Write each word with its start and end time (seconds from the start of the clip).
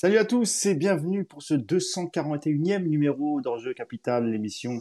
Salut 0.00 0.18
à 0.18 0.24
tous 0.24 0.66
et 0.66 0.76
bienvenue 0.76 1.24
pour 1.24 1.42
ce 1.42 1.54
241e 1.54 2.84
numéro 2.84 3.40
d'Enjeu 3.40 3.74
Capital, 3.74 4.30
l'émission 4.30 4.80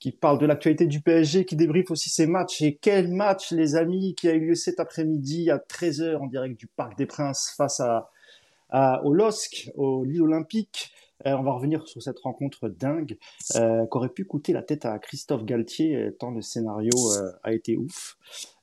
qui 0.00 0.10
parle 0.10 0.40
de 0.40 0.46
l'actualité 0.46 0.86
du 0.86 1.00
PSG, 1.00 1.44
qui 1.44 1.54
débriefe 1.54 1.92
aussi 1.92 2.10
ses 2.10 2.26
matchs. 2.26 2.60
Et 2.60 2.74
quel 2.74 3.06
match, 3.06 3.52
les 3.52 3.76
amis, 3.76 4.16
qui 4.16 4.28
a 4.28 4.32
eu 4.34 4.40
lieu 4.48 4.54
cet 4.56 4.80
après-midi 4.80 5.48
à 5.48 5.58
13h 5.58 6.16
en 6.16 6.26
direct 6.26 6.58
du 6.58 6.66
Parc 6.66 6.98
des 6.98 7.06
Princes 7.06 7.54
face 7.56 7.78
à, 7.78 9.04
au 9.04 9.14
LOSC, 9.14 9.70
au 9.76 10.02
Lille 10.02 10.22
Olympique. 10.22 10.92
Euh, 11.26 11.36
on 11.36 11.42
va 11.42 11.52
revenir 11.52 11.86
sur 11.86 12.02
cette 12.02 12.18
rencontre 12.20 12.68
dingue 12.68 13.18
euh, 13.56 13.86
qu'aurait 13.86 14.08
pu 14.08 14.24
coûter 14.24 14.52
la 14.52 14.62
tête 14.62 14.84
à 14.84 14.98
Christophe 14.98 15.44
Galtier, 15.44 15.96
euh, 15.96 16.10
tant 16.10 16.30
le 16.30 16.42
scénario 16.42 16.90
euh, 17.16 17.30
a 17.42 17.52
été 17.52 17.76
ouf. 17.76 18.16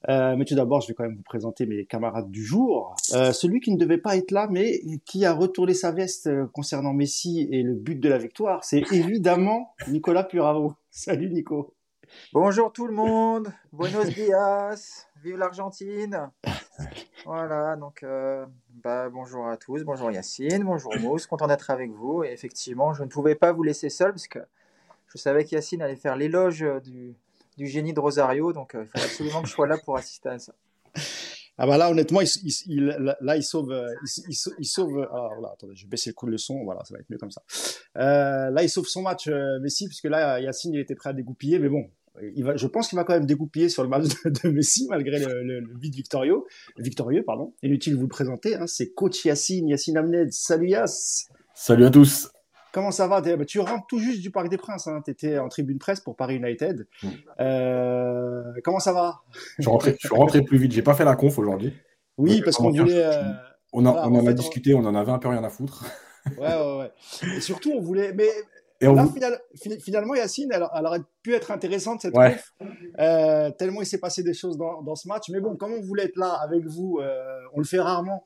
mais 0.07 0.45
tout 0.45 0.55
d'abord, 0.55 0.81
je 0.81 0.87
vais 0.87 0.93
quand 0.93 1.03
même 1.03 1.15
vous 1.15 1.23
présenter 1.23 1.65
mes 1.65 1.85
camarades 1.85 2.31
du 2.31 2.43
jour. 2.43 2.95
celui 3.01 3.59
qui 3.59 3.71
ne 3.71 3.77
devait 3.77 3.97
pas 3.97 4.15
être 4.17 4.31
là, 4.31 4.47
mais 4.49 4.81
qui 5.05 5.25
a 5.25 5.33
retourné 5.33 5.73
sa 5.73 5.91
veste 5.91 6.29
concernant 6.53 6.93
Messi 6.93 7.47
et 7.51 7.63
le 7.63 7.75
but 7.75 7.99
de 7.99 8.09
la 8.09 8.17
victoire, 8.17 8.63
c'est 8.63 8.83
évidemment 8.91 9.73
Nicolas 9.87 10.23
Puravo. 10.23 10.73
Salut 10.91 11.29
Nico. 11.29 11.73
Bonjour 12.33 12.73
tout 12.73 12.87
le 12.87 12.93
monde, 12.93 13.49
buenos 13.71 14.07
dias, 14.07 15.05
vive 15.23 15.37
l'Argentine. 15.37 16.31
Voilà, 17.25 17.75
donc 17.75 18.03
euh, 18.03 18.45
bah, 18.83 19.09
bonjour 19.09 19.47
à 19.47 19.57
tous, 19.57 19.83
bonjour 19.83 20.11
Yacine, 20.11 20.63
bonjour 20.63 20.95
Mousse, 20.99 21.27
content 21.27 21.47
d'être 21.47 21.69
avec 21.69 21.91
vous. 21.91 22.23
Et 22.23 22.31
effectivement, 22.31 22.93
je 22.93 23.03
ne 23.03 23.09
pouvais 23.09 23.35
pas 23.35 23.51
vous 23.51 23.63
laisser 23.63 23.89
seul 23.89 24.11
parce 24.11 24.27
que 24.27 24.39
je 25.07 25.17
savais 25.17 25.43
qu'Yacine 25.45 25.81
allait 25.81 25.95
faire 25.95 26.15
l'éloge 26.15 26.65
du, 26.83 27.15
du, 27.57 27.67
génie 27.67 27.93
de 27.93 27.99
Rosario, 27.99 28.53
donc 28.53 28.75
euh, 28.75 28.83
il 28.83 28.87
fallait 28.87 29.05
absolument 29.05 29.41
que 29.41 29.47
je 29.47 29.53
sois 29.53 29.67
là 29.67 29.77
pour 29.77 29.97
assister 29.97 30.29
à 30.29 30.39
ça. 30.39 30.53
Ah 31.61 31.67
bah 31.67 31.77
là 31.77 31.91
honnêtement, 31.91 32.21
il, 32.21 32.29
il, 32.67 32.85
là 33.19 33.35
il 33.35 33.43
sauve, 33.43 33.75
il, 34.29 34.35
il 34.59 34.65
sauve. 34.65 35.05
Ah 35.11 35.27
voilà, 35.33 35.53
attendez, 35.53 35.75
je 35.75 35.83
vais 35.83 35.89
baisser 35.89 36.11
le 36.11 36.13
coup 36.13 36.25
de 36.25 36.31
le 36.31 36.37
son, 36.37 36.63
voilà, 36.63 36.85
ça 36.85 36.93
va 36.93 37.01
être 37.01 37.09
mieux 37.09 37.17
comme 37.17 37.31
ça. 37.31 37.43
Euh, 37.97 38.49
là 38.49 38.63
il 38.63 38.69
sauve 38.69 38.87
son 38.87 39.01
match 39.01 39.27
euh, 39.27 39.59
Messi 39.59 39.87
puisque 39.87 40.05
là 40.05 40.39
Yacine 40.39 40.73
il 40.73 40.79
était 40.79 40.95
prêt 40.95 41.09
à 41.09 41.13
dégoupiller, 41.13 41.59
mais 41.59 41.67
bon, 41.67 41.89
il 42.35 42.43
va, 42.43 42.55
je 42.55 42.67
pense 42.67 42.89
qu'il 42.89 42.97
va 42.97 43.03
quand 43.03 43.13
même 43.13 43.25
dégoupiller 43.25 43.69
sur 43.69 43.83
le 43.83 43.89
match 43.89 44.05
de, 44.25 44.49
Messi 44.49 44.87
malgré 44.89 45.19
le, 45.19 45.43
le, 45.43 45.59
le 45.59 45.77
vide 45.77 45.95
victorieux. 45.95 46.41
Victorieux, 46.77 47.23
pardon. 47.23 47.53
Inutile 47.63 47.93
de 47.93 47.97
vous 47.97 48.03
le 48.03 48.09
présenter, 48.09 48.55
hein, 48.55 48.67
c'est 48.67 48.93
coach 48.93 49.25
Yacine, 49.25 49.67
Yacine 49.67 49.97
Amned. 49.97 50.31
Salut 50.31 50.69
Yass. 50.69 51.29
Salut 51.53 51.85
à 51.85 51.89
tous. 51.89 52.29
Comment 52.71 52.91
ça 52.91 53.07
va 53.07 53.21
bah, 53.21 53.45
Tu 53.45 53.59
rentres 53.59 53.87
tout 53.87 53.99
juste 53.99 54.21
du 54.21 54.31
Parc 54.31 54.49
des 54.49 54.57
Princes. 54.57 54.87
Hein. 54.87 55.01
Tu 55.03 55.11
étais 55.11 55.39
en 55.39 55.49
tribune 55.49 55.79
presse 55.79 55.99
pour 55.99 56.15
Paris 56.15 56.35
United. 56.35 56.87
Euh, 57.39 58.43
comment 58.63 58.79
ça 58.79 58.93
va? 58.93 59.21
Je 59.57 59.63
suis, 59.63 59.71
rentré, 59.71 59.95
je 59.99 60.07
suis 60.07 60.15
rentré 60.15 60.41
plus 60.43 60.57
vite. 60.57 60.71
J'ai 60.71 60.83
pas 60.83 60.93
fait 60.93 61.05
la 61.05 61.15
conf 61.15 61.37
aujourd'hui. 61.39 61.73
Oui, 62.17 62.41
parce 62.43 62.57
qu'on 62.57 62.69
voulait. 62.71 63.05
Euh, 63.05 63.23
on, 63.73 63.85
a, 63.85 64.07
on 64.07 64.15
en, 64.15 64.27
a 64.27 64.33
discuté, 64.33 64.73
on 64.73 64.85
en 64.85 64.95
avait 64.95 65.11
un 65.11 65.19
peu 65.19 65.29
rien 65.29 65.43
à 65.43 65.49
foutre. 65.49 65.85
Ouais, 66.37 66.47
ouais, 66.47 66.77
ouais. 66.77 66.91
Et 67.37 67.41
surtout, 67.41 67.71
on 67.71 67.81
voulait. 67.81 68.13
Mais 68.13 68.29
là, 68.81 69.07
finalement, 69.79 70.15
Yacine, 70.15 70.49
elle, 70.53 70.63
aurait 70.63 71.01
pu 71.21 71.33
être 71.33 71.51
intéressante 71.51 72.01
cette 72.01 72.15
ouais. 72.15 72.37
euh, 72.99 73.51
tellement 73.51 73.81
il 73.81 73.85
s'est 73.85 73.99
passé 73.99 74.23
des 74.23 74.33
choses 74.33 74.57
dans, 74.57 74.81
dans, 74.81 74.95
ce 74.95 75.07
match. 75.07 75.29
Mais 75.29 75.39
bon, 75.39 75.55
comme 75.55 75.73
on 75.73 75.81
voulait 75.81 76.05
être 76.05 76.17
là 76.17 76.33
avec 76.41 76.65
vous, 76.65 76.99
euh, 77.01 77.39
on 77.53 77.59
le 77.59 77.65
fait 77.65 77.79
rarement. 77.79 78.25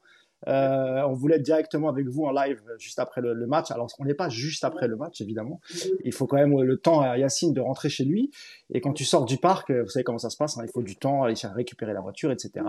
Euh, 0.49 1.01
on 1.03 1.13
voulait 1.13 1.37
être 1.37 1.41
directement 1.41 1.87
avec 1.87 2.05
vous 2.07 2.25
en 2.25 2.31
live 2.31 2.61
juste 2.77 2.99
après 2.99 3.21
le, 3.21 3.33
le 3.33 3.47
match. 3.47 3.71
Alors, 3.71 3.87
on 3.99 4.03
n'est 4.03 4.13
pas 4.13 4.27
juste 4.27 4.65
après 4.65 4.87
le 4.87 4.97
match, 4.97 5.21
évidemment. 5.21 5.61
Il 6.03 6.13
faut 6.13 6.27
quand 6.27 6.35
même 6.35 6.61
le 6.61 6.77
temps 6.77 6.99
à 6.99 7.17
Yacine 7.17 7.53
de 7.53 7.61
rentrer 7.61 7.87
chez 7.87 8.03
lui. 8.03 8.29
Et 8.73 8.81
quand 8.81 8.91
tu 8.91 9.05
sors 9.05 9.23
du 9.23 9.37
parc, 9.37 9.71
vous 9.71 9.87
savez 9.87 10.03
comment 10.03 10.17
ça 10.17 10.29
se 10.29 10.35
passe. 10.35 10.57
Hein, 10.57 10.63
il 10.65 10.71
faut 10.71 10.83
du 10.83 10.97
temps, 10.97 11.23
aller 11.23 11.36
récupérer 11.55 11.93
la 11.93 12.02
voiture, 12.02 12.30
etc. 12.30 12.65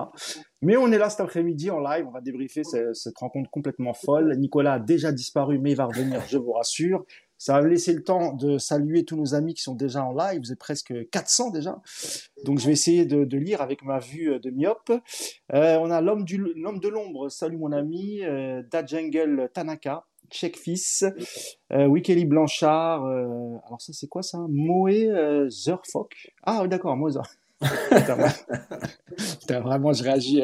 Mais 0.62 0.76
on 0.76 0.92
est 0.92 0.98
là 0.98 1.10
cet 1.10 1.20
après-midi 1.20 1.70
en 1.70 1.80
live. 1.80 2.06
On 2.06 2.12
va 2.12 2.20
débriefer 2.20 2.62
cette, 2.62 2.94
cette 2.94 3.18
rencontre 3.18 3.50
complètement 3.50 3.92
folle. 3.92 4.36
Nicolas 4.36 4.74
a 4.74 4.78
déjà 4.78 5.10
disparu, 5.10 5.58
mais 5.58 5.72
il 5.72 5.76
va 5.76 5.86
revenir, 5.86 6.22
je 6.28 6.38
vous 6.38 6.52
rassure. 6.52 7.04
Ça 7.44 7.52
va 7.52 7.60
me 7.60 7.68
laisser 7.68 7.92
le 7.92 8.02
temps 8.02 8.32
de 8.32 8.56
saluer 8.56 9.04
tous 9.04 9.16
nos 9.16 9.34
amis 9.34 9.52
qui 9.52 9.60
sont 9.60 9.74
déjà 9.74 10.02
en 10.02 10.14
live. 10.14 10.40
Vous 10.40 10.50
êtes 10.50 10.58
presque 10.58 10.94
400 11.10 11.50
déjà. 11.50 11.78
Donc, 12.46 12.58
je 12.58 12.64
vais 12.64 12.72
essayer 12.72 13.04
de, 13.04 13.36
lire 13.36 13.60
avec 13.60 13.82
ma 13.82 13.98
vue 13.98 14.40
de 14.40 14.48
myope. 14.48 14.90
Euh, 15.52 15.76
on 15.76 15.90
a 15.90 16.00
l'homme 16.00 16.24
de 16.24 16.88
l'ombre. 16.88 17.28
Salut 17.28 17.58
mon 17.58 17.70
ami. 17.72 18.22
Euh, 18.22 18.62
Tanaka. 19.52 20.06
Checkfis. 20.30 21.00
Euh, 21.70 22.24
Blanchard. 22.24 23.04
Euh, 23.04 23.58
alors, 23.66 23.76
ça, 23.78 23.92
c'est 23.92 24.08
quoi 24.08 24.22
ça? 24.22 24.38
Moé 24.48 25.10
euh. 25.10 25.50
Ah, 26.44 26.66
d'accord, 26.66 26.96
Moé 26.96 27.12
Putain, 29.40 29.60
vraiment, 29.60 29.92
je 29.92 30.02
réagis. 30.02 30.42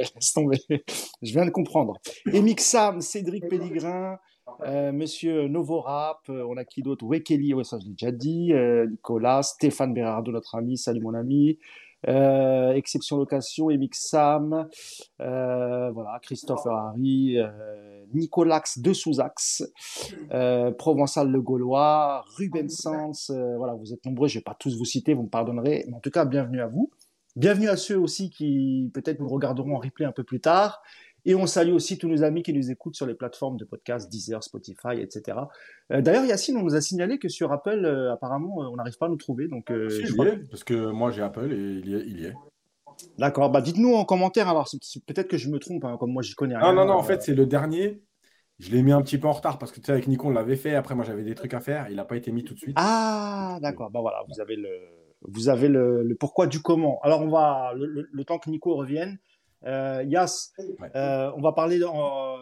Je 1.22 1.32
viens 1.32 1.46
de 1.46 1.50
comprendre. 1.50 1.98
Emix 2.30 2.62
Sam, 2.62 3.00
Cédric 3.00 3.48
Pellegrin. 3.48 4.18
Euh, 4.64 4.92
Monsieur 4.92 5.48
Novorap, 5.48 6.20
euh, 6.28 6.44
on 6.48 6.56
a 6.56 6.64
qui 6.64 6.82
d'autre? 6.82 7.04
Wekeli, 7.06 7.54
ouais, 7.54 7.64
ça 7.64 7.78
je 7.78 7.86
l'ai 7.86 7.92
déjà 7.92 8.12
dit. 8.12 8.52
Euh, 8.52 8.86
Nicolas, 8.86 9.42
Stéphane 9.42 9.94
Berardo, 9.94 10.32
notre 10.32 10.54
ami, 10.54 10.76
salut 10.76 11.00
mon 11.00 11.14
ami. 11.14 11.58
Euh, 12.08 12.72
Exception 12.72 13.16
Location, 13.18 13.70
Emix 13.70 14.08
Sam, 14.08 14.68
voilà, 15.18 16.18
Christopher 16.22 16.72
Harry, 16.72 17.36
Nicolax 18.14 18.78
de 18.78 18.94
Souzax, 18.94 19.62
Provençal 20.78 21.30
le 21.30 21.42
Gaulois, 21.42 22.24
Ruben 22.38 22.68
voilà, 23.28 23.74
vous 23.74 23.92
êtes 23.92 24.04
nombreux, 24.06 24.28
je 24.28 24.38
vais 24.38 24.42
pas 24.42 24.56
tous 24.58 24.78
vous 24.78 24.86
citer, 24.86 25.12
vous 25.12 25.24
me 25.24 25.28
pardonnerez, 25.28 25.84
mais 25.88 25.94
en 25.94 26.00
tout 26.00 26.10
cas, 26.10 26.24
bienvenue 26.24 26.62
à 26.62 26.68
vous. 26.68 26.90
Bienvenue 27.36 27.68
à 27.68 27.76
ceux 27.76 27.98
aussi 27.98 28.28
qui 28.30 28.90
peut-être 28.92 29.20
nous 29.20 29.28
regarderont 29.28 29.76
en 29.76 29.78
replay 29.78 30.04
un 30.04 30.12
peu 30.12 30.24
plus 30.24 30.40
tard. 30.40 30.82
Et 31.24 31.34
on 31.34 31.46
salue 31.46 31.72
aussi 31.72 31.98
tous 31.98 32.08
nos 32.08 32.22
amis 32.22 32.42
qui 32.42 32.52
nous 32.52 32.70
écoutent 32.70 32.96
sur 32.96 33.06
les 33.06 33.14
plateformes 33.14 33.56
de 33.56 33.64
podcast, 33.64 34.10
Deezer, 34.10 34.42
Spotify, 34.42 35.00
etc. 35.00 35.38
Euh, 35.92 36.00
D'ailleurs, 36.00 36.24
Yacine, 36.24 36.56
on 36.56 36.62
nous 36.62 36.74
a 36.74 36.80
signalé 36.80 37.18
que 37.18 37.28
sur 37.28 37.52
Apple, 37.52 37.84
euh, 37.84 38.12
apparemment, 38.12 38.62
euh, 38.62 38.68
on 38.72 38.76
n'arrive 38.76 38.96
pas 38.98 39.06
à 39.06 39.08
nous 39.08 39.16
trouver. 39.16 39.48
Donc, 39.48 39.70
euh, 39.70 39.88
si, 39.90 40.06
je 40.06 40.14
parce 40.50 40.64
que 40.64 40.90
moi 40.90 41.10
j'ai 41.10 41.22
Apple 41.22 41.52
et 41.52 41.56
il 41.56 41.88
y 41.88 41.94
est. 41.94 42.04
Il 42.06 42.20
y 42.20 42.24
est. 42.26 42.34
D'accord, 43.18 43.50
bah 43.50 43.62
dites-nous 43.62 43.94
en 43.94 44.04
commentaire, 44.04 44.48
alors 44.48 44.68
peut-être 45.06 45.28
que 45.28 45.38
je 45.38 45.48
me 45.48 45.58
trompe, 45.58 45.84
hein, 45.86 45.96
comme 45.98 46.12
moi 46.12 46.22
j'y 46.22 46.34
connais 46.34 46.56
rien. 46.56 46.74
Non, 46.74 46.84
non, 46.84 46.86
non, 46.86 46.98
en 46.98 47.02
fait 47.02 47.22
c'est 47.22 47.34
le 47.34 47.46
dernier. 47.46 48.02
Je 48.58 48.70
l'ai 48.70 48.82
mis 48.82 48.92
un 48.92 49.00
petit 49.00 49.16
peu 49.16 49.26
en 49.26 49.32
retard 49.32 49.58
parce 49.58 49.72
que 49.72 49.80
tu 49.80 49.86
sais, 49.86 49.92
avec 49.92 50.06
Nico 50.06 50.28
on 50.28 50.30
l'avait 50.30 50.56
fait, 50.56 50.74
après 50.74 50.94
moi 50.94 51.02
j'avais 51.06 51.22
des 51.24 51.34
trucs 51.34 51.54
à 51.54 51.60
faire, 51.60 51.88
il 51.88 51.96
n'a 51.96 52.04
pas 52.04 52.16
été 52.16 52.30
mis 52.30 52.44
tout 52.44 52.52
de 52.52 52.58
suite. 52.58 52.76
Ah, 52.78 53.58
d'accord, 53.62 53.90
bah 53.90 54.00
voilà, 54.02 54.22
vous 54.28 54.38
avez 54.38 54.56
le, 54.56 54.68
vous 55.22 55.48
avez 55.48 55.68
le, 55.68 56.02
le 56.02 56.14
pourquoi 56.14 56.46
du 56.46 56.60
comment. 56.60 57.00
Alors 57.02 57.22
on 57.22 57.30
va, 57.30 57.72
le, 57.74 57.86
le, 57.86 58.08
le 58.12 58.24
temps 58.24 58.38
que 58.38 58.50
Nico 58.50 58.76
revienne, 58.76 59.18
euh, 59.66 60.02
Yas, 60.06 60.52
euh, 60.96 61.30
on 61.36 61.40
va 61.40 61.52
parler 61.52 61.80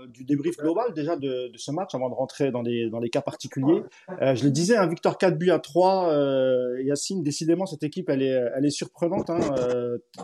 du 0.09 0.25
débrief 0.25 0.57
global 0.57 0.93
déjà 0.95 1.17
de, 1.17 1.49
de, 1.49 1.59
ce 1.59 1.73
match 1.73 1.95
avant 1.95 2.09
de 2.09 2.15
rentrer 2.15 2.51
dans 2.51 2.63
les, 2.63 2.91
dans 2.91 3.01
les 3.01 3.11
cas 3.11 3.23
particuliers. 3.23 3.83
Euh, 4.23 4.35
je 4.35 4.45
le 4.45 4.51
disais, 4.51 4.77
un 4.77 4.83
hein, 4.83 4.87
Victor 4.87 5.19
4 5.19 5.37
buts 5.37 5.51
à 5.51 5.59
3. 5.59 6.13
Euh, 6.13 6.83
Yacine, 6.83 7.23
décidément, 7.23 7.67
cette 7.67 7.83
équipe, 7.83 8.09
elle 8.09 8.23
est, 8.23 8.41
elle 8.57 8.65
est 8.65 8.71
surprenante. 8.71 9.31
Hein, 9.31 9.41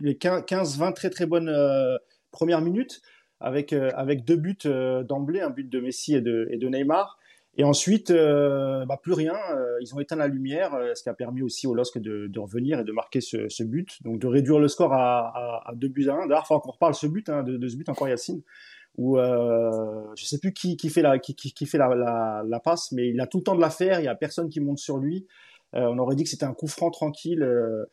les 0.02 0.14
15-20 0.14 0.94
très 0.94 1.10
très 1.10 1.26
bonnes 1.26 1.52
premières 2.30 2.60
minutes 2.60 3.00
avec, 3.40 3.72
avec 3.72 4.24
deux 4.24 4.36
buts 4.36 4.56
d'emblée, 5.08 5.40
un 5.40 5.50
but 5.50 5.68
de 5.68 5.80
Messi 5.80 6.14
et 6.14 6.20
de, 6.20 6.48
et 6.50 6.58
de 6.58 6.68
Neymar. 6.68 7.18
Et 7.56 7.64
ensuite, 7.64 8.10
euh, 8.10 8.84
bah, 8.84 8.98
plus 9.00 9.12
rien. 9.12 9.34
Euh, 9.52 9.78
ils 9.80 9.94
ont 9.94 10.00
éteint 10.00 10.16
la 10.16 10.26
lumière, 10.26 10.74
euh, 10.74 10.94
ce 10.94 11.02
qui 11.02 11.08
a 11.08 11.14
permis 11.14 11.42
aussi 11.42 11.66
au 11.66 11.74
LOSC 11.74 11.98
de, 11.98 12.26
de, 12.26 12.40
revenir 12.40 12.80
et 12.80 12.84
de 12.84 12.92
marquer 12.92 13.20
ce, 13.20 13.48
ce, 13.48 13.62
but. 13.62 14.02
Donc 14.02 14.18
de 14.18 14.26
réduire 14.26 14.58
le 14.58 14.68
score 14.68 14.92
à, 14.92 15.28
à, 15.28 15.70
à 15.70 15.74
2 15.74 15.88
buts 15.88 16.08
à 16.08 16.14
1. 16.14 16.26
D'ailleurs, 16.26 16.42
il 16.44 16.48
faut 16.48 16.58
qu'on 16.60 16.72
reparle 16.72 16.94
ce 16.94 17.06
but, 17.06 17.28
hein, 17.28 17.42
de, 17.44 17.56
de, 17.56 17.68
ce 17.68 17.76
but 17.76 17.88
encore 17.88 18.08
Yacine, 18.08 18.42
où 18.96 19.18
euh, 19.18 20.02
je 20.16 20.24
sais 20.24 20.38
plus 20.38 20.52
qui, 20.52 20.76
qui 20.76 20.88
fait, 20.90 21.02
la, 21.02 21.18
qui, 21.20 21.34
qui, 21.34 21.66
fait 21.66 21.78
la, 21.78 21.94
la, 21.94 22.42
la, 22.44 22.60
passe, 22.60 22.90
mais 22.90 23.08
il 23.08 23.20
a 23.20 23.26
tout 23.28 23.38
le 23.38 23.44
temps 23.44 23.54
de 23.54 23.60
la 23.60 23.70
faire, 23.70 24.00
il 24.00 24.04
y 24.04 24.08
a 24.08 24.14
personne 24.16 24.48
qui 24.48 24.58
monte 24.60 24.78
sur 24.78 24.98
lui. 24.98 25.26
Euh, 25.76 25.88
on 25.88 25.98
aurait 25.98 26.14
dit 26.14 26.22
que 26.22 26.30
c'était 26.30 26.44
un 26.44 26.54
coup 26.54 26.68
franc 26.68 26.90
tranquille. 26.90 27.42
Euh, 27.42 27.84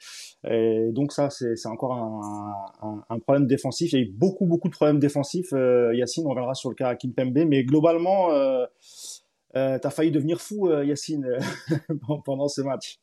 et 0.47 0.91
donc 0.91 1.11
ça, 1.11 1.29
c'est 1.31 1.65
encore 1.67 1.93
un, 1.93 2.87
un, 2.87 3.03
un, 3.09 3.19
problème 3.19 3.47
défensif. 3.47 3.91
Il 3.93 3.99
y 3.99 4.01
a 4.03 4.05
eu 4.05 4.11
beaucoup, 4.11 4.45
beaucoup 4.45 4.69
de 4.69 4.73
problèmes 4.73 4.99
défensifs. 4.99 5.51
Yacine, 5.93 6.25
on 6.25 6.29
reviendra 6.29 6.53
sur 6.55 6.69
le 6.69 6.75
cas 6.75 6.89
à 6.89 6.95
Kimpembe, 6.95 7.45
mais 7.47 7.63
globalement... 7.63 8.29
Euh, 9.55 9.79
tu 9.79 9.87
as 9.87 9.89
failli 9.89 10.11
devenir 10.11 10.41
fou, 10.41 10.69
euh, 10.69 10.85
Yacine, 10.85 11.25
euh, 11.25 11.39
pendant 12.25 12.47
ce 12.47 12.61
match. 12.61 12.99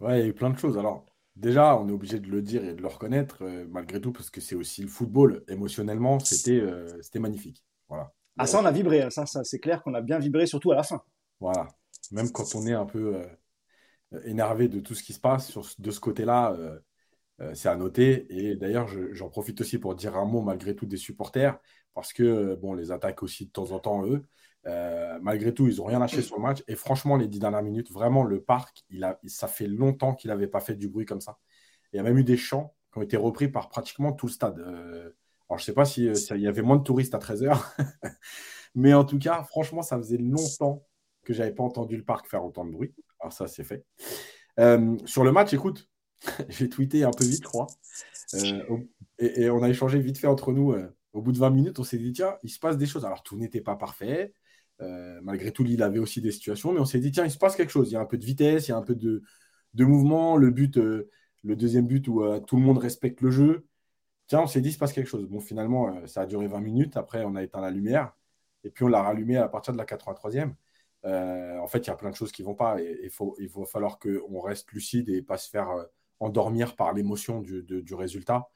Ouais, 0.00 0.18
il 0.18 0.22
y 0.22 0.24
a 0.24 0.28
eu 0.28 0.32
plein 0.32 0.50
de 0.50 0.58
choses. 0.58 0.78
Alors, 0.78 1.04
déjà, 1.36 1.76
on 1.76 1.88
est 1.88 1.92
obligé 1.92 2.18
de 2.18 2.28
le 2.28 2.40
dire 2.40 2.64
et 2.64 2.74
de 2.74 2.80
le 2.80 2.88
reconnaître, 2.88 3.44
malgré 3.68 4.00
tout, 4.00 4.12
parce 4.12 4.30
que 4.30 4.40
c'est 4.40 4.54
aussi 4.54 4.82
le 4.82 4.88
football. 4.88 5.44
Émotionnellement, 5.48 6.18
c'était 6.20 6.64
c'était 7.02 7.18
magnifique. 7.18 7.62
Voilà. 7.88 8.10
Ah, 8.38 8.46
ça, 8.46 8.60
on 8.60 8.64
a 8.64 8.70
vibré. 8.70 9.02
Hein. 9.02 9.10
Ça, 9.10 9.26
ça 9.26 9.44
c'est 9.44 9.58
clair 9.58 9.82
qu'on 9.82 9.92
a 9.92 10.00
bien 10.00 10.18
vibré, 10.18 10.46
surtout 10.46 10.72
à 10.72 10.76
la 10.76 10.82
fin. 10.82 11.02
Voilà. 11.38 11.68
Même 12.12 12.32
quand 12.32 12.54
on 12.54 12.66
est 12.66 12.72
un 12.72 12.86
peu 12.86 13.20
énervé 14.24 14.68
de 14.68 14.80
tout 14.80 14.94
ce 14.94 15.02
qui 15.02 15.12
se 15.12 15.20
passe 15.20 15.50
sur, 15.50 15.68
de 15.78 15.90
ce 15.90 16.00
côté-là, 16.00 16.56
c'est 17.52 17.68
à 17.68 17.76
noter. 17.76 18.26
Et 18.30 18.56
d'ailleurs, 18.56 18.88
j'en 19.12 19.28
profite 19.28 19.60
aussi 19.60 19.76
pour 19.76 19.94
dire 19.94 20.16
un 20.16 20.24
mot, 20.24 20.40
malgré 20.40 20.74
tout, 20.74 20.86
des 20.86 20.96
supporters, 20.96 21.58
parce 21.92 22.14
que, 22.14 22.54
bon, 22.54 22.72
les 22.72 22.90
attaques 22.90 23.22
aussi 23.22 23.44
de 23.44 23.50
temps 23.50 23.72
en 23.72 23.80
temps, 23.80 24.06
eux. 24.06 24.24
Euh, 24.66 25.18
malgré 25.22 25.54
tout, 25.54 25.68
ils 25.68 25.76
n'ont 25.76 25.84
rien 25.84 25.98
lâché 25.98 26.22
sur 26.22 26.36
le 26.36 26.42
match. 26.42 26.62
Et 26.68 26.74
franchement, 26.74 27.16
les 27.16 27.28
dix 27.28 27.38
dernières 27.38 27.62
minutes, 27.62 27.90
vraiment, 27.90 28.24
le 28.24 28.42
parc, 28.42 28.84
il 28.90 29.04
a, 29.04 29.18
ça 29.26 29.48
fait 29.48 29.66
longtemps 29.66 30.14
qu'il 30.14 30.28
n'avait 30.28 30.46
pas 30.46 30.60
fait 30.60 30.74
du 30.74 30.88
bruit 30.88 31.06
comme 31.06 31.20
ça. 31.20 31.38
Il 31.92 31.96
y 31.96 32.00
a 32.00 32.02
même 32.02 32.18
eu 32.18 32.24
des 32.24 32.36
chants 32.36 32.74
qui 32.92 32.98
ont 32.98 33.02
été 33.02 33.16
repris 33.16 33.48
par 33.48 33.68
pratiquement 33.68 34.12
tout 34.12 34.26
le 34.26 34.32
stade. 34.32 34.58
Euh, 34.58 35.10
alors, 35.48 35.58
je 35.58 35.62
ne 35.62 35.66
sais 35.66 35.72
pas 35.72 35.84
s'il 35.84 36.14
si, 36.16 36.32
euh, 36.32 36.36
y 36.36 36.46
avait 36.46 36.62
moins 36.62 36.76
de 36.76 36.82
touristes 36.82 37.14
à 37.14 37.18
13h, 37.18 37.58
Mais 38.76 38.94
en 38.94 39.04
tout 39.04 39.18
cas, 39.18 39.42
franchement, 39.42 39.82
ça 39.82 39.96
faisait 39.96 40.18
longtemps 40.18 40.86
que 41.24 41.32
j'avais 41.32 41.52
pas 41.52 41.64
entendu 41.64 41.96
le 41.96 42.04
parc 42.04 42.28
faire 42.28 42.44
autant 42.44 42.64
de 42.64 42.70
bruit. 42.70 42.94
Alors 43.18 43.32
ça, 43.32 43.48
c'est 43.48 43.64
fait. 43.64 43.84
Sur 45.06 45.24
le 45.24 45.32
match, 45.32 45.52
écoute, 45.52 45.88
j'ai 46.48 46.68
tweeté 46.68 47.02
un 47.02 47.10
peu 47.10 47.24
vite, 47.24 47.42
je 47.42 47.48
crois. 47.48 47.66
Euh, 48.34 48.78
et, 49.18 49.50
on 49.50 49.62
a 49.62 49.68
échangé 49.68 49.98
vite 49.98 50.18
fait 50.18 50.28
entre 50.28 50.52
nous. 50.52 50.74
Au 51.12 51.22
bout 51.22 51.32
de 51.32 51.38
20 51.38 51.50
minutes, 51.50 51.78
on 51.80 51.84
s'est 51.84 51.98
dit, 51.98 52.12
tiens, 52.12 52.36
il 52.44 52.50
se 52.50 52.60
passe 52.60 52.78
des 52.78 52.86
choses. 52.86 53.04
Alors, 53.04 53.24
tout 53.24 53.36
n'était 53.36 53.60
pas 53.60 53.74
parfait. 53.74 54.32
Malgré 55.22 55.52
tout, 55.52 55.64
il 55.64 55.82
avait 55.82 55.98
aussi 55.98 56.20
des 56.20 56.32
situations. 56.32 56.72
Mais 56.72 56.80
on 56.80 56.84
s'est 56.84 57.00
dit, 57.00 57.10
tiens, 57.12 57.24
il 57.24 57.30
se 57.30 57.38
passe 57.38 57.56
quelque 57.56 57.70
chose. 57.70 57.90
Il 57.90 57.94
y 57.94 57.96
a 57.96 58.00
un 58.00 58.06
peu 58.06 58.18
de 58.18 58.24
vitesse, 58.24 58.68
il 58.68 58.70
y 58.70 58.74
a 58.74 58.76
un 58.76 58.82
peu 58.82 58.94
de, 58.94 59.22
de 59.74 59.84
mouvement. 59.84 60.36
Le 60.36 60.50
but, 60.50 60.76
le 60.76 61.56
deuxième 61.56 61.86
but 61.86 62.08
où 62.08 62.22
tout 62.40 62.56
le 62.56 62.62
monde 62.62 62.78
respecte 62.78 63.20
le 63.20 63.30
jeu. 63.30 63.66
Tiens, 64.26 64.40
on 64.42 64.46
s'est 64.46 64.60
dit, 64.60 64.70
il 64.70 64.72
se 64.72 64.78
passe 64.78 64.92
quelque 64.92 65.08
chose. 65.08 65.26
Bon, 65.26 65.40
finalement, 65.40 66.06
ça 66.06 66.22
a 66.22 66.26
duré 66.26 66.46
20 66.46 66.60
minutes. 66.60 66.96
Après, 66.96 67.24
on 67.24 67.34
a 67.36 67.42
éteint 67.42 67.60
la 67.60 67.70
lumière. 67.70 68.14
Et 68.64 68.70
puis, 68.70 68.84
on 68.84 68.88
l'a 68.88 69.02
rallumé 69.02 69.36
à 69.36 69.48
partir 69.48 69.72
de 69.72 69.78
la 69.78 69.84
83e. 69.84 70.54
Euh, 71.06 71.58
en 71.58 71.66
fait, 71.66 71.78
il 71.78 71.86
y 71.88 71.90
a 71.90 71.96
plein 71.96 72.10
de 72.10 72.14
choses 72.16 72.32
qui 72.32 72.42
ne 72.42 72.46
vont 72.46 72.54
pas. 72.54 72.80
Et, 72.80 73.00
il, 73.04 73.10
faut, 73.10 73.34
il 73.38 73.48
va 73.48 73.64
falloir 73.64 73.98
qu'on 73.98 74.40
reste 74.40 74.70
lucide 74.72 75.08
et 75.08 75.22
pas 75.22 75.38
se 75.38 75.48
faire 75.48 75.70
euh, 75.70 75.84
endormir 76.20 76.76
par 76.76 76.92
l'émotion 76.92 77.40
du, 77.40 77.94
résultat. 77.94 78.48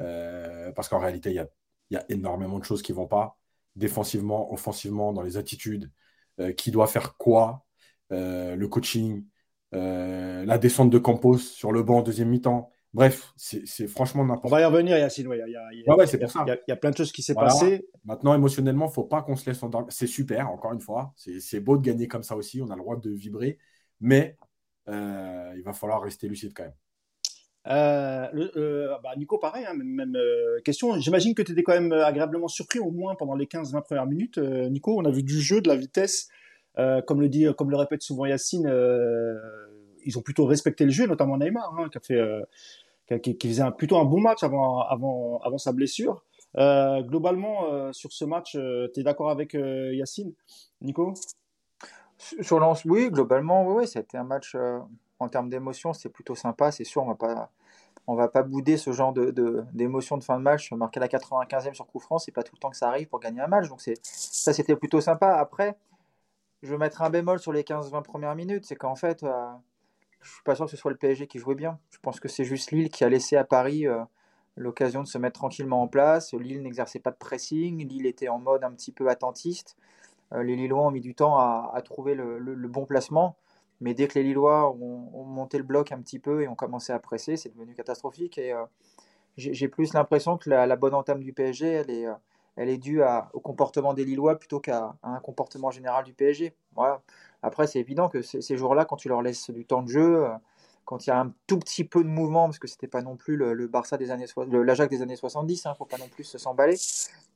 Euh, 0.00 0.72
parce 0.72 0.88
qu'en 0.88 0.98
réalité, 0.98 1.30
il 1.30 1.36
y, 1.90 1.96
a, 1.96 2.04
énormément 2.08 2.58
de 2.58 2.64
choses 2.64 2.82
qui 2.82 2.92
ne 2.92 2.96
vont 2.96 3.06
pas, 3.06 3.38
défensivement, 3.76 4.52
offensivement, 4.52 5.12
dans 5.12 5.22
les 5.22 5.36
attitudes. 5.36 5.90
qui 6.56 6.70
doit 6.70 6.86
faire 6.86 7.16
quoi 7.16 7.64
Le 8.10 8.66
coaching, 8.66 9.24
la 9.72 10.58
descente 10.58 10.90
de 10.90 10.98
Campos 10.98 11.38
sur 11.38 11.72
le 11.72 11.82
banc 11.82 12.02
deuxième 12.02 12.28
mi-temps. 12.28 12.70
Bref, 12.92 13.32
c'est 13.36 13.86
franchement 13.86 14.24
n'importe 14.24 14.48
quoi. 14.48 14.50
On 14.50 14.54
va 14.54 14.62
y 14.62 14.64
revenir, 14.64 14.98
Yacine. 14.98 15.30
Il 15.32 15.52
y, 16.66 16.72
a, 16.72 16.76
plein 16.76 16.90
de 16.90 16.96
choses 16.96 17.12
qui 17.12 17.22
s'est 17.22 17.34
passé. 17.34 17.86
Maintenant, 18.04 18.34
émotionnellement, 18.34 18.86
il 18.86 18.88
ne 18.88 18.94
faut 18.94 19.04
pas 19.04 19.22
qu'on 19.22 19.36
se 19.36 19.48
laisse 19.48 19.62
endormir. 19.62 19.92
C'est 19.92 20.08
super, 20.08 20.50
encore 20.50 20.72
une 20.72 20.80
fois. 20.80 21.12
C'est 21.16 21.60
beau 21.60 21.76
de 21.76 21.82
gagner 21.82 22.08
comme 22.08 22.24
ça 22.24 22.36
aussi. 22.36 22.60
On 22.60 22.68
a 22.70 22.74
le 22.74 22.80
droit 22.80 22.96
de 22.96 23.10
vibrer. 23.10 23.58
Mais 24.00 24.36
euh, 24.88 25.54
il 25.56 25.62
va 25.62 25.72
falloir 25.72 26.02
rester 26.02 26.26
lucide 26.26 26.52
quand 26.54 26.64
même. 26.64 26.74
Euh, 27.66 28.26
euh, 28.56 28.96
bah, 29.02 29.10
Nico, 29.16 29.38
pareil, 29.38 29.66
hein, 29.66 29.74
même, 29.74 30.16
question. 30.64 30.98
J'imagine 30.98 31.34
que 31.34 31.42
tu 31.42 31.52
étais 31.52 31.62
quand 31.62 31.72
même 31.72 31.92
agréablement 31.92 32.48
surpris, 32.48 32.78
au 32.78 32.90
moins 32.90 33.14
pendant 33.14 33.34
les 33.34 33.46
15-20 33.46 33.82
premières 33.82 34.06
minutes. 34.06 34.38
Nico, 34.38 34.98
on 34.98 35.04
a 35.04 35.10
vu 35.10 35.22
du 35.22 35.40
jeu, 35.40 35.60
de 35.60 35.68
la 35.68 35.76
vitesse. 35.76 36.28
comme, 37.06 37.20
le 37.20 37.28
dit, 37.28 37.46
comme 37.56 37.70
le 37.70 37.76
répète 37.76 38.02
souvent 38.02 38.26
Yacine, 38.26 38.68
ils 40.04 40.18
ont 40.18 40.22
plutôt 40.22 40.46
respecté 40.46 40.84
le 40.84 40.90
jeu, 40.90 41.06
notamment 41.06 41.36
Neymar, 41.36 41.74
hein, 41.78 41.88
qui 41.90 41.98
a 41.98 42.00
fait 42.00 42.20
qui, 43.18 43.48
faisait 43.48 43.64
plutôt 43.76 43.98
un 43.98 44.04
bon 44.04 44.20
match 44.20 44.42
avant, 44.42 44.80
avant, 44.80 45.40
avant 45.42 45.58
sa 45.58 45.72
blessure. 45.72 46.24
Euh, 46.56 47.02
globalement, 47.02 47.72
euh, 47.72 47.92
sur 47.92 48.12
ce 48.12 48.24
match, 48.24 48.56
euh, 48.56 48.88
tu 48.92 49.00
es 49.00 49.02
d'accord 49.02 49.30
avec 49.30 49.54
Yacine, 49.54 50.32
Nico? 50.80 51.14
Sur 52.18 52.60
Lens, 52.60 52.84
oui, 52.84 53.10
globalement, 53.10 53.66
oui, 53.66 53.86
c'était 53.86 54.18
un 54.18 54.24
match 54.24 54.54
en 55.20 55.28
termes 55.28 55.48
d'émotion, 55.48 55.92
c'est 55.92 56.08
plutôt 56.08 56.34
sympa. 56.34 56.72
C'est 56.72 56.84
sûr, 56.84 57.02
on 57.02 57.06
va 57.06 57.14
pas, 57.14 57.50
on 58.06 58.14
va 58.14 58.28
pas 58.28 58.42
bouder 58.42 58.76
ce 58.76 58.92
genre 58.92 59.12
de, 59.12 59.30
d'émotion 59.72 60.16
de, 60.16 60.24
fin 60.24 60.38
de 60.38 60.42
match. 60.42 60.72
Marquer 60.72 61.00
la 61.00 61.08
95e 61.08 61.74
sur 61.74 61.86
coup 61.86 62.00
franc, 62.00 62.18
c'est 62.18 62.32
pas 62.32 62.42
tout 62.42 62.54
le 62.56 62.60
temps 62.60 62.70
que 62.70 62.76
ça 62.76 62.88
arrive 62.88 63.08
pour 63.08 63.20
gagner 63.20 63.40
un 63.40 63.46
match. 63.46 63.68
Donc 63.68 63.80
c'est, 63.80 63.98
ça, 64.02 64.52
c'était 64.52 64.76
plutôt 64.76 65.00
sympa. 65.00 65.36
Après, 65.36 65.76
je 66.62 66.70
vais 66.70 66.78
mettre 66.78 67.02
un 67.02 67.10
bémol 67.10 67.38
sur 67.38 67.52
les 67.52 67.62
15-20 67.62 68.02
premières 68.02 68.34
minutes. 68.34 68.64
C'est 68.66 68.76
qu'en 68.76 68.96
fait, 68.96 69.24
je 70.20 70.30
suis 70.30 70.42
pas 70.42 70.54
sûr 70.54 70.66
que 70.66 70.70
ce 70.70 70.76
soit 70.76 70.90
le 70.90 70.96
PSG 70.96 71.26
qui 71.26 71.38
jouait 71.38 71.54
bien. 71.54 71.78
Je 71.90 71.98
pense 71.98 72.20
que 72.20 72.28
c'est 72.28 72.44
juste 72.44 72.72
Lille 72.72 72.90
qui 72.90 73.04
a 73.04 73.08
laissé 73.08 73.36
à 73.36 73.44
Paris 73.44 73.86
euh, 73.86 74.02
l'occasion 74.56 75.02
de 75.02 75.08
se 75.08 75.18
mettre 75.18 75.38
tranquillement 75.38 75.82
en 75.82 75.88
place. 75.88 76.34
Lille 76.34 76.62
n'exerçait 76.62 76.98
pas 76.98 77.10
de 77.10 77.16
pressing. 77.16 77.86
Lille 77.88 78.06
était 78.06 78.28
en 78.28 78.38
mode 78.38 78.64
un 78.64 78.72
petit 78.72 78.92
peu 78.92 79.08
attentiste. 79.08 79.76
Euh, 80.32 80.42
les 80.42 80.56
Lillois 80.56 80.86
ont 80.86 80.90
mis 80.90 81.00
du 81.00 81.14
temps 81.14 81.38
à, 81.38 81.80
trouver 81.82 82.14
le, 82.14 82.68
bon 82.68 82.86
placement. 82.86 83.36
Mais 83.80 83.94
dès 83.94 84.08
que 84.08 84.18
les 84.18 84.22
Lillois 84.24 84.70
ont, 84.70 85.24
monté 85.24 85.58
le 85.58 85.64
bloc 85.64 85.92
un 85.92 86.00
petit 86.00 86.18
peu 86.18 86.42
et 86.42 86.48
ont 86.48 86.54
commencé 86.54 86.92
à 86.92 86.98
presser, 86.98 87.36
c'est 87.36 87.48
devenu 87.50 87.74
catastrophique. 87.74 88.36
Et 88.36 88.52
euh, 88.52 88.64
j'ai 89.36 89.68
plus 89.68 89.94
l'impression 89.94 90.36
que 90.36 90.50
la, 90.50 90.76
bonne 90.76 90.94
entame 90.94 91.22
du 91.22 91.32
PSG, 91.32 91.66
elle 91.66 91.90
est, 91.90 92.06
elle 92.56 92.68
est 92.68 92.78
due 92.78 93.02
au 93.32 93.40
comportement 93.40 93.94
des 93.94 94.04
Lillois 94.04 94.38
plutôt 94.38 94.60
qu'à 94.60 94.94
un 95.02 95.20
comportement 95.20 95.70
général 95.70 96.04
du 96.04 96.12
PSG. 96.12 96.54
Voilà. 96.74 97.00
Après, 97.42 97.66
c'est 97.66 97.80
évident 97.80 98.08
que 98.08 98.22
ces 98.22 98.56
jours-là, 98.56 98.84
quand 98.84 98.96
tu 98.96 99.08
leur 99.08 99.22
laisses 99.22 99.50
du 99.50 99.64
temps 99.64 99.82
de 99.82 99.88
jeu, 99.88 100.24
euh, 100.26 100.30
quand 100.84 101.06
il 101.06 101.10
y 101.10 101.12
a 101.12 101.20
un 101.20 101.32
tout 101.46 101.58
petit 101.58 101.84
peu 101.84 102.02
de 102.02 102.08
mouvement, 102.08 102.46
parce 102.46 102.58
que 102.58 102.68
c'était 102.68 102.88
pas 102.88 103.00
non 103.00 103.16
plus 103.16 103.36
le, 103.36 103.66
Barça 103.66 103.96
des 103.96 104.10
années 104.10 104.26
l'Ajax 104.50 104.90
des 104.90 105.02
années 105.02 105.16
70, 105.16 105.62
il 105.64 105.68
ne 105.68 105.74
faut 105.74 105.84
pas 105.84 105.98
non 105.98 106.08
plus 106.08 106.24
se 106.24 106.36
s'emballer. 106.36 106.76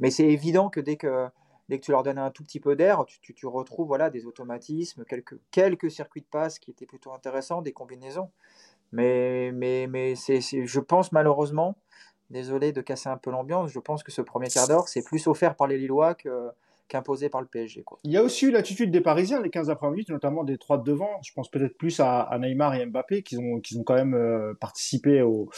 Mais 0.00 0.11
c'est 0.11 0.26
évident 0.26 0.69
que 0.69 0.81
dès 0.81 0.96
que 0.96 1.29
dès 1.69 1.78
que 1.78 1.84
tu 1.84 1.90
leur 1.90 2.02
donnes 2.02 2.19
un 2.19 2.31
tout 2.31 2.43
petit 2.43 2.61
peu 2.61 2.76
d'air, 2.76 3.05
tu, 3.06 3.46
retrouves 3.46 3.87
voilà 3.87 4.11
des 4.11 4.26
automatismes, 4.26 5.05
quelques 5.05 5.38
quelques 5.50 5.90
circuits 5.90 6.22
de 6.22 6.26
passe 6.26 6.58
qui 6.58 6.70
étaient 6.70 6.87
plutôt 6.87 7.12
intéressants, 7.12 7.62
des 7.62 7.72
combinaisons. 7.72 8.31
Mais 8.93 9.50
mais 9.52 9.87
mais 9.88 10.14
c'est, 10.14 10.40
je 10.40 10.81
pense 10.81 11.12
malheureusement, 11.12 11.76
désolé 12.31 12.72
de 12.72 12.81
casser 12.81 13.08
un 13.08 13.16
peu 13.16 13.31
l'ambiance, 13.31 13.70
je 13.70 13.81
pense 13.81 14.02
que 14.02 14.12
ce 14.12 14.22
premier 14.22 14.49
quart 14.49 14.69
d'heure 14.69 14.88
c'est 14.88 15.02
plus 15.02 15.26
offert 15.26 15.56
par 15.56 15.66
les 15.66 15.78
Lillois 15.78 16.14
que 16.14 16.50
qu'imposé 16.88 17.28
par 17.28 17.40
le 17.40 17.46
PSG. 17.46 17.84
Il 18.04 18.12
y 18.12 18.16
a 18.16 18.22
aussi 18.22 18.46
eu 18.46 18.50
l'attitude 18.50 18.90
des 18.90 19.00
Parisiens 19.00 19.40
les 19.40 19.50
15 19.50 19.72
premières 19.76 19.92
minutes, 19.92 20.10
notamment 20.10 20.44
des 20.44 20.58
trois 20.58 20.78
de 20.78 20.84
devant. 20.84 21.10
Je 21.22 21.32
pense 21.32 21.50
peut-être 21.50 21.76
plus 21.76 21.98
à, 22.00 22.36
Neymar 22.40 22.75
et 22.75 22.86
Mbappé 22.86 23.22
qui 23.22 23.38
ont, 23.38 23.60
qui 23.60 23.76
ont 23.76 23.82
quand 23.82 23.94
même 23.94 24.14
euh, 24.14 24.54
participé 24.60 25.22
au, 25.22 25.48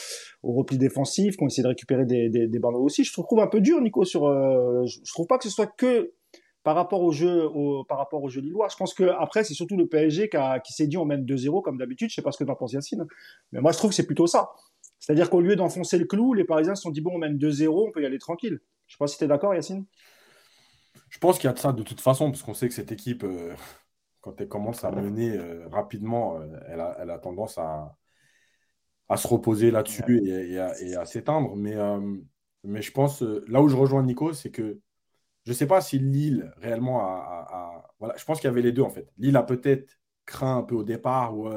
repli 0.42 0.78
défensif, 0.78 1.36
qui 1.36 1.42
ont 1.42 1.46
essayé 1.48 1.62
de 1.62 1.68
récupérer 1.68 2.04
des, 2.04 2.28
des, 2.28 2.46
des 2.46 2.60
aussi. 2.62 3.04
Je 3.04 3.12
trouve 3.12 3.40
un 3.40 3.48
peu 3.48 3.60
dur, 3.60 3.80
Nico, 3.80 4.04
sur. 4.04 4.26
Euh, 4.26 4.84
je 4.86 5.12
trouve 5.12 5.26
pas 5.26 5.38
que 5.38 5.44
ce 5.44 5.50
soit 5.50 5.66
que 5.66 6.12
par 6.66 6.74
rapport 6.74 7.00
au 7.02 7.12
jeu, 7.12 7.44
au, 7.44 7.84
par 7.84 7.96
rapport 7.96 8.24
au 8.24 8.28
jeu 8.28 8.40
lillois. 8.40 8.66
Je 8.68 8.76
pense 8.76 8.92
que 8.92 9.04
après 9.20 9.44
c'est 9.44 9.54
surtout 9.54 9.76
le 9.76 9.86
PSG 9.86 10.28
qui, 10.64 10.72
s'est 10.72 10.88
dit 10.88 10.96
on 10.96 11.04
mène 11.04 11.24
2-0 11.24 11.62
comme 11.62 11.78
d'habitude. 11.78 12.10
Je 12.10 12.16
sais 12.16 12.22
pas 12.22 12.32
ce 12.32 12.38
que 12.38 12.42
tu 12.42 12.50
en 12.50 12.56
penses, 12.56 12.72
Yacine, 12.72 13.06
mais 13.52 13.60
moi 13.60 13.70
je 13.70 13.78
trouve 13.78 13.90
que 13.90 13.94
c'est 13.94 14.06
plutôt 14.06 14.26
ça. 14.26 14.50
C'est-à-dire 14.98 15.30
qu'au 15.30 15.40
lieu 15.40 15.54
d'enfoncer 15.54 15.96
le 15.96 16.06
clou, 16.06 16.34
les 16.34 16.42
Parisiens 16.42 16.74
se 16.74 16.82
sont 16.82 16.90
dit 16.90 17.00
bon 17.00 17.12
on 17.14 17.18
mène 17.18 17.38
2-0, 17.38 17.68
on 17.68 17.92
peut 17.92 18.02
y 18.02 18.04
aller 18.06 18.18
tranquille. 18.18 18.58
Je 18.88 18.94
sais 18.94 18.98
pas 18.98 19.06
si 19.06 19.16
tu 19.16 19.22
es 19.22 19.28
d'accord, 19.28 19.54
Yacine. 19.54 19.86
Je 21.08 21.18
pense 21.18 21.38
qu'il 21.38 21.46
y 21.46 21.50
a 21.50 21.52
de 21.52 21.58
ça 21.58 21.72
de 21.72 21.82
toute 21.82 22.00
façon, 22.00 22.30
parce 22.30 22.42
qu'on 22.42 22.54
sait 22.54 22.68
que 22.68 22.74
cette 22.74 22.92
équipe, 22.92 23.24
euh, 23.24 23.54
quand 24.20 24.40
elle 24.40 24.48
commence 24.48 24.84
à 24.84 24.90
mener 24.90 25.36
euh, 25.36 25.68
rapidement, 25.68 26.40
euh, 26.40 26.46
elle, 26.68 27.10
a, 27.10 27.18
tendance 27.18 27.58
à, 27.58 27.96
se 29.16 29.28
reposer 29.28 29.70
là-dessus 29.70 30.02
et, 30.26 30.58
à, 30.58 31.04
s'éteindre. 31.06 31.54
Mais, 31.56 31.76
mais 32.64 32.82
je 32.82 32.90
pense, 32.90 33.22
là 33.22 33.62
où 33.62 33.68
je 33.68 33.76
rejoins 33.76 34.02
Nico, 34.02 34.32
c'est 34.32 34.50
que 34.50 34.80
je 35.44 35.52
ne 35.52 35.54
sais 35.54 35.68
pas 35.68 35.80
si 35.80 36.00
Lille 36.00 36.52
réellement 36.56 37.00
a. 37.00 37.84
voilà, 38.00 38.16
je 38.16 38.24
pense 38.24 38.40
qu'il 38.40 38.48
y 38.48 38.50
avait 38.50 38.62
les 38.62 38.72
deux 38.72 38.82
en 38.82 38.90
fait. 38.90 39.12
Lille 39.16 39.36
a 39.36 39.44
peut-être 39.44 39.96
craint 40.24 40.56
un 40.56 40.62
peu 40.64 40.74
au 40.74 40.82
départ, 40.82 41.38
ou 41.38 41.48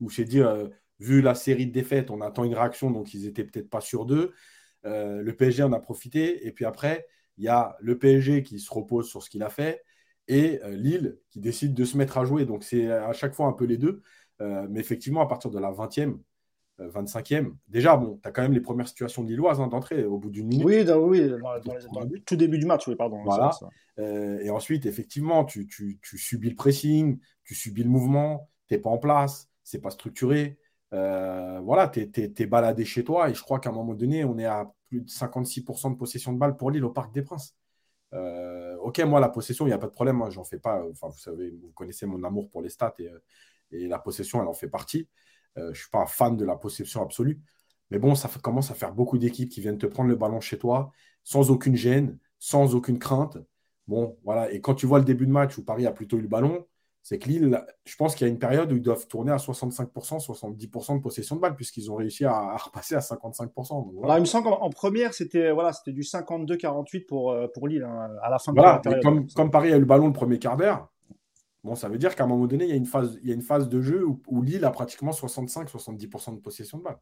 où 0.00 0.10
s'est 0.10 0.26
dit, 0.26 0.42
vu 1.00 1.22
la 1.22 1.34
série 1.34 1.66
de 1.66 1.72
défaites, 1.72 2.10
on 2.10 2.20
attend 2.20 2.44
une 2.44 2.54
réaction, 2.54 2.90
donc 2.90 3.14
ils 3.14 3.24
n'étaient 3.24 3.44
peut-être 3.44 3.70
pas 3.70 3.80
sûrs 3.80 4.04
d'eux. 4.04 4.34
le 4.84 5.32
PSG 5.32 5.62
en 5.62 5.72
a 5.72 5.80
profité, 5.80 6.46
et 6.46 6.52
puis 6.52 6.66
après 6.66 7.06
il 7.38 7.44
y 7.44 7.48
a 7.48 7.76
le 7.80 7.96
PSG 7.96 8.42
qui 8.42 8.58
se 8.58 8.72
repose 8.72 9.08
sur 9.08 9.22
ce 9.22 9.30
qu'il 9.30 9.42
a 9.42 9.48
fait 9.48 9.82
et 10.28 10.60
euh, 10.62 10.76
Lille 10.76 11.18
qui 11.30 11.40
décide 11.40 11.74
de 11.74 11.84
se 11.84 11.96
mettre 11.96 12.18
à 12.18 12.24
jouer. 12.24 12.44
Donc 12.44 12.62
c'est 12.62 12.90
à 12.90 13.12
chaque 13.12 13.34
fois 13.34 13.46
un 13.46 13.52
peu 13.52 13.64
les 13.64 13.78
deux. 13.78 14.02
Euh, 14.40 14.66
mais 14.70 14.80
effectivement, 14.80 15.22
à 15.22 15.26
partir 15.26 15.50
de 15.50 15.58
la 15.58 15.72
20e, 15.72 16.18
25e, 16.78 17.46
euh, 17.46 17.50
déjà, 17.66 17.96
bon, 17.96 18.20
tu 18.22 18.28
as 18.28 18.30
quand 18.30 18.42
même 18.42 18.52
les 18.52 18.60
premières 18.60 18.86
situations 18.86 19.24
lilloises 19.24 19.60
hein, 19.60 19.66
d'entrée 19.66 20.04
au 20.04 20.18
bout 20.18 20.30
d'une 20.30 20.46
minute. 20.46 20.64
Oui, 20.64 20.84
dans, 20.84 20.98
oui 20.98 21.28
dans, 21.92 22.04
le 22.04 22.20
tout 22.20 22.36
début 22.36 22.58
du 22.58 22.66
match, 22.66 22.86
oui, 22.86 22.94
pardon. 22.94 23.20
Voilà. 23.24 23.50
et 23.96 24.48
ensuite, 24.50 24.86
effectivement, 24.86 25.44
tu, 25.44 25.68
subis 26.02 26.50
le 26.50 26.54
pressing, 26.54 27.18
tu 27.42 27.54
subis 27.56 27.82
le 27.82 27.90
mouvement, 27.90 28.48
tu 28.68 28.74
n'es 28.74 28.80
pas 28.80 28.90
en 28.90 28.98
place, 28.98 29.48
c'est 29.64 29.80
pas 29.80 29.90
structuré. 29.90 30.56
voilà, 30.92 31.88
tu 31.88 32.08
es, 32.14 32.46
baladé 32.46 32.84
chez 32.84 33.02
toi 33.02 33.28
et 33.28 33.34
je 33.34 33.42
crois 33.42 33.58
qu'à 33.58 33.70
un 33.70 33.72
moment 33.72 33.94
donné, 33.94 34.24
on 34.24 34.38
est 34.38 34.44
à 34.44 34.72
plus 34.88 35.02
de 35.02 35.08
56% 35.10 35.90
de 35.92 35.96
possession 35.96 36.32
de 36.32 36.38
balle 36.38 36.56
pour 36.56 36.70
Lille 36.70 36.84
au 36.84 36.90
Parc 36.90 37.12
des 37.12 37.22
Princes. 37.22 37.54
Euh, 38.14 38.76
ok, 38.78 39.00
moi, 39.00 39.20
la 39.20 39.28
possession, 39.28 39.66
il 39.66 39.68
n'y 39.68 39.74
a 39.74 39.78
pas 39.78 39.86
de 39.86 39.92
problème. 39.92 40.16
Moi, 40.16 40.30
j'en 40.30 40.44
fais 40.44 40.58
pas. 40.58 40.82
Enfin, 40.90 41.08
vous 41.08 41.18
savez, 41.18 41.50
vous 41.50 41.70
connaissez 41.72 42.06
mon 42.06 42.22
amour 42.24 42.48
pour 42.50 42.62
les 42.62 42.70
stats 42.70 42.94
et, 42.98 43.08
euh, 43.08 43.18
la 43.88 43.98
possession, 43.98 44.40
elle 44.40 44.48
en 44.48 44.54
fait 44.54 44.68
partie. 44.68 45.08
Euh, 45.58 45.64
je 45.66 45.68
ne 45.68 45.74
suis 45.74 45.90
pas 45.90 46.00
un 46.00 46.06
fan 46.06 46.36
de 46.36 46.44
la 46.44 46.56
possession 46.56 47.02
absolue. 47.02 47.40
Mais 47.90 47.98
bon, 47.98 48.14
ça 48.14 48.30
commence 48.42 48.70
à 48.70 48.74
faire 48.74 48.92
beaucoup 48.92 49.18
d'équipes 49.18 49.50
qui 49.50 49.60
viennent 49.60 49.78
te 49.78 49.86
prendre 49.86 50.08
le 50.08 50.16
ballon 50.16 50.40
chez 50.40 50.58
toi 50.58 50.92
sans 51.24 51.50
aucune 51.50 51.76
gêne, 51.76 52.18
sans 52.38 52.74
aucune 52.74 52.98
crainte. 52.98 53.38
Bon, 53.86 54.18
voilà. 54.24 54.50
Et 54.52 54.60
quand 54.60 54.74
tu 54.74 54.86
vois 54.86 54.98
le 54.98 55.04
début 55.04 55.26
de 55.26 55.32
match 55.32 55.58
où 55.58 55.64
Paris 55.64 55.86
a 55.86 55.92
plutôt 55.92 56.18
eu 56.18 56.22
le 56.22 56.28
ballon, 56.28 56.66
c'est 57.08 57.18
que 57.18 57.26
Lille, 57.26 57.58
je 57.86 57.96
pense 57.96 58.14
qu'il 58.14 58.26
y 58.26 58.28
a 58.28 58.30
une 58.30 58.38
période 58.38 58.70
où 58.70 58.76
ils 58.76 58.82
doivent 58.82 59.06
tourner 59.06 59.32
à 59.32 59.36
65%, 59.36 60.22
70% 60.22 60.96
de 60.98 61.00
possession 61.00 61.36
de 61.36 61.40
balle, 61.40 61.56
puisqu'ils 61.56 61.90
ont 61.90 61.94
réussi 61.94 62.26
à, 62.26 62.54
repasser 62.58 62.96
à 62.96 62.98
55%. 62.98 64.16
il 64.18 64.20
me 64.20 64.26
semble 64.26 64.44
qu'en 64.44 64.68
première, 64.68 65.14
c'était 65.14 65.50
voilà, 65.50 65.72
du 65.86 66.02
52-48 66.02 67.06
pour, 67.06 67.32
euh, 67.32 67.46
pour 67.48 67.66
Lille 67.66 67.82
hein, 67.82 68.10
à 68.22 68.28
la 68.28 68.38
fin 68.38 68.52
de 68.52 68.60
la 68.60 68.78
période. 68.80 69.02
Comme, 69.02 69.26
comme, 69.30 69.50
Paris 69.50 69.72
a 69.72 69.76
eu 69.76 69.80
le 69.80 69.86
ballon 69.86 70.08
le 70.08 70.12
premier 70.12 70.38
quart 70.38 70.58
d'heure, 70.58 70.92
bon, 71.64 71.74
ça 71.74 71.88
veut 71.88 71.96
dire 71.96 72.14
qu'à 72.14 72.24
un 72.24 72.26
moment 72.26 72.46
donné, 72.46 72.64
il 72.64 72.70
y 72.70 72.74
a 72.74 72.76
une 72.76 72.84
phase, 72.84 73.18
il 73.22 73.28
y 73.30 73.32
a 73.32 73.34
une 73.34 73.40
phase 73.40 73.70
de 73.70 73.80
jeu 73.80 74.04
où, 74.04 74.42
Lille 74.42 74.66
a 74.66 74.70
pratiquement 74.70 75.12
65-70% 75.12 76.34
de 76.34 76.40
possession 76.40 76.76
de 76.76 76.82
balle. 76.82 76.98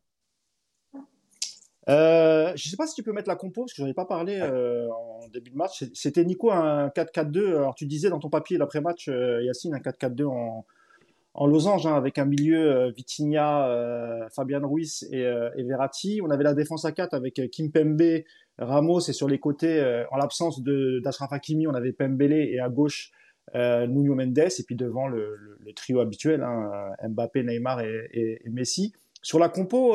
Euh, 1.89 2.53
je 2.57 2.67
ne 2.67 2.71
sais 2.71 2.77
pas 2.77 2.87
si 2.87 2.95
tu 2.95 3.03
peux 3.03 3.13
mettre 3.13 3.29
la 3.29 3.37
compo, 3.37 3.63
parce 3.63 3.73
que 3.73 3.77
je 3.79 3.83
n'en 3.83 3.89
ai 3.89 3.95
pas 3.95 4.07
parlé 4.07 4.39
euh, 4.41 4.89
en 4.91 5.29
début 5.33 5.51
de 5.51 5.57
match. 5.57 5.85
C'était 5.95 6.25
Nico 6.25 6.51
un 6.51 6.89
4-4-2. 6.89 7.49
Alors 7.57 7.75
tu 7.75 7.87
disais 7.87 8.11
dans 8.11 8.19
ton 8.19 8.29
papier 8.29 8.59
l'après-match, 8.59 9.09
euh, 9.09 9.43
Yacine, 9.43 9.75
un 9.75 9.79
4-4-2 9.79 10.25
en, 10.27 10.67
en 11.35 11.47
losange, 11.47 11.87
hein, 11.87 11.95
avec 11.95 12.19
un 12.19 12.25
milieu 12.25 12.91
Vitinha, 12.91 14.27
Fabian 14.35 14.69
Ruiz 14.69 15.07
et, 15.13 15.21
et, 15.21 15.63
Verratti. 15.63 16.21
On 16.25 16.31
avait 16.31 16.45
la 16.45 16.55
défense 16.55 16.85
à 16.85 16.93
4 16.93 17.15
avec 17.15 17.41
Kim 17.53 17.71
Pembe, 17.71 18.23
Ramos, 18.59 19.01
et 19.01 19.13
sur 19.13 19.29
les 19.29 19.39
côtés, 19.39 20.05
en 20.11 20.17
l'absence 20.17 20.63
d'Ashraf 20.63 21.33
Hakimi, 21.33 21.67
on 21.67 21.75
avait 21.75 21.93
Pembele 21.93 22.33
et 22.33 22.59
à 22.59 22.69
gauche 22.69 23.13
Nuno 23.55 24.15
Mendes, 24.15 24.39
et 24.39 24.63
puis 24.67 24.75
devant 24.75 25.07
le, 25.07 25.37
le, 25.61 25.73
trio 25.75 26.01
habituel, 26.01 26.43
hein, 26.43 26.91
Mbappé, 27.07 27.45
Neymar 27.45 27.81
et, 27.81 28.41
et, 28.45 28.49
Messi. 28.49 28.93
Sur 29.23 29.39
la 29.39 29.51
compo, 29.51 29.95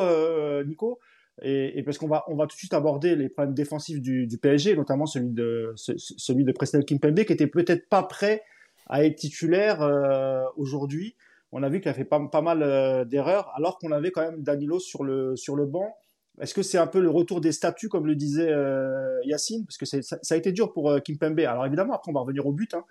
Nico, 0.63 0.99
et, 1.41 1.81
parce 1.83 1.97
qu'on 1.97 2.07
va, 2.07 2.23
on 2.27 2.35
va 2.35 2.45
tout 2.45 2.55
de 2.55 2.59
suite 2.59 2.73
aborder 2.73 3.15
les 3.15 3.29
problèmes 3.29 3.55
défensifs 3.55 3.99
du, 3.99 4.27
PSG, 4.41 4.75
notamment 4.75 5.05
celui 5.05 5.31
de, 5.31 5.73
celui 5.75 6.43
de 6.43 6.51
Presnel 6.51 6.85
Kimpembe, 6.85 7.23
qui 7.23 7.33
était 7.33 7.47
peut-être 7.47 7.89
pas 7.89 8.03
prêt 8.03 8.43
à 8.87 9.03
être 9.05 9.15
titulaire 9.15 9.81
euh, 9.81 10.43
aujourd'hui. 10.55 11.15
On 11.51 11.63
a 11.63 11.69
vu 11.69 11.79
qu'il 11.81 11.89
a 11.89 11.93
fait 11.93 12.05
pas, 12.05 12.41
mal 12.41 12.61
euh, 12.61 13.05
d'erreurs, 13.05 13.51
alors 13.55 13.79
qu'on 13.79 13.91
avait 13.91 14.11
quand 14.11 14.21
même 14.21 14.43
Danilo 14.43 14.79
sur 14.79 15.03
le, 15.03 15.35
sur 15.35 15.55
le 15.55 15.65
banc. 15.65 15.95
Est-ce 16.39 16.53
que 16.53 16.61
c'est 16.61 16.77
un 16.77 16.87
peu 16.87 17.01
le 17.01 17.09
retour 17.09 17.41
des 17.41 17.51
statuts, 17.51 17.89
comme 17.89 18.05
le 18.05 18.15
disait 18.15 18.49
euh, 18.49 19.19
Yacine? 19.25 19.65
Parce 19.65 19.77
que 19.77 19.85
ça, 19.85 20.17
a 20.29 20.35
été 20.35 20.51
dur 20.51 20.71
pour 20.71 20.95
Kimpembe. 21.03 21.39
Alors 21.41 21.65
évidemment, 21.65 21.93
après, 21.93 22.09
on 22.09 22.13
va 22.13 22.21
revenir 22.21 22.45
au 22.45 22.51
but. 22.51 22.73
Hein, 22.73 22.85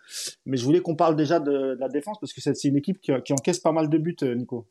mais 0.44 0.56
je 0.56 0.64
voulais 0.64 0.80
qu'on 0.80 0.96
parle 0.96 1.16
déjà 1.16 1.40
de, 1.40 1.50
de, 1.74 1.76
la 1.78 1.88
défense, 1.88 2.18
parce 2.20 2.32
que 2.32 2.40
c'est 2.40 2.64
une 2.64 2.76
équipe 2.76 3.00
qui, 3.00 3.12
qui 3.24 3.32
encaisse 3.32 3.60
pas 3.60 3.72
mal 3.72 3.88
de 3.88 3.98
buts, 3.98 4.16
Nico. 4.22 4.66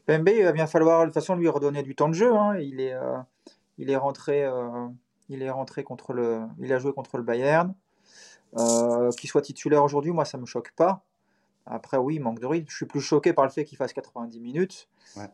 Kipembe, 0.00 0.28
il 0.28 0.44
va 0.44 0.52
bien 0.52 0.66
falloir 0.66 1.00
de 1.00 1.06
toute 1.06 1.14
façon 1.14 1.36
lui 1.36 1.48
redonner 1.48 1.82
du 1.82 1.94
temps 1.94 2.08
de 2.08 2.14
jeu. 2.14 2.34
Hein. 2.34 2.58
Il, 2.58 2.80
est, 2.80 2.94
euh, 2.94 3.18
il, 3.78 3.90
est 3.90 3.96
rentré, 3.96 4.44
euh, 4.44 4.88
il 5.28 5.42
est 5.42 5.50
rentré 5.50 5.84
contre 5.84 6.12
le, 6.12 6.40
il 6.58 6.72
a 6.72 6.78
joué 6.78 6.92
contre 6.92 7.16
le 7.16 7.22
Bayern. 7.22 7.74
Euh, 8.58 9.10
qu'il 9.12 9.30
soit 9.30 9.42
titulaire 9.42 9.84
aujourd'hui, 9.84 10.10
moi 10.10 10.24
ça 10.24 10.36
me 10.36 10.46
choque 10.46 10.72
pas. 10.72 11.04
Après, 11.66 11.96
oui, 11.98 12.16
il 12.16 12.20
manque 12.20 12.40
de 12.40 12.46
rythme. 12.46 12.66
Je 12.68 12.76
suis 12.76 12.86
plus 12.86 13.00
choqué 13.00 13.32
par 13.32 13.44
le 13.44 13.50
fait 13.50 13.64
qu'il 13.64 13.78
fasse 13.78 13.92
90 13.92 14.40
minutes 14.40 14.88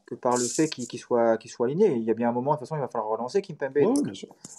que 0.06 0.14
par 0.14 0.36
le 0.36 0.44
fait 0.44 0.68
qu'il 0.68 0.98
soit, 0.98 1.38
soit 1.46 1.66
aligné. 1.66 1.94
Il 1.94 2.02
y 2.02 2.10
a 2.10 2.14
bien 2.14 2.28
un 2.28 2.32
moment, 2.32 2.52
de 2.52 2.56
toute 2.56 2.68
façon, 2.68 2.76
il 2.76 2.80
va 2.80 2.88
falloir 2.88 3.10
relancer 3.10 3.42
Kimpembe. 3.42 3.78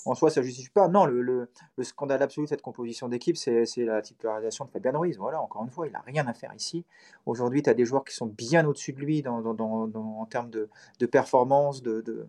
en 0.05 0.15
soi, 0.15 0.29
ça 0.29 0.41
ne 0.41 0.45
justifie 0.45 0.69
pas. 0.69 0.88
Non, 0.88 1.05
le, 1.05 1.21
le, 1.21 1.83
scandale 1.83 2.21
absolu 2.21 2.45
de 2.45 2.50
cette 2.50 2.62
composition 2.62 3.07
d'équipe, 3.07 3.38
c'est 3.38 3.65
la 3.77 4.01
titularisation 4.01 4.65
de 4.65 4.69
Fabian 4.69 5.00
Ruiz. 5.00 5.17
Voilà, 5.17 5.41
encore 5.41 5.63
une 5.63 5.71
fois, 5.71 5.88
il 5.88 5.93
n'a 5.93 6.01
rien 6.01 6.27
à 6.27 6.33
faire 6.33 6.53
ici. 6.55 6.86
Aujourd'hui, 7.25 7.63
tu 7.63 7.69
as 7.69 7.74
des 7.74 7.86
joueurs 7.86 8.03
qui 8.03 8.15
sont 8.15 8.27
bien 8.27 8.65
au-dessus 8.65 8.93
de 8.93 9.00
lui 9.00 9.21
dans, 9.21 9.41
dans, 9.41 9.53
dans, 9.53 10.19
en 10.19 10.25
termes 10.25 10.50
de, 10.50 10.69
de 11.00 11.05
performance, 11.05 11.81
de, 11.81 12.01
de 12.01 12.27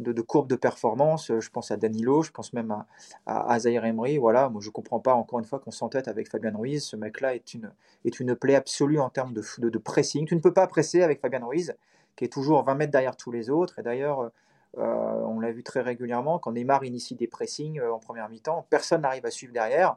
de, 0.00 0.12
de 0.12 0.22
courbes 0.22 0.48
de 0.48 0.56
performance. 0.56 1.30
Je 1.38 1.50
pense 1.50 1.70
à 1.70 1.76
Danilo, 1.76 2.22
je 2.22 2.30
pense 2.30 2.52
même 2.52 2.70
à, 2.70 2.86
à, 3.26 3.58
Emery. 3.58 4.18
Voilà, 4.18 4.48
moi 4.48 4.60
je 4.60 4.68
ne 4.68 4.72
comprends 4.72 5.00
pas 5.00 5.14
encore 5.14 5.38
une 5.38 5.44
fois 5.44 5.58
qu'on 5.58 5.70
s'entête 5.70 6.08
avec 6.08 6.28
Fabien 6.28 6.52
Ruiz. 6.56 6.84
Ce 6.84 6.96
mec-là 6.96 7.34
est 7.34 7.54
une, 7.54 7.70
est 8.04 8.20
une 8.20 8.34
plaie 8.34 8.54
absolue 8.54 9.00
en 9.00 9.10
termes 9.10 9.32
de, 9.32 9.42
de, 9.58 9.68
de, 9.68 9.78
pressing. 9.78 10.26
Tu 10.26 10.34
ne 10.34 10.40
peux 10.40 10.52
pas 10.52 10.66
presser 10.66 11.02
avec 11.02 11.20
Fabien 11.20 11.44
Ruiz, 11.44 11.74
qui 12.16 12.24
est 12.24 12.32
toujours 12.32 12.62
20 12.64 12.74
mètres 12.74 12.92
derrière 12.92 13.16
tous 13.16 13.32
les 13.32 13.50
autres. 13.50 13.78
Et 13.78 13.82
d'ailleurs, 13.82 14.30
euh, 14.78 15.20
on 15.26 15.38
l'a 15.38 15.52
vu 15.52 15.62
très 15.62 15.82
régulièrement, 15.82 16.38
quand 16.38 16.52
Neymar 16.52 16.82
initie 16.84 17.14
des 17.14 17.26
pressings 17.26 17.78
euh, 17.78 17.92
en 17.92 17.98
première 17.98 18.28
mi-temps, 18.30 18.66
personne 18.70 19.02
n'arrive 19.02 19.26
à 19.26 19.30
suivre 19.30 19.52
derrière. 19.52 19.96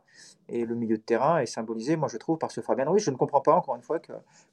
Et 0.50 0.65
le 0.65 0.75
milieu 0.75 0.98
de 0.98 1.01
terrain 1.01 1.39
est 1.39 1.45
symbolisé, 1.45 1.95
moi 1.95 2.10
je 2.10 2.17
trouve, 2.17 2.38
par 2.38 2.51
ce 2.51 2.60
Fabien 2.60 2.86
Ruiz. 2.89 3.03
Je 3.03 3.12
ne 3.12 3.15
comprends 3.15 3.41
pas, 3.41 3.53
encore 3.53 3.75
une 3.75 3.81
fois, 3.81 4.00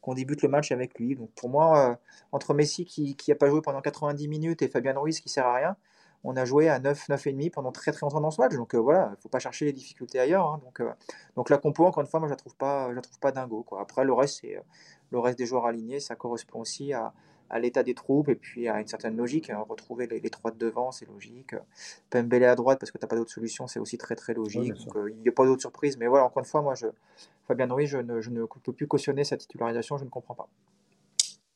qu'on 0.00 0.14
débute 0.14 0.42
le 0.42 0.48
match 0.48 0.70
avec 0.70 0.98
lui. 0.98 1.16
Donc 1.16 1.30
pour 1.32 1.48
moi, 1.48 1.90
euh, 1.90 1.94
entre 2.30 2.54
Messi 2.54 2.84
qui 2.84 3.16
n'a 3.28 3.34
pas 3.34 3.48
joué 3.48 3.60
pendant 3.62 3.80
90 3.80 4.28
minutes 4.28 4.62
et 4.62 4.68
Fabien 4.68 4.96
Ruiz 4.96 5.20
qui 5.20 5.28
sert 5.28 5.46
à 5.46 5.54
rien, 5.54 5.76
on 6.24 6.36
a 6.36 6.44
joué 6.44 6.68
à 6.68 6.78
9, 6.78 7.08
9,5 7.08 7.50
pendant 7.50 7.72
très 7.72 7.90
très 7.90 8.06
longtemps 8.06 8.20
dans 8.20 8.30
ce 8.30 8.40
match. 8.40 8.54
Donc 8.54 8.76
voilà, 8.76 9.08
il 9.08 9.10
ne 9.10 9.16
faut 9.16 9.28
pas 9.28 9.40
chercher 9.40 9.64
les 9.64 9.72
difficultés 9.72 10.20
ailleurs. 10.20 10.46
Hein. 10.46 10.60
Donc, 11.34 11.50
la 11.50 11.58
compo, 11.58 11.84
encore 11.84 12.00
une 12.00 12.06
fois, 12.06 12.20
moi 12.20 12.28
je 12.28 12.32
ne 12.32 12.36
la 12.36 12.38
trouve 12.38 12.54
pas, 12.54 12.94
je 12.94 13.00
trouve 13.00 13.18
pas 13.18 13.32
dingo. 13.32 13.64
Quoi. 13.64 13.80
Après, 13.80 14.04
le 14.04 14.12
reste, 14.12 14.46
le 15.10 15.18
reste 15.18 15.36
des 15.36 15.46
joueurs 15.46 15.66
alignés, 15.66 15.98
ça 15.98 16.14
correspond 16.14 16.60
aussi 16.60 16.92
à, 16.92 17.12
à 17.52 17.58
l'état 17.60 17.82
des 17.82 17.94
troupes 17.94 18.30
et 18.30 18.34
puis 18.34 18.66
à 18.66 18.80
une 18.80 18.88
certaine 18.88 19.16
logique. 19.16 19.50
Hein. 19.50 19.64
Retrouver 19.68 20.06
les, 20.06 20.30
trois 20.30 20.50
de 20.50 20.56
devant, 20.56 20.90
c'est 20.90 21.06
logique. 21.06 21.54
Pembele 22.10 22.44
à 22.44 22.56
droite 22.56 22.80
parce 22.80 22.90
que 22.90 22.98
tu 22.98 23.04
n'as 23.04 23.08
pas 23.08 23.16
d'autre 23.16 23.30
solution, 23.30 23.66
c'est 23.66 23.78
aussi 23.78 23.98
très 23.98 24.16
très 24.16 24.32
logique. 24.32 24.72
Euh, 24.96 25.10
il 25.10 25.20
n'y 25.20 25.28
a 25.28 25.32
pas 25.32 25.44
d'autre 25.44 25.60
surprise. 25.60 25.98
Mais 25.98 26.06
voilà, 26.06 26.24
encore 26.24 26.40
une 26.40 26.48
fois, 26.48 26.62
moi, 26.62 26.74
je, 26.74 26.86
Fabien 27.46 27.68
Ruiz, 27.68 27.88
je 27.88 27.98
ne, 27.98 28.22
je 28.22 28.30
ne 28.30 28.46
peux 28.64 28.72
plus 28.72 28.88
cautionner 28.88 29.22
sa 29.22 29.36
titularisation, 29.36 29.98
je 29.98 30.04
ne 30.04 30.10
comprends 30.10 30.34
pas. 30.34 30.48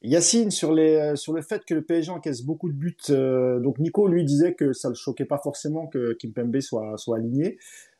Yacine, 0.02 0.50
sur, 0.50 0.74
les, 0.74 0.96
euh, 0.96 1.16
sur 1.16 1.32
le 1.32 1.40
fait 1.40 1.64
que 1.64 1.74
le 1.74 1.82
PSG 1.82 2.12
encaisse 2.12 2.42
beaucoup 2.42 2.68
de 2.68 2.74
buts, 2.74 2.94
euh, 3.08 3.58
donc 3.58 3.78
Nico 3.78 4.06
lui 4.06 4.24
disait 4.24 4.54
que 4.54 4.74
ça 4.74 4.88
ne 4.88 4.92
le 4.92 4.96
choquait 4.96 5.24
pas 5.24 5.38
forcément 5.38 5.86
que 5.86 6.12
Kimpembe 6.12 6.60
soit, 6.60 6.98
soit 6.98 7.16
aligné. 7.16 7.58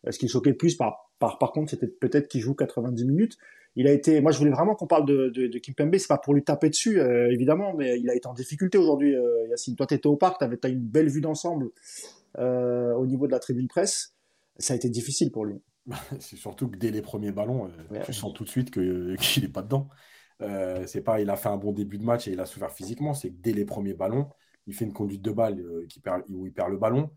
Ce 0.09 0.19
qui 0.19 0.26
le 0.26 0.31
choquait 0.31 0.53
plus, 0.53 0.76
par, 0.76 1.11
par, 1.19 1.38
par 1.38 1.53
contre, 1.53 1.71
c'était 1.71 1.88
peut-être 1.88 2.29
qu'il 2.29 2.43
joue 2.43 2.55
90 2.55 3.07
minutes 3.07 3.38
il 3.76 3.87
a 3.87 3.92
été. 3.92 4.21
Moi, 4.21 4.33
je 4.33 4.38
voulais 4.38 4.50
vraiment 4.50 4.75
qu'on 4.75 4.87
parle 4.87 5.04
de, 5.04 5.28
de, 5.28 5.47
de 5.47 5.59
Kimpembe. 5.59 5.97
C'est 5.99 6.09
pas 6.09 6.18
pour 6.18 6.35
lui 6.35 6.42
taper 6.42 6.71
dessus, 6.71 6.99
euh, 6.99 7.30
évidemment, 7.30 7.75
mais 7.75 8.00
il 8.00 8.09
a 8.09 8.14
été 8.14 8.26
en 8.26 8.33
difficulté 8.33 8.78
aujourd'hui. 8.78 9.14
Euh, 9.14 9.47
Yacine, 9.50 9.76
toi, 9.76 9.87
étais 9.90 10.06
au 10.06 10.16
parc, 10.16 10.40
t'avais 10.40 10.59
as 10.64 10.68
une 10.68 10.80
belle 10.80 11.09
vue 11.09 11.21
d'ensemble 11.21 11.71
euh, 12.38 12.95
au 12.95 13.06
niveau 13.06 13.26
de 13.26 13.33
la 13.33 13.38
tribune 13.38 13.68
presse. 13.68 14.14
Ça 14.59 14.73
a 14.73 14.76
été 14.76 14.88
difficile 14.88 15.30
pour 15.30 15.45
lui. 15.45 15.61
C'est 16.21 16.37
surtout 16.37 16.68
que 16.68 16.78
dès 16.78 16.90
les 16.90 17.02
premiers 17.02 17.33
ballons, 17.33 17.71
tu 18.04 18.12
sens 18.14 18.33
tout 18.33 18.45
de 18.45 18.49
suite 18.49 18.71
qu'il 18.73 19.42
n'est 19.42 19.49
pas 19.49 19.62
dedans. 19.62 19.88
c'est 20.87 21.02
pas, 21.02 21.21
il 21.21 21.28
a 21.28 21.37
fait 21.37 21.50
un 21.50 21.59
bon 21.59 21.73
début 21.73 21.99
de 21.99 22.04
match 22.04 22.26
et 22.28 22.33
il 22.33 22.40
a 22.40 22.47
souffert 22.47 22.73
physiquement. 22.73 23.12
C'est 23.12 23.28
que 23.28 23.37
dès 23.40 23.52
les 23.52 23.66
premiers 23.66 23.95
ballons, 23.95 24.30
il 24.66 24.75
fait 24.75 24.87
une 24.87 24.95
conduite 24.95 25.23
de 25.23 25.30
balle 25.30 25.62
qui 25.88 26.00
perd, 26.00 26.23
où 26.30 26.47
il 26.47 26.52
perd 26.52 26.71
le 26.71 26.78
ballon. 26.78 27.11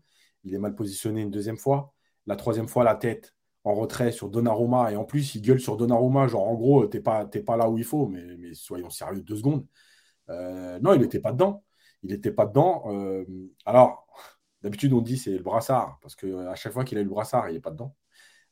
Il 0.44 0.54
est 0.54 0.58
mal 0.58 0.74
positionné 0.74 1.22
une 1.22 1.30
deuxième 1.30 1.56
fois. 1.56 1.94
La 2.26 2.36
troisième 2.36 2.68
fois, 2.68 2.84
la 2.84 2.94
tête, 2.94 3.34
en 3.64 3.74
retrait 3.74 4.12
sur 4.12 4.30
Donnarumma 4.30 4.92
et 4.92 4.96
en 4.96 5.04
plus 5.04 5.34
il 5.34 5.42
gueule 5.42 5.60
sur 5.60 5.76
Donnarumma 5.76 6.26
genre 6.28 6.48
en 6.48 6.54
gros 6.54 6.86
t'es 6.86 7.00
pas 7.00 7.26
pas 7.26 7.56
là 7.56 7.68
où 7.68 7.78
il 7.78 7.84
faut 7.84 8.06
mais, 8.06 8.24
mais 8.38 8.54
soyons 8.54 8.90
sérieux 8.90 9.22
deux 9.22 9.36
secondes. 9.36 9.66
Euh, 10.30 10.78
non 10.80 10.94
il 10.94 11.00
n'était 11.00 11.20
pas 11.20 11.32
dedans. 11.32 11.64
Il 12.02 12.10
n'était 12.10 12.32
pas 12.32 12.46
dedans 12.46 12.84
euh, 12.88 13.24
alors 13.66 14.06
d'habitude 14.62 14.92
on 14.92 15.02
dit 15.02 15.18
c'est 15.18 15.32
le 15.32 15.42
brassard 15.42 15.98
parce 16.02 16.16
que 16.16 16.46
à 16.48 16.54
chaque 16.54 16.72
fois 16.72 16.84
qu'il 16.84 16.98
a 16.98 17.00
eu 17.02 17.04
le 17.04 17.10
brassard 17.10 17.50
il 17.50 17.54
n'est 17.54 17.60
pas 17.60 17.70
dedans. 17.70 17.94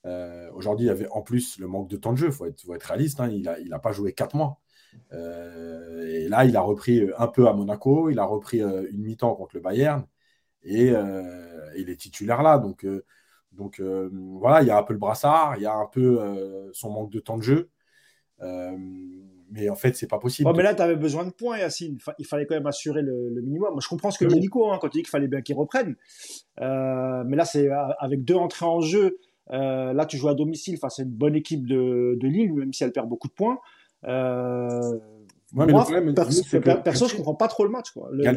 Euh, 0.07 0.50
aujourd'hui 0.55 0.87
il 0.87 0.88
y 0.88 0.91
avait 0.91 1.09
en 1.11 1.23
plus 1.23 1.59
le 1.59 1.67
manque 1.69 1.88
de 1.91 1.97
temps 1.97 2.12
de 2.12 2.19
jeu 2.19 2.29
être 2.29 2.61
faut 2.61 2.75
être 2.75 2.85
réaliste 2.85 3.21
hein, 3.21 3.29
il 3.29 3.49
a 3.49 3.59
il 3.61 3.73
a 3.73 3.79
pas 3.79 3.93
joué 3.93 4.12
quatre 4.12 4.37
mois. 4.37 4.61
Et 5.12 6.29
là 6.29 6.45
il 6.45 6.57
a 6.57 6.61
repris 6.62 7.09
un 7.19 7.29
peu 7.29 7.49
à 7.49 7.53
Monaco 7.53 8.11
il 8.11 8.19
a 8.19 8.25
repris 8.25 8.61
une 8.61 9.03
mi-temps 9.03 9.35
contre 9.35 9.57
le 9.57 9.61
Bayern 9.62 10.07
et, 10.62 10.93
il 11.77 11.91
est 11.91 11.97
titulaire 11.97 12.43
là 12.43 12.59
donc 12.59 12.87
donc 13.59 13.81
euh, 13.81 14.09
voilà, 14.12 14.62
il 14.62 14.69
y 14.69 14.71
a 14.71 14.79
un 14.79 14.83
peu 14.85 14.95
le 14.95 14.99
brassard, 14.99 15.55
il 15.57 15.62
y 15.62 15.67
a 15.67 15.75
un 15.75 15.87
peu 15.87 16.21
euh, 16.21 16.71
son 16.73 16.91
manque 16.91 17.11
de 17.11 17.19
temps 17.19 17.37
de 17.37 17.43
jeu. 17.43 17.71
Euh, 18.41 18.77
mais 19.50 19.69
en 19.69 19.75
fait, 19.75 19.97
c'est 19.97 20.07
pas 20.07 20.19
possible. 20.19 20.50
mais 20.57 20.62
là, 20.62 20.75
tu 20.75 20.83
avais 20.83 20.95
besoin 20.95 21.25
de 21.25 21.31
points, 21.31 21.59
Yacine. 21.59 21.99
Il 22.19 22.27
fallait 22.27 22.47
quand 22.47 22.55
même 22.55 22.67
assurer 22.67 23.03
le, 23.03 23.31
minimum. 23.43 23.73
Moi, 23.73 23.81
je 23.83 23.88
comprends 23.88 24.11
ce 24.11 24.19
que 24.19 24.27
dit 24.27 24.38
Nico 24.38 24.71
hein, 24.71 24.79
quand 24.81 24.88
il 24.88 24.99
dit 24.99 25.03
qu'il 25.03 25.11
fallait 25.11 25.27
bien 25.27 25.43
qu'il 25.43 25.57
reprenne. 25.57 25.97
mais 26.59 27.37
là, 27.37 27.45
c'est 27.45 27.69
avec 27.99 28.25
deux 28.25 28.37
entrées 28.37 28.67
en 28.67 28.81
jeu. 28.81 29.19
là, 29.49 30.07
tu 30.07 30.17
joues 30.17 30.29
à 30.29 30.35
domicile 30.35 30.79
face 30.79 31.00
à 31.00 31.03
une 31.03 31.11
bonne 31.11 31.35
équipe 31.35 31.67
de, 31.67 32.17
de 32.21 32.29
Lille, 32.29 32.53
même 32.53 32.73
si 32.73 32.85
elle 32.85 32.93
perd 32.93 33.09
beaucoup 33.09 33.29
de 33.29 33.33
points. 33.33 33.59
moi, 34.05 35.67
perso, 36.85 37.09
je 37.09 37.17
comprends 37.17 37.35
pas 37.35 37.49
trop 37.49 37.65
le 37.65 37.71
match. 37.71 37.91
Quoi. 37.91 38.11
il 38.12 38.29
a 38.29 38.35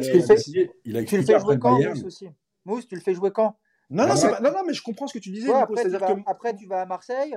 tu 1.04 1.16
le 1.18 1.22
fais 1.22 1.38
jouer 1.38 1.58
quand, 1.60 1.78
aussi? 2.04 2.26
Mousse, 2.64 2.88
tu 2.88 2.96
le 2.96 3.00
fais 3.00 3.14
jouer 3.14 3.30
quand? 3.30 3.56
Non, 3.92 4.06
non, 4.06 4.14
non, 4.42 4.52
non, 4.52 4.62
mais 4.66 4.72
je 4.72 4.82
comprends 4.82 5.06
ce 5.06 5.14
que 5.14 5.18
tu 5.18 5.30
disais. 5.30 5.52
après, 5.52 5.84
tu 5.84 5.90
vas, 5.90 6.16
après, 6.26 6.56
tu 6.56 6.66
vas 6.66 6.82
à 6.82 6.86
Marseille. 6.86 7.36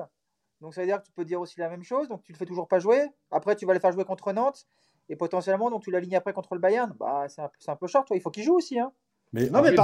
Donc, 0.61 0.73
ça 0.73 0.81
veut 0.81 0.87
dire 0.87 1.01
que 1.01 1.05
tu 1.05 1.11
peux 1.11 1.25
dire 1.25 1.41
aussi 1.41 1.59
la 1.59 1.69
même 1.69 1.83
chose. 1.83 2.07
Donc, 2.07 2.23
tu 2.23 2.31
le 2.31 2.37
fais 2.37 2.45
toujours 2.45 2.67
pas 2.67 2.79
jouer. 2.79 3.03
Après, 3.29 3.55
tu 3.55 3.65
vas 3.65 3.73
le 3.73 3.79
faire 3.79 3.91
jouer 3.91 4.05
contre 4.05 4.31
Nantes. 4.31 4.65
Et 5.09 5.15
potentiellement, 5.15 5.69
donc, 5.69 5.83
tu 5.83 5.91
l'alignes 5.91 6.15
après 6.15 6.33
contre 6.33 6.55
le 6.55 6.61
Bayern. 6.61 6.93
Bah, 6.97 7.25
c'est 7.27 7.41
un, 7.41 7.49
un, 7.67 7.75
peu 7.75 7.87
short. 7.87 8.07
Toi. 8.07 8.17
Il 8.17 8.21
faut 8.21 8.31
qu'il 8.31 8.43
joue 8.43 8.55
aussi. 8.55 8.79
Hein. 8.79 8.91
Mais, 9.33 9.49
non, 9.49 9.61
mais 9.61 9.75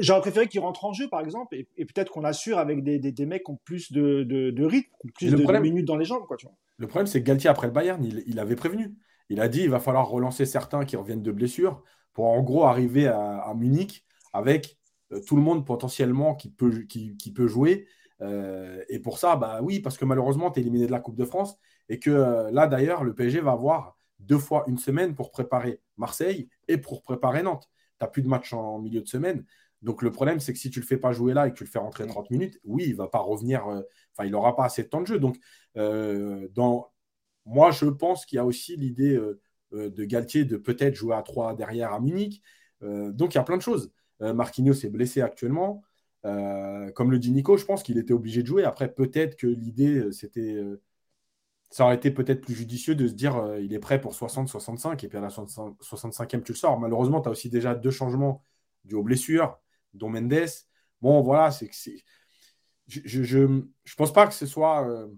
j'aurais 0.00 0.22
préféré 0.22 0.48
qu'il 0.48 0.60
rentre 0.60 0.84
en 0.84 0.94
jeu, 0.94 1.08
par 1.08 1.20
exemple, 1.20 1.54
et, 1.54 1.84
peut-être 1.84 2.10
qu'on 2.10 2.24
assure 2.24 2.58
avec 2.58 2.82
des, 2.82 2.98
des, 2.98 3.12
des, 3.12 3.26
mecs 3.26 3.44
qui 3.44 3.50
ont 3.50 3.58
plus 3.64 3.92
de, 3.92 4.22
de, 4.22 4.50
de 4.50 4.64
rythme, 4.64 4.90
plus 5.14 5.30
de, 5.30 5.58
minutes 5.58 5.84
dans 5.84 5.96
les 5.96 6.06
jambes. 6.06 6.26
Quoi, 6.26 6.38
tu 6.38 6.46
vois. 6.46 6.54
Le 6.78 6.86
problème, 6.86 7.06
c'est 7.06 7.20
que 7.20 7.26
Galtier, 7.26 7.50
après 7.50 7.66
le 7.66 7.72
Bayern, 7.72 8.02
il, 8.02 8.24
il, 8.26 8.38
avait 8.38 8.56
prévenu. 8.56 8.94
Il 9.28 9.40
a 9.40 9.48
dit 9.48 9.60
il 9.60 9.70
va 9.70 9.78
falloir 9.78 10.08
relancer 10.08 10.46
certains 10.46 10.86
qui 10.86 10.96
reviennent 10.96 11.22
de 11.22 11.32
blessures 11.32 11.82
pour 12.14 12.26
en 12.26 12.42
gros 12.42 12.64
arriver 12.64 13.06
à, 13.06 13.40
à 13.40 13.54
Munich 13.54 14.04
avec 14.32 14.78
tout 15.26 15.36
le 15.36 15.42
monde 15.42 15.66
potentiellement 15.66 16.34
qui 16.34 16.50
peut, 16.50 16.82
qui, 16.82 17.32
peut 17.34 17.46
jouer. 17.46 17.86
Euh, 18.20 18.82
et 18.88 18.98
pour 18.98 19.18
ça, 19.18 19.36
bah 19.36 19.60
oui, 19.62 19.80
parce 19.80 19.98
que 19.98 20.04
malheureusement, 20.04 20.50
tu 20.50 20.60
es 20.60 20.62
éliminé 20.62 20.86
de 20.86 20.92
la 20.92 21.00
Coupe 21.00 21.16
de 21.16 21.24
France 21.24 21.56
et 21.88 21.98
que 21.98 22.10
euh, 22.10 22.50
là, 22.50 22.66
d'ailleurs, 22.66 23.04
le 23.04 23.14
PSG 23.14 23.40
va 23.40 23.52
avoir 23.52 23.96
deux 24.18 24.38
fois 24.38 24.64
une 24.66 24.78
semaine 24.78 25.14
pour 25.14 25.30
préparer 25.30 25.80
Marseille 25.96 26.48
et 26.68 26.78
pour 26.78 27.02
préparer 27.02 27.42
Nantes. 27.42 27.68
Tu 27.98 28.04
n'as 28.04 28.08
plus 28.08 28.22
de 28.22 28.28
match 28.28 28.52
en 28.52 28.78
milieu 28.80 29.02
de 29.02 29.08
semaine. 29.08 29.44
Donc 29.82 30.02
le 30.02 30.10
problème, 30.10 30.40
c'est 30.40 30.52
que 30.52 30.58
si 30.58 30.70
tu 30.70 30.80
le 30.80 30.86
fais 30.86 30.96
pas 30.96 31.12
jouer 31.12 31.34
là 31.34 31.46
et 31.46 31.50
que 31.50 31.56
tu 31.56 31.64
le 31.64 31.70
fais 31.70 31.78
rentrer 31.78 32.06
30 32.06 32.30
minutes, 32.30 32.58
oui, 32.64 32.84
il 32.86 32.96
va 32.96 33.08
pas 33.08 33.18
revenir, 33.18 33.66
enfin, 33.66 34.24
il 34.24 34.30
n'aura 34.30 34.56
pas 34.56 34.64
assez 34.64 34.82
de 34.82 34.88
temps 34.88 35.02
de 35.02 35.06
jeu. 35.06 35.18
Donc, 35.18 35.36
dans... 35.74 36.90
moi, 37.44 37.70
je 37.70 37.86
pense 37.86 38.24
qu'il 38.24 38.36
y 38.36 38.38
a 38.38 38.46
aussi 38.46 38.76
l'idée 38.76 39.20
de 39.72 40.04
Galtier 40.04 40.46
de 40.46 40.56
peut-être 40.56 40.94
jouer 40.94 41.14
à 41.14 41.22
3 41.22 41.54
derrière 41.54 41.92
à 41.92 42.00
Munich. 42.00 42.40
donc, 42.80 43.34
il 43.34 43.36
y 43.36 43.40
a 43.40 43.44
plein 43.44 43.58
de 43.58 43.62
choses. 43.62 43.92
Marquinhos 44.20 44.84
est 44.84 44.90
blessé 44.90 45.20
actuellement. 45.20 45.82
comme 46.22 47.10
le 47.10 47.18
dit 47.18 47.30
Nico, 47.30 47.56
je 47.56 47.64
pense 47.64 47.82
qu'il 47.82 47.98
était 47.98 48.14
obligé 48.14 48.42
de 48.42 48.46
jouer. 48.46 48.64
Après, 48.64 48.92
peut-être 48.92 49.36
que 49.36 49.46
l'idée, 49.46 50.10
c'était 50.12 50.60
ça 51.74 51.84
aurait 51.86 51.96
été 51.96 52.12
peut-être 52.12 52.40
plus 52.40 52.54
judicieux 52.54 52.94
de 52.94 53.08
se 53.08 53.14
dire 53.14 53.36
euh, 53.36 53.60
il 53.60 53.74
est 53.74 53.80
prêt 53.80 54.00
pour 54.00 54.14
60-65 54.14 55.04
et 55.04 55.08
puis 55.08 55.18
à 55.18 55.20
la 55.20 55.28
65, 55.28 56.32
e 56.32 56.38
tu 56.38 56.52
le 56.52 56.56
sors. 56.56 56.78
Malheureusement, 56.78 57.20
tu 57.20 57.28
as 57.28 57.32
aussi 57.32 57.50
déjà 57.50 57.74
deux 57.74 57.90
changements 57.90 58.44
du 58.84 58.94
aux 58.94 59.02
blessures, 59.02 59.58
dont 59.92 60.08
Mendes. 60.08 60.46
Bon, 61.00 61.20
voilà, 61.20 61.50
c'est 61.50 61.66
que 61.66 61.74
c'est. 61.74 61.96
Je 62.86 63.18
ne 63.18 63.62
je, 63.82 63.94
pense 63.96 64.12
pas 64.12 64.28
que 64.28 64.34
ce 64.34 64.46
soit 64.46 64.88
euh, 64.88 65.08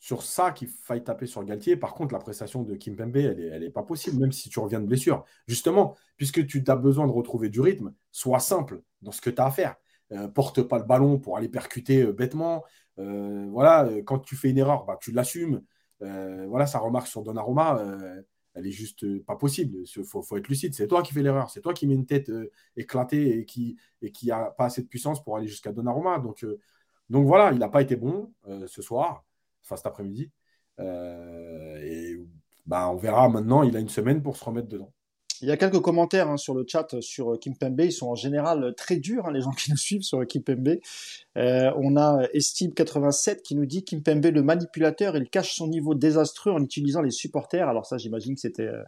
sur 0.00 0.22
ça 0.22 0.50
qu'il 0.50 0.68
faille 0.68 1.04
taper 1.04 1.26
sur 1.26 1.44
Galtier. 1.44 1.76
Par 1.76 1.94
contre, 1.94 2.12
la 2.12 2.18
prestation 2.18 2.62
de 2.62 2.74
Kim 2.74 2.96
Pembe, 2.96 3.16
elle 3.16 3.36
n'est 3.36 3.42
elle 3.44 3.62
est 3.62 3.70
pas 3.70 3.82
possible, 3.84 4.18
même 4.18 4.32
si 4.32 4.48
tu 4.48 4.58
reviens 4.58 4.80
de 4.80 4.86
blessure. 4.86 5.24
Justement, 5.46 5.96
puisque 6.16 6.44
tu 6.46 6.64
as 6.66 6.76
besoin 6.76 7.06
de 7.06 7.12
retrouver 7.12 7.50
du 7.50 7.60
rythme, 7.60 7.92
sois 8.10 8.40
simple 8.40 8.82
dans 9.02 9.12
ce 9.12 9.20
que 9.20 9.30
tu 9.30 9.40
as 9.40 9.46
à 9.46 9.50
faire. 9.50 9.76
Euh, 10.12 10.26
porte 10.26 10.62
pas 10.62 10.78
le 10.78 10.84
ballon 10.84 11.18
pour 11.18 11.36
aller 11.36 11.48
percuter 11.48 12.04
bêtement. 12.12 12.64
voilà, 12.96 13.88
quand 14.04 14.18
tu 14.18 14.36
fais 14.36 14.50
une 14.50 14.58
erreur, 14.58 14.84
bah, 14.84 14.98
tu 15.00 15.12
l'assumes. 15.12 15.62
Euh, 16.02 16.46
voilà, 16.48 16.66
sa 16.66 16.78
remarque 16.78 17.06
sur 17.06 17.22
Donnarumma, 17.22 17.78
euh, 17.78 18.22
elle 18.54 18.66
est 18.66 18.72
juste 18.72 19.04
euh, 19.04 19.22
pas 19.26 19.36
possible. 19.36 19.78
Il 19.96 20.04
faut, 20.04 20.36
être 20.36 20.48
lucide. 20.48 20.74
C'est 20.74 20.88
toi 20.88 21.02
qui 21.02 21.12
fais 21.12 21.22
l'erreur. 21.22 21.50
C'est 21.50 21.60
toi 21.60 21.74
qui 21.74 21.86
mets 21.86 21.94
une 21.94 22.06
tête 22.06 22.30
éclatée 22.76 23.38
et 23.38 23.44
qui 23.44 23.76
et 24.02 24.12
qui 24.12 24.30
a 24.30 24.50
pas 24.50 24.66
assez 24.66 24.82
de 24.82 24.88
puissance 24.88 25.22
pour 25.22 25.36
aller 25.36 25.46
jusqu'à 25.46 25.72
Donnarumma. 25.72 26.18
Donc, 26.18 26.44
donc 27.10 27.26
voilà, 27.26 27.52
il 27.52 27.58
n'a 27.58 27.68
pas 27.68 27.82
été 27.82 27.96
bon 27.96 28.32
ce 28.66 28.82
soir, 28.82 29.24
enfin 29.64 29.76
cet 29.76 29.86
après-midi. 29.86 30.30
et 30.78 32.16
bah, 32.66 32.88
on 32.90 32.96
verra 32.96 33.28
maintenant. 33.28 33.62
Il 33.62 33.76
a 33.76 33.80
une 33.80 33.88
semaine 33.88 34.22
pour 34.22 34.36
se 34.36 34.44
remettre 34.44 34.68
dedans. 34.68 34.92
Il 35.42 35.48
y 35.48 35.52
a 35.52 35.56
quelques 35.56 35.80
commentaires 35.80 36.28
hein, 36.28 36.36
sur 36.36 36.54
le 36.54 36.66
chat 36.68 37.00
sur 37.00 37.38
Kim 37.40 37.56
Pembe. 37.56 37.80
Ils 37.80 37.92
sont 37.92 38.08
en 38.08 38.14
général 38.14 38.74
très 38.76 38.96
durs, 38.96 39.26
hein, 39.26 39.32
les 39.32 39.40
gens 39.40 39.52
qui 39.52 39.70
nous 39.70 39.76
suivent 39.76 40.02
sur 40.02 40.24
Kim 40.26 40.42
Pembe. 40.42 40.76
Euh, 41.38 41.72
on 41.76 41.96
a 41.96 42.26
Estime87 42.34 43.40
qui 43.40 43.54
nous 43.54 43.64
dit 43.64 43.82
Kim 43.82 44.02
Pembe, 44.02 44.26
le 44.26 44.42
manipulateur, 44.42 45.16
il 45.16 45.30
cache 45.30 45.54
son 45.54 45.68
niveau 45.68 45.94
désastreux 45.94 46.52
en 46.52 46.62
utilisant 46.62 47.00
les 47.00 47.10
supporters. 47.10 47.68
Alors 47.68 47.86
ça, 47.86 47.96
j'imagine 47.96 48.34
que 48.34 48.40
c'était 48.40 48.66
euh, 48.66 48.82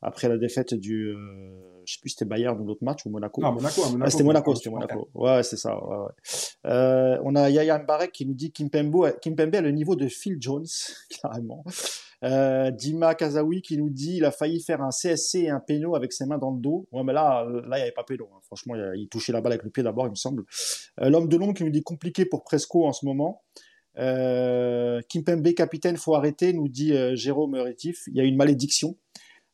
après 0.00 0.28
la 0.28 0.38
défaite 0.38 0.74
du, 0.74 1.08
euh, 1.08 1.82
je 1.84 1.94
sais 1.94 2.00
plus 2.00 2.10
c'était 2.10 2.24
Bayern 2.24 2.58
ou 2.60 2.64
l'autre 2.64 2.84
match 2.84 3.04
ou 3.04 3.10
Monaco. 3.10 3.40
Ah, 3.44 3.50
Monaco, 3.50 3.82
Monaco. 3.82 4.02
Ah, 4.04 4.10
c'était 4.10 4.24
Monaco, 4.24 4.54
c'était 4.54 4.70
Monaco. 4.70 5.08
Ouais, 5.14 5.42
c'est 5.42 5.56
ça. 5.56 5.76
Ouais, 5.76 5.96
ouais. 5.96 6.12
Euh, 6.66 7.18
on 7.24 7.34
a 7.34 7.50
Yaya 7.50 7.78
Mbarek 7.78 8.12
qui 8.12 8.26
nous 8.26 8.34
dit 8.34 8.52
Kim 8.52 8.70
Pembe, 8.70 9.18
Kim 9.20 9.34
Pembe 9.34 9.54
a 9.56 9.60
le 9.60 9.72
niveau 9.72 9.96
de 9.96 10.06
Phil 10.06 10.36
Jones, 10.40 10.66
carrément. 11.22 11.64
Euh, 12.24 12.72
Dima 12.72 13.14
Kazawi 13.14 13.62
qui 13.62 13.78
nous 13.78 13.90
dit 13.90 14.16
il 14.16 14.24
a 14.24 14.32
failli 14.32 14.60
faire 14.60 14.82
un 14.82 14.90
CSC 14.90 15.36
et 15.36 15.50
un 15.50 15.60
péno 15.60 15.94
avec 15.94 16.12
ses 16.12 16.26
mains 16.26 16.38
dans 16.38 16.50
le 16.50 16.60
dos. 16.60 16.86
Ouais, 16.92 17.02
mais 17.02 17.12
là, 17.12 17.44
là, 17.44 17.78
il 17.78 17.80
n'y 17.80 17.82
avait 17.82 17.92
pas 17.92 18.04
péno. 18.04 18.28
Hein. 18.34 18.40
Franchement, 18.42 18.74
il, 18.94 19.08
touchait 19.08 19.32
la 19.32 19.40
balle 19.40 19.52
avec 19.52 19.64
le 19.64 19.70
pied 19.70 19.82
d'abord, 19.82 20.06
il 20.06 20.10
me 20.10 20.16
semble. 20.16 20.44
Euh, 21.00 21.10
L'homme 21.10 21.28
de 21.28 21.36
l'ombre 21.36 21.54
qui 21.54 21.64
nous 21.64 21.70
dit 21.70 21.82
compliqué 21.82 22.24
pour 22.24 22.44
Presco 22.44 22.86
en 22.86 22.92
ce 22.92 23.06
moment. 23.06 23.42
Euh, 23.98 25.00
Kimpembe 25.08 25.52
capitaine, 25.54 25.96
faut 25.96 26.14
arrêter, 26.14 26.52
nous 26.52 26.68
dit 26.68 26.92
euh, 26.92 27.16
Jérôme 27.16 27.54
Rétif. 27.54 28.04
Il 28.08 28.16
y 28.16 28.20
a 28.20 28.24
une 28.24 28.36
malédiction. 28.36 28.96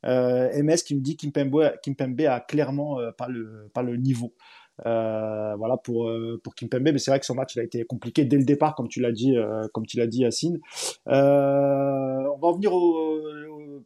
Euh, 0.05 0.63
MS 0.63 0.83
qui 0.87 0.95
nous 0.95 1.01
dit 1.01 1.17
Kimpembe, 1.17 1.73
Kimpembe 1.83 2.21
a 2.23 2.41
clairement 2.41 3.01
euh, 3.01 3.11
pas 3.13 3.29
le 3.29 3.97
niveau. 3.97 4.35
Euh, 4.87 5.55
voilà 5.57 5.77
pour 5.77 6.09
euh, 6.09 6.41
pour 6.43 6.55
Kimpembe, 6.55 6.91
mais 6.93 6.99
c'est 6.99 7.11
vrai 7.11 7.21
que 7.21 7.27
son 7.27 7.35
match 7.35 7.57
a 7.57 7.63
été 7.63 7.85
compliqué 7.85 8.25
dès 8.25 8.37
le 8.37 8.45
départ, 8.45 8.75
comme 8.75 8.89
tu 8.89 9.01
l'as 9.01 9.13
dit, 9.13 9.37
euh, 9.37 10.07
dit, 10.07 10.21
Yacine. 10.21 10.59
on 11.07 11.13
va 11.13 12.49
en 12.49 12.53
venir 12.53 12.73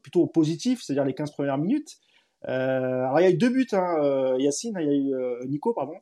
plutôt 0.02 0.22
au 0.22 0.26
positif, 0.26 0.82
c'est-à-dire 0.82 1.04
les 1.04 1.14
15 1.14 1.32
premières 1.32 1.58
minutes. 1.58 1.98
Alors 2.42 3.20
il 3.20 3.24
y 3.24 3.26
a 3.26 3.30
eu 3.30 3.36
deux 3.36 3.50
buts, 3.50 3.66
hein, 3.72 4.36
Yacine, 4.38 4.76
il 4.80 4.86
y 4.86 4.90
a 4.90 4.94
eu 4.94 5.48
Nico, 5.48 5.74
pardon. 5.74 5.94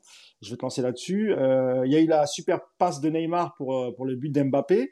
Je 0.43 0.51
vais 0.51 0.57
te 0.57 0.63
lancer 0.63 0.83
là-dessus. 0.83 1.33
il 1.33 1.93
y 1.93 1.97
a 1.97 2.01
eu 2.01 2.07
la 2.07 2.27
super 2.27 2.61
passe 2.79 3.01
de 3.01 3.09
Neymar 3.09 3.55
pour 3.57 3.95
pour 3.97 4.05
le 4.05 4.17
but 4.17 4.31
d'Mbappé, 4.31 4.91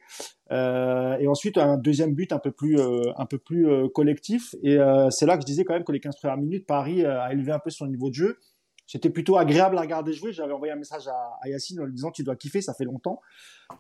et 0.50 1.28
ensuite 1.28 1.58
un 1.58 1.76
deuxième 1.76 2.14
but 2.14 2.32
un 2.32 2.38
peu 2.38 2.50
plus 2.50 2.78
un 2.80 3.26
peu 3.26 3.38
plus 3.38 3.66
collectif. 3.90 4.54
Et 4.62 4.78
c'est 5.10 5.26
là 5.26 5.36
que 5.36 5.42
je 5.42 5.46
disais 5.46 5.64
quand 5.64 5.74
même 5.74 5.84
que 5.84 5.92
les 5.92 6.00
15 6.00 6.16
premières 6.16 6.38
minutes, 6.38 6.66
Paris 6.66 7.04
a 7.04 7.32
élevé 7.32 7.52
un 7.52 7.58
peu 7.58 7.70
son 7.70 7.86
niveau 7.86 8.08
de 8.08 8.14
jeu 8.14 8.38
c'était 8.86 9.10
plutôt 9.10 9.36
agréable 9.38 9.78
à 9.78 9.80
regarder 9.80 10.12
jouer. 10.12 10.32
J'avais 10.32 10.52
envoyé 10.52 10.72
un 10.72 10.76
message 10.76 11.08
à, 11.08 11.48
Yacine 11.48 11.80
en 11.80 11.84
lui 11.84 11.94
disant 11.94 12.10
tu 12.10 12.22
dois 12.22 12.36
kiffer, 12.36 12.60
ça 12.60 12.74
fait 12.74 12.84
longtemps. 12.84 13.20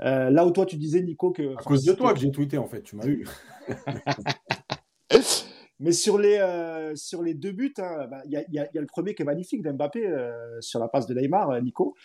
Euh, 0.00 0.30
là 0.30 0.46
où 0.46 0.50
toi 0.50 0.64
tu 0.66 0.76
disais 0.76 1.02
Nico 1.02 1.30
que 1.30 1.54
à 1.54 1.62
cause 1.62 1.84
de 1.84 1.92
toi 1.92 2.14
que 2.14 2.20
j'ai 2.20 2.30
tweeté 2.30 2.58
en 2.58 2.66
fait, 2.66 2.82
tu 2.82 2.96
m'as 2.96 3.06
eu. 3.06 3.26
Mais 5.80 5.92
sur 5.92 6.18
les 6.18 6.38
euh, 6.38 6.94
sur 6.94 7.22
les 7.22 7.34
deux 7.34 7.50
buts, 7.50 7.74
hein, 7.78 8.06
bah, 8.08 8.22
il 8.26 8.30
y, 8.30 8.36
a, 8.36 8.42
y, 8.42 8.68
y, 8.74 8.78
le 8.78 8.86
premier 8.86 9.14
qui 9.14 9.22
est 9.22 9.24
magnifique 9.24 9.62
d'Mbappé 9.62 10.06
euh, 10.06 10.60
sur 10.60 10.78
la 10.78 10.88
passe 10.88 11.06
de 11.06 11.14
Neymar, 11.14 11.50
euh, 11.50 11.60
Nico, 11.60 11.96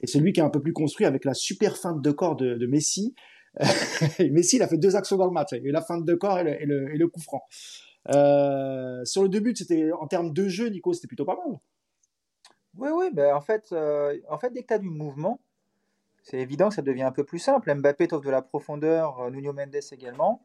et 0.00 0.06
c'est 0.06 0.18
lui 0.18 0.32
qui 0.32 0.40
est 0.40 0.42
un 0.42 0.50
peu 0.50 0.62
plus 0.62 0.72
construit 0.72 1.04
avec 1.04 1.24
la 1.26 1.34
super 1.34 1.76
feinte 1.76 2.00
de 2.00 2.10
corps 2.10 2.36
de, 2.36 2.66
Messi. 2.66 3.14
Messi, 4.30 4.56
il 4.56 4.62
a 4.62 4.68
fait 4.68 4.78
deux 4.78 4.96
actions 4.96 5.16
dans 5.16 5.26
le 5.26 5.32
match, 5.32 5.48
il 5.52 5.58
a 5.58 5.68
eu 5.68 5.72
la 5.72 5.82
feinte 5.82 6.06
de 6.06 6.14
corps 6.14 6.38
et 6.38 6.64
le, 6.64 7.06
coup 7.08 7.20
franc. 7.20 7.42
sur 9.04 9.22
le 9.22 9.28
deux 9.28 9.40
buts, 9.40 9.54
en 10.00 10.06
termes 10.06 10.32
de 10.32 10.48
jeu, 10.48 10.68
Nico, 10.68 10.94
c'était 10.94 11.08
plutôt 11.08 11.26
pas 11.26 11.36
mal. 11.36 11.58
Oui, 12.78 12.88
oui, 12.94 13.10
ben 13.12 13.34
en, 13.34 13.40
fait, 13.40 13.74
en 14.28 14.38
fait, 14.38 14.50
dès 14.54 14.62
que 14.62 14.68
tu 14.68 14.74
as 14.74 14.78
du 14.78 14.88
mouvement, 14.88 15.38
c'est 16.22 16.38
évident 16.38 16.70
que 16.70 16.76
ça 16.76 16.82
devient 16.82 17.02
un 17.02 17.12
peu 17.12 17.24
plus 17.24 17.40
simple. 17.40 17.74
Mbappé 17.74 18.08
t'offre 18.08 18.24
de 18.24 18.30
la 18.30 18.40
profondeur, 18.40 19.30
Nuno 19.30 19.52
Mendes 19.52 19.80
également. 19.92 20.40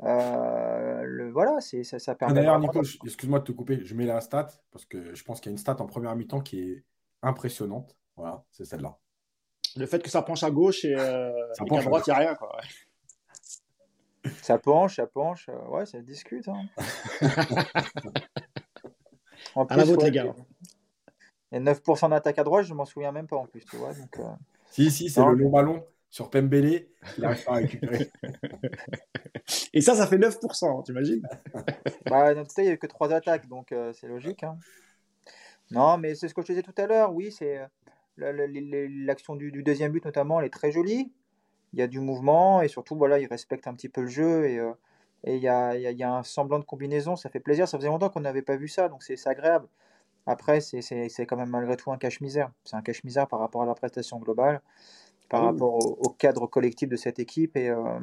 Le, 0.00 0.95
voilà, 1.36 1.60
c'est, 1.60 1.84
ça, 1.84 1.98
ça 1.98 2.14
permet. 2.14 2.32
D'ailleurs, 2.32 2.58
Nico, 2.58 2.80
excuse-moi 2.80 3.40
de 3.40 3.44
te 3.44 3.52
couper, 3.52 3.84
je 3.84 3.94
mets 3.94 4.06
la 4.06 4.22
stat 4.22 4.48
parce 4.70 4.86
que 4.86 5.14
je 5.14 5.22
pense 5.22 5.38
qu'il 5.38 5.50
y 5.50 5.52
a 5.52 5.52
une 5.52 5.58
stat 5.58 5.76
en 5.80 5.86
première 5.86 6.16
mi-temps 6.16 6.40
qui 6.40 6.60
est 6.60 6.82
impressionnante. 7.20 7.94
Voilà, 8.16 8.42
c'est 8.52 8.64
celle-là. 8.64 8.96
Le 9.76 9.84
fait 9.84 10.02
que 10.02 10.08
ça 10.08 10.22
penche 10.22 10.42
à 10.44 10.50
gauche 10.50 10.86
et, 10.86 10.96
euh, 10.96 11.30
à 11.58 11.64
droite, 11.82 12.06
il 12.06 12.10
n'y 12.10 12.16
a 12.16 12.18
rien. 12.20 12.34
Quoi. 12.36 12.58
Ça 14.40 14.56
penche, 14.56 14.96
ça 14.96 15.06
penche, 15.06 15.50
ouais, 15.68 15.84
ça 15.84 16.00
discute. 16.00 16.48
Hein. 16.48 16.62
en 19.54 19.66
plus, 19.66 19.74
à 19.74 19.76
la 19.76 19.84
vôtre, 19.84 20.06
les 20.06 20.12
gars. 20.12 20.34
Et 21.52 21.60
9% 21.60 22.08
d'attaque 22.08 22.38
à 22.38 22.44
droite, 22.44 22.64
je 22.64 22.72
m'en 22.72 22.86
souviens 22.86 23.12
même 23.12 23.26
pas 23.26 23.36
en 23.36 23.44
plus, 23.44 23.62
tu 23.66 23.76
vois. 23.76 23.92
Donc, 23.92 24.18
euh... 24.20 24.22
Si, 24.70 24.90
si, 24.90 25.10
c'est 25.10 25.22
le 25.22 25.34
long 25.34 25.50
ballon 25.50 25.84
sur 26.16 26.30
Pembele 26.30 26.86
il 27.18 27.22
n'arrive 27.22 27.44
pas 27.44 27.52
à 27.52 27.56
récupérer. 27.56 28.10
Et 29.74 29.82
ça, 29.82 29.94
ça 29.94 30.06
fait 30.06 30.16
9%, 30.16 30.82
t'imagines? 30.82 31.22
Bah, 32.06 32.34
Dans 32.34 32.42
tout 32.42 32.54
cas, 32.54 32.62
il 32.62 32.64
n'y 32.64 32.70
a 32.70 32.72
eu 32.72 32.78
que 32.78 32.86
3 32.86 33.12
attaques, 33.12 33.46
donc 33.48 33.70
euh, 33.70 33.92
c'est 33.92 34.08
logique. 34.08 34.42
Hein. 34.42 34.58
Non, 35.70 35.98
mais 35.98 36.14
c'est 36.14 36.28
ce 36.28 36.34
que 36.34 36.40
je 36.40 36.46
te 36.46 36.52
disais 36.52 36.62
tout 36.62 36.74
à 36.78 36.86
l'heure, 36.86 37.12
oui, 37.12 37.30
c'est 37.30 37.58
euh, 37.58 38.86
l'action 39.04 39.36
du, 39.36 39.52
du, 39.52 39.62
deuxième 39.62 39.92
but 39.92 40.06
notamment, 40.06 40.40
elle 40.40 40.46
est 40.46 40.50
très 40.50 40.72
jolie. 40.72 41.12
Il 41.74 41.80
y 41.80 41.82
a 41.82 41.86
du 41.86 42.00
mouvement 42.00 42.62
et 42.62 42.68
surtout, 42.68 42.96
voilà, 42.96 43.18
il 43.18 43.26
respecte 43.26 43.66
un 43.66 43.74
petit 43.74 43.90
peu 43.90 44.00
le 44.00 44.08
jeu 44.08 44.46
et, 44.48 44.58
euh, 44.58 44.72
et 45.24 45.36
il, 45.36 45.42
y 45.42 45.48
a, 45.48 45.76
il, 45.76 45.82
y 45.82 45.86
a, 45.86 45.90
il 45.90 45.98
y 45.98 46.02
a 46.02 46.14
un 46.14 46.22
semblant 46.22 46.58
de 46.58 46.64
combinaison, 46.64 47.14
ça 47.14 47.28
fait 47.28 47.40
plaisir. 47.40 47.68
Ça 47.68 47.76
faisait 47.76 47.88
longtemps 47.88 48.08
qu'on 48.08 48.20
n'avait 48.20 48.40
pas 48.40 48.56
vu 48.56 48.68
ça, 48.68 48.88
donc 48.88 49.02
c'est 49.02 49.26
agréable. 49.26 49.68
Après, 50.26 50.60
c'est 50.60 51.26
quand 51.26 51.36
même 51.36 51.50
malgré 51.50 51.76
tout 51.76 51.92
un 51.92 51.98
cache-misère. 51.98 52.50
C'est 52.64 52.74
un 52.74 52.82
cache-misère 52.82 53.28
par 53.28 53.38
rapport 53.38 53.62
à 53.62 53.66
la 53.66 53.74
prestation 53.74 54.18
globale, 54.18 54.60
par 55.28 55.42
rapport 55.42 55.74
au, 55.74 56.08
cadre 56.10 56.46
collectif 56.46 56.88
de 56.88 56.96
cette 56.96 57.18
équipe. 57.18 57.56
Et 57.56 57.68
euh, 57.68 57.98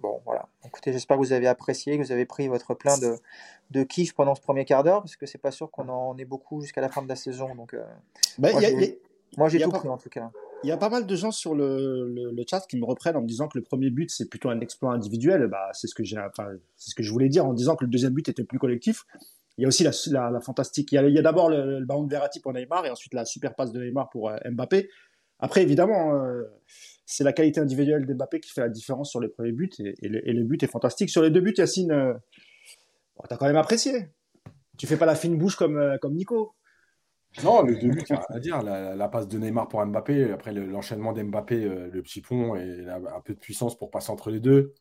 bon, 0.00 0.20
voilà. 0.24 0.48
Écoutez, 0.64 0.92
j'espère 0.92 1.16
que 1.16 1.22
vous 1.22 1.32
avez 1.32 1.46
apprécié, 1.46 1.98
que 1.98 2.02
vous 2.02 2.12
avez 2.12 2.26
pris 2.26 2.48
votre 2.48 2.74
plein 2.74 2.98
de, 2.98 3.16
de 3.70 3.82
kiff 3.82 4.14
pendant 4.14 4.34
ce 4.34 4.40
premier 4.40 4.64
quart 4.64 4.84
d'heure, 4.84 5.00
parce 5.00 5.16
que 5.16 5.26
c'est 5.26 5.38
pas 5.38 5.50
sûr 5.50 5.70
qu'on 5.70 5.88
en 5.88 6.16
ait 6.18 6.24
beaucoup 6.24 6.60
jusqu'à 6.60 6.80
la 6.80 6.88
fin 6.88 7.02
de 7.02 7.08
la 7.08 7.16
saison. 7.16 7.54
Donc, 7.54 7.74
euh, 7.74 7.82
bah, 8.38 8.50
moi, 9.36 9.48
j'ai 9.48 9.60
tout 9.60 9.70
pris 9.70 9.88
en 9.88 9.98
tout 9.98 10.10
cas. 10.10 10.30
Il 10.64 10.68
y 10.68 10.72
a 10.72 10.76
pas 10.76 10.90
mal 10.90 11.06
de 11.06 11.16
gens 11.16 11.32
sur 11.32 11.56
le, 11.56 12.06
le, 12.06 12.44
chat 12.48 12.60
qui 12.68 12.76
me 12.76 12.84
reprennent 12.84 13.16
en 13.16 13.22
me 13.22 13.26
disant 13.26 13.48
que 13.48 13.58
le 13.58 13.64
premier 13.64 13.90
but 13.90 14.08
c'est 14.12 14.28
plutôt 14.28 14.48
un 14.48 14.60
exploit 14.60 14.92
individuel. 14.92 15.48
Bah, 15.48 15.70
c'est 15.72 15.88
ce 15.88 15.94
que 15.94 16.04
j'ai, 16.04 16.18
enfin, 16.18 16.50
c'est 16.76 16.90
ce 16.90 16.94
que 16.94 17.02
je 17.02 17.10
voulais 17.10 17.28
dire 17.28 17.44
en 17.44 17.52
disant 17.52 17.74
que 17.74 17.84
le 17.84 17.90
deuxième 17.90 18.12
but 18.12 18.28
était 18.28 18.44
plus 18.44 18.60
collectif. 18.60 19.04
Il 19.58 19.62
y 19.62 19.64
a 19.64 19.68
aussi 19.68 19.82
la, 19.82 20.30
la, 20.30 20.40
fantastique. 20.40 20.92
Il 20.92 20.94
y 20.94 21.18
a, 21.18 21.22
d'abord 21.22 21.50
le, 21.50 21.84
ballon 21.84 22.04
de 22.04 22.10
Verratti 22.10 22.40
pour 22.40 22.52
Neymar 22.52 22.86
et 22.86 22.90
ensuite 22.90 23.12
la 23.12 23.24
super 23.24 23.54
passe 23.54 23.72
de 23.72 23.82
Neymar 23.82 24.08
pour 24.08 24.30
euh, 24.30 24.36
Mbappé. 24.50 24.88
Après, 25.42 25.62
évidemment, 25.62 26.14
euh, 26.14 26.44
c'est 27.04 27.24
la 27.24 27.34
qualité 27.34 27.60
individuelle 27.60 28.06
d'Mbappé 28.06 28.40
qui 28.40 28.50
fait 28.50 28.62
la 28.62 28.70
différence 28.70 29.10
sur 29.10 29.20
les 29.20 29.28
premiers 29.28 29.52
buts 29.52 29.70
et, 29.78 29.94
et, 30.02 30.32
le, 30.32 30.44
but 30.44 30.62
est 30.62 30.68
fantastique. 30.68 31.10
Sur 31.10 31.22
les 31.22 31.30
deux 31.30 31.40
buts, 31.40 31.54
Yacine, 31.56 31.92
euh, 31.92 32.14
tu 33.20 33.28
t'as 33.28 33.36
quand 33.36 33.46
même 33.46 33.56
apprécié. 33.56 34.08
Tu 34.78 34.86
fais 34.86 34.96
pas 34.96 35.06
la 35.06 35.14
fine 35.14 35.36
bouche 35.36 35.56
comme, 35.56 35.98
comme 36.00 36.14
Nico. 36.14 36.54
Non, 37.44 37.62
les 37.62 37.76
deux 37.76 37.90
buts, 37.90 38.02
il 38.08 38.16
à 38.28 38.40
dire. 38.40 38.62
La, 38.62 39.08
passe 39.08 39.28
de 39.28 39.38
Neymar 39.38 39.68
pour 39.68 39.84
Mbappé, 39.84 40.32
après 40.32 40.52
l'enchaînement 40.52 41.12
d'Mbappé, 41.12 41.60
le 41.60 42.02
petit 42.02 42.22
pont 42.22 42.56
et 42.56 42.86
un 42.88 43.20
peu 43.20 43.34
de 43.34 43.38
puissance 43.38 43.76
pour 43.76 43.90
passer 43.90 44.10
entre 44.10 44.30
les 44.30 44.40
deux 44.40 44.74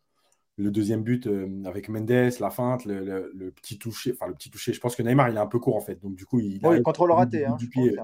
le 0.62 0.72
deuxième 0.72 1.04
but 1.04 1.28
euh, 1.28 1.64
avec 1.66 1.90
Mendes, 1.90 2.32
la 2.40 2.50
feinte, 2.50 2.86
le, 2.86 3.52
petit 3.52 3.78
toucher, 3.78 4.14
enfin 4.14 4.28
le 4.28 4.34
petit 4.34 4.50
toucher. 4.50 4.74
Je 4.74 4.80
pense 4.80 4.96
que 4.96 5.04
Neymar 5.04 5.30
il 5.30 5.36
est 5.36 5.40
un 5.40 5.48
peu 5.48 5.60
court 5.60 5.76
en 5.76 5.82
fait, 5.82 5.96
donc 5.96 6.16
du 6.16 6.26
coup 6.26 6.40
il, 6.40 6.62
il 6.64 6.84
contrôle 6.84 7.12
raté 7.12 7.46
hein, 7.46 7.56
du 7.58 7.70
pied. 7.70 7.96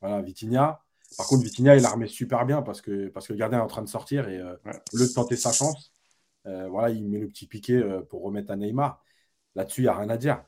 Voilà, 0.00 0.22
Vitinha. 0.22 0.83
Par 1.16 1.26
contre, 1.26 1.44
Vitinha 1.44 1.76
il 1.76 1.84
a 1.84 1.90
remis 1.90 2.08
super 2.08 2.46
bien 2.46 2.62
parce 2.62 2.80
que 2.80 3.08
parce 3.08 3.26
que 3.26 3.32
le 3.32 3.38
gardien 3.38 3.58
est 3.58 3.62
en 3.62 3.66
train 3.66 3.82
de 3.82 3.88
sortir 3.88 4.28
et 4.28 4.38
euh, 4.38 4.56
de 4.92 5.06
tenter 5.14 5.36
sa 5.36 5.52
chance, 5.52 5.92
euh, 6.46 6.68
voilà, 6.68 6.90
il 6.90 7.08
met 7.08 7.18
le 7.18 7.28
petit 7.28 7.46
piqué 7.46 7.82
pour 8.08 8.22
remettre 8.22 8.50
à 8.50 8.56
Neymar. 8.56 9.02
Là-dessus, 9.54 9.82
il 9.82 9.84
n'y 9.84 9.88
a 9.88 9.96
rien 9.96 10.10
à 10.10 10.16
dire. 10.16 10.44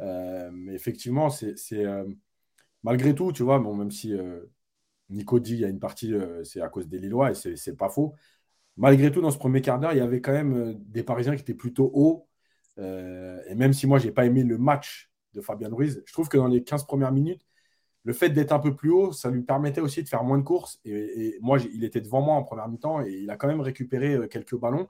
mais 0.00 0.74
effectivement, 0.74 1.30
c'est 1.30 1.54
malgré 2.82 3.14
tout, 3.14 3.32
tu 3.32 3.42
vois, 3.42 3.58
bon, 3.58 3.74
même 3.74 3.90
si 3.90 4.14
Nico 5.10 5.38
dit 5.40 5.54
il 5.54 5.60
y 5.60 5.64
a 5.64 5.68
une 5.68 5.80
partie, 5.80 6.14
c'est 6.44 6.60
à 6.60 6.68
cause 6.68 6.88
des 6.88 6.98
Lillois 6.98 7.32
et 7.32 7.56
c'est 7.56 7.76
pas 7.76 7.88
faux. 7.88 8.14
Malgré 8.76 9.10
tout, 9.12 9.20
dans 9.20 9.30
ce 9.30 9.38
premier 9.38 9.60
quart 9.60 9.78
d'heure, 9.78 9.92
il 9.92 9.98
y 9.98 10.00
avait 10.00 10.20
quand 10.20 10.32
même 10.32 10.74
des 10.84 11.02
Parisiens 11.02 11.34
qui 11.36 11.42
étaient 11.42 11.54
plutôt 11.54 11.90
hauts. 11.94 12.28
et 12.78 13.54
même 13.54 13.72
si 13.72 13.86
moi, 13.86 13.98
je 13.98 14.06
n'ai 14.06 14.12
pas 14.12 14.26
aimé 14.26 14.44
le 14.44 14.58
match 14.58 15.10
de 15.34 15.40
Fabien 15.40 15.68
Ruiz, 15.70 16.02
je 16.06 16.12
trouve 16.12 16.28
que 16.28 16.36
dans 16.36 16.46
les 16.48 16.62
15 16.62 16.84
premières 16.84 17.12
minutes, 17.12 17.44
le 18.04 18.12
fait 18.12 18.28
d'être 18.30 18.52
un 18.52 18.58
peu 18.58 18.76
plus 18.76 18.90
haut, 18.90 19.12
ça 19.12 19.30
lui 19.30 19.42
permettait 19.42 19.80
aussi 19.80 20.02
de 20.02 20.08
faire 20.08 20.24
moins 20.24 20.38
de 20.38 20.44
courses. 20.44 20.78
Et, 20.84 21.38
moi, 21.40 21.58
il 21.72 21.84
était 21.84 22.02
devant 22.02 22.20
moi 22.20 22.34
en 22.34 22.42
première 22.44 22.68
mi-temps 22.68 23.02
et 23.02 23.10
il 23.10 23.30
a 23.30 23.36
quand 23.36 23.48
même 23.48 23.62
récupéré 23.62 24.14
euh, 24.14 24.26
quelques 24.28 24.56
ballons 24.56 24.88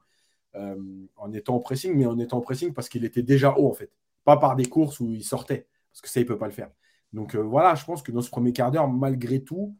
euh, 0.56 0.76
en 1.16 1.32
étant 1.32 1.54
au 1.56 1.60
pressing, 1.60 1.94
mais 1.96 2.06
en 2.06 2.18
étant 2.18 2.38
au 2.38 2.40
pressing 2.40 2.74
parce 2.74 2.88
qu'il 2.88 3.04
était 3.04 3.22
déjà 3.22 3.56
haut 3.56 3.68
en 3.70 3.72
fait. 3.72 3.90
Pas 4.24 4.36
par 4.36 4.56
des 4.56 4.66
courses 4.66 5.00
où 5.00 5.08
il 5.10 5.22
sortait, 5.22 5.68
parce 5.92 6.00
que 6.00 6.08
ça, 6.08 6.20
il 6.20 6.24
ne 6.24 6.28
peut 6.28 6.38
pas 6.38 6.46
le 6.46 6.52
faire. 6.52 6.70
Donc 7.12 7.36
euh, 7.36 7.40
voilà, 7.40 7.76
je 7.76 7.84
pense 7.84 8.02
que 8.02 8.10
dans 8.10 8.20
ce 8.20 8.30
premier 8.30 8.52
quart 8.52 8.72
d'heure, 8.72 8.88
malgré 8.88 9.42
tout, 9.42 9.76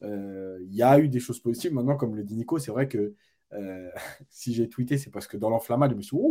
il 0.00 0.74
y 0.74 0.82
a 0.82 0.98
eu 0.98 1.08
des 1.08 1.20
choses 1.20 1.40
positives. 1.40 1.74
Maintenant, 1.74 1.96
comme 1.96 2.14
le 2.14 2.22
dit 2.22 2.36
Nico, 2.36 2.58
c'est 2.58 2.70
vrai 2.70 2.88
que 2.88 3.14
si 4.30 4.54
j'ai 4.54 4.68
tweeté, 4.68 4.96
c'est 4.96 5.10
parce 5.10 5.26
que 5.26 5.36
dans 5.36 5.50
l'enflammade, 5.50 5.90
je 5.90 5.96
me 5.96 6.02
suis 6.02 6.16
dit, 6.16 6.22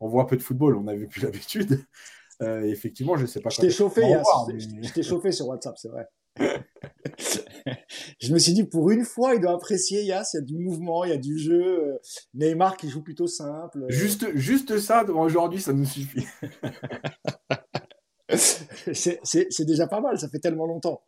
on 0.00 0.08
voit 0.08 0.26
peu 0.26 0.36
de 0.36 0.42
football, 0.42 0.76
on 0.76 0.82
n'avait 0.82 1.06
plus 1.06 1.22
l'habitude. 1.22 1.86
Euh, 2.42 2.62
effectivement, 2.64 3.16
je 3.16 3.22
ne 3.22 3.26
sais 3.26 3.40
pas. 3.40 3.50
Je 3.50 3.60
t'ai 3.60 3.70
chauffé, 3.70 4.02
je 4.02 4.92
t'ai 4.92 5.02
chauffé 5.02 5.32
sur 5.32 5.48
WhatsApp, 5.48 5.76
c'est 5.78 5.88
vrai. 5.88 6.06
je 8.20 8.32
me 8.32 8.38
suis 8.38 8.52
dit, 8.52 8.64
pour 8.64 8.90
une 8.90 9.04
fois, 9.04 9.34
il 9.34 9.40
doit 9.40 9.54
apprécier 9.54 10.02
Yass, 10.02 10.34
il 10.34 10.36
y 10.36 10.40
a 10.40 10.42
du 10.42 10.58
mouvement, 10.58 11.04
il 11.04 11.10
y 11.10 11.14
a 11.14 11.18
du 11.18 11.38
jeu. 11.38 11.94
Euh, 11.94 11.98
Neymar 12.34 12.76
qui 12.76 12.90
joue 12.90 13.02
plutôt 13.02 13.26
simple. 13.26 13.86
Juste, 13.88 14.36
juste 14.36 14.78
ça, 14.78 15.04
aujourd'hui, 15.04 15.62
ça 15.62 15.72
nous 15.72 15.86
suffit. 15.86 16.26
c'est 18.28 19.64
déjà 19.64 19.86
pas 19.86 20.02
mal, 20.02 20.18
ça 20.18 20.28
fait 20.28 20.40
tellement 20.40 20.66
longtemps. 20.66 21.02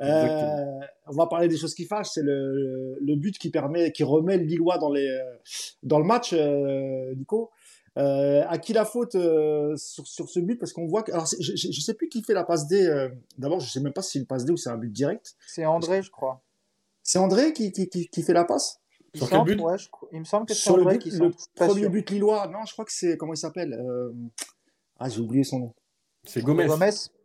Euh, 0.00 0.80
on 1.06 1.12
va 1.12 1.26
parler 1.26 1.48
des 1.48 1.58
choses 1.58 1.74
qui 1.74 1.84
fâchent. 1.84 2.12
C'est 2.14 2.22
le, 2.22 2.96
le, 2.98 3.16
but 3.16 3.36
qui 3.36 3.50
permet, 3.50 3.92
qui 3.92 4.04
remet 4.04 4.38
le 4.38 4.44
Lillois 4.44 4.78
dans 4.78 4.90
les 4.90 5.06
dans 5.82 5.98
le 5.98 6.04
match, 6.04 6.32
Nico. 6.32 7.50
Euh, 7.98 8.42
à 8.48 8.56
qui 8.56 8.72
la 8.72 8.86
faute 8.86 9.16
euh, 9.16 9.76
sur, 9.76 10.06
sur, 10.06 10.28
ce 10.28 10.40
but? 10.40 10.56
Parce 10.56 10.72
qu'on 10.72 10.86
voit 10.86 11.02
que. 11.02 11.12
Alors, 11.12 11.26
je, 11.26 11.56
je, 11.56 11.80
sais 11.80 11.92
plus 11.92 12.08
qui 12.08 12.22
fait 12.22 12.32
la 12.32 12.44
passe 12.44 12.66
D. 12.66 12.86
Euh, 12.86 13.10
d'abord, 13.36 13.60
je 13.60 13.70
sais 13.70 13.80
même 13.80 13.92
pas 13.92 14.00
si 14.00 14.12
c'est 14.12 14.18
une 14.18 14.26
passe 14.26 14.44
D 14.44 14.52
ou 14.52 14.56
c'est 14.56 14.70
un 14.70 14.78
but 14.78 14.90
direct. 14.90 15.36
C'est 15.46 15.66
André, 15.66 16.02
je 16.02 16.10
crois. 16.10 16.42
C'est 17.02 17.18
André 17.18 17.52
qui, 17.52 17.70
qui, 17.72 17.88
qui, 17.88 18.22
fait 18.22 18.32
la 18.32 18.44
passe? 18.44 18.80
Sur 19.14 19.28
quel 19.28 19.42
but? 19.42 19.60
ouais, 19.60 19.76
Il 20.12 20.20
me 20.20 20.24
semble 20.24 20.46
que 20.46 20.54
c'est 20.54 20.70
André 20.70 20.98
qui 20.98 21.10
Le 21.10 21.32
premier 21.54 21.88
but 21.88 22.08
lillois. 22.08 22.46
Non, 22.46 22.64
je 22.66 22.72
crois 22.72 22.86
que 22.86 22.92
c'est. 22.92 23.18
Comment 23.18 23.34
il 23.34 23.38
s'appelle 23.38 23.78
Ah, 24.98 25.08
j'ai 25.10 25.20
oublié 25.20 25.44
son 25.44 25.58
nom. 25.58 25.74
C'est 26.24 26.42
Gomez. 26.42 26.68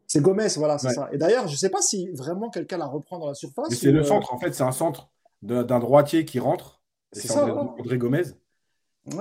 C'est 0.10 0.22
Gomez, 0.22 0.48
voilà, 0.56 0.78
c'est 0.78 0.94
ça. 0.94 1.10
Et 1.12 1.18
d'ailleurs, 1.18 1.48
je 1.48 1.56
sais 1.56 1.70
pas 1.70 1.82
si 1.82 2.10
vraiment 2.10 2.50
quelqu'un 2.50 2.78
la 2.78 2.88
reprend 2.88 3.20
dans 3.20 3.28
la 3.28 3.36
surface. 3.36 3.74
c'est 3.74 3.92
le 3.92 4.04
centre, 4.04 4.34
en 4.34 4.40
fait, 4.40 4.54
c'est 4.54 4.64
un 4.64 4.72
centre 4.74 5.10
d'un 5.42 5.80
droitier 5.80 6.26
qui 6.26 6.40
rentre. 6.40 6.82
C'est 7.14 7.30
ça, 7.30 7.46
André 7.56 7.98
Gomez 7.98 8.24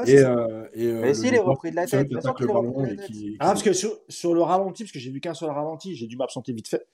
et, 0.06 0.18
euh, 0.18 0.66
et 0.74 0.86
euh, 0.86 1.00
mais 1.00 1.14
si, 1.14 1.28
il 1.28 1.34
est 1.34 1.38
repris 1.38 1.70
de 1.70 1.76
la 1.76 1.86
tête. 1.86 2.08
Ah, 2.12 3.46
parce 3.46 3.62
que 3.62 3.72
sur, 3.72 3.98
sur 4.08 4.34
le 4.34 4.42
ralenti, 4.42 4.84
parce 4.84 4.92
que 4.92 4.98
j'ai 4.98 5.10
vu 5.10 5.20
qu'un 5.20 5.34
seul 5.34 5.50
ralenti, 5.50 5.94
j'ai 5.94 6.06
dû 6.06 6.16
m'absenter 6.16 6.52
vite 6.52 6.68
fait. 6.68 6.86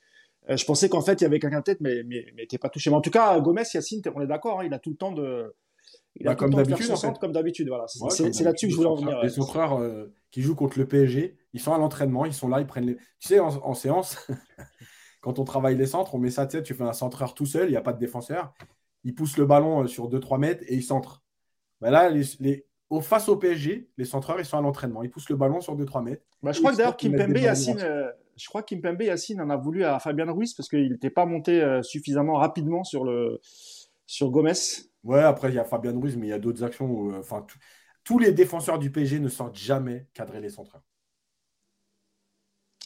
Euh, 0.51 0.57
je 0.57 0.65
pensais 0.65 0.89
qu'en 0.89 1.01
fait, 1.01 1.21
il 1.21 1.25
y 1.25 1.27
avait 1.27 1.39
quelqu'un 1.39 1.61
de 1.61 1.65
tête, 1.65 1.81
mais, 1.81 2.03
mais, 2.05 2.27
mais 2.37 2.47
pas 2.59 2.69
touché. 2.69 2.91
Mais 2.91 2.97
en 2.97 3.01
tout 3.01 3.11
cas, 3.11 3.39
Gomez, 3.41 3.63
Yacine, 3.73 4.03
on 4.15 4.21
est 4.21 4.27
d'accord, 4.27 4.61
hein, 4.61 4.65
il 4.67 4.75
a 4.75 4.79
tout 4.79 4.91
le 4.91 4.97
temps 4.97 5.13
de. 5.13 5.55
Il 6.17 6.29
a 6.29 6.33
bah, 6.33 6.37
comme 6.37 6.53
d'habitude. 6.53 6.91
En 6.91 6.97
fait. 6.97 7.19
Comme 7.19 7.33
d'habitude, 7.33 7.69
voilà. 7.69 7.87
C'est 7.87 8.43
là-dessus 8.43 8.67
que 8.67 8.73
je 8.73 8.77
voulais 8.77 8.89
en 8.89 8.97
venir. 8.97 9.23
Les 9.23 9.31
centreurs 9.31 9.81
qui 10.31 10.43
jouent 10.43 10.57
contre 10.57 10.79
le 10.79 10.87
PSG, 10.87 11.37
ils 11.55 11.61
sont 11.61 11.73
à 11.73 11.79
l'entraînement, 11.79 12.27
ils 12.27 12.35
sont 12.35 12.49
là, 12.49 12.61
ils 12.61 12.67
prennent 12.67 12.87
les. 12.87 12.97
Tu 12.97 13.29
sais, 13.29 13.41
en, 13.41 13.75
séance, 13.75 14.19
quand 15.23 15.39
on 15.39 15.45
travaille 15.45 15.77
les 15.77 15.87
centres, 15.87 16.15
on 16.15 16.19
met 16.19 16.31
ça, 16.31 16.47
tu 16.47 16.59
sais, 16.59 16.63
tu 16.63 16.75
fais 16.75 16.85
un 16.85 16.93
centreur 16.93 17.35
tout 17.35 17.47
seul, 17.47 17.69
il 17.69 17.71
n'y 17.71 17.77
a 17.77 17.83
pas 17.83 17.93
de 17.95 17.99
défenseur. 17.99 18.53
Il 19.05 19.15
pousse 19.15 19.37
le 19.37 19.47
ballon 19.47 19.87
sur 19.87 20.11
2-3 20.11 20.39
mètres 20.39 20.65
et 20.67 20.75
il 20.75 20.83
centre. 20.83 21.23
Bah 21.81 21.91
là, 21.91 22.09
les, 22.09 22.65
face 23.01 23.31
au 23.31 23.37
PSG, 23.37 23.89
les 23.97 24.05
centreurs, 24.05 24.39
ils 24.39 24.45
sont 24.45 24.59
à 24.59 24.61
l'entraînement. 24.61 25.03
Ils 25.03 25.11
poussent 25.11 25.31
le 25.31 25.37
ballon 25.37 25.63
sur 25.63 25.75
2-3 25.75 26.03
mètres. 26.03 26.23
Bah, 26.43 26.53
je 26.53 26.59
crois 26.59 26.73
que 26.73 26.77
d'ailleurs, 26.77 26.97
Kimpembe 26.97 27.39
Yacine, 27.39 27.81
euh, 27.81 28.11
je 28.37 28.47
crois 28.49 28.63
Kimpembe 28.63 29.01
Yacine 29.01 29.41
en 29.41 29.49
a 29.49 29.57
voulu 29.57 29.83
à 29.85 29.99
Fabien 29.99 30.31
Ruiz 30.31 30.53
parce 30.53 30.69
qu'il 30.69 30.91
n'était 30.93 31.09
pas 31.09 31.25
monté 31.25 31.63
euh, 31.63 31.83
suffisamment 31.83 32.35
rapidement 32.35 32.85
sur, 32.85 33.05
le, 33.05 33.41
sur 34.07 34.31
Gomez. 34.31 34.53
Ouais, 35.05 35.23
après, 35.23 35.49
il 35.49 35.55
y 35.55 35.59
a 35.59 35.65
Fabien 35.65 35.99
Ruiz, 35.99 36.19
mais 36.19 36.27
il 36.27 36.31
y 36.31 36.35
a 36.35 36.39
d'autres 36.39 36.65
actions 36.65 36.85
où, 36.85 37.13
euh, 37.13 37.21
enfin, 37.21 37.47
tous 38.05 38.19
les 38.19 38.33
défenseurs 38.33 38.79
du 38.79 38.93
PSG 38.93 39.21
ne 39.21 39.29
sortent 39.29 39.57
jamais 39.57 40.07
cadrer 40.13 40.43
les 40.43 40.51
centreurs. 40.51 40.83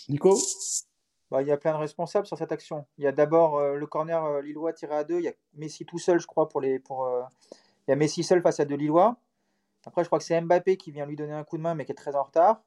Nico? 0.08 0.38
Bah, 1.32 1.42
il 1.42 1.48
y 1.48 1.52
a 1.52 1.56
plein 1.56 1.72
de 1.72 1.78
responsables 1.78 2.28
sur 2.28 2.38
cette 2.38 2.52
action. 2.52 2.86
Il 2.96 3.02
y 3.02 3.08
a 3.08 3.12
d'abord 3.12 3.60
le 3.60 3.86
corner 3.88 4.40
lillois 4.40 4.72
tiré 4.72 4.94
à 4.94 5.02
deux. 5.02 5.18
Il 5.18 5.24
y 5.24 5.28
a 5.28 5.32
Messi 5.54 5.84
tout 5.84 5.98
seul, 5.98 6.20
je 6.20 6.28
crois, 6.28 6.48
pour 6.48 6.60
les. 6.60 6.78
Pour, 6.78 7.10
il 7.88 7.90
y 7.90 7.92
a 7.92 7.96
Messi 7.96 8.22
seul 8.22 8.40
face 8.40 8.60
à 8.60 8.64
deux 8.64 8.76
Lillois. 8.76 9.16
Après, 9.86 10.02
je 10.02 10.08
crois 10.08 10.18
que 10.18 10.24
c'est 10.24 10.38
Mbappé 10.40 10.76
qui 10.76 10.90
vient 10.90 11.06
lui 11.06 11.16
donner 11.16 11.32
un 11.32 11.44
coup 11.44 11.56
de 11.56 11.62
main, 11.62 11.74
mais 11.74 11.84
qui 11.84 11.92
est 11.92 11.96
très 11.96 12.16
en 12.16 12.24
retard. 12.24 12.62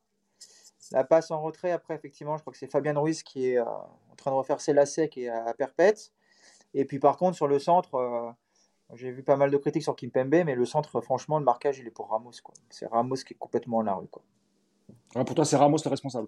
La 0.92 1.04
passe 1.04 1.30
en 1.30 1.42
retrait, 1.42 1.72
après, 1.72 1.94
effectivement, 1.94 2.38
je 2.38 2.42
crois 2.42 2.52
que 2.52 2.58
c'est 2.58 2.72
Fabien 2.72 2.98
Ruiz 2.98 3.22
qui 3.22 3.50
est 3.50 3.60
euh, 3.60 3.66
en 3.66 4.16
train 4.16 4.32
de 4.32 4.36
refaire 4.36 4.62
ses 4.62 4.74
lacets 4.74 5.10
qui 5.10 5.26
est 5.26 5.30
à, 5.30 5.54
perpète. 5.54 6.14
Et 6.74 6.86
puis, 6.86 6.98
par 6.98 7.18
contre, 7.18 7.36
sur 7.36 7.48
le 7.48 7.60
centre, 7.60 7.96
euh, 7.96 8.32
j'ai 8.96 9.12
vu 9.12 9.22
pas 9.22 9.36
mal 9.36 9.52
de 9.52 9.58
critiques 9.58 9.84
sur 9.84 9.96
Kimpembe, 9.96 10.44
mais 10.46 10.56
le 10.56 10.66
centre, 10.66 11.02
franchement, 11.02 11.38
le 11.38 11.46
marquage, 11.46 11.78
il 11.78 11.88
est 11.88 11.92
pour 11.92 12.10
Ramos. 12.10 12.32
C'est 12.70 12.88
Ramos 12.88 13.16
qui 13.16 13.34
est 13.34 13.38
complètement 13.38 13.78
en 13.78 13.82
la 13.84 13.94
rue. 13.94 14.08
Quoi. 14.08 14.24
Ah, 15.14 15.26
pour 15.26 15.36
toi, 15.36 15.46
c'est 15.46 15.58
Ramos 15.58 15.78
le 15.84 15.90
responsable 15.90 16.28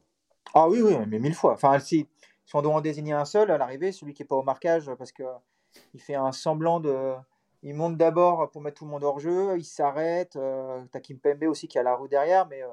Ah 0.53 0.67
oui, 0.67 0.81
oui, 0.81 0.95
mais 1.07 1.19
mille 1.19 1.33
fois. 1.33 1.53
Enfin, 1.53 1.79
si, 1.79 2.07
si 2.45 2.55
on 2.55 2.61
doit 2.61 2.73
en 2.73 2.81
désigner 2.81 3.13
un 3.13 3.25
seul 3.25 3.49
à 3.49 3.57
l'arrivée, 3.57 3.91
celui 3.91 4.13
qui 4.13 4.23
n'est 4.23 4.27
pas 4.27 4.35
au 4.35 4.43
marquage, 4.43 4.91
parce 4.97 5.11
qu'il 5.11 6.01
fait 6.01 6.15
un 6.15 6.33
semblant 6.33 6.79
de 6.79 7.15
il 7.63 7.75
monte 7.75 7.97
d'abord 7.97 8.49
pour 8.51 8.61
mettre 8.61 8.79
tout 8.79 8.85
le 8.85 8.91
monde 8.91 9.03
hors 9.03 9.19
jeu, 9.19 9.57
il 9.57 9.63
s'arrête. 9.63 10.35
Euh, 10.35 10.81
T'as 10.91 10.99
Kimpembe 10.99 11.43
aussi 11.43 11.67
qui 11.67 11.77
a 11.77 11.83
la 11.83 11.95
roue 11.95 12.07
derrière, 12.07 12.47
mais 12.47 12.63
euh, 12.63 12.67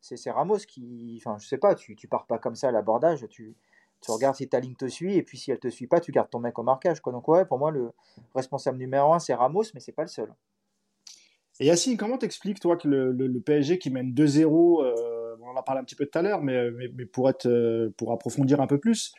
c'est 0.00 0.30
Ramos 0.30 0.58
qui. 0.58 1.20
Enfin, 1.24 1.38
je 1.38 1.46
sais 1.46 1.58
pas, 1.58 1.74
tu, 1.74 1.94
tu 1.96 2.08
pars 2.08 2.26
pas 2.26 2.38
comme 2.38 2.56
ça 2.56 2.68
à 2.68 2.72
l'abordage. 2.72 3.26
Tu, 3.30 3.54
tu 4.02 4.10
regardes 4.10 4.34
si 4.34 4.48
ta 4.48 4.58
ligne 4.58 4.74
te 4.74 4.88
suit, 4.88 5.16
et 5.16 5.22
puis 5.22 5.38
si 5.38 5.52
elle 5.52 5.60
te 5.60 5.68
suit 5.68 5.86
pas, 5.86 6.00
tu 6.00 6.10
gardes 6.10 6.28
ton 6.28 6.40
mec 6.40 6.58
au 6.58 6.64
marquage. 6.64 7.00
Donc, 7.02 7.28
ouais, 7.28 7.44
pour 7.44 7.58
moi, 7.58 7.70
le 7.70 7.92
responsable 8.34 8.78
numéro 8.78 9.12
un, 9.12 9.20
c'est 9.20 9.34
Ramos, 9.34 9.64
mais 9.74 9.80
c'est 9.80 9.92
pas 9.92 10.02
le 10.02 10.08
seul. 10.08 10.34
Et 11.60 11.66
Yacine, 11.66 11.96
comment 11.96 12.18
t'expliques, 12.18 12.58
toi, 12.58 12.76
que 12.76 12.88
le, 12.88 13.40
PSG 13.40 13.78
qui 13.78 13.90
mène 13.90 14.12
2-0, 14.12 14.84
euh, 14.84 15.36
on 15.40 15.50
en 15.50 15.56
a 15.56 15.62
parlé 15.62 15.80
un 15.80 15.84
petit 15.84 15.94
peu 15.94 16.06
tout 16.06 16.18
à 16.18 16.22
l'heure, 16.22 16.42
mais, 16.42 16.70
pour, 17.12 17.30
être, 17.30 17.46
euh, 17.46 17.94
pour 17.96 18.12
approfondir 18.12 18.60
un 18.60 18.66
peu 18.66 18.78
plus, 18.78 19.14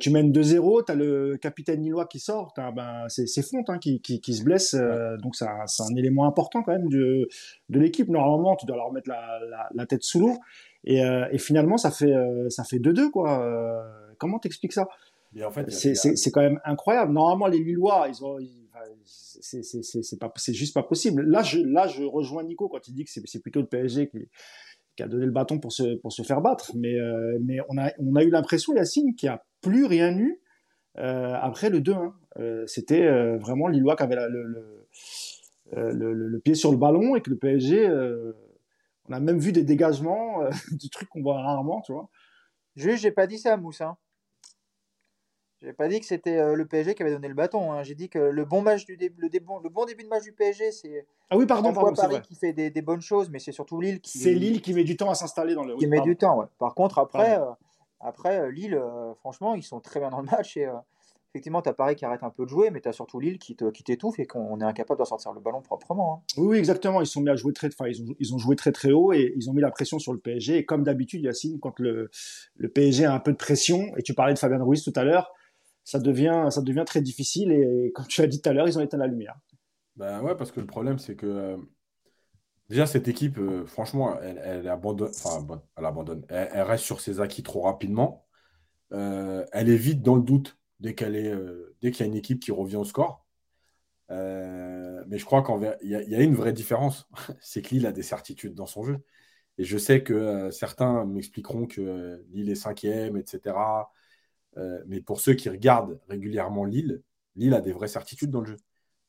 tu 0.00 0.10
mènes 0.10 0.32
2-0, 0.32 0.84
tu 0.84 0.92
as 0.92 0.94
le 0.96 1.36
capitaine 1.36 1.80
Nilois 1.80 2.06
qui 2.06 2.18
sort, 2.18 2.52
ben, 2.56 3.04
c'est 3.08 3.42
Fonte 3.42 3.70
hein, 3.70 3.78
qui, 3.78 4.00
qui, 4.00 4.20
qui, 4.20 4.34
se 4.34 4.42
blesse, 4.42 4.74
euh, 4.74 5.16
donc 5.18 5.36
c'est 5.36 5.46
un, 5.46 5.64
un, 5.64 5.96
élément 5.96 6.26
important 6.26 6.62
quand 6.64 6.72
même 6.72 6.88
de, 6.88 7.28
de 7.68 7.78
l'équipe. 7.78 8.08
Normalement, 8.08 8.56
tu 8.56 8.66
dois 8.66 8.76
leur 8.76 8.92
mettre 8.92 9.08
la, 9.08 9.38
la, 9.48 9.68
la 9.72 9.86
tête 9.86 10.02
sous 10.02 10.18
l'eau, 10.18 10.36
et, 10.84 11.04
euh, 11.04 11.28
et, 11.30 11.38
finalement, 11.38 11.76
ça 11.76 11.92
fait 11.92 12.14
ça 12.48 12.64
fait 12.64 12.78
2-2 12.78 13.10
quoi. 13.10 13.40
Euh, 13.40 13.82
comment 14.18 14.38
t'expliques 14.38 14.72
ça? 14.72 14.88
En 15.44 15.50
fait, 15.50 15.70
C'est 15.70 16.30
quand 16.30 16.40
même 16.40 16.60
incroyable. 16.64 17.12
Normalement, 17.12 17.46
les 17.46 17.58
Lillois, 17.58 18.06
ils 18.08 18.24
ont, 18.24 18.38
c'est 19.44 20.18
pas, 20.18 20.32
c'est 20.36 20.54
juste 20.54 20.74
pas 20.74 20.82
possible. 20.82 21.22
Là, 21.22 21.42
je, 21.42 21.58
là, 21.58 21.86
je 21.86 22.02
rejoins 22.02 22.42
Nico 22.42 22.68
quand 22.68 22.88
il 22.88 22.94
dit 22.94 23.04
que 23.04 23.10
c'est 23.12 23.40
plutôt 23.40 23.60
le 23.60 23.66
PSG 23.66 24.08
qui, 24.08 24.28
qui 24.96 25.02
a 25.02 25.08
donné 25.08 25.26
le 25.26 25.32
bâton 25.32 25.58
pour 25.58 25.72
se, 25.72 25.96
pour 25.96 26.12
se 26.12 26.22
faire 26.22 26.40
battre. 26.40 26.72
Mais, 26.74 26.94
euh, 26.94 27.38
mais 27.42 27.58
on, 27.68 27.78
a, 27.78 27.92
on 27.98 28.16
a 28.16 28.22
eu 28.22 28.30
l'impression, 28.30 28.74
Yacine, 28.74 29.14
qu'il 29.14 29.28
n'y 29.28 29.34
a 29.34 29.42
plus 29.66 29.84
rien 29.84 30.16
eu 30.16 30.40
euh, 30.98 31.34
après 31.40 31.70
le 31.70 31.80
2-1. 31.80 32.12
Euh, 32.38 32.66
c'était 32.66 33.08
vraiment 33.36 33.68
Lillois 33.68 33.96
qui 33.96 34.02
avait 34.02 34.16
le, 34.16 34.84
le, 35.72 36.12
le, 36.12 36.38
pied 36.40 36.54
sur 36.54 36.70
le 36.70 36.76
ballon 36.76 37.16
et 37.16 37.20
que 37.20 37.30
le 37.30 37.36
PSG, 37.36 37.88
on 39.08 39.12
a 39.12 39.20
même 39.20 39.38
vu 39.38 39.52
des 39.52 39.62
dégagements, 39.64 40.42
des 40.72 40.88
trucs 40.88 41.08
qu'on 41.08 41.22
voit 41.22 41.40
rarement, 41.42 41.80
tu 41.82 41.92
vois. 41.92 42.08
Juste, 42.76 43.02
j'ai 43.02 43.10
pas 43.10 43.26
dit 43.26 43.38
ça, 43.38 43.56
Moussa. 43.56 43.86
Hein. 43.86 43.96
J'ai 45.62 45.72
pas 45.72 45.88
dit 45.88 46.00
que 46.00 46.06
c'était 46.06 46.36
euh, 46.36 46.54
le 46.54 46.66
PSG 46.66 46.94
qui 46.94 47.02
avait 47.02 47.12
donné 47.12 47.28
le 47.28 47.34
bâton. 47.34 47.72
Hein. 47.72 47.82
J'ai 47.82 47.94
dit 47.94 48.10
que 48.10 48.18
le 48.18 48.44
bon 48.44 48.60
match 48.60 48.84
du 48.84 48.98
début, 48.98 49.22
le, 49.22 49.28
le, 49.32 49.70
bon 49.70 49.84
début 49.86 50.04
de 50.04 50.08
match 50.08 50.24
du 50.24 50.32
PSG, 50.32 50.70
c'est 50.70 51.06
ah 51.30 51.36
oui 51.38 51.46
pardon, 51.46 51.72
pardon 51.72 51.94
Paris 51.94 52.20
qui 52.22 52.34
fait 52.34 52.52
des, 52.52 52.70
des, 52.70 52.82
bonnes 52.82 53.00
choses, 53.00 53.30
mais 53.30 53.38
c'est 53.38 53.52
surtout 53.52 53.80
Lille 53.80 54.00
qui 54.00 54.18
c'est 54.18 54.34
Lille 54.34 54.60
qui 54.60 54.74
met 54.74 54.84
du 54.84 54.96
temps 54.96 55.08
à 55.08 55.14
s'installer 55.14 55.54
dans 55.54 55.64
le 55.64 55.76
qui 55.76 55.86
met 55.86 56.02
du 56.02 56.16
temps. 56.16 56.40
Ouais. 56.40 56.46
Par 56.58 56.74
contre 56.74 56.98
après, 56.98 57.40
euh, 57.40 57.46
après 58.00 58.40
euh, 58.40 58.50
Lille, 58.50 58.80
franchement, 59.18 59.54
ils 59.54 59.62
sont 59.62 59.80
très 59.80 60.00
bien 60.00 60.10
dans 60.10 60.20
le 60.20 60.26
match 60.30 60.56
et 60.56 60.68
effectivement, 61.36 61.60
tu 61.60 61.68
as 61.68 61.74
Paris 61.74 61.96
qui 61.96 62.04
arrête 62.04 62.22
un 62.22 62.30
peu 62.30 62.44
de 62.44 62.48
jouer, 62.48 62.70
mais 62.70 62.80
tu 62.80 62.88
as 62.88 62.92
surtout 62.92 63.20
Lille 63.20 63.38
qui, 63.38 63.56
qui 63.56 63.82
t'étouffe 63.82 64.18
et 64.18 64.26
qu'on 64.26 64.58
est 64.60 64.64
incapable 64.64 65.00
de 65.00 65.04
sortir 65.04 65.32
le 65.32 65.40
ballon 65.40 65.60
proprement. 65.60 66.24
Hein. 66.26 66.40
Oui, 66.40 66.56
exactement. 66.56 67.02
Ils 67.02 67.06
sont 67.06 67.20
mis 67.20 67.30
à 67.30 67.36
jouer 67.36 67.52
très, 67.52 67.68
enfin, 67.68 67.88
ils 67.88 68.02
ont, 68.02 68.14
ils 68.18 68.34
ont 68.34 68.38
joué 68.38 68.56
très 68.56 68.72
très 68.72 68.92
haut 68.92 69.12
et 69.12 69.34
ils 69.36 69.50
ont 69.50 69.52
mis 69.52 69.60
la 69.60 69.70
pression 69.70 69.98
sur 69.98 70.12
le 70.12 70.18
PSG. 70.18 70.56
Et 70.56 70.64
comme 70.64 70.82
d'habitude, 70.82 71.22
Yacine, 71.22 71.58
quand 71.60 71.78
le, 71.78 72.10
le 72.56 72.68
PSG 72.68 73.04
a 73.04 73.12
un 73.12 73.20
peu 73.20 73.32
de 73.32 73.36
pression, 73.36 73.94
et 73.96 74.02
tu 74.02 74.14
parlais 74.14 74.34
de 74.34 74.38
Fabien 74.38 74.62
Ruiz 74.62 74.82
tout 74.82 74.92
à 74.96 75.04
l'heure, 75.04 75.30
ça 75.84 75.98
devient, 75.98 76.48
ça 76.50 76.62
devient 76.62 76.84
très 76.86 77.02
difficile. 77.02 77.52
Et 77.52 77.92
comme 77.94 78.06
tu 78.06 78.20
l'as 78.20 78.26
dit 78.26 78.40
tout 78.40 78.48
à 78.48 78.52
l'heure, 78.52 78.68
ils 78.68 78.78
ont 78.78 78.82
éteint 78.82 78.98
la 78.98 79.06
lumière. 79.06 79.36
Ben 79.96 80.22
ouais, 80.22 80.36
parce 80.36 80.52
que 80.52 80.60
le 80.60 80.66
problème, 80.66 80.98
c'est 80.98 81.16
que 81.16 81.26
euh, 81.26 81.56
déjà, 82.68 82.86
cette 82.86 83.08
équipe, 83.08 83.38
euh, 83.38 83.66
franchement, 83.66 84.18
elle, 84.20 84.68
abandonne, 84.68 85.10
enfin, 85.10 85.62
elle 85.76 85.84
abandonne. 85.84 86.24
Elle, 86.28 86.62
reste 86.62 86.84
sur 86.84 87.00
ses 87.00 87.20
acquis 87.20 87.42
trop 87.42 87.62
rapidement. 87.62 88.26
Euh, 88.92 89.44
elle 89.52 89.68
est 89.68 89.76
vite 89.76 90.02
dans 90.02 90.16
le 90.16 90.22
doute 90.22 90.58
dès 90.80 90.94
qu'il 90.94 91.14
y 91.14 92.02
a 92.02 92.06
une 92.06 92.14
équipe 92.14 92.40
qui 92.40 92.52
revient 92.52 92.76
au 92.76 92.84
score. 92.84 93.26
mais 94.10 95.18
je 95.18 95.24
crois 95.24 95.42
qu'il 95.42 95.88
y, 95.88 95.92
y, 95.92 96.14
a 96.14 96.22
une 96.22 96.34
vraie 96.34 96.52
différence. 96.52 97.08
c'est 97.40 97.62
que 97.62 97.70
Lille 97.70 97.86
a 97.86 97.92
des 97.92 98.02
certitudes 98.02 98.54
dans 98.54 98.66
son 98.66 98.84
jeu. 98.84 98.98
Et 99.58 99.64
je 99.64 99.78
sais 99.78 100.02
que 100.02 100.50
certains 100.50 101.06
m'expliqueront 101.06 101.66
que 101.66 102.24
Lille 102.30 102.50
est 102.50 102.54
cinquième, 102.56 103.16
etc. 103.16 103.56
mais 104.86 105.00
pour 105.00 105.20
ceux 105.20 105.34
qui 105.34 105.48
regardent 105.48 106.00
régulièrement 106.08 106.64
Lille, 106.64 107.02
Lille 107.36 107.54
a 107.54 107.60
des 107.60 107.72
vraies 107.72 107.88
certitudes 107.88 108.30
dans 108.30 108.40
le 108.40 108.46
jeu. 108.46 108.56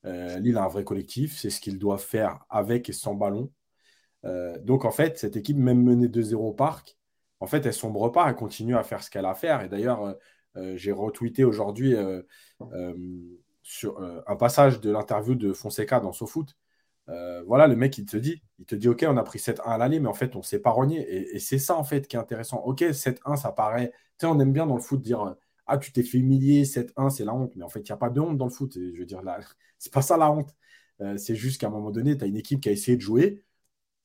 Lille 0.03 0.57
a 0.57 0.63
un 0.63 0.67
vrai 0.67 0.83
collectif, 0.83 1.38
c'est 1.38 1.49
ce 1.49 1.60
qu'ils 1.60 1.79
doivent 1.79 2.03
faire 2.03 2.45
avec 2.49 2.89
et 2.89 2.93
sans 2.93 3.13
ballon. 3.13 3.51
Euh, 4.25 4.57
donc, 4.60 4.86
en 4.86 4.91
fait, 4.91 5.17
cette 5.17 5.36
équipe, 5.36 5.57
même 5.57 5.83
menée 5.83 6.07
2-0 6.07 6.49
au 6.49 6.53
parc, 6.53 6.97
en 7.39 7.47
fait, 7.47 7.65
elle 7.65 7.73
sombre 7.73 8.10
pas, 8.12 8.27
elle 8.29 8.36
continue 8.36 8.75
à 8.75 8.83
faire 8.83 9.03
ce 9.03 9.10
qu'elle 9.10 9.25
a 9.25 9.31
à 9.31 9.36
faire. 9.36 9.62
Et 9.62 9.69
d'ailleurs, 9.69 10.03
euh, 10.03 10.13
euh, 10.57 10.77
j'ai 10.77 10.91
retweeté 10.91 11.43
aujourd'hui 11.43 11.95
sur 13.63 13.99
un 14.27 14.36
passage 14.38 14.79
de 14.79 14.89
l'interview 14.91 15.36
de 15.36 15.51
Fonseca 15.53 15.99
dans 15.99 16.13
SoFoot. 16.13 16.55
voilà, 17.45 17.67
le 17.67 17.75
mec, 17.75 17.97
il 17.97 18.05
te 18.05 18.17
dit, 18.17 18.41
il 18.60 18.65
te 18.65 18.75
dit, 18.75 18.88
OK, 18.88 19.05
on 19.07 19.17
a 19.17 19.23
pris 19.23 19.39
7-1 19.39 19.62
à 19.71 19.77
l'aller, 19.77 19.99
mais 19.99 20.07
en 20.07 20.13
fait, 20.13 20.36
on 20.36 20.41
s'est 20.41 20.60
pas 20.60 20.71
rogné. 20.71 21.36
Et, 21.36 21.39
c'est 21.39 21.60
ça, 21.60 21.75
en 21.75 21.83
fait, 21.83 22.07
qui 22.07 22.15
est 22.15 22.19
intéressant. 22.19 22.57
OK, 22.65 22.81
7-1, 22.81 23.36
ça 23.36 23.51
paraît. 23.51 23.91
Tu 24.17 24.25
sais, 24.25 24.27
on 24.27 24.39
aime 24.39 24.53
bien 24.53 24.65
dans 24.65 24.75
le 24.75 24.81
foot 24.81 25.01
dire, 25.01 25.36
ah, 25.67 25.77
tu 25.77 25.91
t'es 25.91 26.03
fait 26.03 26.17
humilier, 26.19 26.65
7-1, 26.65 27.10
c'est 27.10 27.25
la 27.25 27.34
honte. 27.34 27.53
Mais 27.56 27.63
en 27.63 27.69
fait, 27.69 27.82
il 27.82 27.91
n'y 27.91 27.91
a 27.91 27.97
pas 27.97 28.10
de 28.10 28.19
honte 28.19 28.38
dans 28.38 28.45
le 28.45 28.51
foot. 28.51 28.73
je 28.75 28.97
veux 28.99 29.06
dire, 29.06 29.21
là, 29.21 29.39
c'est 29.77 29.93
pas 29.93 30.01
ça 30.01 30.17
la 30.17 30.32
honte. 30.32 30.56
c'est 31.17 31.36
juste 31.36 31.62
qu'à 31.62 31.67
un 31.67 31.71
moment 31.71 31.91
donné, 31.91 32.17
tu 32.17 32.23
as 32.23 32.27
une 32.27 32.38
équipe 32.38 32.62
qui 32.62 32.69
a 32.69 32.71
essayé 32.71 32.97
de 32.97 33.01
jouer. 33.01 33.43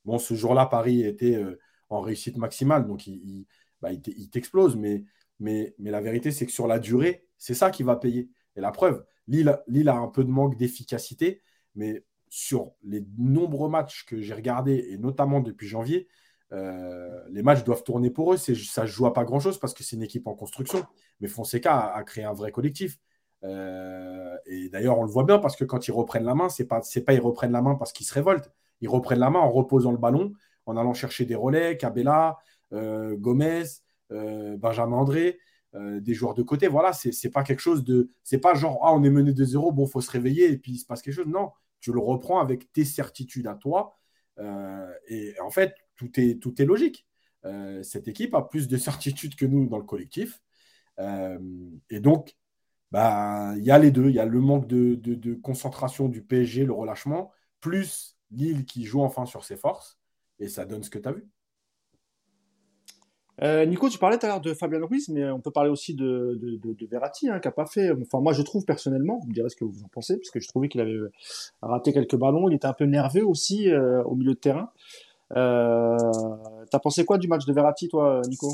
Bon, 0.04 0.18
ce 0.18 0.34
jour-là, 0.34 0.66
Paris 0.66 1.02
était 1.04 1.36
euh, 1.36 1.58
en 1.88 2.00
réussite 2.00 2.36
maximale, 2.36 2.86
donc 2.86 3.06
il, 3.06 3.46
bah, 3.80 3.90
t'explose. 4.32 4.76
Mais 4.76 5.74
la 5.78 6.00
vérité, 6.00 6.30
c'est 6.30 6.46
que 6.46 6.52
sur 6.52 6.66
la 6.66 6.78
durée, 6.78 7.26
c'est 7.38 7.54
ça 7.54 7.70
qui 7.70 7.82
va 7.82 7.96
payer. 7.96 8.30
Et 8.56 8.60
la 8.60 8.72
preuve, 8.72 9.04
Lille, 9.28 9.48
a 9.88 9.96
un 9.96 10.08
peu 10.08 10.24
de 10.24 10.30
manque 10.30 10.56
d'efficacité, 10.56 11.42
mais 11.74 12.04
sur 12.28 12.72
les 12.82 13.04
nombreux 13.18 13.68
matchs 13.68 14.04
que 14.06 14.20
j'ai 14.20 14.34
regardés, 14.34 14.86
et 14.90 14.98
notamment 14.98 15.40
depuis 15.40 15.68
janvier, 15.68 16.08
euh, 16.52 17.22
les 17.30 17.42
matchs 17.42 17.64
doivent 17.64 17.82
tourner 17.82 18.10
pour 18.10 18.34
eux. 18.34 18.36
Ça 18.36 18.82
ne 18.82 18.86
joue 18.86 19.06
à 19.06 19.12
pas 19.12 19.24
grand-chose 19.24 19.58
parce 19.58 19.74
que 19.74 19.82
c'est 19.82 19.96
une 19.96 20.02
équipe 20.02 20.26
en 20.26 20.34
construction. 20.34 20.84
Mais 21.20 21.28
Fonseca 21.28 21.92
a, 21.94 22.02
créé 22.04 22.24
un 22.24 22.34
vrai 22.34 22.52
collectif. 22.52 22.98
Euh, 23.42 24.36
et 24.46 24.68
d'ailleurs, 24.68 24.98
on 24.98 25.04
le 25.04 25.10
voit 25.10 25.24
bien 25.24 25.38
parce 25.38 25.56
que 25.56 25.64
quand 25.64 25.88
ils 25.88 25.92
reprennent 25.92 26.24
la 26.24 26.34
main, 26.34 26.48
ce 26.48 26.62
n'est 26.62 26.68
pas, 26.68 26.80
pas 26.80 27.12
ils 27.14 27.20
reprennent 27.20 27.52
la 27.52 27.62
main 27.62 27.74
parce 27.74 27.92
qu'ils 27.92 28.06
se 28.06 28.14
révoltent 28.14 28.50
ils 28.80 28.88
reprennent 28.88 29.20
la 29.20 29.30
main 29.30 29.38
en 29.38 29.48
reposant 29.48 29.92
le 29.92 29.96
ballon, 29.96 30.32
en 30.66 30.76
allant 30.76 30.92
chercher 30.92 31.24
des 31.24 31.36
relais, 31.36 31.76
Cabella, 31.76 32.38
euh, 32.72 33.16
Gomez, 33.16 33.62
Benjamin 34.10 34.96
André, 34.96 35.38
des 35.72 36.14
joueurs 36.14 36.34
de 36.34 36.42
côté. 36.42 36.66
Voilà, 36.66 36.92
c'est 36.92 37.30
pas 37.30 37.44
quelque 37.44 37.60
chose 37.60 37.84
de. 37.84 38.10
C'est 38.24 38.40
pas 38.40 38.54
genre, 38.54 38.80
ah, 38.82 38.92
on 38.92 39.04
est 39.04 39.10
mené 39.10 39.32
de 39.32 39.44
zéro, 39.44 39.70
bon, 39.70 39.86
faut 39.86 40.00
se 40.00 40.10
réveiller 40.10 40.50
et 40.50 40.58
puis 40.58 40.72
il 40.72 40.78
se 40.78 40.84
passe 40.84 41.00
quelque 41.00 41.14
chose. 41.14 41.28
Non, 41.28 41.52
tu 41.78 41.92
le 41.92 42.00
reprends 42.00 42.40
avec 42.40 42.72
tes 42.72 42.84
certitudes 42.84 43.46
à 43.46 43.54
toi. 43.54 43.96
et 45.08 45.34
en 45.40 45.50
fait, 45.50 45.74
tout 45.96 46.20
est, 46.20 46.64
logique. 46.64 47.06
cette 47.82 48.08
équipe 48.08 48.34
a 48.34 48.42
plus 48.42 48.68
de 48.68 48.76
certitudes 48.78 49.34
que 49.34 49.46
nous 49.46 49.68
dans 49.68 49.78
le 49.78 49.84
collectif. 49.84 50.40
et 50.98 52.00
donc, 52.00 52.36
bah, 52.92 53.54
il 53.56 53.64
y 53.64 53.70
a 53.70 53.78
les 53.78 53.90
deux. 53.90 54.10
Il 54.10 54.14
y 54.14 54.20
a 54.20 54.26
le 54.26 54.40
manque 54.40 54.68
de, 54.68 54.94
de, 54.94 55.34
concentration 55.34 56.08
du 56.08 56.22
PSG, 56.22 56.66
le 56.66 56.72
relâchement, 56.72 57.32
plus 57.60 58.16
Lille 58.30 58.64
qui 58.64 58.84
joue 58.84 59.02
enfin 59.02 59.26
sur 59.26 59.44
ses 59.44 59.56
forces, 59.56 59.98
et 60.38 60.48
ça 60.48 60.66
donne 60.66 60.82
ce 60.82 60.90
que 60.90 60.98
tu 60.98 61.08
as 61.08 61.12
vu. 61.12 61.26
Euh, 63.42 63.64
Nico, 63.64 63.88
tu 63.88 63.98
parlais 63.98 64.18
tout 64.18 64.26
à 64.26 64.28
l'heure 64.28 64.40
de 64.42 64.52
Fabien 64.52 64.84
Ruiz, 64.84 65.08
mais 65.08 65.24
on 65.30 65.40
peut 65.40 65.50
parler 65.50 65.70
aussi 65.70 65.94
de, 65.94 66.38
de, 66.40 66.86
Verratti, 66.86 67.30
hein, 67.30 67.40
qui 67.40 67.48
n'a 67.48 67.52
pas 67.52 67.64
fait. 67.64 67.92
Moi, 68.12 68.32
je 68.34 68.42
trouve 68.42 68.64
personnellement, 68.66 69.18
vous 69.20 69.28
me 69.28 69.32
direz 69.32 69.48
ce 69.48 69.56
que 69.56 69.64
vous 69.64 69.82
en 69.82 69.88
pensez, 69.88 70.16
parce 70.18 70.30
que 70.30 70.38
je 70.38 70.48
trouvais 70.48 70.68
qu'il 70.68 70.80
avait 70.80 70.98
raté 71.62 71.94
quelques 71.94 72.16
ballons. 72.16 72.48
Il 72.50 72.54
était 72.54 72.66
un 72.66 72.74
peu 72.74 72.84
nerveux 72.84 73.26
aussi 73.26 73.70
euh, 73.70 74.02
au 74.04 74.14
milieu 74.14 74.34
de 74.34 74.38
terrain. 74.38 74.70
Euh, 75.36 75.96
T'as 76.70 76.78
pensé 76.78 77.04
quoi 77.04 77.18
du 77.18 77.28
match 77.28 77.44
de 77.44 77.52
Verratti, 77.52 77.88
toi, 77.88 78.22
Nico? 78.28 78.52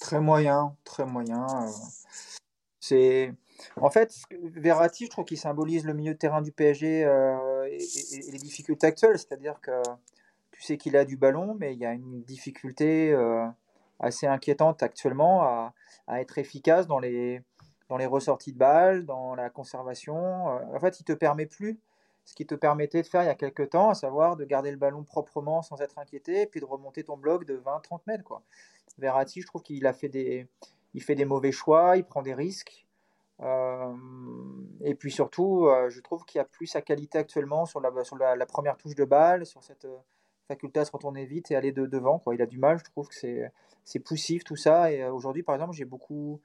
Très 0.00 0.20
moyen, 0.20 0.74
très 0.84 1.04
moyen. 1.04 1.46
Euh. 1.46 1.68
C'est 2.80 3.32
en 3.80 3.90
fait, 3.90 4.14
Verratti, 4.54 5.06
je 5.06 5.10
trouve 5.10 5.24
qu'il 5.24 5.38
symbolise 5.38 5.84
le 5.84 5.94
milieu 5.94 6.12
de 6.12 6.18
terrain 6.18 6.42
du 6.42 6.52
PSG 6.52 7.04
euh, 7.04 7.64
et, 7.66 8.30
les 8.30 8.38
difficultés 8.38 8.86
actuelles. 8.86 9.18
C'est-à-dire 9.18 9.60
que 9.60 9.82
tu 10.52 10.62
sais 10.62 10.76
qu'il 10.76 10.96
a 10.96 11.04
du 11.04 11.16
ballon, 11.16 11.56
mais 11.58 11.72
il 11.72 11.78
y 11.78 11.86
a 11.86 11.92
une 11.92 12.22
difficulté 12.22 13.16
assez 13.98 14.26
inquiétante 14.26 14.82
actuellement 14.82 15.42
à, 15.42 15.72
être 16.20 16.38
efficace 16.38 16.86
dans 16.86 16.98
les, 16.98 17.42
ressorties 17.88 18.52
de 18.52 18.58
balles, 18.58 19.06
dans 19.06 19.34
la 19.34 19.50
conservation. 19.50 20.46
En 20.46 20.78
fait, 20.80 21.00
il 21.00 21.04
te 21.04 21.12
permet 21.12 21.46
plus 21.46 21.80
ce 22.26 22.34
qui 22.34 22.44
te 22.44 22.56
permettait 22.56 23.00
de 23.00 23.06
faire 23.06 23.22
il 23.22 23.26
y 23.26 23.30
a 23.30 23.36
quelques 23.36 23.70
temps, 23.70 23.88
à 23.88 23.94
savoir 23.94 24.36
de 24.36 24.44
garder 24.44 24.72
le 24.72 24.76
ballon 24.76 25.04
proprement 25.04 25.62
sans 25.62 25.80
être 25.80 25.98
inquiété, 25.98 26.46
puis 26.46 26.60
de 26.60 26.66
remonter 26.66 27.04
ton 27.04 27.16
bloc 27.16 27.46
de 27.46 27.56
20-30 27.56 28.00
mètres. 28.08 28.24
Quoi. 28.24 28.42
Verratti, 28.98 29.40
je 29.40 29.46
trouve 29.46 29.62
qu'il 29.62 29.86
a 29.86 29.92
fait 29.92 30.08
des, 30.08 30.48
il 30.92 31.02
fait 31.02 31.14
des 31.14 31.24
mauvais 31.24 31.52
choix, 31.52 31.96
il 31.96 32.04
prend 32.04 32.22
des 32.22 32.34
risques. 32.34 32.84
Euh, 33.40 33.94
et 34.80 34.94
puis 34.96 35.12
surtout, 35.12 35.66
euh, 35.66 35.88
je 35.88 36.00
trouve 36.00 36.24
qu'il 36.24 36.40
a 36.40 36.44
plus 36.44 36.66
sa 36.66 36.82
qualité 36.82 37.18
actuellement 37.18 37.64
sur 37.64 37.80
la, 37.80 37.92
sur 38.02 38.16
la, 38.16 38.46
première 38.46 38.76
touche 38.76 38.96
de 38.96 39.04
balle, 39.04 39.46
sur 39.46 39.62
cette 39.62 39.84
euh, 39.84 39.96
faculté 40.48 40.80
à 40.80 40.84
se 40.84 40.90
retourner 40.90 41.26
vite 41.26 41.52
et 41.52 41.56
aller 41.56 41.70
de, 41.70 41.86
devant. 41.86 42.18
Quoi. 42.18 42.34
Il 42.34 42.42
a 42.42 42.46
du 42.46 42.58
mal, 42.58 42.78
je 42.78 42.84
trouve 42.90 43.08
que 43.08 43.14
c'est, 43.14 43.52
c'est 43.84 44.00
poussif 44.00 44.42
tout 44.42 44.56
ça. 44.56 44.90
Et 44.90 45.04
aujourd'hui, 45.04 45.44
par 45.44 45.54
exemple, 45.54 45.74
j'ai 45.74 45.84
beaucoup, 45.84 46.40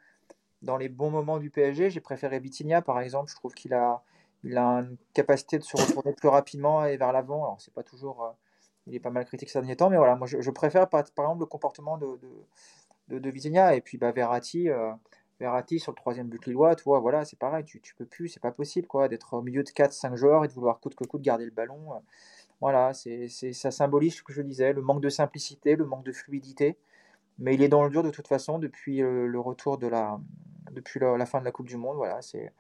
dans 0.61 0.77
les 0.77 0.89
bons 0.89 1.09
moments 1.09 1.39
du 1.39 1.49
PSG, 1.49 1.89
j'ai 1.89 2.01
préféré 2.01 2.39
Vitinha, 2.39 2.83
par 2.83 2.99
exemple. 2.99 3.31
Je 3.31 3.35
trouve 3.35 3.55
qu'il 3.55 3.73
a, 3.73 4.03
il 4.43 4.57
a 4.57 4.79
une 4.79 4.97
capacité 5.13 5.57
de 5.59 5.63
se 5.63 5.77
retourner 5.77 6.13
plus 6.13 6.29
rapidement 6.29 6.85
et 6.85 6.97
vers 6.97 7.11
l'avant. 7.11 7.43
Alors, 7.43 7.61
c'est 7.61 7.73
pas 7.73 7.83
toujours. 7.83 8.35
il 8.87 8.95
est 8.95 8.99
pas 8.99 9.11
mal 9.11 9.25
critiqué 9.25 9.51
ces 9.51 9.59
derniers 9.59 9.75
temps, 9.75 9.89
mais 9.89 9.97
voilà, 9.97 10.15
moi 10.15 10.27
je, 10.27 10.49
préfère 10.51 10.89
par, 10.89 11.01
exemple 11.01 11.39
le 11.39 11.45
comportement 11.45 11.97
de, 11.97 12.19
de, 13.09 13.19
de, 13.19 13.29
Vitinha. 13.29 13.75
Et 13.75 13.81
puis 13.81 13.97
bah, 13.97 14.11
Verratti. 14.11 14.69
Verratti 15.39 15.79
sur 15.79 15.91
le 15.91 15.95
troisième 15.95 16.27
but 16.27 16.45
lillois, 16.45 16.75
toi, 16.75 16.99
voilà, 16.99 17.25
c'est 17.25 17.37
pareil, 17.37 17.65
tu, 17.65 17.81
tu 17.81 17.95
peux 17.95 18.05
plus, 18.05 18.27
c'est 18.27 18.39
pas 18.39 18.51
possible 18.51 18.85
quoi, 18.87 19.07
d'être 19.07 19.33
au 19.33 19.41
milieu 19.41 19.63
de 19.63 19.69
4-5 19.69 20.15
joueurs 20.15 20.45
et 20.45 20.47
de 20.47 20.53
vouloir 20.53 20.79
coûte 20.79 20.93
que 20.93 21.03
coûte 21.03 21.23
garder 21.23 21.45
le 21.45 21.51
ballon. 21.51 21.99
Voilà, 22.61 22.93
c'est, 22.93 23.27
ça 23.27 23.71
symbolise 23.71 24.17
ce 24.17 24.23
que 24.23 24.33
je 24.33 24.43
disais, 24.43 24.71
le 24.71 24.83
manque 24.83 25.01
de 25.01 25.09
simplicité, 25.09 25.75
le 25.75 25.85
manque 25.85 26.05
de 26.05 26.11
fluidité. 26.11 26.77
Mais 27.41 27.55
il 27.55 27.61
est 27.61 27.67
dans 27.67 27.83
le 27.83 27.89
dur 27.89 28.03
de 28.03 28.11
toute 28.11 28.27
façon 28.27 28.59
depuis 28.59 28.99
le, 28.99 29.39
retour 29.39 29.77
de 29.77 29.87
la, 29.87 30.19
depuis 30.71 30.99
la, 30.99 31.25
fin 31.25 31.39
de 31.39 31.45
la 31.45 31.51
Coupe 31.51 31.67
du 31.67 31.75
Monde. 31.75 31.97
Voilà, 31.97 32.21
c'est, 32.21 32.53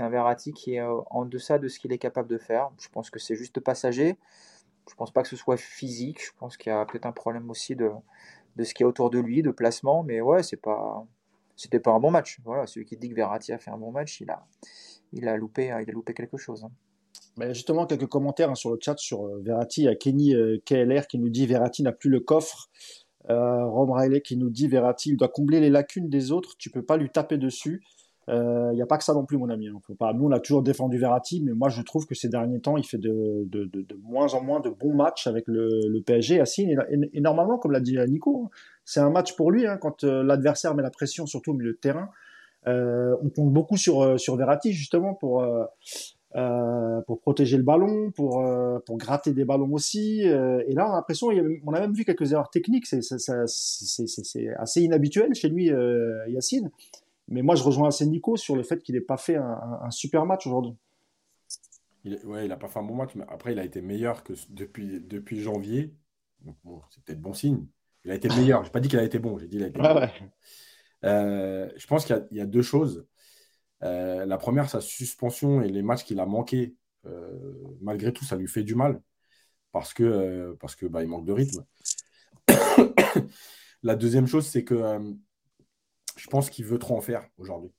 un 0.00 0.08
Verratti 0.08 0.52
qui 0.52 0.74
est 0.74 0.80
euh, 0.80 1.00
en 1.10 1.24
deçà 1.26 1.58
de 1.58 1.68
ce 1.68 1.78
qu'il 1.78 1.92
est 1.92 1.98
capable 1.98 2.28
de 2.28 2.38
faire. 2.38 2.70
Je 2.80 2.88
pense 2.88 3.10
que 3.10 3.18
c'est 3.18 3.36
juste 3.36 3.60
passager. 3.60 4.16
Je 4.90 4.94
pense 4.94 5.12
pas 5.12 5.22
que 5.22 5.28
ce 5.28 5.36
soit 5.36 5.58
physique. 5.58 6.24
Je 6.24 6.32
pense 6.38 6.56
qu'il 6.56 6.72
y 6.72 6.74
a 6.74 6.84
peut-être 6.84 7.06
un 7.06 7.12
problème 7.12 7.50
aussi 7.50 7.76
de, 7.76 7.90
de 8.56 8.64
ce 8.64 8.74
qui 8.74 8.82
est 8.82 8.86
autour 8.86 9.10
de 9.10 9.20
lui, 9.20 9.42
de 9.42 9.50
placement. 9.50 10.02
Mais 10.02 10.20
ouais, 10.20 10.42
c'est 10.42 10.56
pas 10.56 11.06
c'était 11.56 11.80
pas 11.80 11.92
un 11.92 12.00
bon 12.00 12.10
match. 12.10 12.38
Voilà, 12.44 12.66
celui 12.66 12.86
qui 12.86 12.96
dit 12.96 13.08
que 13.08 13.14
Verratti 13.14 13.52
a 13.52 13.58
fait 13.58 13.70
un 13.70 13.78
bon 13.78 13.92
match, 13.92 14.20
il 14.20 14.30
a, 14.30 14.44
il 15.12 15.28
a, 15.28 15.36
loupé, 15.36 15.66
il 15.66 15.70
a 15.70 15.92
loupé 15.92 16.14
quelque 16.14 16.36
chose. 16.36 16.64
Hein. 16.64 16.70
Mais 17.36 17.54
justement, 17.54 17.86
quelques 17.86 18.06
commentaires 18.06 18.50
hein, 18.50 18.54
sur 18.54 18.70
le 18.70 18.78
chat 18.80 18.96
sur 18.98 19.26
euh, 19.26 19.40
Verratti. 19.42 19.82
Il 19.82 19.84
y 19.84 19.88
a 19.88 19.94
Kenny 19.94 20.34
euh, 20.34 20.58
KLR 20.66 21.06
qui 21.06 21.18
nous 21.18 21.28
dit 21.28 21.46
Verratti 21.46 21.82
n'a 21.82 21.92
plus 21.92 22.10
le 22.10 22.20
coffre. 22.20 22.68
Euh, 23.30 23.64
Rom 23.66 23.90
Riley 23.90 24.20
qui 24.20 24.36
nous 24.36 24.50
dit 24.50 24.68
Verratti, 24.68 25.10
il 25.10 25.16
doit 25.16 25.28
combler 25.28 25.60
les 25.60 25.70
lacunes 25.70 26.08
des 26.08 26.32
autres. 26.32 26.56
Tu 26.58 26.70
peux 26.70 26.82
pas 26.82 26.96
lui 26.96 27.10
taper 27.10 27.38
dessus. 27.38 27.82
Il 28.28 28.34
euh, 28.34 28.72
n'y 28.72 28.82
a 28.82 28.86
pas 28.86 28.98
que 28.98 29.04
ça 29.04 29.14
non 29.14 29.24
plus, 29.24 29.36
mon 29.36 29.50
ami. 29.50 29.68
Hein. 29.68 29.80
Pas... 29.98 30.12
Nous, 30.12 30.26
on 30.26 30.30
a 30.30 30.38
toujours 30.38 30.62
défendu 30.62 30.96
Verratti, 30.96 31.42
mais 31.42 31.52
moi, 31.52 31.68
je 31.68 31.82
trouve 31.82 32.06
que 32.06 32.14
ces 32.14 32.28
derniers 32.28 32.60
temps, 32.60 32.76
il 32.76 32.84
fait 32.84 32.98
de, 32.98 33.44
de, 33.46 33.96
moins 34.04 34.32
en 34.34 34.42
moins 34.42 34.60
de 34.60 34.70
bons 34.70 34.94
matchs 34.94 35.26
avec 35.26 35.44
le, 35.48 36.00
PSG. 36.00 36.36
Et, 36.36 36.76
et, 37.12 37.20
normalement, 37.20 37.58
comme 37.58 37.72
l'a 37.72 37.80
dit 37.80 37.98
Nico, 38.08 38.50
c'est 38.84 39.00
un 39.00 39.10
match 39.10 39.34
pour 39.34 39.50
lui. 39.50 39.66
Hein, 39.66 39.76
quand 39.76 40.04
euh, 40.04 40.22
l'adversaire 40.22 40.74
met 40.74 40.82
la 40.82 40.90
pression, 40.90 41.26
surtout 41.26 41.50
au 41.50 41.54
milieu 41.54 41.72
de 41.72 41.78
terrain, 41.78 42.10
euh, 42.68 43.16
on 43.22 43.28
compte 43.28 43.52
beaucoup 43.52 43.76
sur, 43.76 44.02
euh, 44.02 44.18
sur 44.18 44.36
Verratti, 44.36 44.72
justement, 44.72 45.14
pour, 45.14 45.44
euh, 46.36 47.00
pour 47.02 47.20
protéger 47.20 47.56
le 47.56 47.62
ballon, 47.62 48.10
pour, 48.10 48.44
pour 48.86 48.96
gratter 48.96 49.32
des 49.32 49.44
ballons 49.44 49.72
aussi. 49.72 50.20
et 50.20 50.74
là, 50.74 50.88
on 50.88 50.92
a 50.92 50.96
l'impression, 50.96 51.28
on 51.64 51.72
a 51.72 51.80
même 51.80 51.94
vu 51.94 52.04
quelques 52.04 52.32
erreurs 52.32 52.50
techniques. 52.50 52.86
C'est 52.86 54.48
assez 54.56 54.82
inhabituel 54.82 55.34
chez 55.34 55.48
lui, 55.48 55.70
Yacine. 56.28 56.70
Mais 57.28 57.42
moi, 57.42 57.54
je 57.54 57.62
rejoins 57.62 57.88
assez 57.88 58.06
Nico 58.06 58.36
sur 58.36 58.56
le 58.56 58.62
fait 58.62 58.82
qu'il 58.82 58.94
n'ait 58.94 59.00
pas 59.00 59.16
fait 59.16 59.36
un, 59.36 59.90
super 59.90 60.26
match 60.26 60.46
aujourd'hui. 60.46 60.74
Il, 62.04 62.18
ouais, 62.24 62.46
il 62.46 62.48
n'a 62.48 62.56
pas 62.56 62.68
fait 62.68 62.80
un 62.80 62.82
bon 62.82 62.96
match, 62.96 63.14
mais 63.14 63.24
après, 63.28 63.52
il 63.52 63.58
a 63.58 63.64
été 63.64 63.80
meilleur 63.80 64.24
que 64.24 64.32
depuis, 64.50 65.00
depuis 65.00 65.40
janvier. 65.40 65.94
bon, 66.64 66.82
c'est 66.90 67.02
peut-être 67.04 67.20
bon 67.20 67.32
signe. 67.32 67.64
Il 68.04 68.10
a 68.10 68.14
été 68.14 68.28
meilleur. 68.28 68.62
Je 68.62 68.68
n'ai 68.68 68.72
pas 68.72 68.80
dit 68.80 68.88
qu'il 68.88 68.98
a 68.98 69.04
été 69.04 69.18
bon, 69.18 69.38
j'ai 69.38 69.46
dit 69.46 69.56
qu'il 69.56 69.64
a 69.64 69.68
été 69.68 69.78
bon. 69.80 70.08
Euh, 71.04 71.68
je 71.76 71.86
pense 71.86 72.04
qu'il 72.04 72.26
y, 72.32 72.40
a 72.40 72.46
deux 72.46 72.62
choses. 72.62 73.06
Euh, 73.82 74.26
la 74.26 74.38
première, 74.38 74.68
sa 74.68 74.80
suspension 74.80 75.62
et 75.62 75.68
les 75.68 75.82
matchs 75.82 76.04
qu'il 76.04 76.20
a 76.20 76.26
manqués, 76.26 76.76
euh, 77.06 77.54
malgré 77.80 78.12
tout, 78.12 78.24
ça 78.24 78.36
lui 78.36 78.48
fait 78.48 78.62
du 78.62 78.74
mal 78.74 79.00
parce 79.72 79.94
que, 79.94 80.56
parce 80.60 80.76
que 80.76 80.86
bah, 80.86 81.02
il 81.02 81.08
manque 81.08 81.24
de 81.24 81.32
rythme. 81.32 81.64
la 83.82 83.96
deuxième 83.96 84.26
chose, 84.26 84.46
c'est 84.46 84.64
que 84.64 84.98
je 86.16 86.26
pense 86.28 86.50
qu'il 86.50 86.64
veut 86.64 86.78
trop 86.78 86.96
en 86.96 87.00
faire 87.00 87.28
aujourd'hui. 87.38 87.72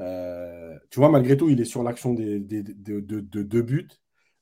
Euh, 0.00 0.78
tu 0.90 0.98
vois, 0.98 1.10
malgré 1.10 1.36
tout, 1.36 1.48
il 1.48 1.60
est 1.60 1.64
sur 1.64 1.82
l'action 1.82 2.14
de 2.14 2.38
deux 3.42 3.62
buts. 3.62 3.88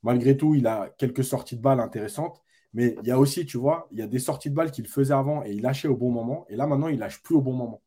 Malgré 0.02 0.37
tout, 0.37 0.54
il 0.54 0.66
a 0.66 0.90
quelques 0.98 1.24
sorties 1.24 1.56
de 1.56 1.62
balles 1.62 1.80
intéressantes. 1.80 2.40
Mais 2.74 2.96
il 3.02 3.08
y 3.08 3.11
a 3.11 3.18
aussi, 3.18 3.46
tu 3.46 3.56
vois, 3.58 3.88
il 3.92 3.98
y 3.98 4.02
a 4.02 4.06
des 4.06 4.18
sorties 4.18 4.50
de 4.50 4.54
balles 4.54 4.70
qu'il 4.70 4.87
faisait 4.87 5.14
avant 5.14 5.44
et 5.44 5.52
il 5.52 5.62
lâchait 5.62 5.88
au 5.88 5.96
bon 5.96 6.11
moment. 6.11 6.46
Et 6.48 6.56
là, 6.56 6.66
maintenant, 6.66 6.88
il 6.88 6.98
lâche 6.98 7.22
plus 7.22 7.34
au 7.34 7.40
bon 7.42 7.54
moment. 7.54 7.82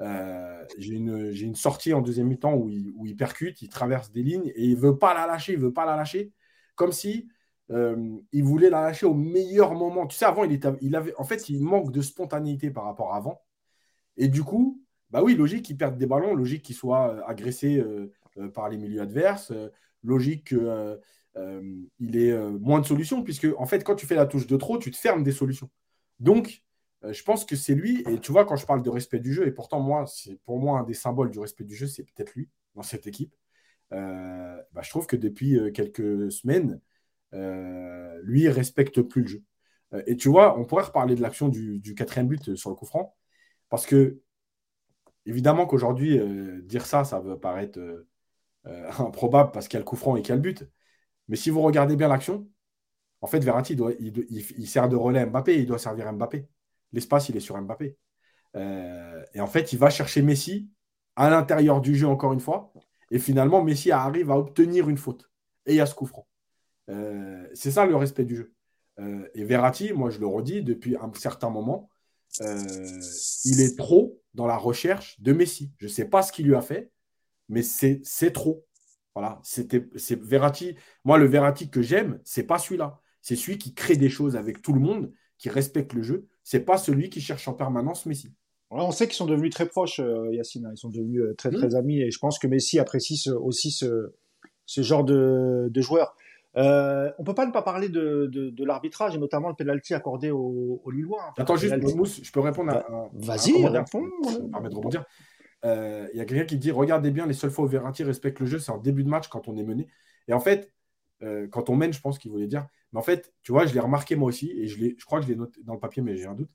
Euh, 0.00 0.64
j'ai 0.78 0.94
une, 0.94 1.54
sortie 1.56 1.92
en 1.92 2.00
deuxième 2.00 2.28
mi-temps 2.28 2.54
où 2.54 2.68
il, 2.70 3.16
percute, 3.16 3.62
il 3.62 3.68
traverse 3.68 4.12
des 4.12 4.22
lignes 4.22 4.52
et 4.54 4.64
il 4.64 4.76
veut 4.76 4.96
pas 4.96 5.14
la 5.14 5.26
lâcher, 5.26 5.54
il 5.54 5.58
veut 5.58 5.72
pas 5.72 5.86
la 5.86 5.96
lâcher, 5.96 6.32
comme 6.76 6.92
si 6.92 7.28
euh, 7.70 8.16
il 8.32 8.44
voulait 8.44 8.70
la 8.70 8.82
lâcher 8.82 9.06
au 9.06 9.14
meilleur 9.14 9.74
moment. 9.74 10.06
Tu 10.06 10.16
sais, 10.16 10.24
avant, 10.24 10.44
il, 10.44 10.52
était, 10.52 10.70
il 10.80 10.94
avait, 10.94 11.14
en 11.16 11.24
fait, 11.24 11.48
il 11.48 11.62
manque 11.62 11.92
de 11.92 12.00
spontanéité 12.00 12.70
par 12.70 12.84
rapport 12.84 13.12
à 13.12 13.16
avant. 13.16 13.42
Et 14.16 14.28
du 14.28 14.42
coup, 14.42 14.82
bah 15.10 15.22
oui, 15.22 15.34
logique 15.34 15.64
qu'il 15.64 15.76
perde 15.76 15.98
des 15.98 16.06
ballons, 16.06 16.34
logique 16.34 16.62
qu'il 16.62 16.76
soit 16.76 17.14
euh, 17.14 17.22
agressé 17.26 17.82
par 18.54 18.68
les 18.68 18.76
milieux 18.78 19.00
adverses, 19.00 19.52
logique 20.04 20.48
qu'il 20.48 22.16
ait 22.16 22.38
moins 22.60 22.80
de 22.80 22.86
solutions, 22.86 23.24
puisque 23.24 23.48
en 23.58 23.66
fait, 23.66 23.82
quand 23.82 23.96
tu 23.96 24.06
fais 24.06 24.14
la 24.14 24.26
touche 24.26 24.46
de 24.46 24.56
trop, 24.56 24.78
tu 24.78 24.92
te 24.92 24.96
fermes 24.96 25.24
des 25.24 25.32
solutions. 25.32 25.70
Donc, 26.20 26.62
euh, 26.62 26.67
je 27.02 27.22
pense 27.22 27.44
que 27.44 27.56
c'est 27.56 27.74
lui. 27.74 28.04
Et 28.08 28.20
tu 28.20 28.32
vois, 28.32 28.44
quand 28.44 28.56
je 28.56 28.66
parle 28.66 28.82
de 28.82 28.90
respect 28.90 29.20
du 29.20 29.32
jeu, 29.32 29.46
et 29.46 29.52
pourtant, 29.52 29.80
moi, 29.80 30.06
c'est 30.06 30.36
pour 30.44 30.58
moi 30.58 30.80
un 30.80 30.84
des 30.84 30.94
symboles 30.94 31.30
du 31.30 31.38
respect 31.38 31.64
du 31.64 31.74
jeu, 31.74 31.86
c'est 31.86 32.04
peut-être 32.04 32.34
lui 32.34 32.48
dans 32.74 32.82
cette 32.82 33.06
équipe. 33.06 33.34
Euh, 33.92 34.60
bah, 34.72 34.82
je 34.82 34.90
trouve 34.90 35.06
que 35.06 35.16
depuis 35.16 35.58
euh, 35.58 35.70
quelques 35.70 36.30
semaines, 36.32 36.80
lui, 37.32 38.42
il 38.42 38.48
respecte 38.50 39.02
plus 39.02 39.22
le 39.22 39.28
jeu. 39.28 39.42
et 40.06 40.16
tu 40.16 40.28
vois, 40.28 40.58
on 40.58 40.64
pourrait 40.64 40.84
reparler 40.84 41.14
de 41.14 41.22
l'action 41.22 41.48
du, 41.48 41.94
quatrième 41.96 42.28
but 42.28 42.54
sur 42.56 42.70
le 42.70 42.76
coup 42.76 42.86
franc, 42.86 43.16
parce 43.68 43.86
que, 43.86 44.20
évidemment, 45.26 45.66
qu'aujourd'hui, 45.66 46.18
dire 46.64 46.86
ça, 46.86 47.04
ça 47.04 47.20
va 47.20 47.36
paraître 47.36 47.78
improbable 48.98 49.52
parce 49.52 49.68
qu'il 49.68 49.76
y 49.76 49.78
a 49.78 49.80
le 49.80 49.84
coup 49.84 49.96
franc 49.96 50.16
et 50.16 50.22
qu'il 50.22 50.30
y 50.30 50.32
a 50.32 50.36
le 50.36 50.42
but. 50.42 50.64
Mais 51.28 51.36
si 51.36 51.50
vous 51.50 51.62
regardez 51.62 51.96
bien 51.96 52.08
l'action, 52.08 52.48
en 53.20 53.26
fait, 53.26 53.40
Verratti, 53.40 53.76
il, 54.00 54.68
sert 54.68 54.88
de 54.88 54.96
relais 54.96 55.26
Mbappé, 55.26 55.58
il 55.58 55.66
doit 55.66 55.78
servir 55.78 56.12
Mbappé. 56.12 56.48
L'espace, 56.92 57.28
il 57.28 57.36
est 57.36 57.40
sur 57.40 57.60
Mbappé. 57.60 57.96
Euh, 58.56 59.22
et 59.34 59.40
en 59.40 59.46
fait, 59.46 59.72
il 59.72 59.78
va 59.78 59.90
chercher 59.90 60.22
Messi 60.22 60.70
à 61.16 61.30
l'intérieur 61.30 61.80
du 61.80 61.94
jeu, 61.94 62.06
encore 62.06 62.32
une 62.32 62.40
fois. 62.40 62.72
Et 63.10 63.18
finalement, 63.18 63.62
Messi 63.62 63.90
arrive 63.90 64.30
à 64.30 64.38
obtenir 64.38 64.88
une 64.88 64.98
faute. 64.98 65.30
Et 65.66 65.72
il 65.72 65.76
y 65.76 65.80
a 65.80 65.86
ce 65.86 65.94
coup 65.94 66.06
franc. 66.06 66.26
Euh, 66.88 67.46
c'est 67.54 67.70
ça 67.70 67.86
le 67.86 67.96
respect 67.96 68.24
du 68.24 68.36
jeu. 68.36 68.54
Euh, 68.98 69.28
et 69.34 69.44
Verratti, 69.44 69.92
moi 69.92 70.10
je 70.10 70.18
le 70.18 70.26
redis 70.26 70.62
depuis 70.62 70.96
un 70.96 71.12
certain 71.14 71.50
moment, 71.50 71.88
il 72.40 73.60
est 73.60 73.76
trop 73.76 74.20
dans 74.34 74.46
la 74.46 74.56
recherche 74.56 75.20
de 75.20 75.32
Messi. 75.32 75.72
Je 75.78 75.86
ne 75.86 75.90
sais 75.90 76.04
pas 76.04 76.22
ce 76.22 76.32
qu'il 76.32 76.46
lui 76.46 76.54
a 76.54 76.62
fait, 76.62 76.90
mais 77.48 77.62
c'est 77.62 78.32
trop. 78.32 78.64
Voilà, 79.14 79.40
c'était 79.42 79.88
c'est 79.96 80.20
Verratti. 80.20 80.76
Moi, 81.04 81.18
le 81.18 81.26
Verratti 81.26 81.70
que 81.70 81.82
j'aime, 81.82 82.20
c'est 82.24 82.44
pas 82.44 82.58
celui-là. 82.58 83.00
C'est 83.20 83.36
celui 83.36 83.58
qui 83.58 83.74
crée 83.74 83.96
des 83.96 84.08
choses 84.08 84.36
avec 84.36 84.62
tout 84.62 84.72
le 84.72 84.80
monde, 84.80 85.12
qui 85.38 85.48
respecte 85.48 85.92
le 85.92 86.02
jeu 86.02 86.28
c'est 86.48 86.60
pas 86.60 86.78
celui 86.78 87.10
qui 87.10 87.20
cherche 87.20 87.46
en 87.46 87.52
permanence 87.52 88.06
Messi. 88.06 88.32
on 88.70 88.90
sait 88.90 89.06
qu'ils 89.06 89.16
sont 89.16 89.26
devenus 89.26 89.50
très 89.50 89.66
proches, 89.66 90.00
euh, 90.00 90.32
Yacine. 90.32 90.64
Hein. 90.64 90.70
Ils 90.72 90.78
sont 90.78 90.88
devenus 90.88 91.20
euh, 91.20 91.34
très, 91.34 91.50
très 91.50 91.74
amis. 91.74 92.00
Et 92.00 92.10
je 92.10 92.18
pense 92.18 92.38
que 92.38 92.46
Messi 92.46 92.78
apprécie 92.78 93.22
aussi 93.30 93.70
ce, 93.70 94.12
genre 94.66 95.04
de, 95.04 95.70
joueur. 95.76 96.16
Euh, 96.56 97.12
on 97.18 97.24
peut 97.24 97.34
pas 97.34 97.44
ne 97.44 97.52
pas 97.52 97.60
parler 97.60 97.90
de, 97.90 98.64
l'arbitrage 98.64 99.14
et 99.14 99.18
notamment 99.18 99.50
le 99.50 99.56
penalty 99.56 99.92
accordé 99.92 100.30
aux 100.30 100.80
au 100.82 100.90
Lillois. 100.90 101.22
Hein. 101.22 101.34
Attends, 101.36 101.56
juste, 101.56 101.76
Mousse, 101.94 102.20
je 102.22 102.32
peux 102.32 102.40
répondre 102.40 102.72
à, 102.72 102.86
bah, 102.88 103.10
Vas-y, 103.12 103.66
réponds. 103.66 104.08
Permet 104.50 104.70
de 104.70 104.74
rebondir. 104.74 105.04
Il 105.64 106.16
y 106.16 106.20
a 106.20 106.24
quelqu'un 106.24 106.46
qui 106.46 106.56
dit 106.56 106.70
Regardez 106.70 107.10
bien, 107.10 107.26
les 107.26 107.34
seules 107.34 107.50
fois 107.50 107.66
où 107.66 107.68
Verratti 107.68 108.04
respecte 108.04 108.40
le 108.40 108.46
jeu, 108.46 108.58
c'est 108.58 108.72
en 108.72 108.78
début 108.78 109.04
de 109.04 109.10
match 109.10 109.28
quand 109.28 109.48
on 109.48 109.56
est 109.58 109.64
mené. 109.64 109.86
Et 110.28 110.32
en 110.32 110.40
fait, 110.40 110.72
quand 111.50 111.68
on 111.68 111.76
mène, 111.76 111.92
je 111.92 112.00
pense 112.00 112.18
qu'il 112.18 112.30
voulait 112.30 112.46
dire 112.46 112.66
mais 112.92 112.98
en 112.98 113.02
fait, 113.02 113.32
tu 113.42 113.52
vois, 113.52 113.66
je 113.66 113.74
l'ai 113.74 113.80
remarqué 113.80 114.16
moi 114.16 114.28
aussi, 114.28 114.50
et 114.50 114.68
je, 114.68 115.04
crois 115.04 115.20
que 115.20 115.26
je 115.26 115.30
l'ai 115.30 115.36
noté 115.36 115.62
dans 115.64 115.74
le 115.74 115.80
papier, 115.80 116.02
mais 116.02 116.16
j'ai 116.16 116.26
un 116.26 116.34
doute. 116.34 116.50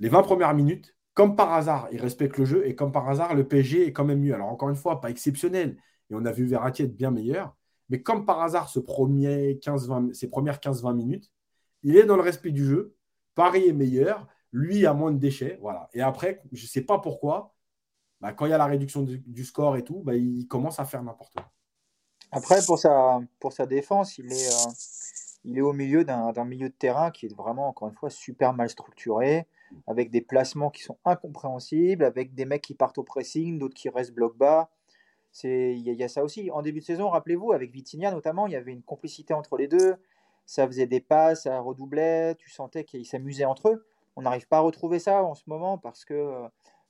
Les 0.00 0.08
20 0.08 0.22
premières 0.22 0.54
minutes, 0.54 0.96
comme 1.14 1.36
par 1.36 1.52
hasard, 1.52 1.88
il 1.92 2.00
respecte 2.00 2.38
le 2.38 2.44
jeu, 2.44 2.66
et 2.66 2.74
comme 2.74 2.92
par 2.92 3.08
hasard, 3.08 3.34
le 3.34 3.46
PSG 3.46 3.86
est 3.86 3.92
quand 3.92 4.04
même 4.04 4.20
mieux. 4.20 4.34
Alors 4.34 4.48
encore 4.48 4.68
une 4.70 4.76
fois, 4.76 5.00
pas 5.00 5.10
exceptionnel, 5.10 5.76
et 6.10 6.14
on 6.14 6.24
a 6.24 6.32
vu 6.32 6.44
Verratti 6.44 6.82
être 6.82 6.96
bien 6.96 7.10
meilleur, 7.10 7.56
mais 7.88 8.02
comme 8.02 8.26
par 8.26 8.40
hasard, 8.42 8.68
ce 8.68 8.80
premier 8.80 9.58
15 9.60 9.88
-20, 9.88 10.12
ces 10.14 10.28
premières 10.28 10.58
15-20 10.60 10.94
minutes, 10.94 11.30
il 11.82 11.96
est 11.96 12.04
dans 12.04 12.16
le 12.16 12.22
respect 12.22 12.50
du 12.50 12.64
jeu, 12.64 12.96
Paris 13.34 13.68
est 13.68 13.72
meilleur, 13.72 14.26
lui 14.52 14.86
a 14.86 14.94
moins 14.94 15.12
de 15.12 15.18
déchets, 15.18 15.58
voilà. 15.60 15.88
Et 15.94 16.00
après, 16.00 16.42
je 16.52 16.62
ne 16.62 16.68
sais 16.68 16.82
pas 16.82 16.98
pourquoi, 16.98 17.54
bah, 18.20 18.32
quand 18.32 18.46
il 18.46 18.50
y 18.50 18.52
a 18.54 18.58
la 18.58 18.66
réduction 18.66 19.02
du, 19.02 19.44
score 19.44 19.76
et 19.76 19.84
tout, 19.84 20.00
bah, 20.02 20.14
il 20.14 20.46
commence 20.48 20.80
à 20.80 20.84
faire 20.84 21.02
n'importe 21.02 21.34
quoi. 21.34 21.50
Après, 22.30 22.60
pour 22.64 22.78
sa, 22.78 23.20
pour 23.38 23.52
sa 23.52 23.66
défense, 23.66 24.18
il 24.18 24.32
est, 24.32 24.48
euh, 24.48 24.70
il 25.44 25.58
est 25.58 25.62
au 25.62 25.72
milieu 25.72 26.04
d'un 26.04 26.44
milieu 26.44 26.68
de 26.68 26.74
terrain 26.74 27.10
qui 27.10 27.26
est 27.26 27.34
vraiment, 27.34 27.68
encore 27.68 27.88
une 27.88 27.94
fois, 27.94 28.10
super 28.10 28.54
mal 28.54 28.70
structuré, 28.70 29.46
avec 29.86 30.10
des 30.10 30.20
placements 30.20 30.70
qui 30.70 30.82
sont 30.82 30.96
incompréhensibles, 31.04 32.04
avec 32.04 32.34
des 32.34 32.44
mecs 32.44 32.62
qui 32.62 32.74
partent 32.74 32.98
au 32.98 33.02
pressing, 33.02 33.58
d'autres 33.58 33.74
qui 33.74 33.88
restent 33.88 34.14
bloc 34.14 34.36
bas. 34.36 34.70
Il 35.42 35.80
y, 35.80 36.02
a 36.02 36.08
ça 36.08 36.22
aussi. 36.22 36.50
En 36.50 36.62
début 36.62 36.80
de 36.80 36.84
saison, 36.84 37.10
rappelez-vous, 37.10 37.52
avec 37.52 37.72
Vitinha 37.72 38.10
notamment, 38.12 38.46
il 38.46 38.52
y 38.52 38.56
avait 38.56 38.72
une 38.72 38.82
complicité 38.82 39.34
entre 39.34 39.56
les 39.56 39.68
deux. 39.68 39.96
Ça 40.46 40.66
faisait 40.66 40.86
des 40.86 41.00
passes, 41.00 41.42
ça 41.42 41.60
redoublait, 41.60 42.34
tu 42.36 42.50
sentais 42.50 42.84
qu'ils 42.84 43.06
s'amusaient 43.06 43.44
entre 43.44 43.70
eux. 43.70 43.86
On 44.16 44.22
n'arrive 44.22 44.46
pas 44.46 44.58
à 44.58 44.60
retrouver 44.60 44.98
ça 44.98 45.24
en 45.24 45.34
ce 45.34 45.42
moment 45.46 45.76
parce 45.76 46.04
que, 46.04 46.44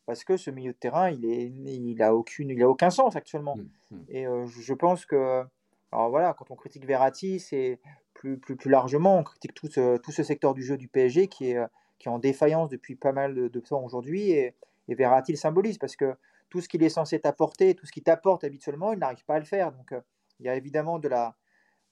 parce 0.04 0.24
que 0.24 0.36
ce 0.36 0.50
milieu 0.50 0.72
de 0.72 0.78
terrain, 0.78 1.08
il 1.08 1.20
n'a 1.22 1.70
il 1.70 2.02
a 2.02 2.14
aucune, 2.14 2.50
il 2.50 2.62
a 2.62 2.68
aucun 2.68 2.90
sens 2.90 3.16
actuellement. 3.16 3.56
Mmh, 3.56 3.96
mmh. 3.96 4.04
Et 4.08 4.26
euh, 4.26 4.46
je 4.46 4.74
pense 4.74 5.06
que, 5.06 5.44
alors 5.90 6.10
voilà, 6.10 6.34
quand 6.34 6.50
on 6.50 6.56
critique 6.56 6.84
Verratti, 6.84 7.40
c'est 7.40 7.80
plus, 8.14 8.38
plus, 8.38 8.56
plus 8.56 8.70
largement, 8.70 9.18
on 9.18 9.24
critique 9.24 9.54
tout 9.54 9.68
ce, 9.68 9.98
tout 9.98 10.12
ce 10.12 10.22
secteur 10.22 10.54
du 10.54 10.62
jeu 10.62 10.76
du 10.76 10.88
PSG 10.88 11.28
qui 11.28 11.50
est, 11.50 11.60
qui 11.98 12.08
est 12.08 12.10
en 12.10 12.18
défaillance 12.18 12.70
depuis 12.70 12.96
pas 12.96 13.12
mal 13.12 13.34
de, 13.34 13.60
temps 13.60 13.82
aujourd'hui. 13.82 14.30
Et, 14.30 14.54
et 14.88 14.94
Verratti 14.94 15.32
le 15.32 15.38
symbolise 15.38 15.78
parce 15.78 15.96
que 15.96 16.14
tout 16.50 16.60
ce 16.60 16.68
qu'il 16.68 16.82
est 16.82 16.88
censé 16.88 17.18
t'apporter, 17.18 17.74
tout 17.74 17.86
ce 17.86 17.92
qu'il 17.92 18.04
t'apporte 18.04 18.44
habituellement, 18.44 18.92
il 18.92 18.98
n'arrive 18.98 19.24
pas 19.24 19.34
à 19.34 19.38
le 19.38 19.44
faire. 19.44 19.72
Donc 19.72 19.92
euh, 19.92 20.00
il 20.40 20.46
y 20.46 20.48
a 20.48 20.56
évidemment 20.56 20.98
de 20.98 21.08
la, 21.08 21.36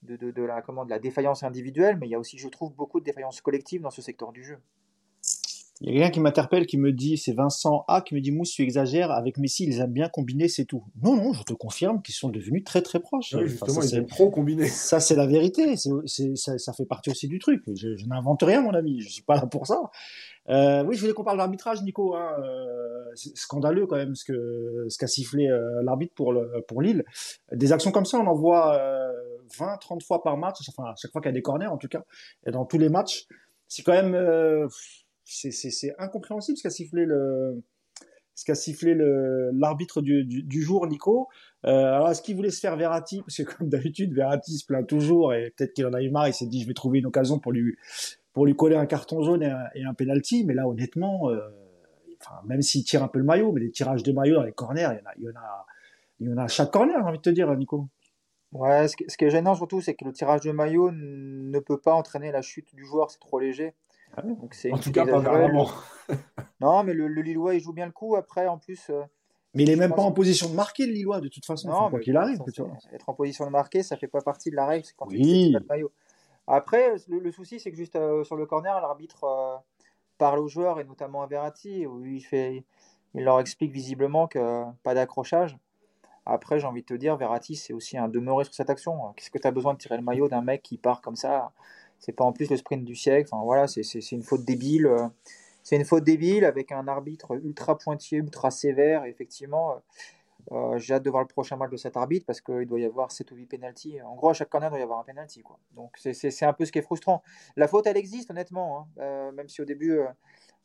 de, 0.03 0.17
de, 0.17 0.43
la, 0.43 0.63
comment, 0.63 0.85
de 0.85 0.91
la 0.91 0.99
défaillance 0.99 1.43
individuelle, 1.43 1.97
mais 1.97 2.07
il 2.07 2.11
y 2.11 2.15
a 2.15 2.19
aussi, 2.19 2.39
je 2.39 2.49
trouve, 2.49 2.75
beaucoup 2.75 3.01
de 3.01 3.05
défaillance 3.05 3.41
collective 3.41 3.83
dans 3.83 3.91
ce 3.91 4.03
secteur 4.03 4.33
du 4.33 4.43
jeu. 4.45 4.59
Il 5.85 5.89
y 5.89 5.91
a 5.91 5.93
quelqu'un 5.95 6.11
qui 6.11 6.21
m'interpelle, 6.21 6.67
qui 6.67 6.79
me 6.79 6.93
dit, 6.93 7.19
c'est 7.19 7.33
Vincent 7.33 7.85
A, 7.89 8.03
qui 8.03 8.15
me 8.15 8.21
dit, 8.21 8.31
Mousse, 8.31 8.53
tu 8.53 8.63
exagères, 8.63 9.11
avec 9.11 9.37
Messi, 9.37 9.65
ils 9.65 9.81
aiment 9.81 9.93
bien 9.93 10.09
combiner, 10.09 10.47
c'est 10.47 10.65
tout. 10.65 10.85
Non, 11.03 11.17
non, 11.17 11.33
je 11.33 11.43
te 11.43 11.55
confirme 11.55 12.03
qu'ils 12.03 12.15
sont 12.15 12.29
devenus 12.29 12.63
très 12.63 12.83
très 12.83 13.01
proches. 13.01 13.35
Oui, 13.37 13.49
justement, 13.49 13.83
ils 13.83 13.95
aiment 13.97 14.07
trop 14.07 14.31
combiner. 14.31 14.67
Ça, 14.69 15.01
c'est 15.01 15.17
la 15.17 15.27
vérité, 15.27 15.77
ça, 15.77 16.59
ça, 16.59 16.73
fait 16.73 16.87
partie 16.87 17.11
aussi 17.11 17.27
du 17.27 17.41
truc. 17.41 17.65
Je, 17.75 17.97
je 17.97 18.07
n'invente 18.07 18.43
rien, 18.45 18.63
mon 18.63 18.75
ami, 18.75 19.01
je 19.01 19.09
suis 19.09 19.23
pas 19.23 19.35
là 19.35 19.47
pour 19.47 19.67
ça. 19.67 19.91
Euh, 20.49 20.83
oui, 20.85 20.97
je 20.97 21.01
voulais 21.01 21.13
qu'on 21.13 21.25
parle 21.25 21.39
d'arbitrage, 21.39 21.83
Nico. 21.83 22.15
Hein. 22.15 22.37
Euh, 22.43 23.05
c'est 23.15 23.37
scandaleux 23.37 23.87
quand 23.87 23.97
même 23.97 24.15
ce 24.15 24.25
que 24.25 24.87
ce 24.89 24.99
qu'a 24.99 25.07
sifflé 25.07 25.49
euh, 25.49 25.83
l'arbitre 25.83 26.15
pour 26.15 26.33
le, 26.33 26.65
pour 26.67 26.83
Lille. 26.83 27.05
Des 27.53 27.73
actions 27.73 27.93
comme 27.93 28.07
ça, 28.07 28.19
on 28.19 28.27
en 28.27 28.35
voit 28.35 28.79
20, 29.59 29.77
30 29.79 30.03
fois 30.03 30.23
par 30.23 30.37
match. 30.37 30.59
Enfin, 30.69 30.91
à 30.91 30.95
chaque 30.97 31.13
fois 31.13 31.21
qu'il 31.21 31.29
y 31.29 31.35
a 31.35 31.35
des 31.35 31.43
corners, 31.43 31.67
en 31.67 31.79
tout 31.79 31.89
cas, 31.89 32.03
et 32.47 32.51
dans 32.51 32.65
tous 32.65 32.79
les 32.79 32.89
matchs, 32.89 33.27
c'est 33.69 33.83
quand 33.83 33.93
même 33.93 34.69
c'est 35.25 35.95
incompréhensible 35.99 36.59
ce 36.59 36.63
qu'a 36.63 36.71
sifflé 36.71 37.05
le 37.05 37.63
ce 38.35 38.45
qu'a 38.45 38.55
sifflé 38.55 38.95
l'arbitre 39.53 40.01
du, 40.01 40.25
du, 40.25 40.63
jour, 40.63 40.87
Nico. 40.87 41.29
Euh, 41.67 41.71
alors, 41.71 42.09
est-ce 42.09 42.23
qu'il 42.23 42.35
voulait 42.35 42.51
se 42.51 42.61
faire 42.61 42.77
Verratti? 42.77 43.21
Parce 43.21 43.37
que 43.37 43.43
comme 43.43 43.69
d'habitude, 43.69 44.15
Verratti 44.15 44.57
se 44.57 44.65
plaint 44.65 44.87
toujours 44.87 45.35
et 45.35 45.53
peut-être 45.57 45.75
qu'il 45.75 45.87
en 45.87 45.93
a 45.93 46.03
eu 46.03 46.11
marre. 46.11 46.29
Il 46.29 46.35
s'est 46.35 46.47
dit, 46.47 46.63
je 46.63 46.67
vais 46.67 46.75
trouver 46.75 47.01
une 47.01 47.07
occasion 47.07 47.39
pour 47.39 47.53
lui 47.53 47.77
pour 48.33 48.47
lui 48.47 48.57
coller 48.57 48.77
un 48.77 48.87
carton 48.87 49.23
jaune 49.23 49.43
et 49.75 49.85
un, 49.85 49.95
penalty. 49.95 50.45
Mais 50.45 50.55
là, 50.55 50.67
honnêtement, 50.67 51.29
euh, 51.29 51.41
même 52.47 52.63
s'il 52.63 52.85
tire 52.85 53.03
un 53.03 53.09
peu 53.09 53.19
le 53.19 53.25
maillot, 53.25 53.53
mais 53.53 53.61
les 53.61 53.71
tirages 53.71 54.03
de 54.03 54.13
maillot 54.13 54.37
dans 54.37 54.45
les 54.45 54.53
corners, 54.53 54.89
il 54.93 54.99
y 54.99 55.03
en 55.03 55.11
a, 55.11 55.13
il 55.19 55.25
y 55.25 55.29
en 55.29 55.37
a, 55.37 55.67
il 56.21 56.29
y 56.29 56.33
en 56.33 56.37
a 56.39 56.45
à 56.45 56.49
chaque 56.49 56.71
corner, 56.71 56.97
j'ai 56.99 57.05
envie 57.05 57.19
de 57.19 57.23
te 57.23 57.31
dire, 57.31 57.55
Nico. 57.55 57.89
Ouais, 58.53 58.87
ce 58.89 58.97
qui 58.97 59.25
est 59.25 59.31
gênant 59.31 59.55
surtout, 59.55 59.81
c'est 59.81 59.95
que 59.95 60.05
le 60.05 60.13
tirage 60.13 60.43
de 60.43 60.53
maillot 60.53 60.91
ne 60.93 61.59
peut 61.59 61.79
pas 61.79 61.95
entraîner 61.95 62.33
la 62.33 62.43
chute 62.43 62.75
du 62.75 62.85
joueur, 62.85 63.11
c'est 63.11 63.19
trop 63.19 63.39
léger. 63.39 63.75
Ah 64.17 64.23
Donc 64.23 64.55
en 64.71 64.79
tout 64.79 64.93
cas, 64.93 65.07
pas 65.07 65.21
vraiment. 65.21 65.71
non, 66.61 66.83
mais 66.85 66.93
le, 66.93 67.07
Lillois, 67.09 67.55
il 67.55 67.61
joue 67.61 67.73
bien 67.73 67.87
le 67.87 67.93
coup. 67.93 68.17
Après, 68.17 68.47
en 68.47 68.59
plus. 68.59 68.91
Euh, 68.91 69.03
mais 69.55 69.65
il 69.65 69.71
est 69.71 69.77
même 69.77 69.95
pas 69.95 70.03
en 70.03 70.13
position 70.13 70.49
de 70.49 70.55
marquer 70.55 70.87
le 70.87 70.93
Lillois, 70.93 71.21
de 71.21 71.29
toute 71.29 71.45
façon, 71.45 71.69
non, 71.69 71.91
quoi 71.91 72.01
qu'il 72.01 72.17
arrive. 72.17 72.41
Être 72.93 73.09
en 73.09 73.15
position 73.15 73.45
de 73.47 73.51
marquer, 73.51 73.83
ça 73.83 73.97
fait 73.97 74.09
pas 74.09 74.23
partie 74.23 74.51
de 74.51 74.57
la 74.57 74.67
règle. 74.67 74.87
Quand 74.97 75.07
oui. 75.07 75.55
maillot. 75.69 75.93
Après, 76.47 76.95
le, 77.09 77.31
souci, 77.31 77.61
c'est 77.61 77.71
que 77.71 77.77
juste 77.77 77.97
euh, 77.97 78.25
sur 78.25 78.37
le 78.37 78.47
corner, 78.47 78.81
l'arbitre 78.81 79.25
euh, 79.25 79.57
parle 80.19 80.41
aux 80.41 80.49
joueurs, 80.49 80.81
et 80.81 80.85
notamment 80.85 81.23
à 81.23 81.27
Verratti, 81.27 81.87
où 81.87 82.05
il, 82.05 82.21
fait, 82.21 82.65
il 83.15 83.25
leur 83.25 83.41
explique 83.41 83.73
visiblement 83.73 84.27
que 84.27 84.65
pas 84.83 84.95
d'accrochage. 84.95 85.57
Après, 86.25 86.59
j'ai 86.59 86.67
envie 86.67 86.83
de 86.83 86.87
te 86.87 86.95
dire, 86.95 87.17
Verratti, 87.17 87.57
c'est 87.57 87.73
aussi 87.73 87.99
un 87.99 88.09
demeuré 88.09 88.45
sur 88.45 88.55
cette 88.55 88.71
action. 88.71 89.13
Qu'est-ce 89.17 89.31
que 89.31 89.39
tu 89.39 89.47
as 89.47 89.51
besoin 89.51 89.75
de 89.75 89.79
tirer 89.79 89.97
le 89.97 90.03
maillot 90.03 90.29
d'un 90.29 90.43
mec 90.43 90.63
qui 90.63 90.79
part 90.79 91.01
comme 91.01 91.17
ça? 91.17 91.53
C'est 92.03 92.13
pas 92.13 92.25
en 92.25 92.33
plus 92.33 92.51
le 92.51 92.59
sprint 92.59 92.85
du 92.85 92.95
siècle. 92.95 93.31
Enfin, 93.33 93.43
voilà, 93.43 93.67
c'est 93.67 94.13
une 94.13 94.23
faute 94.23 94.45
débile. 94.45 94.87
Euh, 94.87 95.09
c'est 95.63 95.77
une 95.77 95.85
faute 95.85 96.05
débile 96.05 96.45
avec 96.45 96.73
un 96.73 96.87
arbitre 96.89 97.33
ultra 97.43 97.79
pointillé, 97.79 98.21
ultra 98.21 98.51
sévère. 98.51 99.05
Effectivement, 99.05 99.73
euh, 99.73 99.79
Euh, 100.51 100.79
j'ai 100.79 100.95
hâte 100.95 101.05
de 101.05 101.11
voir 101.11 101.23
le 101.23 101.29
prochain 101.29 101.57
match 101.57 101.71
de 101.71 101.77
cet 101.77 101.97
arbitre 101.97 102.27
parce 102.27 102.41
qu'il 102.41 102.67
doit 102.67 102.81
y 102.81 102.85
avoir 102.85 103.13
7 103.13 103.31
ou 103.31 103.37
8 103.37 103.47
pénalties. 103.47 104.03
En 104.03 104.15
gros, 104.15 104.31
à 104.31 104.33
chaque 104.33 104.49
corner, 104.49 104.69
il 104.69 104.71
doit 104.71 104.81
y 104.81 104.83
avoir 104.83 104.99
un 104.99 105.05
pénalty. 105.05 105.43
Donc, 105.75 105.97
c'est 105.97 106.45
un 106.45 106.53
peu 106.53 106.65
ce 106.65 106.73
qui 106.73 106.79
est 106.79 106.83
frustrant. 106.83 107.23
La 107.57 107.69
faute, 107.69 107.87
elle 107.87 107.97
existe, 107.97 108.31
honnêtement. 108.31 108.81
Hein. 108.81 108.87
Euh, 109.03 109.33
même 109.33 109.49
si 109.49 109.63
au 109.63 109.65
début, 109.65 109.93
euh, 109.93 110.07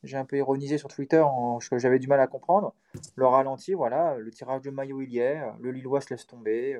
j'ai 0.04 0.18
un 0.18 0.26
peu 0.26 0.38
ironisé 0.38 0.78
sur 0.78 0.90
Twitter, 0.90 1.20
en, 1.20 1.60
j'avais 1.60 2.00
du 2.00 2.08
mal 2.08 2.20
à 2.20 2.28
comprendre. 2.28 2.74
Le 3.16 3.28
ralenti, 3.28 3.74
voilà, 3.74 4.16
le 4.18 4.32
tirage 4.32 4.62
de 4.62 4.72
maillot, 4.72 5.02
il 5.02 5.12
y 5.12 5.20
est. 5.20 5.42
Le 5.60 5.72
Lillois 5.72 6.02
se 6.02 6.10
laisse 6.12 6.26
tomber. 6.26 6.80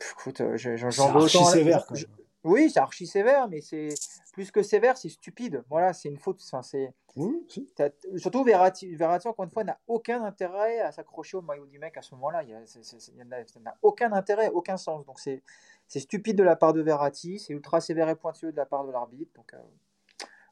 écoute, 0.00 0.42
j'en 0.56 1.12
veux 1.12 1.22
autant. 1.22 1.44
Oui, 2.44 2.70
c'est 2.70 2.78
archi 2.78 3.06
sévère, 3.06 3.48
mais 3.48 3.62
c'est 3.62 3.88
plus 4.34 4.50
que 4.50 4.62
sévère, 4.62 4.98
c'est 4.98 5.08
stupide. 5.08 5.64
Voilà, 5.70 5.94
c'est 5.94 6.10
une 6.10 6.18
faute. 6.18 6.40
Enfin, 6.44 6.62
c'est 6.62 6.92
surtout 8.16 8.44
Verratti, 8.44 8.94
Verratti 8.94 9.28
encore 9.28 9.44
une 9.46 9.50
fois 9.50 9.64
n'a 9.64 9.78
aucun 9.86 10.22
intérêt 10.22 10.80
à 10.80 10.92
s'accrocher 10.92 11.38
au 11.38 11.42
maillot 11.42 11.66
du 11.66 11.78
mec 11.78 11.96
à 11.96 12.02
ce 12.02 12.14
moment-là. 12.16 12.42
Il 12.42 13.62
n'a 13.62 13.76
aucun 13.82 14.12
intérêt, 14.12 14.50
aucun 14.50 14.76
sens. 14.76 15.06
Donc 15.06 15.20
c'est 15.20 15.42
c'est 15.88 16.00
stupide 16.00 16.36
de 16.36 16.42
la 16.42 16.56
part 16.56 16.72
de 16.72 16.82
Verratti, 16.82 17.38
c'est 17.38 17.52
ultra 17.52 17.80
sévère 17.80 18.08
et 18.08 18.16
pointueux 18.16 18.52
de 18.52 18.56
la 18.56 18.66
part 18.66 18.86
de 18.86 18.92
l'arbitre. 18.92 19.32
Donc 19.34 19.54
euh, 19.54 19.58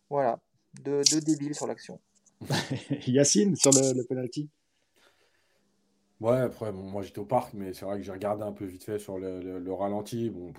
voilà, 0.08 0.40
deux, 0.82 1.02
débiles 1.20 1.54
sur 1.54 1.66
l'action. 1.66 2.00
Yacine 3.06 3.54
sur 3.56 3.70
le, 3.70 3.94
le 3.94 4.04
penalty. 4.04 4.48
Ouais, 6.20 6.38
après, 6.38 6.70
moi 6.70 7.02
j'étais 7.02 7.18
au 7.18 7.24
parc, 7.24 7.52
mais 7.54 7.74
c'est 7.74 7.84
vrai 7.84 7.96
que 7.96 8.04
j'ai 8.04 8.12
regardé 8.12 8.44
un 8.44 8.52
peu 8.52 8.64
vite 8.64 8.84
fait 8.84 8.98
sur 8.98 9.18
le, 9.18 9.58
le, 9.58 9.72
ralenti. 9.72 10.30
Bon, 10.30 10.52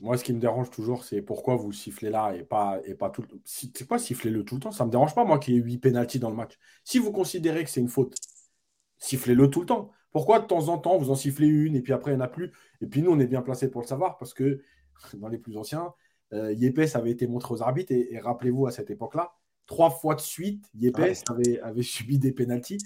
moi, 0.00 0.16
ce 0.16 0.24
qui 0.24 0.32
me 0.32 0.38
dérange 0.38 0.70
toujours, 0.70 1.04
c'est 1.04 1.22
pourquoi 1.22 1.56
vous 1.56 1.72
sifflez 1.72 2.10
là 2.10 2.32
et 2.34 2.44
pas, 2.44 2.80
et 2.84 2.94
pas 2.94 3.10
tout 3.10 3.22
le 3.22 3.28
temps. 3.28 3.36
C'est 3.44 3.86
quoi 3.86 3.98
sifflez-le 3.98 4.44
tout 4.44 4.54
le 4.54 4.60
temps? 4.60 4.70
Ça 4.70 4.84
ne 4.84 4.88
me 4.88 4.92
dérange 4.92 5.14
pas, 5.14 5.24
moi, 5.24 5.38
qu'il 5.38 5.54
y 5.54 5.58
ait 5.58 5.60
8 5.60 5.78
pénalties 5.78 6.18
dans 6.18 6.30
le 6.30 6.36
match. 6.36 6.58
Si 6.84 6.98
vous 6.98 7.10
considérez 7.10 7.64
que 7.64 7.70
c'est 7.70 7.80
une 7.80 7.88
faute, 7.88 8.14
sifflez-le 8.98 9.50
tout 9.50 9.60
le 9.60 9.66
temps. 9.66 9.90
Pourquoi 10.12 10.40
de 10.40 10.46
temps 10.46 10.68
en 10.68 10.78
temps, 10.78 10.98
vous 10.98 11.10
en 11.10 11.14
sifflez 11.14 11.46
une 11.46 11.76
et 11.76 11.82
puis 11.82 11.92
après, 11.92 12.12
il 12.12 12.14
n'y 12.14 12.22
en 12.22 12.24
a 12.24 12.28
plus? 12.28 12.52
Et 12.80 12.86
puis 12.86 13.02
nous, 13.02 13.10
on 13.10 13.18
est 13.18 13.26
bien 13.26 13.42
placés 13.42 13.70
pour 13.70 13.80
le 13.80 13.86
savoir 13.86 14.18
parce 14.18 14.34
que 14.34 14.62
dans 15.14 15.28
les 15.28 15.38
plus 15.38 15.56
anciens, 15.56 15.92
euh, 16.32 16.52
Yepes 16.52 16.94
avait 16.94 17.10
été 17.10 17.26
montré 17.26 17.54
aux 17.54 17.62
arbitres 17.62 17.92
et, 17.92 18.18
rappelez-vous, 18.20 18.66
à 18.66 18.70
cette 18.70 18.90
époque-là, 18.90 19.32
trois 19.66 19.90
fois 19.90 20.14
de 20.14 20.20
suite, 20.20 20.64
Yepes 20.74 20.98
avait, 21.28 21.60
avait, 21.60 21.82
subi 21.82 22.18
des 22.18 22.32
pénalties 22.32 22.78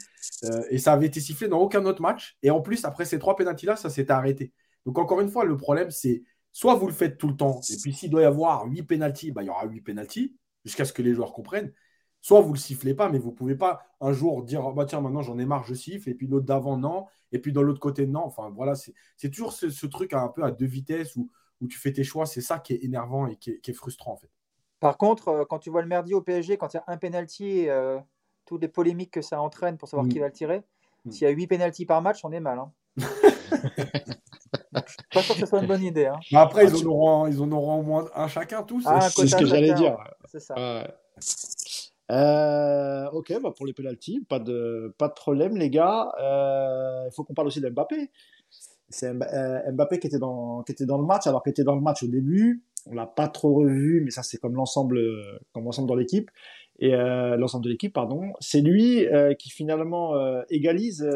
euh, 0.44 0.62
et 0.70 0.78
ça 0.78 0.94
avait 0.94 1.06
été 1.06 1.20
sifflé 1.20 1.48
dans 1.48 1.58
aucun 1.58 1.84
autre 1.84 2.00
match. 2.00 2.36
Et 2.42 2.50
en 2.50 2.60
plus, 2.60 2.84
après 2.84 3.04
ces 3.04 3.18
trois 3.18 3.36
pénalties-là, 3.36 3.76
ça 3.76 3.90
s'était 3.90 4.12
arrêté. 4.12 4.52
Donc 4.86 4.98
encore 4.98 5.20
une 5.20 5.28
fois, 5.28 5.44
le 5.44 5.56
problème, 5.56 5.90
c'est 5.90 6.22
soit 6.52 6.74
vous 6.74 6.86
le 6.86 6.92
faites 6.92 7.18
tout 7.18 7.28
le 7.28 7.36
temps, 7.36 7.60
et 7.70 7.76
puis 7.82 7.92
s'il 7.92 8.10
doit 8.10 8.22
y 8.22 8.24
avoir 8.24 8.66
8 8.66 8.82
pénalties, 8.84 9.32
bah, 9.32 9.42
il 9.42 9.46
y 9.46 9.50
aura 9.50 9.66
8 9.66 9.80
pénalties, 9.80 10.36
jusqu'à 10.64 10.84
ce 10.84 10.92
que 10.92 11.02
les 11.02 11.14
joueurs 11.14 11.32
comprennent. 11.32 11.72
Soit 12.20 12.40
vous 12.40 12.50
ne 12.50 12.54
le 12.54 12.58
sifflez 12.58 12.94
pas, 12.94 13.08
mais 13.08 13.18
vous 13.18 13.30
ne 13.30 13.34
pouvez 13.34 13.56
pas 13.56 13.82
un 14.00 14.12
jour 14.12 14.44
dire 14.44 14.64
oh, 14.64 14.72
bah 14.72 14.84
tiens, 14.84 15.00
maintenant 15.00 15.22
j'en 15.22 15.38
ai 15.38 15.44
marre, 15.44 15.64
je 15.64 15.74
siffle, 15.74 16.08
et 16.08 16.14
puis 16.14 16.28
l'autre 16.28 16.46
d'avant, 16.46 16.76
non, 16.76 17.06
et 17.32 17.40
puis 17.40 17.52
dans 17.52 17.62
l'autre 17.62 17.80
côté, 17.80 18.06
non. 18.06 18.24
Enfin 18.24 18.50
voilà, 18.50 18.74
c'est 18.76 19.30
toujours 19.30 19.52
ce, 19.52 19.86
truc 19.86 20.12
un 20.12 20.28
peu 20.28 20.44
à 20.44 20.52
deux 20.52 20.66
vitesses 20.66 21.16
où, 21.16 21.30
où 21.60 21.66
tu 21.66 21.78
fais 21.78 21.92
tes 21.92 22.04
choix. 22.04 22.26
C'est 22.26 22.40
ça 22.40 22.60
qui 22.60 22.74
est 22.74 22.84
énervant 22.84 23.26
et 23.26 23.36
qui 23.36 23.50
est, 23.50 23.72
frustrant 23.72 24.12
en 24.12 24.16
fait. 24.16 24.30
Par 24.78 24.98
contre, 24.98 25.28
euh, 25.28 25.44
quand 25.44 25.58
tu 25.58 25.70
vois 25.70 25.82
le 25.82 25.88
merdier 25.88 26.14
au 26.14 26.22
PSG, 26.22 26.58
quand 26.58 26.74
il 26.74 26.76
y 26.76 26.80
a 26.80 26.84
un 26.86 26.96
penalty, 26.96 27.68
euh, 27.68 27.98
toutes 28.44 28.62
les 28.62 28.68
polémiques 28.68 29.12
que 29.12 29.22
ça 29.22 29.40
entraîne 29.40 29.76
pour 29.76 29.88
savoir 29.88 30.06
mm. 30.06 30.10
qui 30.10 30.18
va 30.20 30.26
le 30.26 30.32
tirer, 30.32 30.62
mm. 31.04 31.10
s'il 31.10 31.22
y 31.22 31.26
a 31.26 31.30
8 31.30 31.46
penalties 31.48 31.86
par 31.86 32.02
match, 32.02 32.24
on 32.24 32.30
est 32.30 32.40
mal. 32.40 32.60
Hein. 32.60 32.72
suis 34.92 35.02
pas 35.12 35.22
sûr 35.22 35.34
que 35.34 35.40
ce 35.40 35.46
soit 35.46 35.60
une 35.60 35.66
bonne 35.66 35.82
idée. 35.82 36.06
Hein. 36.06 36.18
après, 36.34 36.66
ils, 36.66 36.74
en 36.74 36.90
auront, 36.90 37.26
ils 37.26 37.40
en 37.40 37.50
auront 37.52 37.80
au 37.80 37.82
moins 37.82 38.04
un 38.14 38.28
chacun, 38.28 38.62
tous. 38.62 38.84
Ah, 38.86 39.00
c'est 39.00 39.26
ce 39.26 39.36
que 39.36 39.46
j'allais 39.46 39.74
dire. 39.74 39.96
C'est 40.26 40.40
ça. 40.40 40.54
Euh, 42.10 43.08
ok, 43.10 43.40
bah 43.42 43.52
pour 43.56 43.64
les 43.64 43.72
pénalties, 43.72 44.20
pas 44.28 44.38
de, 44.38 44.94
pas 44.98 45.08
de 45.08 45.14
problème, 45.14 45.56
les 45.56 45.70
gars. 45.70 46.12
Euh, 46.20 47.04
il 47.06 47.14
faut 47.14 47.24
qu'on 47.24 47.32
parle 47.34 47.46
aussi 47.48 47.60
d'Mbappé. 47.60 48.10
C'est 48.90 49.08
euh, 49.08 49.72
Mbappé 49.72 49.98
qui 49.98 50.08
était, 50.08 50.18
dans, 50.18 50.62
qui 50.62 50.72
était 50.72 50.84
dans 50.84 50.98
le 50.98 51.06
match, 51.06 51.26
alors 51.26 51.42
qu'il 51.42 51.50
était 51.50 51.64
dans 51.64 51.74
le 51.74 51.80
match 51.80 52.02
au 52.02 52.08
début. 52.08 52.64
On 52.86 52.94
l'a 52.94 53.06
pas 53.06 53.28
trop 53.28 53.54
revu, 53.54 54.02
mais 54.04 54.10
ça, 54.10 54.22
c'est 54.22 54.38
comme 54.38 54.54
l'ensemble, 54.54 55.00
comme 55.52 55.64
l'ensemble 55.64 55.88
dans 55.88 55.94
l'équipe 55.94 56.30
et 56.82 56.96
euh, 56.96 57.36
l'ensemble 57.36 57.64
de 57.64 57.70
l'équipe, 57.70 57.92
pardon. 57.92 58.32
C'est 58.40 58.60
lui 58.60 59.06
euh, 59.06 59.34
qui 59.34 59.50
finalement 59.50 60.16
euh, 60.16 60.42
égalise 60.50 61.08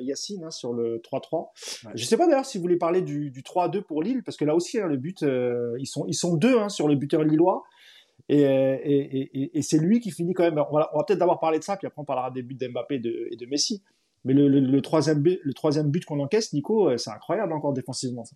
Yacine 0.00 0.42
hein, 0.42 0.50
sur 0.50 0.72
le 0.72 0.98
3-3. 0.98 1.50
Je 1.94 2.02
ne 2.02 2.06
sais 2.06 2.16
pas 2.16 2.26
d'ailleurs 2.26 2.44
si 2.44 2.58
vous 2.58 2.62
voulez 2.62 2.76
parler 2.76 3.02
du, 3.02 3.30
du 3.30 3.42
3-2 3.42 3.82
pour 3.82 4.02
Lille, 4.02 4.24
parce 4.24 4.36
que 4.36 4.44
là 4.44 4.56
aussi, 4.56 4.80
hein, 4.80 4.88
le 4.88 4.96
but, 4.96 5.22
ils, 5.22 5.86
sont, 5.86 6.06
ils 6.08 6.14
sont 6.14 6.34
deux 6.34 6.58
hein, 6.58 6.68
sur 6.68 6.88
le 6.88 6.96
buteur 6.96 7.22
lillois. 7.22 7.62
Et, 8.28 8.42
et, 8.42 9.58
et, 9.58 9.62
c'est 9.62 9.78
lui 9.78 10.00
qui 10.00 10.10
finit 10.10 10.34
quand 10.34 10.42
même. 10.42 10.58
On 10.58 10.76
va, 10.76 10.90
peut-être 11.06 11.20
d'abord 11.20 11.38
parler 11.38 11.60
de 11.60 11.64
ça, 11.64 11.76
puis 11.76 11.86
après 11.86 12.02
on 12.02 12.04
parlera 12.04 12.32
des 12.32 12.42
buts 12.42 12.54
d'Mbappé 12.54 12.96
et 12.96 12.98
de, 12.98 13.28
et 13.30 13.36
de 13.36 13.46
Messi. 13.46 13.80
Mais 14.24 14.34
le, 14.34 14.48
le, 14.48 14.82
troisième, 14.82 15.20
but, 15.20 15.38
le 15.44 15.54
troisième 15.54 15.88
but 15.88 16.04
qu'on 16.04 16.18
encaisse, 16.18 16.52
Nico, 16.52 16.96
c'est 16.98 17.10
incroyable 17.10 17.52
encore 17.52 17.72
défensivement. 17.72 18.24
Ça. 18.24 18.34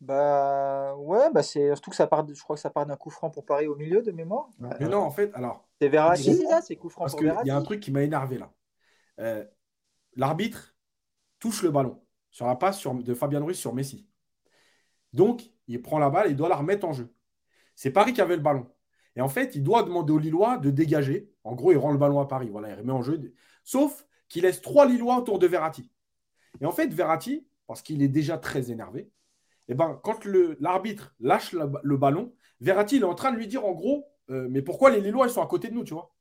Bah 0.00 0.94
ouais, 0.96 1.30
bah 1.32 1.42
c'est 1.42 1.68
surtout 1.68 1.90
que 1.90 1.96
ça 1.96 2.06
part, 2.06 2.26
je 2.28 2.42
crois 2.42 2.56
que 2.56 2.60
ça 2.60 2.70
part 2.70 2.84
d'un 2.84 2.96
coup 2.96 3.10
franc 3.10 3.30
pour 3.30 3.46
Paris 3.46 3.66
au 3.66 3.76
milieu 3.76 4.02
de 4.02 4.12
mémoire. 4.12 4.48
Mais 4.58 4.88
non, 4.88 4.98
en 4.98 5.10
fait, 5.10 5.30
alors. 5.34 5.66
C'est 5.80 5.88
Verratti, 5.88 6.36
ça, 6.48 6.60
c'est 6.60 6.76
coup 6.76 6.88
franc 6.88 7.04
Parce 7.04 7.14
qu'il 7.14 7.34
y 7.44 7.50
a 7.50 7.56
un 7.56 7.62
truc 7.62 7.80
qui 7.80 7.90
m'a 7.90 8.02
énervé 8.02 8.38
là. 8.38 8.52
Euh, 9.20 9.44
l'arbitre 10.14 10.76
touche 11.38 11.62
le 11.62 11.70
ballon 11.70 12.02
sur 12.30 12.46
la 12.46 12.56
passe 12.56 12.78
sur, 12.78 12.94
de 12.94 13.14
Fabien 13.14 13.42
Ruiz 13.42 13.56
sur 13.56 13.74
Messi. 13.74 14.06
Donc, 15.14 15.50
il 15.68 15.80
prend 15.80 15.98
la 15.98 16.10
balle 16.10 16.26
et 16.26 16.30
il 16.30 16.36
doit 16.36 16.50
la 16.50 16.56
remettre 16.56 16.86
en 16.86 16.92
jeu. 16.92 17.14
C'est 17.74 17.90
Paris 17.90 18.12
qui 18.12 18.20
avait 18.20 18.36
le 18.36 18.42
ballon. 18.42 18.66
Et 19.16 19.22
en 19.22 19.28
fait, 19.28 19.54
il 19.54 19.62
doit 19.62 19.82
demander 19.82 20.12
aux 20.12 20.18
Lillois 20.18 20.58
de 20.58 20.70
dégager. 20.70 21.32
En 21.44 21.54
gros, 21.54 21.72
il 21.72 21.78
rend 21.78 21.92
le 21.92 21.98
ballon 21.98 22.20
à 22.20 22.26
Paris. 22.26 22.50
Voilà, 22.50 22.68
il 22.68 22.74
remet 22.74 22.92
en 22.92 23.00
jeu. 23.00 23.32
Sauf 23.64 24.06
qu'il 24.28 24.42
laisse 24.42 24.60
trois 24.60 24.86
Lillois 24.86 25.16
autour 25.16 25.38
de 25.38 25.46
Verratti. 25.46 25.90
Et 26.60 26.66
en 26.66 26.72
fait, 26.72 26.92
Verratti, 26.92 27.46
parce 27.66 27.80
qu'il 27.80 28.02
est 28.02 28.08
déjà 28.08 28.36
très 28.36 28.70
énervé, 28.70 29.10
eh 29.68 29.74
ben, 29.74 30.00
quand 30.02 30.24
l'arbitre 30.60 31.14
lâche 31.20 31.52
le 31.52 31.96
ballon, 31.96 32.32
Verratti 32.60 32.96
il 32.96 33.02
est 33.02 33.06
en 33.06 33.14
train 33.14 33.32
de 33.32 33.36
lui 33.36 33.46
dire 33.46 33.64
en 33.64 33.72
gros, 33.72 34.06
euh, 34.30 34.46
mais 34.50 34.62
pourquoi 34.62 34.90
les 34.90 35.00
Lillois 35.00 35.26
ils 35.26 35.32
sont 35.32 35.42
à 35.42 35.46
côté 35.46 35.68
de 35.68 35.74
nous, 35.74 35.84
tu 35.84 35.94
vois? 35.94 36.14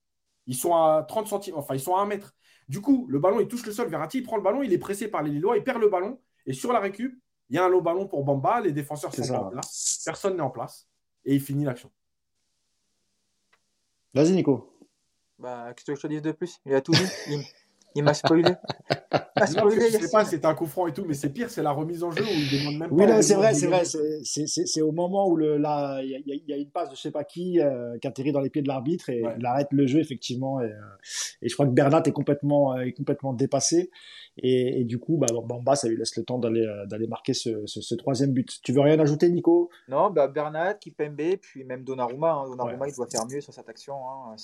Ils 0.47 0.55
sont 0.55 0.75
à 0.75 1.05
30 1.07 1.27
centimes, 1.27 1.55
enfin 1.55 1.75
ils 1.75 1.79
sont 1.79 1.95
à 1.95 2.01
1 2.01 2.05
mètre. 2.05 2.35
Du 2.67 2.81
coup, 2.81 3.07
le 3.09 3.19
ballon 3.19 3.39
il 3.39 3.47
touche 3.47 3.65
le 3.65 3.71
sol, 3.71 3.87
Verratti 3.87 4.19
il 4.19 4.23
prend 4.23 4.37
le 4.37 4.43
ballon, 4.43 4.63
il 4.63 4.73
est 4.73 4.77
pressé 4.77 5.07
par 5.07 5.23
les 5.23 5.31
Lillois, 5.31 5.57
il 5.57 5.63
perd 5.63 5.79
le 5.79 5.89
ballon, 5.89 6.19
et 6.45 6.53
sur 6.53 6.73
la 6.73 6.79
récup, 6.79 7.19
il 7.49 7.55
y 7.55 7.59
a 7.59 7.65
un 7.65 7.69
long 7.69 7.81
ballon 7.81 8.07
pour 8.07 8.23
Bamba, 8.23 8.61
les 8.61 8.71
défenseurs 8.71 9.13
sont 9.13 9.27
pas 9.27 9.51
là, 9.53 9.61
personne 10.05 10.35
n'est 10.35 10.41
en 10.41 10.49
place, 10.49 10.87
et 11.23 11.35
il 11.35 11.41
finit 11.41 11.63
l'action. 11.63 11.91
Vas-y 14.13 14.31
Nico. 14.31 14.71
Bah, 15.37 15.73
qu'est-ce 15.73 15.91
que 15.91 15.95
je 15.95 16.01
te 16.01 16.07
dise 16.07 16.21
de 16.21 16.31
plus? 16.31 16.59
Il 16.65 16.73
a 16.73 16.81
tout 16.81 16.93
dit. 16.93 17.05
Il 17.95 18.03
m'a 18.03 18.13
spoilé. 18.13 18.43
spoilé 19.47 19.89
je 19.89 19.97
sais 19.97 20.11
pas, 20.11 20.25
c'est 20.25 20.45
un 20.45 20.53
coup 20.53 20.65
franc 20.65 20.87
et 20.87 20.93
tout, 20.93 21.05
mais 21.07 21.13
c'est 21.13 21.29
pire, 21.29 21.49
c'est 21.49 21.63
la 21.63 21.71
remise 21.71 22.03
en 22.03 22.11
jeu 22.11 22.23
où 22.23 22.27
il 22.27 22.59
demande 22.59 22.77
même 22.77 22.89
oui, 22.91 23.07
pas. 23.07 23.17
Oui, 23.17 23.23
c'est 23.23 23.35
vrai, 23.35 23.53
c'est 23.53 23.67
vrai. 23.67 23.83
C'est 23.85 24.81
au 24.81 24.91
moment 24.91 25.29
où 25.29 25.39
il 25.39 26.43
y, 26.47 26.53
a 26.53 26.57
une 26.57 26.69
passe 26.69 26.89
de 26.89 26.95
je 26.95 27.01
sais 27.01 27.11
pas 27.11 27.23
qui 27.23 27.61
euh, 27.61 27.97
qui 27.99 28.07
atterrit 28.07 28.31
dans 28.31 28.41
les 28.41 28.49
pieds 28.49 28.61
de 28.61 28.67
l'arbitre 28.67 29.09
et 29.09 29.23
il 29.37 29.45
arrête 29.45 29.67
le 29.71 29.87
jeu 29.87 29.99
effectivement. 29.99 30.61
Et, 30.61 30.65
euh, 30.65 30.75
et 31.41 31.49
je 31.49 31.53
crois 31.53 31.65
que 31.65 31.71
Bernat 31.71 32.03
est 32.05 32.11
complètement, 32.11 32.77
est 32.77 32.93
complètement 32.93 33.33
dépassé. 33.33 33.89
Et, 34.37 34.81
et, 34.81 34.83
du 34.83 34.99
coup, 34.99 35.17
bah, 35.17 35.27
Bamba, 35.31 35.75
ça 35.75 35.87
lui 35.87 35.95
laisse 35.95 36.15
le 36.17 36.23
temps 36.23 36.39
d'aller 36.39 36.65
euh, 36.65 36.85
d'aller 36.87 37.07
marquer 37.07 37.33
ce, 37.33 37.65
ce, 37.65 37.95
troisième 37.95 38.33
but. 38.33 38.59
Tu 38.63 38.73
veux 38.73 38.81
rien 38.81 38.99
ajouter, 38.99 39.29
Nico? 39.29 39.69
Non, 39.87 40.09
bah, 40.09 40.27
Bernat, 40.27 40.73
Kipembe, 40.75 41.37
puis 41.41 41.63
même 41.63 41.83
Donnarumma. 41.83 42.33
Hein. 42.33 42.49
Donnarumma, 42.49 42.87
il 42.89 42.95
doit 42.95 43.07
faire 43.07 43.25
mieux 43.27 43.41
sur 43.41 43.53
cette 43.53 43.69
action. 43.69 43.95
Hein. 43.95 44.35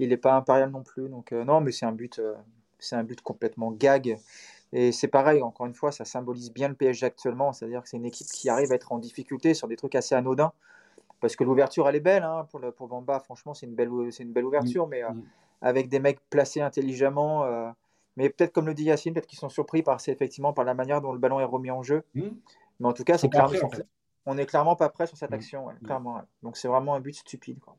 Il 0.00 0.08
n'est 0.08 0.16
pas 0.16 0.34
impérial 0.34 0.70
non 0.70 0.82
plus. 0.82 1.08
Donc, 1.08 1.32
euh, 1.32 1.44
non, 1.44 1.60
mais 1.60 1.72
c'est 1.72 1.84
un 1.84 1.92
but, 1.92 2.18
euh, 2.18 2.34
c'est 2.78 2.96
un 2.96 3.04
but 3.04 3.20
complètement 3.20 3.70
gag. 3.70 4.18
Et 4.72 4.92
c'est 4.92 5.08
pareil, 5.08 5.42
encore 5.42 5.66
une 5.66 5.74
fois, 5.74 5.92
ça 5.92 6.04
symbolise 6.04 6.52
bien 6.52 6.68
le 6.68 6.74
PSG 6.74 7.04
actuellement. 7.04 7.52
C'est-à-dire 7.52 7.82
que 7.82 7.88
c'est 7.88 7.98
une 7.98 8.06
équipe 8.06 8.26
qui 8.28 8.48
arrive 8.48 8.72
à 8.72 8.76
être 8.76 8.92
en 8.92 8.98
difficulté 8.98 9.52
sur 9.52 9.68
des 9.68 9.76
trucs 9.76 9.94
assez 9.94 10.14
anodins. 10.14 10.52
Parce 11.20 11.36
que 11.36 11.44
l'ouverture, 11.44 11.86
elle 11.86 11.96
est 11.96 12.00
belle. 12.00 12.22
Hein, 12.22 12.46
pour, 12.50 12.60
le, 12.60 12.72
pour 12.72 12.88
Bamba, 12.88 13.20
franchement, 13.20 13.52
c'est 13.52 13.66
une 13.66 13.74
belle, 13.74 13.90
c'est 14.10 14.22
une 14.22 14.32
belle 14.32 14.46
ouverture. 14.46 14.86
Mm. 14.86 14.90
Mais 14.90 15.04
euh, 15.04 15.10
mm. 15.10 15.22
avec 15.60 15.88
des 15.90 16.00
mecs 16.00 16.20
placés 16.30 16.62
intelligemment. 16.62 17.44
mais 18.16 18.30
peut-être, 18.30 18.52
comme 18.52 18.66
le 18.66 18.74
dit 18.74 18.84
Yacine, 18.84 19.12
peut-être 19.12 19.26
qu'ils 19.26 19.38
sont 19.38 19.50
surpris 19.50 19.82
par, 19.82 20.00
effectivement 20.06 20.54
par 20.54 20.64
la 20.64 20.72
manière 20.72 21.02
dont 21.02 21.12
le 21.12 21.18
ballon 21.18 21.40
est 21.40 21.44
remis 21.44 21.70
en 21.70 21.82
jeu. 21.82 22.04
Mm. 22.14 22.28
Mais 22.78 22.88
en 22.88 22.94
tout 22.94 23.04
cas, 23.04 23.18
c'est 23.18 23.28
clairement, 23.28 23.68
on 24.24 24.34
n'est 24.34 24.46
clairement 24.46 24.76
pas 24.76 24.88
prêt 24.88 25.06
sur 25.06 25.18
cette 25.18 25.32
action. 25.32 25.66
clairement, 25.84 26.22
Donc 26.42 26.56
c'est 26.56 26.68
vraiment 26.68 26.94
un 26.94 27.00
but 27.00 27.14
stupide. 27.14 27.58
Quoi. 27.58 27.76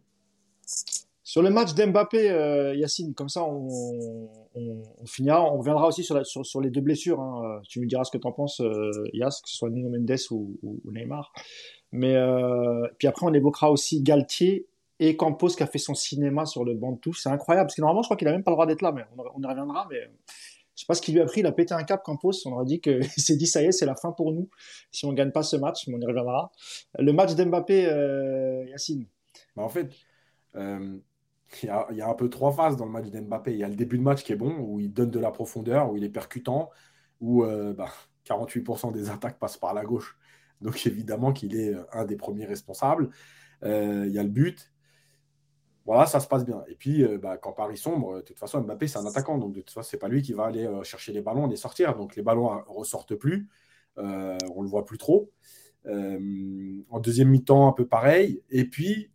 Sur 1.23 1.43
le 1.43 1.51
match 1.51 1.75
d'Mbappé, 1.75 2.31
euh, 2.31 2.75
Yacine, 2.75 3.13
comme 3.13 3.29
ça 3.29 3.43
on, 3.43 4.27
finira. 5.05 5.43
On 5.53 5.59
reviendra 5.59 5.87
aussi 5.87 6.03
sur, 6.03 6.61
les 6.61 6.69
deux 6.71 6.81
blessures. 6.81 7.19
Hein. 7.19 7.61
Tu 7.67 7.79
me 7.79 7.85
diras 7.85 8.03
ce 8.03 8.11
que 8.11 8.17
tu 8.17 8.27
en 8.27 8.31
penses, 8.31 8.59
euh, 8.59 8.91
Yass, 9.13 9.41
que 9.41 9.49
ce 9.49 9.55
soit 9.55 9.69
Nuno 9.69 9.89
Mendes 9.89 10.17
ou, 10.31 10.81
Neymar. 10.91 11.31
Mais 11.91 12.15
euh, 12.15 12.87
puis 12.97 13.07
après, 13.07 13.25
on 13.25 13.33
évoquera 13.33 13.69
aussi 13.69 14.01
Galtier 14.01 14.67
et 14.99 15.15
Campos 15.15 15.49
qui 15.49 15.63
a 15.63 15.67
fait 15.67 15.79
son 15.79 15.93
cinéma 15.93 16.45
sur 16.45 16.65
le 16.65 16.73
banc 16.73 16.93
de 16.93 16.99
touche. 16.99 17.21
C'est 17.21 17.29
incroyable 17.29 17.67
parce 17.67 17.75
que 17.75 17.81
normalement, 17.81 18.01
je 18.01 18.07
crois 18.07 18.17
qu'il 18.17 18.27
a 18.27 18.31
même 18.31 18.43
pas 18.43 18.51
le 18.51 18.55
droit 18.55 18.65
d'être 18.65 18.81
là, 18.81 18.91
mais 18.91 19.03
on, 19.15 19.41
y 19.41 19.45
reviendra. 19.45 19.87
Mais 19.91 20.09
je 20.75 20.81
sais 20.81 20.85
pas 20.87 20.95
ce 20.95 21.01
qu'il 21.03 21.13
lui 21.13 21.21
a 21.21 21.25
pris. 21.25 21.41
Il 21.41 21.45
a 21.45 21.51
pété 21.51 21.75
un 21.75 21.83
cap, 21.83 22.01
Campos. 22.03 22.31
On 22.45 22.53
aurait 22.53 22.65
dit 22.65 22.81
que 22.81 22.99
s'est 23.17 23.35
dit 23.35 23.47
ça 23.47 23.61
y 23.61 23.65
est, 23.65 23.71
c'est 23.71 23.85
la 23.85 23.95
fin 23.95 24.11
pour 24.11 24.31
nous 24.31 24.49
si 24.91 25.05
on 25.05 25.13
gagne 25.13 25.31
pas 25.31 25.43
ce 25.43 25.55
match. 25.55 25.87
Mais 25.87 25.95
on 25.97 26.01
y 26.01 26.05
reviendra. 26.05 26.51
Le 26.97 27.13
match 27.13 27.35
d'Mbappé, 27.35 27.83
Yacine. 28.71 29.05
Bah, 29.55 29.63
en 29.63 29.69
fait 29.69 29.87
il 31.63 31.67
y, 31.67 32.01
a, 32.01 32.09
un 32.09 32.13
peu 32.13 32.29
trois 32.29 32.51
phases 32.51 32.77
dans 32.77 32.85
le 32.85 32.91
match 32.91 33.07
d'Mbappé. 33.07 33.51
Il 33.51 33.59
y 33.59 33.63
a 33.63 33.67
le 33.67 33.75
début 33.75 33.97
de 33.97 34.03
match 34.03 34.23
qui 34.23 34.31
est 34.31 34.37
bon, 34.37 34.57
où 34.59 34.79
il 34.79 34.93
donne 34.93 35.11
de 35.11 35.19
la 35.19 35.31
profondeur, 35.31 35.91
où 35.91 35.97
il 35.97 36.03
est 36.03 36.09
percutant, 36.09 36.69
où 37.19 37.43
48% 37.43 38.87
bah, 38.87 38.91
des 38.91 39.09
attaques 39.09 39.39
passent 39.39 39.57
par 39.57 39.73
la 39.73 39.83
gauche. 39.83 40.17
Donc 40.61 40.85
évidemment 40.85 41.33
qu'il 41.33 41.55
est 41.55 41.75
un 41.91 42.05
des 42.05 42.15
premiers 42.15 42.45
responsables. 42.45 43.09
il 43.63 44.11
y 44.11 44.19
a 44.19 44.23
le 44.23 44.29
but. 44.29 44.71
Voilà, 45.85 46.05
ça 46.05 46.19
se 46.19 46.27
passe 46.27 46.45
bien. 46.45 46.63
Et 46.67 46.75
puis, 46.75 47.03
bah, 47.17 47.37
quand 47.37 47.53
Paris 47.53 47.77
sombre, 47.77 48.17
de 48.17 48.21
toute 48.21 48.37
façon, 48.37 48.61
Mbappé, 48.61 48.87
c'est 48.87 48.99
un 48.99 49.05
attaquant. 49.05 49.37
Donc, 49.37 49.53
de 49.53 49.61
toute 49.61 49.71
façon, 49.71 49.89
ce 49.89 49.95
n'est 49.95 49.99
pas 49.99 50.07
lui 50.09 50.21
qui 50.21 50.33
va 50.33 50.45
aller 50.45 50.69
chercher 50.83 51.11
les 51.11 51.21
ballons 51.21 51.47
et 51.47 51.49
les 51.49 51.55
sortir. 51.55 51.95
Donc, 51.95 52.15
les 52.15 52.21
ballons 52.21 52.55
ne 52.55 52.61
ressortent 52.67 53.15
plus. 53.15 53.49
on 53.97 54.03
ne 54.03 54.63
le 54.63 54.69
voit 54.69 54.85
plus 54.85 54.99
trop. 54.99 55.31
en 55.85 56.99
deuxième 56.99 57.29
mi-temps, 57.29 57.67
un 57.67 57.73
peu 57.73 57.87
pareil. 57.87 58.41
Et 58.51 58.65
puis, 58.65 59.11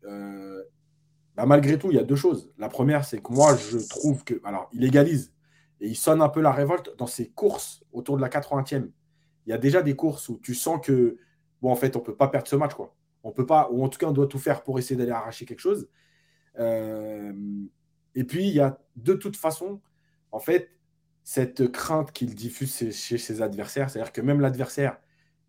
bah, 1.37 1.45
malgré 1.45 1.79
tout, 1.79 1.91
il 1.91 1.97
y 1.97 2.01
a 2.01 2.03
deux 2.03 2.17
choses. 2.17 2.51
La 2.57 2.69
première, 2.69 3.05
c'est 3.05 3.21
que 3.21 3.31
moi, 3.31 3.57
je 3.57 3.77
trouve 3.77 4.25
que. 4.25 4.41
Alors, 4.43 4.71
il 4.73 4.85
égalise 4.85 5.35
et 5.81 5.89
il 5.89 5.97
sonne 5.97 6.23
un 6.23 6.31
peu 6.31 6.41
la 6.41 6.51
révolte 6.51 6.97
dans 6.97 7.07
ses 7.07 7.29
courses 7.29 7.85
autour 7.93 8.17
de 8.17 8.23
la 8.23 8.31
80e. 8.31 8.89
Il 9.47 9.51
y 9.51 9.53
a 9.53 9.59
déjà 9.59 9.83
des 9.83 9.95
courses 9.95 10.31
où 10.31 10.39
tu 10.43 10.55
sens 10.55 10.81
que, 10.83 11.19
en 11.63 11.77
fait, 11.77 11.95
on 11.95 11.99
ne 11.99 12.05
peut 12.05 12.17
pas 12.17 12.29
perdre 12.29 12.49
ce 12.49 12.57
match, 12.57 12.73
quoi. 12.75 12.95
On 13.23 13.33
peut 13.33 13.45
pas, 13.45 13.69
ou 13.71 13.85
en 13.85 13.89
tout 13.89 13.99
cas, 13.99 14.07
on 14.07 14.13
doit 14.13 14.29
tout 14.29 14.39
faire 14.39 14.63
pour 14.63 14.79
essayer 14.79 14.97
d'aller 14.97 15.11
arracher 15.11 15.45
quelque 15.45 15.61
chose. 15.61 15.89
Euh, 16.59 17.33
et 18.15 18.25
puis, 18.25 18.49
il 18.49 18.55
y 18.55 18.61
a 18.61 18.79
de 18.95 19.13
toute 19.13 19.37
façon, 19.37 19.81
en 20.33 20.39
fait, 20.39 20.71
cette 21.23 21.71
crainte 21.71 22.13
qu'il 22.13 22.35
diffuse 22.35 22.93
chez 22.93 23.19
ses 23.19 23.43
adversaires. 23.43 23.91
C'est-à-dire 23.91 24.13
que 24.13 24.21
même 24.23 24.41
l'adversaire 24.41 24.99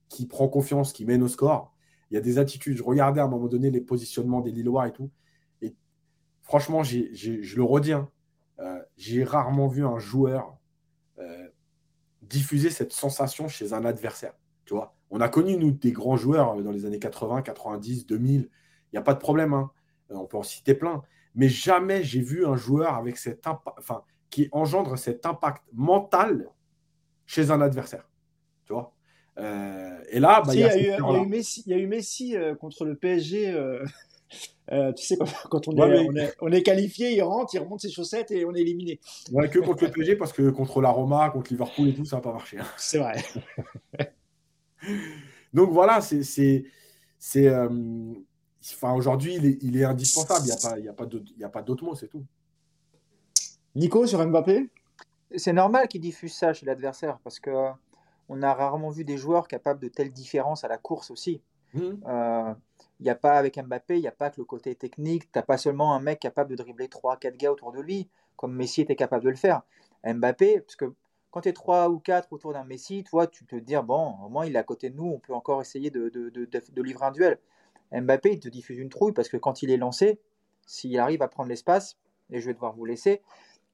qui 0.09 0.25
prend 0.25 0.49
confiance, 0.49 0.91
qui 0.91 1.05
mène 1.05 1.23
au 1.23 1.27
score, 1.27 1.73
il 2.09 2.15
y 2.15 2.17
a 2.17 2.21
des 2.21 2.39
attitudes. 2.39 2.77
Je 2.77 2.83
regardais 2.83 3.21
à 3.21 3.25
un 3.25 3.29
moment 3.29 3.47
donné 3.47 3.69
les 3.69 3.81
positionnements 3.81 4.41
des 4.41 4.51
Lillois 4.51 4.88
et 4.88 4.91
tout 4.91 5.11
franchement, 6.48 6.84
je 6.84 7.56
le 7.56 7.64
redis, 7.64 7.93
hein, 7.93 8.10
euh, 8.60 8.80
j'ai 8.95 9.24
rarement 9.24 9.68
vu 9.68 9.86
un 9.86 10.00
joueur 10.00 10.58
euh, 11.20 11.48
diffuser 12.22 12.70
cette 12.70 12.93
sensation 12.93 13.48
chez 13.48 13.74
un 13.74 13.86
adversaire. 13.86 14.34
Tu 14.66 14.74
vois 14.74 14.95
On 15.12 15.22
a 15.22 15.30
connu, 15.30 15.58
nous, 15.58 15.72
des 15.72 15.91
grands 15.91 16.18
joueurs 16.18 16.58
euh, 16.58 16.64
dans 16.64 16.72
les 16.72 16.86
années 16.86 17.00
80, 17.00 17.43
90, 17.43 18.08
2000. 18.08 18.41
Il 18.41 18.50
n'y 18.93 19.00
a 19.00 19.04
pas 19.04 19.14
de 19.14 19.20
problème. 19.20 19.54
Hein. 19.54 19.72
On 20.10 20.26
peut 20.26 20.38
en 20.38 20.43
citer 20.43 20.74
plein. 20.74 21.04
Mais 21.36 21.50
jamais 21.50 22.04
j'ai 22.04 22.22
vu 22.22 22.45
un 22.45 22.56
joueur 22.56 22.95
avec 22.95 23.18
cet 23.18 23.45
enfin, 23.45 24.04
qui 24.30 24.50
engendre 24.52 24.98
cet 24.98 25.26
impact 25.26 25.64
mental 25.74 26.50
chez 27.26 27.52
un 27.52 27.62
adversaire. 27.62 28.10
Tu 28.66 28.74
vois 28.74 28.93
et 30.10 30.20
là, 30.20 30.41
bah, 30.43 30.56
il, 30.56 30.58
y 30.58 30.62
y 30.62 31.74
a 31.74 31.78
eu 31.78 31.86
Messi 31.86 32.36
contre 32.60 32.86
le 32.86 32.95
PSG 32.95 33.56
euh, 34.71 34.91
tu 34.93 35.05
sais, 35.05 35.17
quand, 35.49 35.67
on, 35.67 35.78
est, 35.78 36.36
on, 36.41 36.51
est, 36.51 36.63
qualifié, 36.63 37.15
il 37.15 37.21
rentre, 37.21 37.53
il 37.55 37.59
remonte 37.59 37.82
ses 37.82 37.89
chaussettes 37.89 38.32
et 38.32 38.45
on 38.45 38.53
est 38.53 38.61
éliminé. 38.61 38.99
Ouais, 39.32 39.49
que 39.49 39.59
contre 39.59 39.86
le 39.86 39.91
PSG, 39.91 40.15
parce 40.15 40.34
que 40.34 40.49
contre 40.49 40.82
la 40.82 40.89
Roma, 40.89 41.30
contre 41.30 41.51
Liverpool 41.51 41.89
et 41.89 41.93
tout, 41.93 42.05
ça 42.05 42.17
n'a 42.17 42.21
pas 42.21 42.34
marché. 42.34 42.59
Hein. 42.59 42.67
C'est 42.78 42.99
vrai. 42.99 43.23
Donc 45.53 45.71
voilà, 45.71 46.01
c'est. 46.01 46.23
c'est 46.23 47.47
euh, 47.47 47.69
enfin, 48.73 48.93
aujourd'hui, 48.93 49.36
il 49.36 49.45
est, 49.45 49.57
il 49.61 49.78
est, 49.78 49.86
indispensable. 49.86 50.41
Il 50.78 50.82
n'y 50.82 50.89
a 50.89 50.93
pas, 50.93 51.07
pas 51.49 51.61
d'autre 51.61 51.84
mot, 51.84 51.95
c'est 51.95 52.07
tout. 52.07 52.25
Nico, 53.75 54.05
sur 54.05 54.25
Mbappé? 54.25 54.69
C'est 55.36 55.53
normal 55.53 55.88
qu'il 55.88 56.01
diffuse 56.01 56.34
ça 56.34 56.53
chez 56.53 56.65
l'adversaire, 56.65 57.19
parce 57.23 57.39
que 57.39 57.51
on 58.30 58.41
a 58.41 58.53
rarement 58.53 58.89
vu 58.89 59.05
des 59.05 59.17
joueurs 59.17 59.47
capables 59.47 59.80
de 59.80 59.88
telles 59.88 60.11
différences 60.11 60.63
à 60.63 60.67
la 60.67 60.78
course 60.78 61.11
aussi. 61.11 61.41
Mmh. 61.73 61.82
Euh, 62.07 62.53
il 63.00 63.04
n'y 63.04 63.10
a 63.10 63.16
pas 63.16 63.38
avec 63.38 63.58
Mbappé, 63.60 63.98
il 63.98 64.02
n'y 64.02 64.08
a 64.08 64.12
pas 64.12 64.30
que 64.30 64.39
le 64.39 64.45
côté 64.45 64.74
technique. 64.76 65.32
Tu 65.32 65.38
n'as 65.38 65.43
pas 65.43 65.58
seulement 65.58 65.93
un 65.93 66.00
mec 66.00 66.20
capable 66.20 66.50
de 66.52 66.56
dribbler 66.56 66.88
3-4 66.88 67.38
gars 67.38 67.52
autour 67.52 67.72
de 67.72 67.80
lui, 67.80 68.10
comme 68.36 68.56
Messi 68.56 68.82
était 68.82 68.95
capable 68.95 69.24
de 69.24 69.30
le 69.30 69.36
faire. 69.36 69.62
Mbappé, 70.04 70.62
parce 70.62 70.76
que 70.76 70.86
quand 71.32 71.41
tu 71.41 71.50
es 71.50 71.54
3 71.54 71.89
ou 71.89 72.00
4 72.00 72.34
autour 72.34 72.54
d'un 72.54 72.64
Messi, 72.64 73.04
toi, 73.04 73.28
tu 73.28 73.45
te 73.45 73.56
dis, 73.56 73.76
bon, 73.84 74.16
au 74.24 74.30
moins 74.30 74.45
il 74.45 74.56
est 74.56 74.60
à 74.60 74.64
côté 74.64 74.89
de 74.89 74.95
nous, 74.95 75.06
on 75.06 75.20
peut 75.20 75.34
encore 75.34 75.62
essayer 75.62 75.91
de, 75.91 76.10
de, 76.10 76.30
de, 76.30 76.82
livrer 76.82 77.06
un 77.06 77.12
duel. 77.12 77.38
Mbappé, 77.91 78.34
il 78.34 78.39
te 78.39 78.50
diffuse 78.50 78.80
une 78.80 78.89
trouille 78.89 79.14
parce 79.14 79.30
que 79.30 79.38
quand 79.38 79.62
il 79.62 79.70
est 79.70 79.78
lancé, 79.78 80.20
s'il 80.66 80.98
arrive 81.00 81.22
à 81.22 81.28
prendre 81.28 81.50
l'espace, 81.50 81.98
et 82.32 82.41
je 82.41 82.48
vais 82.48 82.54
devoir 82.54 82.74
vous 82.74 82.86
laisser, 82.86 83.22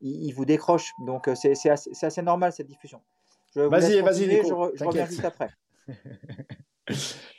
il, 0.02 0.32
vous 0.34 0.46
décroche. 0.46 0.92
Donc 1.06 1.28
euh, 1.28 1.36
c'est 1.36 1.70
assez, 1.70 1.92
assez, 2.02 2.22
normal 2.22 2.52
cette 2.52 2.68
diffusion. 2.68 3.02
Vas-y, 3.56 4.02
vas-y, 4.02 4.30
je, 4.30 4.72
je 4.74 4.84
reviens 4.84 5.06
juste 5.06 5.26
après. 5.26 5.50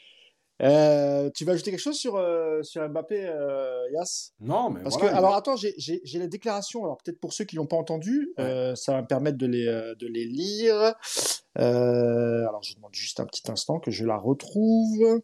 Euh, 0.63 1.31
tu 1.35 1.45
vas 1.45 1.53
ajouter 1.53 1.73
quelque 1.73 1.81
chose 1.81 1.99
sur, 1.99 2.17
euh, 2.17 2.63
sur 2.63 2.89
Mbappé, 2.89 3.27
euh, 3.27 3.91
Yass 3.93 4.33
Non, 4.41 4.71
mais. 4.71 4.83
Parce 4.83 4.97
que, 4.97 5.07
alors 5.07 5.35
attends, 5.35 5.57
j'ai 5.57 6.03
les 6.15 6.29
déclarations. 6.29 6.85
Alors 6.85 6.99
peut-être 6.99 7.21
pour 7.21 7.33
ceux 7.33 7.45
qui 7.45 7.57
l'ont 7.57 7.67
pas 7.67 7.77
entendu, 7.77 8.33
ça 8.37 8.93
va 8.93 9.03
me 9.03 9.07
permettre 9.07 9.39
de 9.39 9.47
les, 9.47 9.65
de 9.65 10.07
les 10.07 10.27
lire. 10.27 10.95
alors 11.57 12.63
je 12.63 12.75
demande 12.75 12.95
juste 12.95 13.21
un 13.21 13.27
petit 13.27 13.51
instant 13.51 13.81
que 13.81 13.91
je 13.91 14.05
la 14.05 14.17
retrouve. 14.17 15.21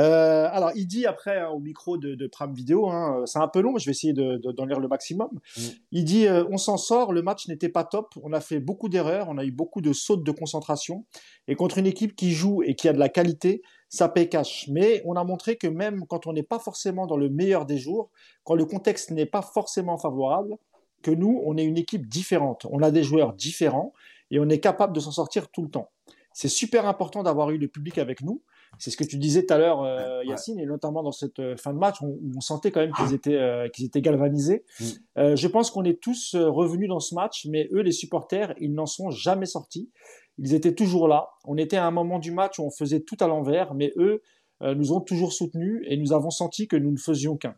Euh, 0.00 0.48
alors, 0.50 0.72
il 0.74 0.86
dit 0.86 1.06
après 1.06 1.38
hein, 1.38 1.48
au 1.48 1.60
micro 1.60 1.96
de, 1.96 2.14
de 2.14 2.26
Prime 2.26 2.52
Vidéo, 2.52 2.90
hein, 2.90 3.22
c'est 3.26 3.38
un 3.38 3.48
peu 3.48 3.60
long, 3.60 3.72
mais 3.72 3.78
je 3.78 3.86
vais 3.86 3.92
essayer 3.92 4.12
d'en 4.12 4.38
de, 4.38 4.68
lire 4.68 4.80
le 4.80 4.88
maximum. 4.88 5.28
Mm. 5.56 5.60
Il 5.92 6.04
dit 6.04 6.26
euh, 6.26 6.44
on 6.50 6.56
s'en 6.56 6.76
sort, 6.76 7.12
le 7.12 7.22
match 7.22 7.46
n'était 7.48 7.68
pas 7.68 7.84
top, 7.84 8.14
on 8.22 8.32
a 8.32 8.40
fait 8.40 8.60
beaucoup 8.60 8.88
d'erreurs, 8.88 9.28
on 9.28 9.38
a 9.38 9.44
eu 9.44 9.52
beaucoup 9.52 9.80
de 9.80 9.92
sautes 9.92 10.24
de 10.24 10.32
concentration, 10.32 11.04
et 11.46 11.54
contre 11.54 11.78
une 11.78 11.86
équipe 11.86 12.16
qui 12.16 12.32
joue 12.32 12.62
et 12.62 12.74
qui 12.74 12.88
a 12.88 12.92
de 12.92 12.98
la 12.98 13.08
qualité, 13.08 13.62
ça 13.94 14.08
paye 14.08 14.28
cash. 14.28 14.68
Mais 14.68 15.02
on 15.04 15.14
a 15.14 15.24
montré 15.24 15.56
que 15.56 15.66
même 15.66 16.04
quand 16.06 16.26
on 16.26 16.32
n'est 16.32 16.42
pas 16.42 16.58
forcément 16.58 17.06
dans 17.06 17.16
le 17.16 17.28
meilleur 17.28 17.64
des 17.64 17.78
jours, 17.78 18.10
quand 18.42 18.54
le 18.54 18.64
contexte 18.64 19.10
n'est 19.10 19.26
pas 19.26 19.42
forcément 19.42 19.98
favorable, 19.98 20.56
que 21.02 21.10
nous, 21.10 21.42
on 21.44 21.56
est 21.56 21.64
une 21.64 21.78
équipe 21.78 22.08
différente, 22.08 22.66
on 22.70 22.82
a 22.82 22.90
des 22.90 23.02
joueurs 23.02 23.34
différents 23.34 23.92
et 24.30 24.40
on 24.40 24.48
est 24.48 24.58
capable 24.58 24.94
de 24.94 25.00
s'en 25.00 25.12
sortir 25.12 25.48
tout 25.48 25.62
le 25.62 25.70
temps. 25.70 25.90
C'est 26.32 26.48
super 26.48 26.86
important 26.86 27.22
d'avoir 27.22 27.50
eu 27.50 27.58
le 27.58 27.68
public 27.68 27.98
avec 27.98 28.22
nous 28.22 28.42
c'est 28.78 28.90
ce 28.90 28.96
que 28.96 29.04
tu 29.04 29.16
disais 29.16 29.44
tout 29.46 29.54
à 29.54 29.58
l'heure, 29.58 29.82
euh, 29.82 30.22
Yacine, 30.24 30.58
et 30.58 30.66
notamment 30.66 31.02
dans 31.02 31.12
cette 31.12 31.38
euh, 31.38 31.56
fin 31.56 31.72
de 31.72 31.78
match, 31.78 31.96
on, 32.02 32.18
on 32.36 32.40
sentait 32.40 32.70
quand 32.70 32.80
même 32.80 32.92
qu'ils 32.92 33.14
étaient, 33.14 33.36
euh, 33.36 33.68
qu'ils 33.68 33.84
étaient 33.84 34.00
galvanisés. 34.00 34.64
Mm. 34.80 35.36
Je 35.36 35.46
pense 35.48 35.70
qu'on 35.70 35.84
est 35.84 36.00
tous 36.00 36.34
revenus 36.34 36.88
dans 36.88 37.00
ce 37.00 37.14
match, 37.14 37.46
mais 37.46 37.68
eux, 37.72 37.80
les 37.80 37.92
supporters, 37.92 38.54
ils 38.60 38.72
n'en 38.72 38.86
sont 38.86 39.10
jamais 39.10 39.46
sortis. 39.46 39.90
Ils 40.38 40.54
étaient 40.54 40.74
toujours 40.74 41.08
là. 41.08 41.28
On 41.44 41.56
était 41.56 41.76
à 41.76 41.86
un 41.86 41.90
moment 41.90 42.18
du 42.18 42.32
match 42.32 42.58
où 42.58 42.64
on 42.64 42.70
faisait 42.70 43.00
tout 43.00 43.16
à 43.20 43.26
l'envers, 43.26 43.74
mais 43.74 43.92
eux 43.96 44.22
nous 44.60 44.92
ont 44.92 45.00
toujours 45.00 45.32
soutenus 45.32 45.82
et 45.86 45.96
nous 45.96 46.12
avons 46.12 46.30
senti 46.30 46.68
que 46.68 46.76
nous 46.76 46.90
ne 46.90 46.96
faisions 46.96 47.36
qu'un. 47.36 47.54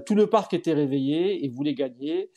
tout 0.00 0.14
le 0.14 0.26
parc 0.26 0.52
était 0.52 0.72
réveillé 0.72 1.44
et 1.44 1.48
voulait 1.48 1.74
gagner. 1.74 2.30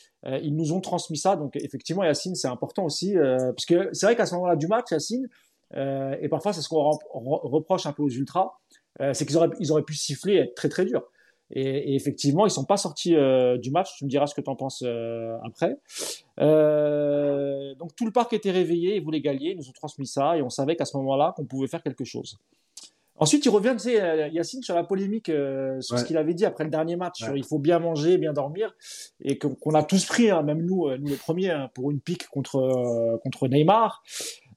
ils 0.43 0.55
nous 0.55 0.73
ont 0.73 0.81
transmis 0.81 1.17
ça, 1.17 1.35
donc 1.35 1.55
effectivement, 1.55 2.03
Yacine, 2.03 2.35
c'est 2.35 2.49
important 2.49 2.85
aussi, 2.85 3.15
parce 3.15 3.65
que 3.65 3.89
c'est 3.93 4.05
vrai 4.05 4.15
qu'à 4.15 4.25
ce 4.27 4.35
moment-là 4.35 4.55
du 4.55 4.67
match, 4.67 4.91
Yacine, 4.91 5.27
euh, 5.75 6.15
et 6.21 6.29
parfois, 6.29 6.53
c'est 6.53 6.61
ce 6.61 6.69
qu'on 6.69 6.91
reproche 7.21 7.85
un 7.85 7.93
peu 7.93 8.03
aux 8.03 8.09
ultras, 8.09 8.51
euh, 8.99 9.13
c'est 9.13 9.25
qu'ils 9.25 9.37
auraient, 9.37 9.49
auraient 9.69 9.83
pu 9.83 9.93
siffler 9.93 10.33
et 10.33 10.39
être 10.39 10.55
très 10.55 10.69
très 10.69 10.85
durs. 10.85 11.03
Et, 11.53 11.91
et 11.91 11.95
effectivement, 11.95 12.45
ils 12.45 12.51
sont 12.51 12.65
pas 12.65 12.77
sortis 12.77 13.15
euh, 13.15 13.57
du 13.57 13.71
match. 13.71 13.95
Tu 13.97 14.05
me 14.05 14.09
diras 14.09 14.27
ce 14.27 14.35
que 14.35 14.41
tu 14.41 14.49
en 14.49 14.55
penses 14.55 14.83
après. 15.43 15.77
donc 16.37 17.95
tout 17.95 18.05
le 18.05 18.11
parc 18.11 18.33
était 18.33 18.51
réveillé, 18.51 18.95
ils 18.95 19.03
voulaient 19.03 19.21
gagner, 19.21 19.51
ils 19.51 19.57
nous 19.57 19.69
ont 19.69 19.73
transmis 19.73 20.07
ça 20.07 20.37
et 20.37 20.41
on 20.41 20.49
savait 20.49 20.75
qu'à 20.75 20.85
ce 20.85 20.97
moment-là, 20.97 21.33
qu'on 21.35 21.45
pouvait 21.45 21.67
faire 21.67 21.83
quelque 21.83 22.05
chose. 22.05 22.37
Ensuite, 23.17 23.45
il 23.45 23.49
revient, 23.49 23.73
tu 23.73 23.83
sais, 23.83 24.31
Yacine, 24.31 24.63
sur 24.63 24.73
la 24.73 24.83
polémique, 24.83 25.31
sur 25.79 25.99
ce 25.99 26.03
qu'il 26.05 26.17
avait 26.17 26.33
dit 26.33 26.45
après 26.45 26.63
le 26.63 26.71
dernier 26.71 26.95
match, 26.95 27.19
sur 27.19 27.37
il 27.37 27.45
faut 27.45 27.59
bien 27.59 27.77
manger, 27.77 28.17
bien 28.17 28.33
dormir, 28.33 28.75
et 29.23 29.37
qu'on 29.37 29.75
a 29.75 29.83
tous 29.83 30.05
pris, 30.05 30.31
hein, 30.31 30.41
même 30.41 30.65
nous, 30.65 30.89
nous 30.97 31.07
les 31.07 31.17
premiers, 31.17 31.51
hein, 31.51 31.69
pour 31.75 31.91
une 31.91 31.99
pique 31.99 32.27
contre, 32.29 33.19
contre 33.21 33.47
Neymar. 33.47 34.01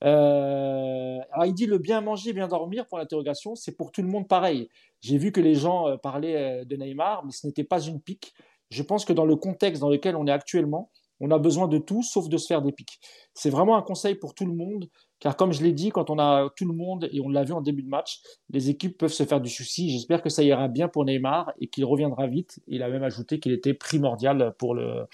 Euh, 0.03 1.18
il 1.47 1.55
dit 1.55 1.66
le 1.66 1.78
bien 1.78 2.01
manger, 2.01 2.32
bien 2.32 2.49
dormir 2.49 2.86
pour 2.86 2.99
l'interrogation, 2.99 3.55
c'est 3.55 3.76
pour 3.76 3.92
tout 3.92 4.03
le 4.03 4.09
monde 4.09 4.28
pareil. 4.28 4.68
J'ai 5.01 5.18
vu 5.18 5.32
que 5.32 5.40
les 5.40 5.55
gens 5.55 5.88
euh, 5.88 5.97
parlaient 5.97 6.62
euh, 6.62 6.64
de 6.64 6.76
Neymar, 6.76 7.24
mais 7.24 7.32
ce 7.32 7.47
n'était 7.47 7.64
pas 7.64 7.80
une 7.80 8.01
pique. 8.01 8.34
Je 8.70 8.82
pense 8.82 9.05
que 9.05 9.12
dans 9.12 9.26
le 9.26 9.36
contexte 9.36 9.80
dans 9.80 9.90
lequel 9.90 10.16
on 10.16 10.26
est 10.26 10.32
actuellement, 10.32 10.90
on 11.20 11.30
a 11.30 11.38
besoin 11.38 11.68
de 11.68 11.78
tout 11.78 12.03
sauf 12.03 12.28
de 12.28 12.36
se 12.36 12.47
faire 12.47 12.61
des 12.61 12.72
piques. 12.72 12.99
C'est 13.34 13.51
vraiment 13.51 13.76
un 13.76 13.82
conseil 13.82 14.16
pour 14.16 14.34
tout 14.34 14.47
le 14.47 14.53
monde, 14.53 14.88
car 15.20 15.36
comme 15.36 15.53
je 15.53 15.62
l'ai 15.62 15.72
dit, 15.72 15.90
quand 15.90 16.11
on 16.11 16.18
a 16.18 16.51
tout 16.57 16.66
le 16.66 16.74
monde 16.74 17.09
et 17.12 17.20
on 17.20 17.28
l'a 17.28 17.45
vu 17.45 17.53
en 17.53 17.61
début 17.61 17.82
de 17.82 17.88
match, 17.88 18.20
les 18.51 18.68
équipes 18.68 18.99
peuvent 18.99 19.12
se 19.12 19.22
faire 19.22 19.40
du 19.40 19.49
souci. 19.49 19.90
J'espère 19.90 20.22
que 20.22 20.28
ça 20.28 20.42
ira 20.42 20.66
bien 20.66 20.88
pour 20.88 21.05
Neymar 21.05 21.53
et 21.61 21.68
qu'il 21.68 21.84
reviendra 21.84 22.26
vite. 22.26 22.61
Il 22.66 22.82
a 22.82 22.88
même 22.88 23.05
ajouté 23.05 23.38
qu'il 23.38 23.53
était 23.53 23.74
primordial 23.74 24.55
pour 24.59 24.74
le 24.74 25.07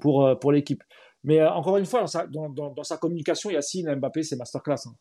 pour 0.00 0.36
pour 0.40 0.50
l'équipe. 0.50 0.82
Mais 1.26 1.40
euh, 1.40 1.50
encore 1.50 1.76
une 1.76 1.84
fois, 1.84 2.06
dans 2.30 2.84
sa, 2.84 2.96
communication, 2.96 3.50
Yacine 3.50 3.96
Mbappé, 3.96 4.22
c'est 4.22 4.36
masterclass. 4.36 4.86
Hein. 4.86 4.94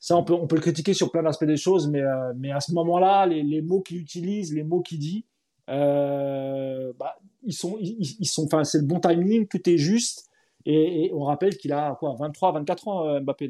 Ça, 0.00 0.16
on 0.16 0.24
peut, 0.24 0.34
on 0.34 0.48
peut 0.48 0.56
le 0.56 0.60
critiquer 0.60 0.92
sur 0.92 1.12
plein 1.12 1.22
d'aspects 1.22 1.44
des 1.44 1.56
choses, 1.56 1.88
mais, 1.88 2.02
euh, 2.02 2.32
mais 2.36 2.50
à 2.50 2.58
ce 2.60 2.72
moment-là, 2.72 3.26
les, 3.26 3.62
mots 3.62 3.80
qu'il 3.80 3.98
utilise, 3.98 4.52
les 4.52 4.64
mots 4.64 4.82
qu'il 4.82 4.98
dit, 4.98 5.24
euh, 5.70 6.92
bah, 6.98 7.16
ils 7.44 7.52
sont, 7.52 7.78
ils, 7.80 8.26
sont, 8.26 8.46
enfin, 8.46 8.64
c'est 8.64 8.78
le 8.78 8.84
bon 8.84 8.98
timing, 8.98 9.46
tout 9.46 9.70
est 9.70 9.78
juste. 9.78 10.28
Et, 10.66 11.12
on 11.14 11.22
rappelle 11.22 11.56
qu'il 11.56 11.72
a 11.72 11.94
quoi, 11.94 12.16
23, 12.18 12.52
24 12.52 12.88
ans, 12.88 13.20
Mbappé. 13.20 13.46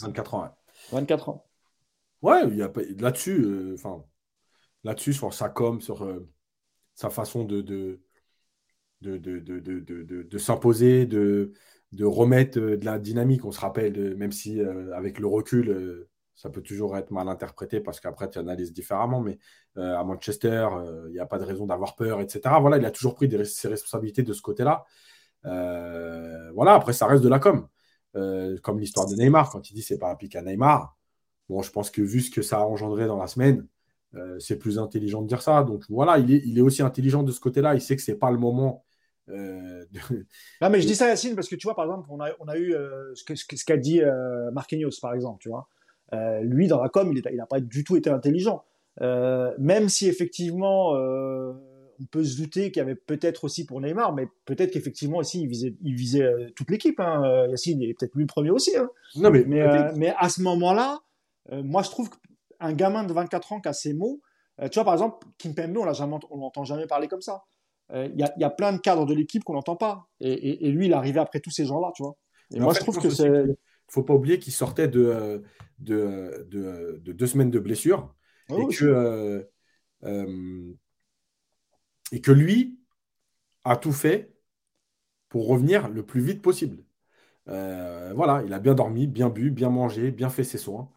24 0.00 0.34
ans, 0.34 0.42
ouais. 0.42 0.48
24 0.92 1.28
ans. 1.28 1.44
Ouais, 2.22 2.42
là-dessus, 2.98 3.74
enfin, 3.74 4.02
là-dessus 4.82 5.12
sur 5.12 5.34
sa 5.34 5.50
com, 5.50 5.82
sur 5.82 6.10
sa 6.94 7.10
façon 7.10 7.44
de, 7.44 7.60
de, 7.60 8.00
de, 9.02 10.38
s'imposer, 10.38 11.06
de, 11.06 11.52
de 11.92 12.04
remettre 12.04 12.58
euh, 12.58 12.76
de 12.76 12.84
la 12.84 12.98
dynamique. 12.98 13.44
On 13.44 13.52
se 13.52 13.60
rappelle, 13.60 14.16
même 14.16 14.32
si 14.32 14.60
euh, 14.60 14.94
avec 14.94 15.18
le 15.18 15.26
recul, 15.26 16.06
ça 16.34 16.50
peut 16.50 16.62
toujours 16.62 16.96
être 16.96 17.10
mal 17.10 17.28
interprété 17.28 17.80
parce 17.80 18.00
qu'après, 18.00 18.30
tu 18.30 18.38
analyses 18.38 18.72
différemment. 18.72 19.20
Mais 19.20 19.38
à 19.76 20.02
Manchester, 20.04 20.68
il 21.08 21.12
n'y 21.12 21.20
a 21.20 21.26
pas 21.26 21.38
de 21.38 21.44
raison 21.44 21.66
d'avoir 21.66 21.96
peur, 21.96 22.20
etc. 22.20 22.40
Voilà, 22.60 22.78
il 22.78 22.84
a 22.84 22.90
toujours 22.90 23.14
pris 23.14 23.30
ses 23.44 23.68
responsabilités 23.68 24.22
de 24.22 24.32
ce 24.32 24.42
côté-là. 24.42 24.84
voilà, 25.44 26.74
après, 26.74 26.92
ça 26.92 27.06
reste 27.06 27.22
de 27.22 27.28
la 27.28 27.38
com. 27.38 27.68
comme 28.62 28.80
l'histoire 28.80 29.06
de 29.06 29.14
Neymar, 29.16 29.50
quand 29.50 29.70
il 29.70 29.74
dit 29.74 29.82
c'est 29.82 29.98
pas 29.98 30.10
appliqué 30.10 30.38
à 30.38 30.42
Neymar. 30.42 30.96
Bon, 31.50 31.62
je 31.62 31.70
pense 31.72 31.90
que 31.90 32.00
vu 32.00 32.20
ce 32.20 32.30
que 32.30 32.42
ça 32.42 32.58
a 32.58 32.64
engendré 32.64 33.06
dans 33.06 33.18
la 33.18 33.26
semaine, 33.26 33.66
euh, 34.14 34.38
c'est 34.38 34.56
plus 34.56 34.78
intelligent 34.78 35.22
de 35.22 35.26
dire 35.28 35.42
ça. 35.42 35.62
Donc 35.62 35.84
voilà, 35.88 36.18
il 36.18 36.32
est, 36.32 36.42
il 36.46 36.58
est 36.58 36.62
aussi 36.62 36.82
intelligent 36.82 37.22
de 37.22 37.32
ce 37.32 37.40
côté-là. 37.40 37.74
Il 37.74 37.80
sait 37.80 37.96
que 37.96 38.02
c'est 38.02 38.16
pas 38.16 38.30
le 38.30 38.38
moment. 38.38 38.84
Euh, 39.30 39.84
non, 40.60 40.70
mais 40.70 40.80
je 40.80 40.86
dis 40.86 40.94
ça, 40.94 41.08
Yacine, 41.08 41.34
parce 41.34 41.48
que 41.48 41.56
tu 41.56 41.66
vois, 41.66 41.74
par 41.74 41.84
exemple, 41.84 42.08
on 42.10 42.20
a, 42.20 42.30
on 42.40 42.48
a 42.48 42.56
eu 42.56 42.74
euh, 42.74 43.14
ce, 43.14 43.24
ce 43.34 43.64
qu'a 43.64 43.76
dit 43.76 44.00
Marquinhos, 44.52 44.90
par 45.00 45.14
exemple, 45.14 45.40
tu 45.40 45.48
vois. 45.48 45.68
lui, 46.42 46.68
dans 46.68 46.82
la 46.82 46.88
com, 46.88 47.12
il 47.12 47.36
n'a 47.36 47.46
pas 47.46 47.60
du 47.60 47.84
tout 47.84 47.96
été 47.96 48.10
intelligent. 48.10 48.64
même 49.00 49.88
si 49.88 50.08
effectivement, 50.08 50.92
on 50.92 52.06
peut 52.10 52.24
se 52.24 52.36
douter 52.40 52.72
qu'il 52.72 52.80
y 52.80 52.84
avait 52.84 52.94
peut-être 52.94 53.44
aussi 53.44 53.66
pour 53.66 53.80
Neymar, 53.80 54.14
mais 54.14 54.26
peut-être 54.46 54.72
qu'effectivement 54.72 55.18
aussi, 55.18 55.42
il 55.42 55.48
visait, 55.48 55.74
il 55.82 55.94
visait 55.94 56.52
toute 56.56 56.70
l'équipe. 56.70 56.98
Hein. 56.98 57.46
Yacine, 57.50 57.80
il 57.80 57.90
est 57.90 57.94
peut-être 57.94 58.14
lui 58.14 58.24
le 58.24 58.28
premier 58.28 58.50
aussi. 58.50 58.76
Hein. 58.76 58.88
Non, 59.16 59.30
mais, 59.30 59.44
mais, 59.46 59.92
mais 59.96 60.14
à 60.18 60.28
ce 60.28 60.42
moment-là, 60.42 61.00
moi, 61.50 61.82
je 61.82 61.90
trouve 61.90 62.10
que 62.10 62.16
un 62.60 62.72
gamin 62.74 63.04
de 63.04 63.12
24 63.12 63.52
ans 63.52 63.60
qui 63.60 63.68
a 63.68 63.72
ces 63.72 63.94
mots, 63.94 64.20
euh, 64.60 64.68
tu 64.68 64.74
vois, 64.74 64.84
par 64.84 64.94
exemple, 64.94 65.26
Kimpembe, 65.38 65.78
on 65.78 66.36
l'entend 66.36 66.64
jamais 66.64 66.86
parler 66.86 67.08
comme 67.08 67.22
ça. 67.22 67.44
Euh, 67.92 68.08
il 68.12 68.18
y, 68.18 68.44
a 68.44 68.50
plein 68.50 68.72
de 68.72 68.78
cadres 68.78 69.06
de 69.06 69.14
l'équipe 69.14 69.42
qu'on 69.42 69.54
n'entend 69.54 69.76
pas. 69.76 70.08
Et, 70.20 70.70
lui, 70.70 70.86
il 70.86 70.92
est 70.92 70.94
arrivé 70.94 71.18
après 71.18 71.40
tous 71.40 71.50
ces 71.50 71.64
gens-là, 71.64 71.90
tu 71.94 72.02
vois. 72.02 72.16
Et 72.52 72.60
moi, 72.60 72.72
je 72.72 72.80
trouve 72.80 72.98
que 72.98 73.10
c'est. 73.10 73.28
Il 73.28 73.92
faut 73.92 74.04
pas 74.04 74.14
oublier 74.14 74.38
qu'il 74.38 74.52
sortait 74.52 74.86
de, 74.86 75.42
de, 75.80 76.46
de, 76.48 77.12
deux 77.12 77.26
semaines 77.26 77.50
de 77.50 77.58
blessure. 77.58 78.14
et, 78.48 78.66
que, 78.68 79.44
euh, 80.04 80.72
et 82.12 82.20
que 82.20 82.30
lui 82.30 82.78
a 83.64 83.76
tout 83.76 83.92
fait 83.92 84.32
pour 85.28 85.48
revenir 85.48 85.88
le 85.88 86.04
plus 86.04 86.20
vite 86.20 86.42
possible. 86.42 86.84
voilà, 87.46 88.42
il 88.46 88.52
a 88.52 88.60
bien 88.60 88.74
dormi, 88.74 89.08
bien 89.08 89.28
bu, 89.28 89.50
bien 89.50 89.70
mangé, 89.70 90.12
bien 90.12 90.30
fait 90.30 90.44
ses 90.44 90.58
soins. 90.58 90.88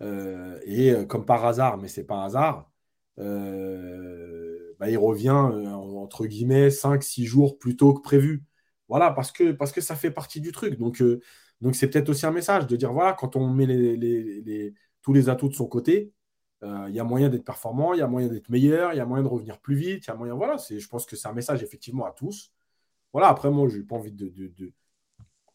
Euh, 0.00 0.60
et 0.64 0.90
euh, 0.92 1.04
comme 1.06 1.24
par 1.26 1.44
hasard, 1.44 1.78
mais 1.78 1.88
c'est 1.88 2.04
pas 2.04 2.16
un 2.16 2.24
hasard, 2.26 2.70
euh, 3.18 4.43
bah, 4.78 4.90
il 4.90 4.98
revient 4.98 5.30
entre 5.30 6.26
guillemets 6.26 6.70
5-6 6.70 7.24
jours 7.24 7.58
plus 7.58 7.76
tôt 7.76 7.94
que 7.94 8.02
prévu. 8.02 8.44
Voilà, 8.88 9.10
parce 9.10 9.32
que, 9.32 9.52
parce 9.52 9.72
que 9.72 9.80
ça 9.80 9.96
fait 9.96 10.10
partie 10.10 10.40
du 10.40 10.52
truc. 10.52 10.78
Donc, 10.78 11.02
donc 11.60 11.74
c'est 11.74 11.88
peut-être 11.88 12.08
aussi 12.10 12.26
un 12.26 12.30
message 12.32 12.66
de 12.66 12.76
dire 12.76 12.92
voilà, 12.92 13.14
quand 13.14 13.36
on 13.36 13.48
met 13.48 13.66
les, 13.66 14.74
tous 15.02 15.12
les 15.12 15.28
atouts 15.28 15.48
de 15.48 15.54
son 15.54 15.66
côté, 15.66 16.12
il 16.62 16.94
y 16.94 17.00
a 17.00 17.04
moyen 17.04 17.28
d'être 17.28 17.44
performant, 17.44 17.94
il 17.94 17.98
y 17.98 18.02
a 18.02 18.06
moyen 18.06 18.28
d'être 18.28 18.48
meilleur, 18.48 18.92
il 18.92 18.96
y 18.96 19.00
a 19.00 19.06
moyen 19.06 19.22
de 19.22 19.28
revenir 19.28 19.60
plus 19.60 19.76
vite, 19.76 20.06
il 20.06 20.08
y 20.08 20.10
a 20.10 20.14
moyen. 20.16 20.34
Voilà, 20.34 20.56
je 20.56 20.86
pense 20.88 21.06
que 21.06 21.16
c'est 21.16 21.28
un 21.28 21.32
message 21.32 21.62
effectivement 21.62 22.06
à 22.06 22.12
tous. 22.12 22.52
Voilà, 23.12 23.28
après, 23.28 23.50
moi, 23.50 23.68
je 23.68 23.78
n'ai 23.78 23.84
pas 23.84 23.96
envie 23.96 24.12
de, 24.12 24.32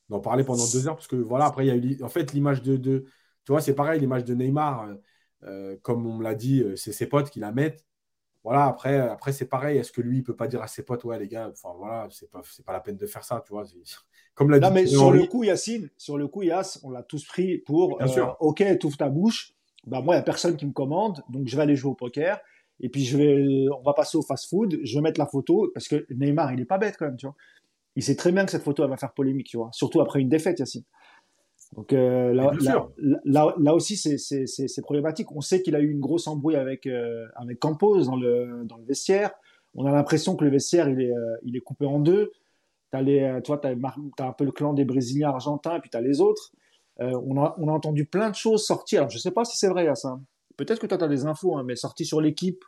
d'en 0.10 0.20
parler 0.20 0.44
pendant 0.44 0.66
deux 0.72 0.88
heures 0.88 0.96
parce 0.96 1.08
que 1.08 1.16
voilà, 1.16 1.46
après, 1.46 1.66
il 1.66 1.68
y 1.68 1.72
a 1.72 1.76
eu 1.76 2.04
en 2.04 2.10
fait 2.10 2.34
l'image 2.34 2.62
de, 2.62 2.78
tu 2.78 3.52
vois, 3.52 3.62
c'est 3.62 3.76
pareil, 3.76 4.00
l'image 4.00 4.26
de 4.26 4.34
Neymar, 4.34 4.84
euh, 4.84 4.96
euh, 5.44 5.78
comme 5.82 6.06
on 6.06 6.18
me 6.18 6.24
l'a 6.24 6.36
dit, 6.36 6.62
euh, 6.62 6.76
c'est 6.76 6.92
ses 6.92 7.08
potes 7.08 7.30
qui 7.30 7.40
la 7.40 7.52
mettent. 7.52 7.86
Voilà, 8.50 8.66
après, 8.66 8.98
après 8.98 9.32
c'est 9.32 9.46
pareil. 9.46 9.78
Est-ce 9.78 9.92
que 9.92 10.02
lui, 10.02 10.18
il 10.18 10.24
peut 10.24 10.36
pas 10.36 10.48
dire 10.48 10.64
à 10.64 10.68
ses 10.68 10.82
potes, 10.82 11.04
ouais, 11.04 11.20
les 11.20 11.28
gars, 11.28 11.52
enfin 11.52 11.70
voilà, 11.78 12.08
c'est 12.10 12.32
pas, 12.32 12.42
pas 12.66 12.74
la 12.74 12.80
peine 12.80 12.98
de 12.98 13.06
faire 13.06 13.24
ça, 13.24 13.44
tu 13.46 13.54
vois. 13.54 13.64
Comme 14.34 14.50
l'a 14.50 14.58
dit. 14.58 14.66
Non, 14.66 14.74
mais 14.74 14.88
sur 14.88 15.12
le 15.12 15.28
coup, 15.28 15.44
Yacine, 15.44 15.92
sur 15.98 16.18
le 16.18 16.28
coup, 16.28 16.42
Yass, 16.42 16.80
on 16.84 16.90
l'a 16.90 17.04
tous 17.04 17.24
pris 17.26 17.60
pour, 17.60 18.00
Bien 18.00 18.08
sûr. 18.08 18.36
ok, 18.40 18.62
étouffe 18.62 18.98
ta 18.98 19.08
bouche. 19.08 19.54
Bah, 19.86 20.02
moi, 20.02 20.16
il 20.16 20.18
n'y 20.18 20.22
a 20.22 20.24
personne 20.24 20.58
qui 20.58 20.66
me 20.66 20.72
commande, 20.72 21.24
donc 21.30 21.48
je 21.48 21.56
vais 21.56 21.62
aller 21.62 21.76
jouer 21.76 21.92
au 21.92 21.94
poker. 21.94 22.40
Et 22.80 22.90
puis, 22.90 23.06
je 23.06 23.18
vais, 23.18 23.68
on 23.70 23.84
va 23.84 23.94
passer 23.94 24.18
au 24.18 24.24
fast-food. 24.24 24.80
Je 24.82 24.96
vais 24.96 25.02
mettre 25.02 25.20
la 25.20 25.28
photo, 25.28 25.70
parce 25.72 25.88
que 25.88 26.08
Neymar, 26.10 26.52
il 26.52 26.60
est 26.60 26.66
pas 26.66 26.80
bête 26.80 26.96
quand 26.98 27.06
même, 27.06 27.18
tu 27.18 27.28
vois. 27.28 27.36
Il 27.96 28.02
sait 28.02 28.16
très 28.16 28.32
bien 28.32 28.46
que 28.46 28.52
cette 28.52 28.64
photo, 28.64 28.84
elle 28.84 28.90
va 28.90 28.98
faire 28.98 29.14
polémique, 29.14 29.46
tu 29.46 29.58
vois. 29.58 29.70
Surtout 29.74 30.02
après 30.02 30.22
une 30.22 30.30
défaite, 30.30 30.58
Yacine. 30.58 30.86
Donc 31.76 31.94
euh, 31.94 32.34
là, 32.34 32.52
là, 33.26 33.56
là, 33.58 33.76
aussi, 33.76 33.96
c'est 33.96 34.82
problématique. 34.82 35.32
On 35.32 35.42
sait 35.42 35.62
qu'il 35.62 35.76
a 35.76 35.80
eu 35.80 35.92
une 35.92 36.00
grosse 36.00 36.28
embrouille 36.28 36.56
avec, 36.56 36.88
euh, 36.88 37.28
avec 37.36 37.60
Campos 37.60 38.04
dans 38.06 38.16
le, 38.16 38.64
dans 38.66 38.78
le 38.78 38.86
vestiaire. 38.86 39.32
On 39.76 39.86
a 39.86 39.92
l'impression 39.92 40.36
que 40.36 40.44
le 40.44 40.52
vestiaire, 40.52 40.90
il 40.90 41.02
est, 41.02 41.12
euh, 41.12 41.38
il 41.44 41.56
est 41.56 41.62
coupé 41.62 41.86
en 41.86 42.00
deux. 42.00 42.32
As 42.92 43.04
les, 43.04 43.40
toi, 43.44 43.60
tu 43.60 43.68
as, 43.68 43.72
as, 43.72 44.28
un 44.28 44.32
peu 44.32 44.46
le 44.46 44.52
clan 44.52 44.74
des 44.74 44.84
Brésiliens 44.84 45.30
argentins, 45.30 45.76
et 45.76 45.80
puis 45.80 45.92
tu 45.92 45.98
as 45.98 46.02
les 46.02 46.22
autres. 46.22 46.54
on, 46.98 47.40
a, 47.40 47.56
on 47.60 47.68
a 47.68 47.72
entendu 47.72 48.06
plein 48.06 48.32
de 48.32 48.36
choses 48.36 48.66
sortir. 48.66 49.02
Alors, 49.02 49.12
je 49.12 49.20
sais 49.20 49.30
pas 49.30 49.46
si 49.46 49.58
c'est 49.58 49.68
vrai, 49.68 49.94
ça. 49.94 50.20
Peut-être 50.58 50.80
que 50.80 50.88
toi, 50.88 50.98
tu 50.98 51.04
as 51.04 51.08
des 51.08 51.28
infos, 51.28 51.56
hein, 51.56 51.64
mais 51.64 51.76
sorti 51.76 52.04
sur 52.04 52.20
l'équipe, 52.20 52.66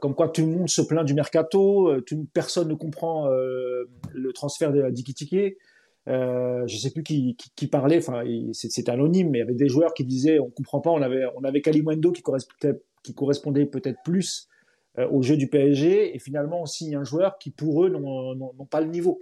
comme 0.00 0.14
quoi 0.14 0.28
tout 0.28 0.42
le 0.42 0.48
monde 0.48 0.68
se 0.68 0.82
plaint 0.82 1.06
du 1.06 1.14
mercato, 1.14 1.90
personne 2.34 2.68
ne 2.68 2.74
comprend 2.74 3.30
le 3.30 4.32
transfert 4.34 4.72
de 4.72 4.90
Dikitike. 4.90 5.56
Euh, 6.08 6.66
je 6.66 6.76
sais 6.76 6.90
plus 6.90 7.02
qui, 7.02 7.36
qui, 7.36 7.66
parlait, 7.66 7.98
enfin 7.98 8.22
c'était 8.52 8.90
anonyme, 8.90 9.30
mais 9.30 9.38
il 9.38 9.42
y 9.42 9.44
avait 9.44 9.54
des 9.54 9.68
joueurs 9.68 9.92
qui 9.92 10.04
disaient 10.04 10.38
on 10.38 10.50
comprend 10.50 10.80
pas, 10.80 10.90
on 10.90 11.02
avait 11.02 11.24
on 11.36 11.44
avait 11.44 11.60
qui 11.60 12.22
correspondait 12.22 12.80
qui 13.02 13.14
correspondait 13.14 13.66
peut-être 13.66 13.98
plus 14.02 14.48
euh, 14.98 15.08
au 15.10 15.22
jeu 15.22 15.36
du 15.36 15.48
PSG 15.48 16.14
et 16.14 16.18
finalement 16.18 16.62
aussi 16.62 16.94
un 16.94 17.04
joueur 17.04 17.38
qui 17.38 17.50
pour 17.50 17.84
eux 17.84 17.90
n'ont 17.90 18.66
pas 18.66 18.80
le 18.80 18.88
niveau. 18.88 19.20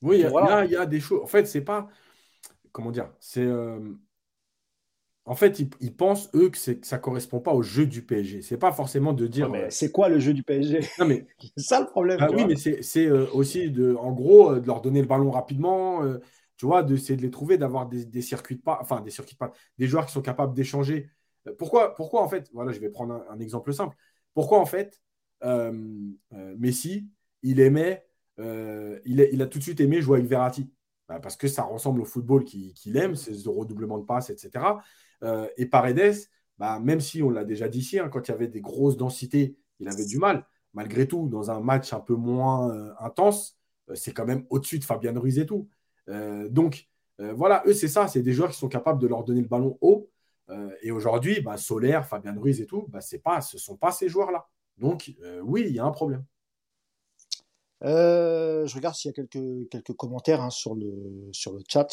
Oui, 0.00 0.20
il 0.20 0.68
y, 0.68 0.70
y, 0.72 0.76
a 0.76 0.86
des 0.86 1.00
choses. 1.00 1.20
En 1.22 1.26
fait, 1.26 1.46
c'est 1.46 1.64
pas 1.64 1.88
comment 2.72 2.90
dire, 2.92 3.12
c'est 3.18 3.44
euh, 3.44 3.80
en 5.28 5.34
fait, 5.34 5.58
ils, 5.58 5.94
pensent, 5.94 6.30
eux, 6.34 6.48
que, 6.48 6.56
ça 6.56 6.72
ne 6.72 7.02
correspond 7.02 7.38
pas 7.38 7.52
au 7.52 7.60
jeu 7.60 7.84
du 7.84 8.00
PSG. 8.00 8.40
C'est 8.40 8.56
pas 8.56 8.72
forcément 8.72 9.12
de 9.12 9.26
dire. 9.26 9.50
mais 9.50 9.70
c'est 9.70 9.92
quoi 9.92 10.08
le 10.08 10.18
jeu 10.18 10.32
du 10.32 10.42
PSG 10.42 10.80
Non, 10.98 11.04
mais. 11.04 11.26
c'est 11.56 11.64
ça 11.64 11.80
le 11.80 11.86
problème. 11.86 12.16
Ah 12.18 12.30
oui, 12.32 12.46
mais 12.46 12.56
c'est 12.56 13.06
euh, 13.06 13.26
aussi, 13.34 13.70
de, 13.70 13.94
en 13.94 14.12
gros, 14.12 14.52
euh, 14.52 14.60
de 14.60 14.66
leur 14.66 14.80
donner 14.80 15.02
le 15.02 15.06
ballon 15.06 15.30
rapidement, 15.30 16.02
euh, 16.02 16.18
tu 16.56 16.64
vois, 16.64 16.82
d'essayer 16.82 17.18
de 17.18 17.20
les 17.20 17.30
trouver, 17.30 17.58
d'avoir 17.58 17.86
des, 17.86 18.22
circuits 18.22 18.56
de 18.56 18.62
pas. 18.62 18.78
Enfin, 18.80 19.02
des 19.02 19.10
circuits 19.10 19.34
de 19.34 19.38
pas. 19.38 19.52
Des 19.76 19.86
joueurs 19.86 20.06
qui 20.06 20.12
sont 20.12 20.22
capables 20.22 20.54
d'échanger. 20.54 21.10
Pourquoi, 21.58 21.94
pourquoi, 21.94 22.22
en 22.22 22.28
fait, 22.28 22.48
voilà, 22.54 22.72
je 22.72 22.80
vais 22.80 22.88
prendre 22.88 23.22
un, 23.30 23.38
exemple 23.38 23.74
simple. 23.74 23.96
Pourquoi, 24.32 24.58
en 24.60 24.66
fait, 24.66 25.02
Messi, 26.56 27.06
il 27.42 27.60
aimait. 27.60 28.02
il, 28.38 29.28
il 29.30 29.42
a 29.42 29.46
tout 29.46 29.58
de 29.58 29.62
suite 29.62 29.80
aimé 29.80 30.00
jouer 30.00 30.20
avec 30.20 30.30
Verratti? 30.30 30.70
Bah, 31.06 31.20
parce 31.20 31.36
que 31.36 31.48
ça 31.48 31.62
ressemble 31.62 32.00
au 32.00 32.04
football 32.04 32.44
qu'il 32.44 32.96
aime, 32.96 33.14
ces 33.14 33.32
redoublements 33.46 33.98
de 33.98 34.04
passes, 34.04 34.30
etc. 34.30 34.64
Euh, 35.22 35.48
et 35.56 35.66
Paredes, 35.66 36.14
bah, 36.58 36.78
même 36.80 37.00
si 37.00 37.22
on 37.22 37.30
l'a 37.30 37.44
déjà 37.44 37.68
dit 37.68 37.80
ici, 37.80 37.98
hein, 37.98 38.08
quand 38.08 38.26
il 38.28 38.30
y 38.30 38.34
avait 38.34 38.48
des 38.48 38.60
grosses 38.60 38.96
densités, 38.96 39.56
il 39.80 39.88
avait 39.88 40.06
du 40.06 40.18
mal. 40.18 40.46
Malgré 40.74 41.06
tout, 41.08 41.28
dans 41.28 41.50
un 41.50 41.60
match 41.60 41.92
un 41.92 42.00
peu 42.00 42.14
moins 42.14 42.70
euh, 42.70 42.92
intense, 43.00 43.56
euh, 43.90 43.94
c'est 43.94 44.12
quand 44.12 44.26
même 44.26 44.44
au-dessus 44.50 44.78
de 44.78 44.84
Fabien 44.84 45.18
Ruiz 45.18 45.38
et 45.38 45.46
tout. 45.46 45.68
donc, 46.50 46.88
voilà, 47.34 47.64
eux, 47.66 47.74
c'est 47.74 47.88
ça, 47.88 48.06
c'est 48.06 48.22
des 48.22 48.32
joueurs 48.32 48.50
qui 48.50 48.56
sont 48.56 48.68
capables 48.68 49.00
de 49.00 49.08
leur 49.08 49.24
donner 49.24 49.40
le 49.42 49.48
ballon 49.48 49.76
haut. 49.80 50.08
et 50.82 50.90
aujourd'hui, 50.92 51.40
bah, 51.40 51.56
Solaire, 51.56 52.06
Fabien 52.06 52.34
Ruiz 52.38 52.60
et 52.60 52.66
tout, 52.66 52.86
bah, 52.88 53.00
pas, 53.24 53.40
ce 53.40 53.56
ne 53.56 53.60
sont 53.60 53.76
pas 53.76 53.90
ces 53.90 54.08
joueurs-là. 54.08 54.48
Donc, 54.78 55.12
oui, 55.42 55.64
il 55.66 55.74
y 55.74 55.80
a 55.80 55.84
un 55.84 55.90
problème. 55.90 56.24
je 57.82 58.74
regarde 58.74 58.94
s'il 58.94 59.10
y 59.10 59.12
a 59.12 59.14
quelques, 59.14 59.68
quelques 59.68 59.92
commentaires 59.94 60.40
hein, 60.40 60.50
sur, 60.50 60.76
le, 60.76 61.28
sur 61.32 61.52
le 61.52 61.60
chat. 61.68 61.88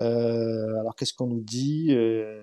Euh, 0.00 0.80
alors, 0.80 0.94
qu'est-ce 0.96 1.14
qu'on 1.14 1.26
nous 1.26 1.40
dit 1.40 1.88
euh, 1.90 2.42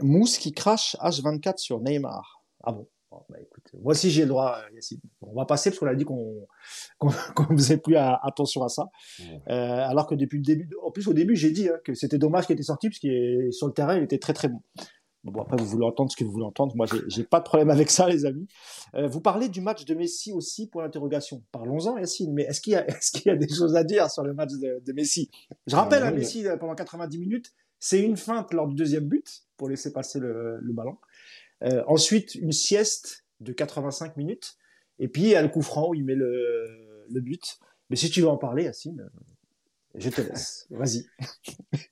Mousse 0.00 0.38
qui 0.38 0.52
crache 0.52 0.96
H24 1.00 1.58
sur 1.58 1.80
Neymar. 1.80 2.42
Ah 2.62 2.72
bon, 2.72 2.86
bah, 3.28 3.36
écoute, 3.40 3.70
moi 3.80 3.92
aussi 3.92 4.10
j'ai 4.10 4.22
le 4.22 4.28
droit, 4.28 4.58
euh, 4.58 4.74
Yacine. 4.74 5.00
On 5.22 5.34
va 5.34 5.46
passer 5.46 5.70
parce 5.70 5.78
qu'on 5.78 5.86
a 5.86 5.94
dit 5.94 6.04
qu'on 6.04 6.46
ne 7.50 7.56
faisait 7.56 7.78
plus 7.78 7.96
attention 7.96 8.62
à 8.62 8.68
ça. 8.68 8.88
alors 9.46 10.06
que 10.06 10.14
depuis 10.14 10.38
le 10.38 10.44
début, 10.44 10.68
en 10.82 10.90
plus 10.90 11.06
au 11.08 11.14
début 11.14 11.36
j'ai 11.36 11.50
dit 11.50 11.68
hein, 11.68 11.78
que 11.84 11.94
c'était 11.94 12.18
dommage 12.18 12.46
qu'il 12.46 12.54
était 12.54 12.62
sorti 12.62 12.88
parce 12.88 12.98
qu'il 12.98 13.52
sur 13.52 13.66
le 13.68 13.72
terrain 13.72 13.96
il 13.96 14.02
était 14.02 14.18
très 14.18 14.32
très 14.32 14.48
bon. 14.48 14.60
Bon, 15.32 15.42
après, 15.42 15.56
vous 15.56 15.66
voulez 15.66 15.84
entendre 15.84 16.10
ce 16.10 16.16
que 16.16 16.24
vous 16.24 16.30
voulez 16.30 16.44
entendre. 16.44 16.76
Moi, 16.76 16.86
j'ai 17.08 17.24
pas 17.24 17.40
de 17.40 17.44
problème 17.44 17.70
avec 17.70 17.90
ça, 17.90 18.08
les 18.08 18.24
amis. 18.26 18.46
Euh, 18.94 19.08
vous 19.08 19.20
parlez 19.20 19.48
du 19.48 19.60
match 19.60 19.84
de 19.84 19.94
Messi 19.94 20.32
aussi 20.32 20.68
pour 20.68 20.82
l'interrogation. 20.82 21.42
Parlons-en, 21.50 21.98
Yacine. 21.98 22.32
Mais 22.32 22.44
est-ce 22.44 22.60
qu'il 22.60 22.74
y, 22.74 22.76
a, 22.76 22.86
est 22.88 23.10
qu'il 23.10 23.26
y 23.26 23.30
a 23.30 23.36
des 23.36 23.48
choses 23.48 23.74
à 23.74 23.82
dire 23.82 24.10
sur 24.10 24.22
le 24.22 24.34
match 24.34 24.52
de, 24.52 24.92
Messi? 24.92 25.30
Je 25.66 25.74
rappelle, 25.74 26.04
à 26.04 26.08
hein, 26.08 26.12
Messi, 26.12 26.46
euh, 26.46 26.56
pendant 26.56 26.74
90 26.74 27.18
minutes, 27.18 27.52
c'est 27.80 28.00
une 28.00 28.16
feinte 28.16 28.54
lors 28.54 28.68
du 28.68 28.74
deuxième 28.74 29.06
but 29.06 29.42
pour 29.56 29.68
laisser 29.68 29.92
passer 29.92 30.20
le, 30.20 30.60
ballon. 30.72 30.96
Euh, 31.64 31.82
ensuite, 31.88 32.36
une 32.36 32.52
sieste 32.52 33.24
de 33.40 33.52
85 33.52 34.16
minutes. 34.16 34.56
Et 34.98 35.08
puis, 35.08 35.22
il 35.22 35.28
y 35.28 35.34
a 35.34 35.42
le 35.42 35.48
coup 35.48 35.62
franc 35.62 35.90
où 35.90 35.94
il 35.94 36.04
met 36.04 36.14
le, 36.14 37.04
le 37.10 37.20
but. 37.20 37.58
Mais 37.90 37.96
si 37.96 38.10
tu 38.10 38.20
veux 38.20 38.28
en 38.28 38.36
parler, 38.36 38.64
Yacine, 38.64 39.10
je 39.96 40.10
te 40.10 40.20
laisse. 40.20 40.66
Vas-y. 40.70 41.06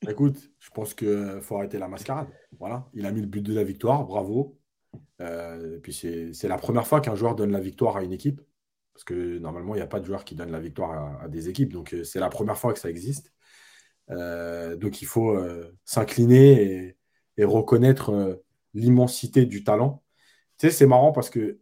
Écoute, 0.09 0.51
je 0.59 0.71
pense 0.71 0.95
qu'il 0.95 1.39
faut 1.41 1.57
arrêter 1.57 1.79
la 1.79 1.89
mascarade. 1.89 2.29
Voilà. 2.59 2.89
Il 2.95 3.07
a 3.07 3.13
mis 3.13 3.21
le 3.21 3.27
but 3.27 3.43
de 3.43 3.55
la 3.55 3.65
victoire. 3.65 4.05
Bravo. 4.05 4.59
Euh, 5.21 5.77
et 5.77 5.81
puis 5.81 5.93
c'est 5.93 6.49
la 6.49 6.59
première 6.59 6.87
fois 6.87 7.01
qu'un 7.01 7.15
joueur 7.15 7.35
donne 7.35 7.53
la 7.53 7.61
victoire 7.61 7.97
à 7.97 8.03
une 8.03 8.13
équipe. 8.13 8.41
Parce 8.93 9.05
que 9.05 9.39
normalement, 9.39 9.75
il 9.75 9.79
n'y 9.79 9.83
a 9.83 9.89
pas 9.89 10.01
de 10.01 10.05
joueur 10.05 10.25
qui 10.25 10.35
donne 10.35 10.53
la 10.53 10.61
victoire 10.61 11.23
à, 11.23 11.29
des 11.29 11.49
équipes. 11.49 11.73
Donc, 11.73 11.97
c'est 12.05 12.21
la 12.21 12.29
première 12.29 12.57
fois 12.57 12.73
que 12.73 12.79
ça 12.79 12.91
existe. 12.91 13.33
donc, 14.09 15.03
il 15.03 15.07
faut 15.07 15.37
s'incliner 15.85 16.97
et, 17.37 17.45
reconnaître 17.45 18.41
l'immensité 18.73 19.47
du 19.47 19.65
talent. 19.65 20.05
Tu 20.59 20.69
sais, 20.69 20.73
c'est 20.73 20.87
marrant 20.87 21.11
parce 21.11 21.29
que 21.29 21.59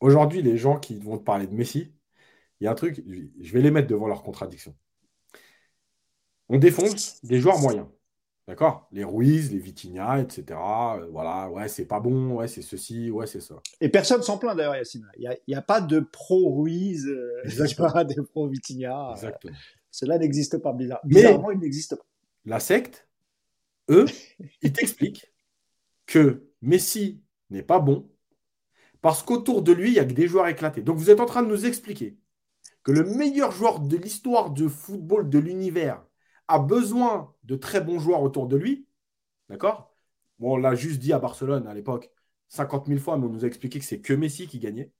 aujourd'hui, 0.00 0.42
les 0.42 0.56
gens 0.56 0.80
qui 0.80 0.98
vont 0.98 1.18
te 1.18 1.22
parler 1.22 1.46
de 1.46 1.54
Messi, 1.54 1.94
il 2.60 2.64
y 2.64 2.66
a 2.66 2.72
un 2.72 2.74
truc, 2.74 3.04
je 3.40 3.52
vais 3.52 3.60
les 3.60 3.70
mettre 3.70 3.88
devant 3.88 4.08
leur 4.08 4.24
contradiction. 4.24 4.74
On 6.48 6.58
défonce 6.58 7.22
des 7.24 7.40
joueurs 7.40 7.58
moyens. 7.58 7.86
D'accord? 8.46 8.88
Les 8.92 9.04
Ruiz, 9.04 9.50
les 9.52 9.58
Vitinha, 9.58 10.20
etc. 10.20 10.44
Euh, 10.50 11.06
voilà, 11.10 11.48
ouais, 11.50 11.66
c'est 11.68 11.86
pas 11.86 12.00
bon, 12.00 12.36
ouais, 12.36 12.48
c'est 12.48 12.60
ceci, 12.60 13.10
ouais, 13.10 13.26
c'est 13.26 13.40
ça. 13.40 13.54
Et 13.80 13.88
personne 13.88 14.22
s'en 14.22 14.36
plaint 14.36 14.54
d'ailleurs, 14.54 14.76
Yacine. 14.76 15.10
Il 15.16 15.34
n'y 15.48 15.54
a, 15.54 15.62
pas 15.62 15.80
de 15.80 16.00
pro 16.00 16.54
Ruiz, 16.54 17.06
euh, 17.06 17.42
pas 17.78 18.04
de 18.04 18.20
pro 18.20 18.48
Vitinha. 18.48 19.12
Exactement. 19.12 19.56
cela 19.90 20.18
n'existe 20.18 20.58
pas. 20.58 20.74
Bizarre. 20.74 21.00
Bizarrement, 21.04 21.50
il 21.52 21.58
n'existe 21.58 21.96
pas. 21.96 22.04
La 22.44 22.60
secte, 22.60 23.08
eux, 23.88 24.04
ils 24.60 24.72
t'expliquent 24.72 25.32
que 26.06 26.50
Messi 26.60 27.22
n'est 27.48 27.62
pas 27.62 27.78
bon 27.78 28.10
parce 29.04 29.22
qu'autour 29.22 29.60
de 29.60 29.72
lui, 29.72 29.90
il 29.90 29.94
y 29.94 29.98
a 29.98 30.04
que 30.06 30.14
des 30.14 30.26
joueurs 30.26 30.48
éclatés. 30.48 30.80
Donc 30.80 30.96
vous 30.96 31.10
êtes 31.10 31.20
en 31.20 31.26
train 31.26 31.42
de 31.42 31.48
nous 31.48 31.66
expliquer 31.66 32.16
que 32.82 32.90
le 32.90 33.04
meilleur 33.04 33.52
joueur 33.52 33.80
de 33.80 33.98
l'histoire 33.98 34.50
de 34.50 34.66
football 34.66 35.28
de 35.28 35.38
l'univers 35.38 36.02
a 36.48 36.58
besoin 36.58 37.34
de 37.44 37.56
très 37.56 37.80
bons 37.80 37.98
joueurs 37.98 38.22
autour 38.22 38.46
de 38.48 38.56
lui. 38.56 38.86
D'accord? 39.48 39.94
On 40.40 40.56
l'a 40.56 40.74
juste 40.74 41.00
dit 41.00 41.12
à 41.12 41.18
Barcelone 41.18 41.66
à 41.66 41.74
l'époque 41.74 42.10
50 42.48 42.86
000 42.86 43.00
fois, 43.00 43.16
mais 43.16 43.26
on 43.26 43.30
nous 43.30 43.44
a 43.44 43.48
expliqué 43.48 43.78
que 43.78 43.84
c'est 43.84 44.00
que 44.00 44.12
Messi 44.12 44.46
qui 44.46 44.58
gagnait. 44.58 44.92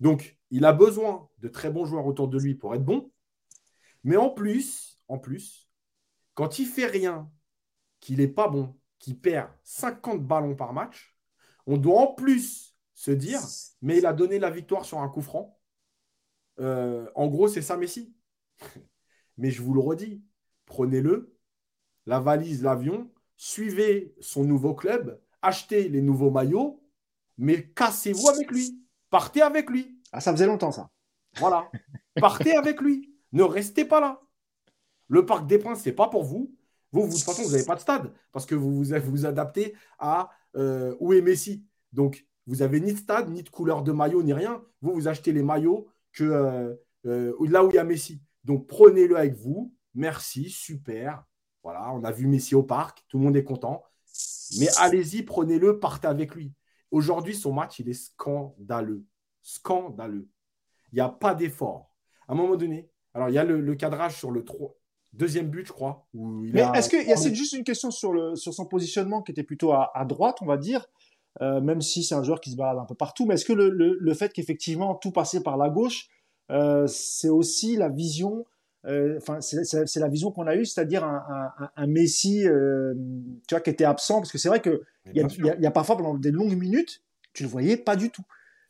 Donc, 0.00 0.38
il 0.50 0.64
a 0.64 0.72
besoin 0.72 1.28
de 1.38 1.48
très 1.48 1.70
bons 1.70 1.84
joueurs 1.84 2.06
autour 2.06 2.28
de 2.28 2.38
lui 2.38 2.54
pour 2.54 2.74
être 2.74 2.84
bon. 2.84 3.10
Mais 4.04 4.16
en 4.16 4.30
plus, 4.30 4.98
en 5.08 5.18
plus, 5.18 5.68
quand 6.34 6.58
il 6.58 6.66
fait 6.66 6.86
rien, 6.86 7.30
qu'il 8.00 8.18
n'est 8.18 8.28
pas 8.28 8.48
bon, 8.48 8.76
qu'il 8.98 9.18
perd 9.18 9.48
50 9.62 10.26
ballons 10.26 10.56
par 10.56 10.72
match, 10.72 11.16
on 11.66 11.76
doit 11.76 12.00
en 12.00 12.14
plus 12.14 12.76
se 12.94 13.10
dire, 13.10 13.40
mais 13.80 13.98
il 13.98 14.06
a 14.06 14.12
donné 14.12 14.38
la 14.38 14.50
victoire 14.50 14.84
sur 14.84 14.98
un 14.98 15.08
coup 15.08 15.22
franc. 15.22 15.58
Euh, 16.58 17.08
en 17.14 17.28
gros, 17.28 17.48
c'est 17.48 17.62
ça 17.62 17.76
Messi? 17.76 18.14
mais 19.38 19.50
je 19.50 19.62
vous 19.62 19.72
le 19.72 19.80
redis, 19.80 20.22
prenez-le, 20.72 21.36
la 22.06 22.18
valise, 22.18 22.62
l'avion, 22.62 23.10
suivez 23.36 24.14
son 24.20 24.42
nouveau 24.44 24.74
club, 24.74 25.20
achetez 25.42 25.88
les 25.88 26.00
nouveaux 26.00 26.30
maillots, 26.30 26.82
mais 27.36 27.68
cassez-vous 27.74 28.28
avec 28.30 28.50
lui. 28.50 28.78
Partez 29.10 29.42
avec 29.42 29.68
lui. 29.68 30.00
Ah, 30.12 30.20
ça 30.20 30.32
faisait 30.32 30.46
longtemps, 30.46 30.72
ça. 30.72 30.90
Voilà. 31.36 31.70
Partez 32.20 32.56
avec 32.56 32.80
lui. 32.80 33.14
Ne 33.32 33.42
restez 33.42 33.84
pas 33.84 34.00
là. 34.00 34.22
Le 35.08 35.26
Parc 35.26 35.46
des 35.46 35.58
Princes, 35.58 35.82
ce 35.82 35.90
n'est 35.90 35.94
pas 35.94 36.08
pour 36.08 36.24
vous. 36.24 36.54
Vous, 36.92 37.06
de 37.06 37.12
toute 37.12 37.22
façon, 37.22 37.42
vous 37.42 37.52
n'avez 37.52 37.64
pas 37.64 37.74
de 37.74 37.80
stade 37.80 38.12
parce 38.32 38.46
que 38.46 38.54
vous 38.54 38.82
vous, 38.82 38.94
vous 39.10 39.26
adaptez 39.26 39.74
à 39.98 40.30
euh, 40.56 40.94
où 41.00 41.12
est 41.12 41.20
Messi. 41.20 41.66
Donc, 41.92 42.26
vous 42.46 42.56
n'avez 42.56 42.80
ni 42.80 42.92
de 42.92 42.98
stade, 42.98 43.30
ni 43.30 43.42
de 43.42 43.50
couleur 43.50 43.82
de 43.82 43.92
maillot, 43.92 44.22
ni 44.22 44.32
rien. 44.32 44.62
Vous, 44.80 44.94
vous 44.94 45.08
achetez 45.08 45.32
les 45.32 45.42
maillots 45.42 45.88
que, 46.12 46.24
euh, 46.24 46.74
euh, 47.06 47.34
là 47.50 47.62
où 47.62 47.70
il 47.70 47.74
y 47.74 47.78
a 47.78 47.84
Messi. 47.84 48.22
Donc, 48.44 48.66
prenez-le 48.66 49.16
avec 49.16 49.34
vous. 49.34 49.74
Merci, 49.94 50.50
super. 50.50 51.24
Voilà, 51.62 51.92
on 51.92 52.02
a 52.04 52.10
vu 52.10 52.26
Messi 52.26 52.54
au 52.54 52.62
parc, 52.62 53.04
tout 53.08 53.18
le 53.18 53.24
monde 53.24 53.36
est 53.36 53.44
content. 53.44 53.82
Mais 54.58 54.68
allez-y, 54.78 55.22
prenez-le, 55.22 55.78
partez 55.78 56.08
avec 56.08 56.34
lui. 56.34 56.52
Aujourd'hui, 56.90 57.34
son 57.34 57.52
match, 57.52 57.78
il 57.78 57.88
est 57.88 57.94
scandaleux. 57.94 59.04
Scandaleux. 59.40 60.28
Il 60.92 60.96
n'y 60.96 61.00
a 61.00 61.08
pas 61.08 61.34
d'effort. 61.34 61.94
À 62.28 62.32
un 62.32 62.34
moment 62.34 62.56
donné, 62.56 62.90
alors 63.14 63.28
il 63.28 63.34
y 63.34 63.38
a 63.38 63.44
le, 63.44 63.74
cadrage 63.74 64.16
sur 64.16 64.30
le 64.30 64.44
deuxième 65.12 65.48
but, 65.48 65.66
je 65.66 65.72
crois. 65.72 66.06
Mais 66.14 66.60
est-ce 66.74 66.88
qu'il 66.88 67.06
y 67.06 67.12
a 67.12 67.16
c'est 67.16 67.34
juste 67.34 67.52
une 67.52 67.64
question 67.64 67.90
sur, 67.90 68.12
le, 68.12 68.36
sur 68.36 68.52
son 68.52 68.66
positionnement 68.66 69.22
qui 69.22 69.32
était 69.32 69.42
plutôt 69.42 69.72
à, 69.72 70.04
droite, 70.06 70.38
on 70.42 70.46
va 70.46 70.56
dire, 70.56 70.86
euh, 71.40 71.60
même 71.60 71.80
si 71.80 72.04
c'est 72.04 72.14
un 72.14 72.22
joueur 72.22 72.40
qui 72.40 72.50
se 72.50 72.56
balade 72.56 72.78
un 72.78 72.84
peu 72.84 72.94
partout. 72.94 73.24
Mais 73.26 73.34
est-ce 73.34 73.44
que 73.44 73.52
le, 73.52 74.14
fait 74.14 74.32
qu'effectivement 74.32 74.94
tout 74.94 75.12
passait 75.12 75.42
par 75.42 75.56
la 75.56 75.70
gauche, 75.70 76.08
euh, 76.50 76.86
c'est 76.86 77.30
aussi 77.30 77.76
la 77.76 77.88
vision 77.88 78.44
enfin, 78.84 79.40
c'est 79.40 80.00
la 80.00 80.08
vision 80.08 80.32
qu'on 80.32 80.46
a 80.46 80.56
eue, 80.56 80.64
c'est-à-dire 80.64 81.04
un, 81.04 81.52
un, 81.58 81.70
un, 81.76 81.86
Messi, 81.86 82.46
euh, 82.46 82.94
tu 83.46 83.54
vois, 83.54 83.60
qui 83.60 83.70
était 83.70 83.84
absent, 83.84 84.18
parce 84.20 84.32
que 84.32 84.38
c'est 84.38 84.48
vrai 84.48 84.60
que 84.60 84.82
il 85.12 85.20
y, 85.60 85.66
a 85.66 85.70
parfois 85.70 85.96
pendant 85.96 86.14
des 86.14 86.30
longues 86.30 86.56
minutes, 86.56 87.02
tu 87.32 87.42
le 87.42 87.48
voyais 87.48 87.76
pas 87.76 87.96
du 87.96 88.10
tout. 88.10 88.24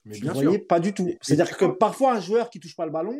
Mais 0.04 0.14
tu 0.14 0.24
le 0.24 0.32
voyais 0.32 0.58
pas 0.58 0.80
du 0.80 0.92
tout. 0.92 1.08
C'est-à-dire 1.20 1.56
que 1.56 1.64
parfois 1.64 2.14
un 2.14 2.20
joueur 2.20 2.50
qui 2.50 2.60
touche 2.60 2.76
pas 2.76 2.86
le 2.86 2.92
ballon, 2.92 3.16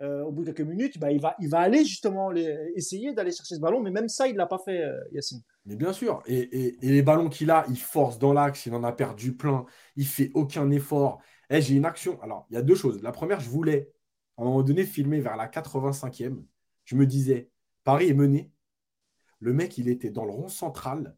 euh, 0.00 0.22
au 0.22 0.30
bout 0.30 0.44
de 0.44 0.52
quelques 0.52 0.68
minutes, 0.68 0.98
bah, 0.98 1.10
il 1.10 1.20
va, 1.20 1.34
il 1.40 1.48
va 1.48 1.60
aller 1.60 1.84
justement 1.84 2.30
essayer 2.74 3.14
d'aller 3.14 3.32
chercher 3.32 3.54
ce 3.54 3.60
ballon, 3.60 3.80
mais 3.80 3.90
même 3.90 4.08
ça, 4.08 4.28
il 4.28 4.36
l'a 4.36 4.46
pas 4.46 4.58
fait, 4.58 4.84
Yacine. 5.12 5.42
Mais 5.64 5.74
bien 5.74 5.92
sûr. 5.92 6.22
Et, 6.26 6.38
et, 6.38 6.76
et 6.82 6.90
les 6.90 7.02
ballons 7.02 7.28
qu'il 7.28 7.50
a, 7.50 7.64
il 7.68 7.78
force 7.78 8.18
dans 8.18 8.32
l'axe, 8.32 8.66
il 8.66 8.74
en 8.74 8.84
a 8.84 8.92
perdu 8.92 9.34
plein, 9.34 9.64
il 9.96 10.06
fait 10.06 10.30
aucun 10.34 10.70
effort. 10.70 11.20
Eh, 11.50 11.60
j'ai 11.60 11.74
une 11.74 11.84
action. 11.84 12.20
Alors, 12.22 12.46
il 12.50 12.54
y 12.54 12.56
a 12.56 12.62
deux 12.62 12.74
choses. 12.74 13.02
La 13.02 13.12
première, 13.12 13.40
je 13.40 13.48
voulais 13.48 13.88
à 14.36 14.42
un 14.42 14.44
moment 14.44 14.62
donné, 14.62 14.84
filmé 14.84 15.20
vers 15.20 15.36
la 15.36 15.48
85e, 15.48 16.42
je 16.84 16.96
me 16.96 17.06
disais, 17.06 17.50
Paris 17.84 18.08
est 18.08 18.14
mené. 18.14 18.50
Le 19.40 19.52
mec, 19.52 19.78
il 19.78 19.88
était 19.88 20.10
dans 20.10 20.24
le 20.24 20.32
rond 20.32 20.48
central. 20.48 21.16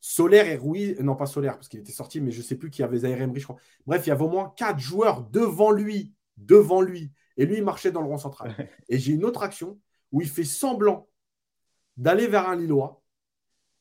Solaire 0.00 0.46
et 0.46 0.56
Ruiz, 0.56 0.98
non 1.00 1.16
pas 1.16 1.26
Solaire, 1.26 1.54
parce 1.54 1.68
qu'il 1.68 1.80
était 1.80 1.92
sorti, 1.92 2.20
mais 2.20 2.30
je 2.30 2.38
ne 2.38 2.42
sais 2.44 2.56
plus 2.56 2.70
qui 2.70 2.82
avait 2.82 2.98
Zaire 2.98 3.18
je 3.34 3.44
crois. 3.44 3.56
Bref, 3.86 4.06
il 4.06 4.10
y 4.10 4.12
avait 4.12 4.24
au 4.24 4.28
moins 4.28 4.52
quatre 4.56 4.78
joueurs 4.78 5.22
devant 5.22 5.70
lui, 5.70 6.14
devant 6.36 6.80
lui. 6.80 7.12
Et 7.36 7.46
lui, 7.46 7.56
il 7.56 7.64
marchait 7.64 7.90
dans 7.90 8.00
le 8.00 8.08
rond 8.08 8.18
central. 8.18 8.54
Et 8.88 8.98
j'ai 8.98 9.12
une 9.12 9.24
autre 9.24 9.42
action 9.42 9.78
où 10.12 10.20
il 10.20 10.28
fait 10.28 10.44
semblant 10.44 11.08
d'aller 11.96 12.26
vers 12.26 12.48
un 12.48 12.56
Lillois. 12.56 13.02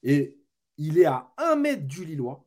Et 0.04 0.38
il 0.78 0.98
est 0.98 1.06
à 1.06 1.34
un 1.38 1.56
mètre 1.56 1.86
du 1.86 2.04
Lillois. 2.06 2.46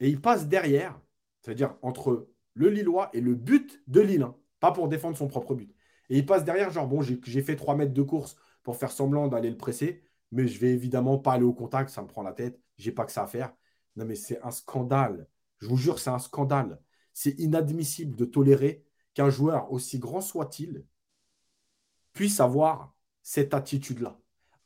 Et 0.00 0.08
il 0.08 0.20
passe 0.20 0.48
derrière, 0.48 1.00
c'est-à-dire 1.40 1.76
entre 1.82 2.28
le 2.54 2.68
Lillois 2.70 3.10
et 3.12 3.20
le 3.20 3.34
but 3.34 3.82
de 3.86 4.00
Lille. 4.00 4.28
Pas 4.60 4.72
pour 4.72 4.88
défendre 4.88 5.16
son 5.16 5.28
propre 5.28 5.54
but. 5.54 5.74
Et 6.10 6.18
il 6.18 6.26
passe 6.26 6.44
derrière, 6.44 6.70
genre, 6.70 6.86
bon, 6.86 7.02
j'ai 7.02 7.42
fait 7.42 7.56
3 7.56 7.76
mètres 7.76 7.92
de 7.92 8.02
course 8.02 8.36
pour 8.62 8.76
faire 8.76 8.90
semblant 8.90 9.28
d'aller 9.28 9.50
le 9.50 9.56
presser, 9.56 10.02
mais 10.32 10.46
je 10.46 10.58
vais 10.58 10.70
évidemment 10.70 11.18
pas 11.18 11.34
aller 11.34 11.44
au 11.44 11.52
contact, 11.52 11.90
ça 11.90 12.02
me 12.02 12.06
prend 12.06 12.22
la 12.22 12.32
tête, 12.32 12.60
j'ai 12.76 12.92
pas 12.92 13.04
que 13.04 13.12
ça 13.12 13.22
à 13.22 13.26
faire. 13.26 13.52
Non, 13.96 14.04
mais 14.04 14.14
c'est 14.14 14.40
un 14.42 14.50
scandale. 14.50 15.28
Je 15.58 15.68
vous 15.68 15.76
jure, 15.76 15.98
c'est 15.98 16.10
un 16.10 16.18
scandale. 16.18 16.80
C'est 17.14 17.38
inadmissible 17.38 18.16
de 18.16 18.24
tolérer 18.24 18.84
qu'un 19.14 19.30
joueur, 19.30 19.72
aussi 19.72 19.98
grand 19.98 20.20
soit-il, 20.20 20.84
puisse 22.12 22.40
avoir 22.40 22.94
cette 23.22 23.54
attitude-là, 23.54 24.18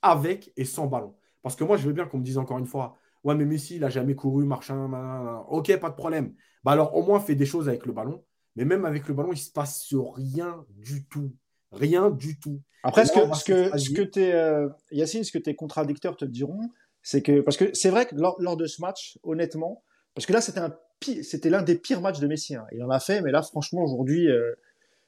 avec 0.03 0.53
et 0.57 0.65
sans 0.65 0.87
ballon. 0.87 1.17
Parce 1.43 1.57
que 1.57 1.65
moi, 1.65 1.77
je 1.77 1.87
veux 1.87 1.93
bien 1.93 2.07
qu'on 2.07 2.19
me 2.19 2.25
dise 2.25 2.39
encore 2.39 2.59
une 2.59 2.67
fois, 2.67 2.97
ouais, 3.25 3.35
mais 3.35 3.45
Messi, 3.45 3.77
il 3.77 3.81
n'a 3.81 3.89
jamais 3.89 4.15
couru, 4.15 4.45
machin, 4.45 5.43
ok, 5.49 5.79
pas 5.79 5.91
de 5.91 5.97
problème. 5.97 6.35
Bah 6.63 6.73
alors, 6.73 6.95
au 6.95 7.03
moins, 7.03 7.21
fais 7.21 7.35
des 7.35 7.47
choses 7.47 7.69
avec 7.69 7.87
le 7.87 7.93
ballon. 7.93 8.25
Mais 8.57 8.65
même 8.65 8.85
avec 8.85 9.09
le 9.09 9.15
ballon, 9.15 9.31
il 9.33 9.37
ne 9.37 9.41
se 9.41 9.51
passe 9.51 9.95
rien 10.15 10.65
du 10.71 11.07
tout. 11.07 11.33
Rien 11.73 12.11
du 12.11 12.39
tout. 12.39 12.61
Après, 12.83 13.07
ce 13.07 13.13
que, 13.13 13.35
ce 13.35 13.45
que, 13.45 13.79
ce 13.79 13.91
que 13.91 14.19
es, 14.19 14.33
euh, 14.33 14.69
Yacine, 14.91 15.25
ce 15.25 15.33
que 15.33 15.39
tes 15.39 15.55
contradicteurs 15.55 16.17
te 16.17 16.25
diront, 16.25 16.71
c'est 17.03 17.23
que, 17.23 17.41
parce 17.41 17.57
que 17.57 17.73
c'est 17.75 17.91
vrai 17.91 18.07
que 18.07 18.15
lors, 18.15 18.57
de 18.57 18.67
ce 18.67 18.81
match, 18.81 19.19
honnêtement, 19.23 19.83
parce 20.15 20.27
que 20.27 20.33
là, 20.33 20.41
c'était 20.41 20.61
un 20.61 20.75
c'était 21.23 21.51
l'un 21.51 21.63
des 21.63 21.75
pires 21.75 22.01
matchs 22.01 22.21
de 22.21 22.29
Messi. 22.29 22.55
Hein. 22.55 22.65
Il 22.71 22.83
en 22.85 22.91
a 22.91 23.01
fait, 23.01 23.23
mais 23.23 23.33
là, 23.33 23.43
franchement, 23.43 23.83
aujourd'hui, 23.83 24.29
euh, 24.29 24.53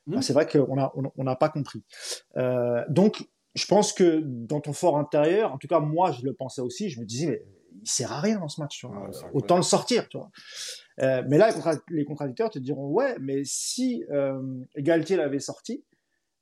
hmm. 0.07 0.14
bah, 0.14 0.22
c'est 0.22 0.32
vrai 0.32 0.47
qu'on 0.47 0.74
n'a 0.74 0.92
on, 0.95 1.24
n'a 1.24 1.36
pas 1.36 1.49
compris. 1.49 1.84
Euh, 2.36 2.82
donc, 2.88 3.28
je 3.55 3.66
pense 3.66 3.92
que 3.92 4.20
dans 4.24 4.61
ton 4.61 4.72
fort 4.72 4.99
intérieur, 4.99 5.53
en 5.53 5.59
tout 5.59 5.68
cas, 5.68 5.78
moi, 5.78 6.11
je 6.11 6.24
le 6.24 6.34
pensais 6.34 6.61
aussi, 6.61 6.90
je 6.90 6.99
me 6.99 7.05
disais, 7.05 7.26
mais 7.26 7.45
il 7.81 7.89
sert 7.89 8.12
à 8.12 8.20
rien 8.20 8.39
dans 8.39 8.49
ce 8.49 8.61
match. 8.61 8.85
Autant 9.33 9.57
le 9.57 9.62
sortir, 9.62 10.09
tu 10.09 10.18
vois. 10.18 10.31
Euh, 11.03 11.22
mais 11.29 11.39
là, 11.39 11.51
les, 11.91 12.05
contradicteurs 12.05 12.51
te 12.51 12.59
diront 12.59 12.89
ouais, 12.89 13.16
mais 13.20 13.43
si 13.45 14.05
euh, 14.11 14.41
Galtier 14.77 15.16
l'avait 15.16 15.41
sorti, 15.41 15.85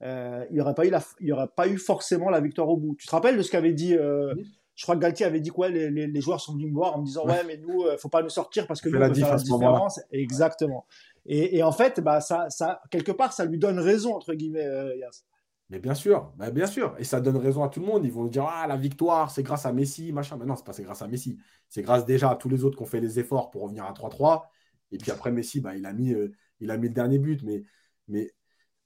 euh, 0.02 0.44
il 0.50 0.54
n'y 0.54 0.60
aurait 0.60 0.74
pas 0.74 0.84
eu 0.86 0.92
il 1.20 1.32
aurait 1.32 1.48
pas 1.48 1.68
eu 1.68 1.78
forcément 1.78 2.28
la 2.28 2.40
victoire 2.40 2.68
au 2.68 2.76
bout. 2.76 2.94
Tu 2.98 3.06
te 3.06 3.12
rappelles 3.12 3.36
de 3.36 3.42
ce 3.42 3.50
qu'avait 3.50 3.72
dit 3.72 3.94
euh, 3.94 4.34
Je 4.74 4.84
crois 4.84 4.96
que 4.96 5.00
Galtier 5.00 5.24
avait 5.24 5.40
dit 5.40 5.50
quoi 5.50 5.68
les, 5.68 5.90
les, 5.90 6.20
joueurs 6.20 6.40
sont 6.40 6.54
venus 6.54 6.68
me 6.68 6.74
voir 6.74 6.96
en 6.96 7.00
me 7.00 7.06
disant 7.06 7.24
ouais, 7.24 7.44
mais 7.46 7.56
nous, 7.56 7.84
faut 7.98 8.08
pas 8.08 8.22
nous 8.22 8.28
sortir 8.28 8.66
parce 8.66 8.80
que 8.80 8.88
nous, 8.88 9.00
on 9.00 9.08
peut 9.08 9.14
faire 9.14 9.30
la 9.30 9.36
différence. 9.36 10.00
Exactement. 10.10 10.86
Et, 11.24 11.56
et, 11.56 11.62
en 11.62 11.72
fait, 11.72 12.00
bah 12.00 12.20
ça, 12.20 12.50
ça, 12.50 12.82
quelque 12.90 13.12
part, 13.12 13.32
ça 13.32 13.44
lui 13.44 13.58
donne 13.58 13.78
raison 13.78 14.14
entre 14.14 14.34
guillemets, 14.34 14.66
Yas. 14.98 15.24
Mais 15.72 15.78
bien 15.78 15.94
sûr, 15.94 16.30
bah, 16.36 16.50
bien 16.50 16.66
sûr. 16.66 16.94
Et 16.98 17.04
ça 17.04 17.22
donne 17.22 17.38
raison 17.38 17.64
à 17.64 17.70
tout 17.70 17.80
le 17.80 17.86
monde. 17.86 18.04
Ils 18.04 18.12
vont 18.12 18.26
dire 18.26 18.44
Ah, 18.46 18.66
la 18.68 18.76
victoire, 18.76 19.30
c'est 19.30 19.42
grâce 19.42 19.64
à 19.64 19.72
Messi, 19.72 20.12
machin. 20.12 20.36
Mais 20.38 20.44
non, 20.44 20.54
c'est 20.54 20.66
pas 20.66 20.72
grâce 20.82 21.00
à 21.00 21.08
Messi. 21.08 21.38
C'est 21.70 21.80
grâce 21.80 22.04
déjà 22.04 22.30
à 22.30 22.36
tous 22.36 22.50
les 22.50 22.62
autres 22.62 22.76
qui 22.76 22.82
ont 22.82 22.86
fait 22.86 23.00
les 23.00 23.18
efforts 23.18 23.50
pour 23.50 23.62
revenir 23.62 23.86
à 23.86 23.92
3-3. 23.94 24.42
Et 24.90 24.98
puis 24.98 25.10
après, 25.10 25.32
Messi, 25.32 25.62
bah, 25.62 25.74
il, 25.74 25.86
a 25.86 25.94
mis, 25.94 26.12
euh, 26.12 26.30
il 26.60 26.70
a 26.70 26.76
mis 26.76 26.88
le 26.88 26.94
dernier 26.94 27.18
but. 27.18 27.42
Mais, 27.42 27.62
mais, 28.06 28.30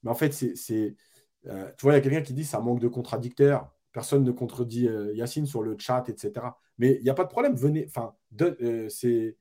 mais 0.04 0.10
en 0.12 0.14
fait, 0.14 0.32
c'est. 0.32 0.96
Euh, 1.48 1.70
tu 1.76 1.82
vois, 1.82 1.92
il 1.92 1.96
y 1.96 1.98
a 1.98 2.00
quelqu'un 2.00 2.22
qui 2.22 2.34
dit 2.34 2.44
ça 2.44 2.60
manque 2.60 2.78
de 2.78 2.88
contradicteurs. 2.88 3.68
Personne 3.90 4.22
ne 4.22 4.30
contredit 4.30 4.86
euh, 4.86 5.12
Yacine 5.12 5.46
sur 5.46 5.62
le 5.62 5.76
chat, 5.76 6.08
etc. 6.08 6.46
Mais 6.78 6.98
il 6.98 7.02
n'y 7.02 7.10
a 7.10 7.14
pas 7.14 7.24
de 7.24 7.30
problème. 7.30 7.56
Venez. 7.56 7.88
Enfin, 7.88 8.14
c'est. 8.88 9.36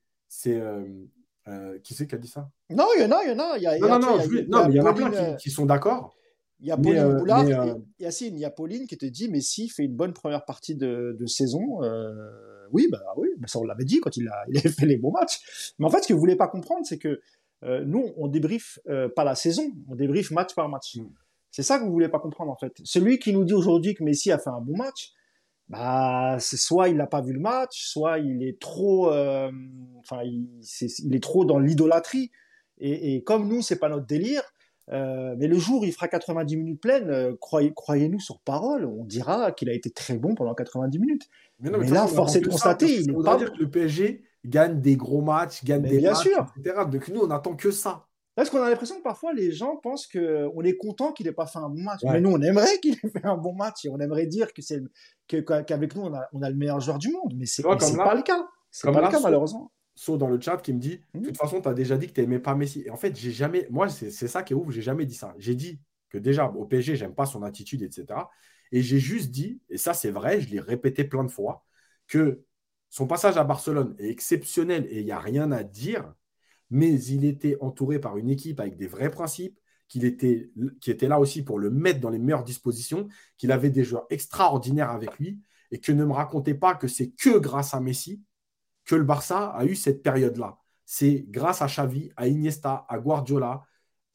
Euh, 1.48 1.78
qui 1.78 1.94
c'est 1.94 2.08
qui 2.08 2.14
a 2.16 2.18
dit 2.18 2.26
ça? 2.26 2.50
Non, 2.70 2.86
il 2.96 3.02
y 3.02 3.04
en 3.04 3.12
a, 3.12 3.22
il 3.22 3.30
y 3.30 3.32
en 3.32 3.38
a. 3.38 3.56
Il 3.56 3.62
y 3.62 3.66
a, 3.68 3.78
non, 3.78 4.00
non, 4.00 4.16
non, 4.16 4.22
il 4.24 4.48
non, 4.48 4.66
mais 4.66 4.74
il 4.74 4.76
y 4.76 4.80
en 4.80 4.86
a 4.86 4.94
plein 4.94 5.36
qui, 5.36 5.50
sont 5.50 5.64
d'accord. 5.64 6.12
Il 6.60 6.68
y 6.68 6.70
a 6.70 6.76
Pauline 6.76 6.98
euh, 6.98 7.18
Boulard, 7.18 7.46
euh... 7.46 7.74
Yacine, 7.98 8.34
il 8.34 8.40
y 8.40 8.44
a 8.44 8.50
Pauline 8.50 8.86
qui 8.86 8.96
te 8.96 9.04
dit 9.04 9.28
Messi 9.28 9.68
fait 9.68 9.84
une 9.84 9.94
bonne 9.94 10.14
première 10.14 10.44
partie 10.44 10.74
de, 10.74 11.14
de 11.18 11.26
saison. 11.26 11.82
Euh, 11.82 12.14
oui, 12.72 12.88
bah 12.90 13.02
oui, 13.16 13.28
bah 13.38 13.46
ça 13.46 13.58
on 13.58 13.64
l'avait 13.64 13.84
dit 13.84 14.00
quand 14.00 14.16
il 14.16 14.26
a, 14.28 14.44
il 14.48 14.60
fait 14.60 14.86
les 14.86 14.96
bons 14.96 15.12
matchs. 15.12 15.74
Mais 15.78 15.86
en 15.86 15.90
fait, 15.90 16.02
ce 16.02 16.08
que 16.08 16.14
vous 16.14 16.20
voulez 16.20 16.36
pas 16.36 16.48
comprendre, 16.48 16.86
c'est 16.86 16.98
que 16.98 17.20
euh, 17.62 17.84
nous, 17.84 18.12
on 18.16 18.28
débriefe 18.28 18.78
euh, 18.88 19.08
pas 19.08 19.24
la 19.24 19.34
saison, 19.34 19.70
on 19.88 19.94
débriefe 19.94 20.30
match 20.30 20.54
par 20.54 20.68
match. 20.68 20.96
Mm. 20.96 21.08
C'est 21.50 21.62
ça 21.62 21.78
que 21.78 21.84
vous 21.84 21.92
voulez 21.92 22.08
pas 22.08 22.20
comprendre 22.20 22.52
en 22.52 22.56
fait. 22.56 22.72
Celui 22.84 23.18
qui 23.18 23.32
nous 23.32 23.44
dit 23.44 23.54
aujourd'hui 23.54 23.94
que 23.94 24.04
Messi 24.04 24.32
a 24.32 24.38
fait 24.38 24.50
un 24.50 24.60
bon 24.60 24.76
match, 24.76 25.12
bah 25.68 26.36
c'est 26.38 26.58
soit 26.58 26.88
il 26.88 26.96
n'a 26.96 27.06
pas 27.06 27.20
vu 27.22 27.32
le 27.32 27.40
match, 27.40 27.86
soit 27.86 28.18
il 28.18 28.42
est 28.42 28.60
trop, 28.60 29.10
enfin 29.98 30.22
il 30.22 31.14
est 31.14 31.22
trop 31.22 31.44
dans 31.44 31.58
l'idolâtrie. 31.58 32.30
Et, 32.78 33.14
et, 33.14 33.22
comme 33.22 33.48
nous, 33.48 33.62
c'est 33.62 33.78
pas 33.78 33.88
notre 33.88 34.04
délire, 34.04 34.42
euh, 34.92 35.34
mais 35.38 35.48
le 35.48 35.58
jour 35.58 35.82
où 35.82 35.84
il 35.84 35.92
fera 35.92 36.08
90 36.08 36.56
minutes 36.56 36.80
pleines, 36.80 37.10
euh, 37.10 37.34
croyez, 37.40 37.72
croyez-nous 37.74 38.20
sur 38.20 38.38
parole, 38.40 38.84
on 38.84 39.04
dira 39.04 39.50
qu'il 39.52 39.68
a 39.68 39.72
été 39.72 39.90
très 39.90 40.16
bon 40.16 40.34
pendant 40.34 40.54
90 40.54 40.98
minutes. 40.98 41.28
Mais, 41.58 41.70
non, 41.70 41.78
mais, 41.78 41.88
là, 41.88 42.06
force 42.06 42.36
est 42.36 42.40
de 42.40 42.48
constater, 42.48 43.00
il 43.00 43.12
pas... 43.14 43.36
dire 43.36 43.52
que 43.52 43.58
le 43.58 43.70
PSG 43.70 44.22
gagne 44.44 44.80
des 44.80 44.96
gros 44.96 45.22
matchs, 45.22 45.64
gagne 45.64 45.82
des 45.82 45.98
bien 45.98 46.12
matchs, 46.12 46.22
sûr. 46.22 46.46
etc. 46.58 46.82
Donc 46.90 47.08
nous, 47.08 47.22
on 47.22 47.26
n'attend 47.26 47.56
que 47.56 47.70
ça. 47.70 48.06
Parce 48.36 48.50
qu'on 48.50 48.62
a 48.62 48.68
l'impression 48.68 48.96
que 48.96 49.02
parfois 49.02 49.32
les 49.32 49.50
gens 49.50 49.76
pensent 49.76 50.06
qu'on 50.06 50.62
est 50.62 50.76
content 50.76 51.12
qu'il 51.12 51.26
n'ait 51.26 51.32
pas 51.32 51.46
fait 51.46 51.58
un 51.58 51.70
bon 51.70 51.82
match. 51.82 52.00
Mais 52.04 52.20
nous, 52.20 52.30
on 52.30 52.40
aimerait 52.42 52.78
qu'il 52.80 52.92
ait 52.92 53.08
fait 53.08 53.24
un 53.24 53.38
bon 53.38 53.54
match 53.54 53.86
et 53.86 53.88
on 53.88 53.98
aimerait 53.98 54.26
dire 54.26 54.52
que 54.52 54.60
c'est 54.60 54.82
qu'avec 55.26 55.96
nous, 55.96 56.02
on 56.02 56.14
a, 56.14 56.28
on 56.34 56.42
a, 56.42 56.50
le 56.50 56.56
meilleur 56.56 56.78
joueur 56.80 56.98
du 56.98 57.10
monde. 57.10 57.32
Mais 57.34 57.46
c'est 57.46 57.62
pas 57.62 57.74
le 57.74 58.22
cas. 58.22 58.46
C'est 58.70 58.92
pas 58.92 59.00
le 59.00 59.08
cas, 59.08 59.20
malheureusement. 59.20 59.72
Saut 59.96 60.18
dans 60.18 60.28
le 60.28 60.40
chat 60.40 60.58
qui 60.58 60.72
me 60.72 60.78
dit 60.78 61.00
De 61.14 61.20
toute 61.20 61.30
mmh. 61.30 61.34
façon, 61.34 61.60
tu 61.60 61.68
as 61.68 61.74
déjà 61.74 61.96
dit 61.96 62.06
que 62.06 62.12
tu 62.12 62.20
n'aimais 62.20 62.38
pas 62.38 62.54
Messi. 62.54 62.82
Et 62.86 62.90
en 62.90 62.96
fait, 62.96 63.16
j'ai 63.16 63.32
jamais. 63.32 63.66
Moi, 63.70 63.88
c'est 63.88 64.10
ça 64.10 64.42
qui 64.42 64.52
est 64.52 64.56
ouf, 64.56 64.70
j'ai 64.70 64.82
jamais 64.82 65.06
dit 65.06 65.14
ça. 65.14 65.34
J'ai 65.38 65.54
dit 65.54 65.80
que 66.10 66.18
déjà, 66.18 66.46
au 66.46 66.66
PSG, 66.66 66.96
j'aime 66.96 67.14
pas 67.14 67.26
son 67.26 67.42
attitude, 67.42 67.82
etc. 67.82 68.06
Et 68.72 68.82
j'ai 68.82 68.98
juste 68.98 69.30
dit, 69.30 69.60
et 69.68 69.78
ça, 69.78 69.94
c'est 69.94 70.10
vrai, 70.10 70.40
je 70.40 70.50
l'ai 70.50 70.60
répété 70.60 71.04
plein 71.04 71.24
de 71.24 71.30
fois, 71.30 71.64
que 72.06 72.44
son 72.90 73.06
passage 73.06 73.36
à 73.36 73.44
Barcelone 73.44 73.94
est 73.98 74.08
exceptionnel 74.08 74.86
et 74.90 75.00
il 75.00 75.04
n'y 75.04 75.12
a 75.12 75.18
rien 75.18 75.50
à 75.52 75.62
dire, 75.62 76.14
mais 76.70 77.00
il 77.04 77.24
était 77.24 77.56
entouré 77.60 77.98
par 77.98 78.16
une 78.16 78.30
équipe 78.30 78.60
avec 78.60 78.76
des 78.76 78.86
vrais 78.86 79.10
principes, 79.10 79.58
qu'il 79.88 80.04
était, 80.04 80.50
qui 80.80 80.90
était 80.90 81.06
là 81.06 81.20
aussi 81.20 81.44
pour 81.44 81.58
le 81.58 81.70
mettre 81.70 82.00
dans 82.00 82.10
les 82.10 82.18
meilleures 82.18 82.44
dispositions, 82.44 83.08
qu'il 83.36 83.52
avait 83.52 83.70
des 83.70 83.84
joueurs 83.84 84.06
extraordinaires 84.10 84.90
avec 84.90 85.16
lui, 85.18 85.40
et 85.70 85.78
que 85.78 85.92
ne 85.92 86.04
me 86.04 86.12
racontez 86.12 86.54
pas 86.54 86.74
que 86.74 86.88
c'est 86.88 87.10
que 87.10 87.38
grâce 87.38 87.74
à 87.74 87.80
Messi 87.80 88.22
que 88.86 88.94
le 88.94 89.04
Barça 89.04 89.48
a 89.48 89.64
eu 89.64 89.74
cette 89.74 90.02
période-là. 90.02 90.56
C'est 90.84 91.26
grâce 91.28 91.62
à 91.62 91.66
Xavi, 91.66 92.10
à 92.16 92.28
Iniesta, 92.28 92.86
à 92.88 92.98
Guardiola, 92.98 93.62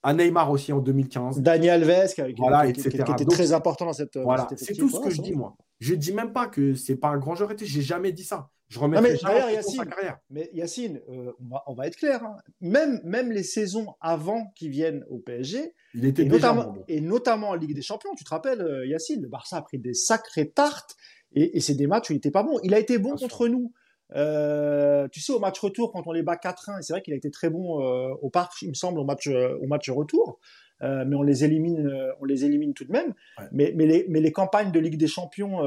à 0.03 0.13
Neymar 0.13 0.49
aussi 0.49 0.73
en 0.73 0.79
2015. 0.79 1.41
Daniel 1.41 1.89
Alves, 1.89 2.13
qui, 2.13 2.21
était 2.21 3.25
très 3.25 3.53
important 3.53 3.85
dans 3.85 3.93
cette. 3.93 4.17
Voilà, 4.17 4.47
c'est 4.55 4.73
tout 4.73 4.89
ce 4.89 4.99
que 4.99 5.09
je 5.09 5.21
dis, 5.21 5.33
moi. 5.33 5.55
Je 5.79 5.93
dis 5.95 6.13
même 6.13 6.31
pas 6.31 6.47
que 6.47 6.73
c'est 6.73 6.95
pas 6.95 7.09
un 7.09 7.17
grand 7.17 7.35
joueur. 7.35 7.51
J'ai 7.57 7.81
jamais 7.81 8.11
dit 8.11 8.23
ça. 8.23 8.49
Je 8.71 8.79
remets 8.79 9.01
mais 9.01 9.17
Yacine, 9.17 9.83
carrière. 9.83 10.17
Mais 10.29 10.49
Yacine, 10.53 11.01
euh, 11.09 11.33
on, 11.67 11.73
va, 11.73 11.87
être 11.87 11.97
clair. 11.97 12.23
Hein. 12.23 12.37
Même, 12.61 13.01
même 13.03 13.29
les 13.33 13.43
saisons 13.43 13.95
avant 13.99 14.45
qu'il 14.55 14.69
vienne 14.69 15.03
au 15.09 15.17
PSG, 15.19 15.73
il 15.93 16.05
était 16.05 16.21
et, 16.21 16.25
notamment, 16.25 16.75
et 16.87 17.01
notamment 17.01 17.49
en 17.49 17.55
Ligue 17.55 17.75
des 17.75 17.81
Champions, 17.81 18.11
tu 18.15 18.23
te 18.23 18.29
rappelles, 18.29 18.61
euh, 18.61 18.87
Yacine, 18.87 19.21
le 19.21 19.27
Barça 19.27 19.57
a 19.57 19.61
pris 19.61 19.77
des 19.77 19.93
sacrées 19.93 20.49
tartes 20.49 20.95
et, 21.33 21.59
c'est 21.59 21.73
des 21.73 21.87
matchs 21.87 22.09
où 22.09 22.13
il 22.13 22.17
n'était 22.17 22.31
pas 22.31 22.43
bon. 22.43 22.59
Il 22.63 22.73
a 22.73 22.79
été 22.79 22.97
bon 22.97 23.15
contre 23.15 23.49
nous. 23.49 23.73
Euh, 24.15 25.07
tu 25.09 25.21
sais, 25.21 25.31
au 25.31 25.39
match 25.39 25.59
retour, 25.59 25.91
quand 25.91 26.07
on 26.07 26.11
les 26.11 26.23
bat 26.23 26.35
4-1, 26.35 26.79
et 26.79 26.81
c'est 26.81 26.93
vrai 26.93 27.01
qu'il 27.01 27.13
a 27.13 27.17
été 27.17 27.31
très 27.31 27.49
bon 27.49 27.81
euh, 27.81 28.13
au 28.21 28.29
parc, 28.29 28.61
il 28.61 28.69
me 28.69 28.73
semble, 28.73 28.99
au 28.99 29.05
match, 29.05 29.27
euh, 29.27 29.57
au 29.61 29.67
match 29.67 29.89
retour. 29.89 30.39
Mais 30.83 31.15
on 31.15 31.21
les 31.21 31.43
élimine, 31.43 31.95
on 32.21 32.25
les 32.25 32.43
élimine 32.43 32.73
tout 32.73 32.85
de 32.85 32.91
même. 32.91 33.13
Mais, 33.51 33.71
mais, 33.75 33.85
les, 33.85 34.07
mais 34.09 34.19
les 34.19 34.31
campagnes 34.31 34.71
de 34.71 34.79
Ligue 34.79 34.97
des 34.97 35.05
Champions, 35.05 35.59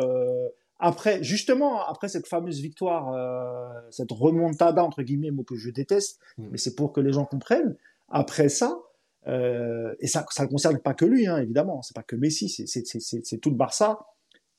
après, 0.80 1.22
justement, 1.22 1.86
après 1.86 2.08
cette 2.08 2.26
fameuse 2.26 2.60
victoire, 2.60 3.14
cette 3.92 4.10
remontada 4.10 4.82
entre 4.82 5.04
guillemets, 5.04 5.30
mot 5.30 5.44
que 5.44 5.54
je 5.54 5.70
déteste, 5.70 6.18
mm. 6.36 6.48
mais 6.50 6.58
c'est 6.58 6.74
pour 6.74 6.92
que 6.92 7.00
les 7.00 7.12
gens 7.12 7.26
comprennent. 7.26 7.76
Après 8.08 8.48
ça, 8.48 8.76
et 9.28 10.08
ça, 10.08 10.26
ça 10.30 10.46
ne 10.46 10.48
concerne 10.48 10.80
pas 10.80 10.94
que 10.94 11.04
lui, 11.04 11.28
hein, 11.28 11.38
évidemment, 11.38 11.80
c'est 11.82 11.94
pas 11.94 12.02
que 12.02 12.16
Messi, 12.16 12.48
c'est 12.48 13.38
tout 13.38 13.50
le 13.50 13.56
Barça. 13.56 14.00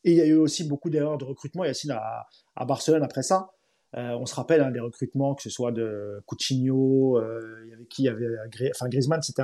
Et 0.05 0.11
il 0.11 0.17
y 0.17 0.21
a 0.21 0.25
eu 0.25 0.35
aussi 0.35 0.63
beaucoup 0.63 0.89
d'erreurs 0.89 1.17
de 1.17 1.25
recrutement. 1.25 1.65
Yacine 1.65 1.91
à, 1.91 2.27
à 2.55 2.63
Barcelone 2.63 3.03
après 3.03 3.23
ça. 3.23 3.54
Euh, 3.97 4.17
on 4.19 4.25
se 4.25 4.35
rappelle 4.35 4.61
hein, 4.61 4.71
des 4.71 4.79
recrutements, 4.79 5.35
que 5.35 5.41
ce 5.41 5.49
soit 5.49 5.71
de 5.71 6.21
Coutinho, 6.25 7.17
euh, 7.17 7.63
il 7.65 7.69
y 7.69 7.73
avait 7.73 7.85
qui, 7.85 8.01
il 8.03 8.05
y 8.05 8.09
avait 8.09 8.69
enfin 8.73 8.89
Griezmann, 8.89 9.21
c'était 9.21 9.43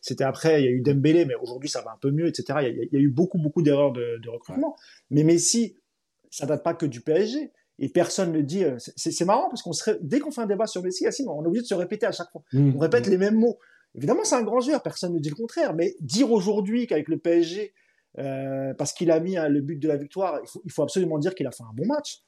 c'était 0.00 0.24
après, 0.24 0.62
il 0.62 0.64
y 0.64 0.68
a 0.68 0.70
eu 0.70 0.80
Dembélé, 0.80 1.26
mais 1.26 1.34
aujourd'hui 1.34 1.68
ça 1.68 1.82
va 1.82 1.92
un 1.92 1.98
peu 2.00 2.10
mieux, 2.10 2.26
etc. 2.26 2.60
Il 2.62 2.88
y 2.92 2.96
a, 2.96 3.00
eu 3.00 3.10
beaucoup 3.10 3.38
beaucoup 3.38 3.60
d'erreurs 3.62 3.92
de, 3.92 4.18
de, 4.22 4.28
recrutement. 4.30 4.76
Mais 5.10 5.22
Messi, 5.22 5.76
ça 6.30 6.46
date 6.46 6.62
pas 6.62 6.74
que 6.74 6.86
du 6.86 7.00
PSG. 7.00 7.52
Et 7.80 7.88
personne 7.88 8.32
ne 8.32 8.40
dit. 8.40 8.64
Euh, 8.64 8.76
c'est 8.78 9.24
marrant 9.24 9.48
parce 9.48 9.62
qu'on 9.62 9.72
serait 9.72 9.98
dès 10.00 10.20
qu'on 10.20 10.30
fait 10.30 10.42
un 10.42 10.46
débat 10.46 10.66
sur 10.66 10.82
Messi, 10.82 11.06
on 11.26 11.44
est 11.44 11.46
obligé 11.46 11.62
de 11.62 11.66
se 11.66 11.74
répéter 11.74 12.06
à 12.06 12.12
chaque 12.12 12.30
fois. 12.30 12.42
Mmh. 12.52 12.72
on 12.76 12.78
répète 12.78 13.06
les 13.06 13.18
mêmes 13.18 13.36
mots. 13.36 13.58
Évidemment, 13.96 14.24
c'est 14.24 14.34
un 14.36 14.42
grand 14.42 14.60
joueur, 14.60 14.82
personne 14.82 15.12
ne 15.12 15.18
dit 15.18 15.28
le 15.28 15.34
contraire. 15.34 15.74
Mais 15.74 15.94
dire 16.00 16.32
aujourd'hui 16.32 16.86
qu'avec 16.86 17.08
le 17.08 17.18
PSG, 17.18 17.74
euh, 18.18 18.74
parce 18.74 18.92
qu'il 18.92 19.10
a 19.10 19.20
mis 19.20 19.36
hein, 19.36 19.48
le 19.48 19.60
but 19.60 19.76
de 19.76 19.88
la 19.88 19.96
victoire, 19.96 20.40
il 20.42 20.48
faut, 20.48 20.62
il 20.64 20.72
faut 20.72 20.82
absolument 20.82 21.18
dire 21.18 21.34
qu'il 21.34 21.46
a 21.46 21.50
fait 21.50 21.62
un 21.62 21.74
bon 21.74 21.86
match. 21.86 22.22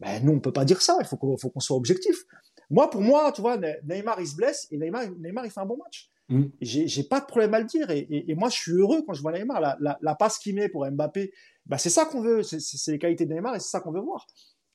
Ben, 0.00 0.24
nous, 0.24 0.32
on 0.32 0.40
peut 0.40 0.52
pas 0.52 0.64
dire 0.64 0.80
ça. 0.80 0.96
Il 1.00 1.06
faut 1.06 1.16
qu'on, 1.16 1.36
soit 1.60 1.76
objectif. 1.76 2.24
Moi, 2.70 2.88
pour 2.88 3.02
moi, 3.02 3.30
tu 3.32 3.42
vois, 3.42 3.58
Neymar, 3.58 4.20
il 4.20 4.26
se 4.26 4.34
blesse 4.34 4.66
et 4.70 4.78
Neymar, 4.78 5.04
Neymar 5.18 5.44
il 5.44 5.50
fait 5.50 5.60
un 5.60 5.66
bon 5.66 5.76
match. 5.76 6.08
Mm. 6.28 6.44
J'ai, 6.60 7.02
pas 7.02 7.20
de 7.20 7.26
problème 7.26 7.52
à 7.54 7.60
le 7.60 7.66
dire. 7.66 7.90
Et, 7.90 8.06
et, 8.08 8.34
moi, 8.34 8.48
je 8.48 8.56
suis 8.56 8.72
heureux 8.72 9.02
quand 9.06 9.12
je 9.12 9.20
vois 9.20 9.32
Neymar. 9.32 9.60
La, 9.60 9.76
la, 9.80 9.98
la 10.00 10.14
passe 10.14 10.38
qu'il 10.38 10.54
met 10.54 10.68
pour 10.68 10.90
Mbappé, 10.90 11.32
ben, 11.66 11.76
c'est 11.76 11.90
ça 11.90 12.06
qu'on 12.06 12.22
veut. 12.22 12.42
C'est, 12.42 12.92
les 12.92 12.98
qualités 12.98 13.26
de 13.26 13.34
Neymar 13.34 13.56
et 13.56 13.60
c'est 13.60 13.68
ça 13.68 13.80
qu'on 13.80 13.92
veut 13.92 14.00
voir. 14.00 14.26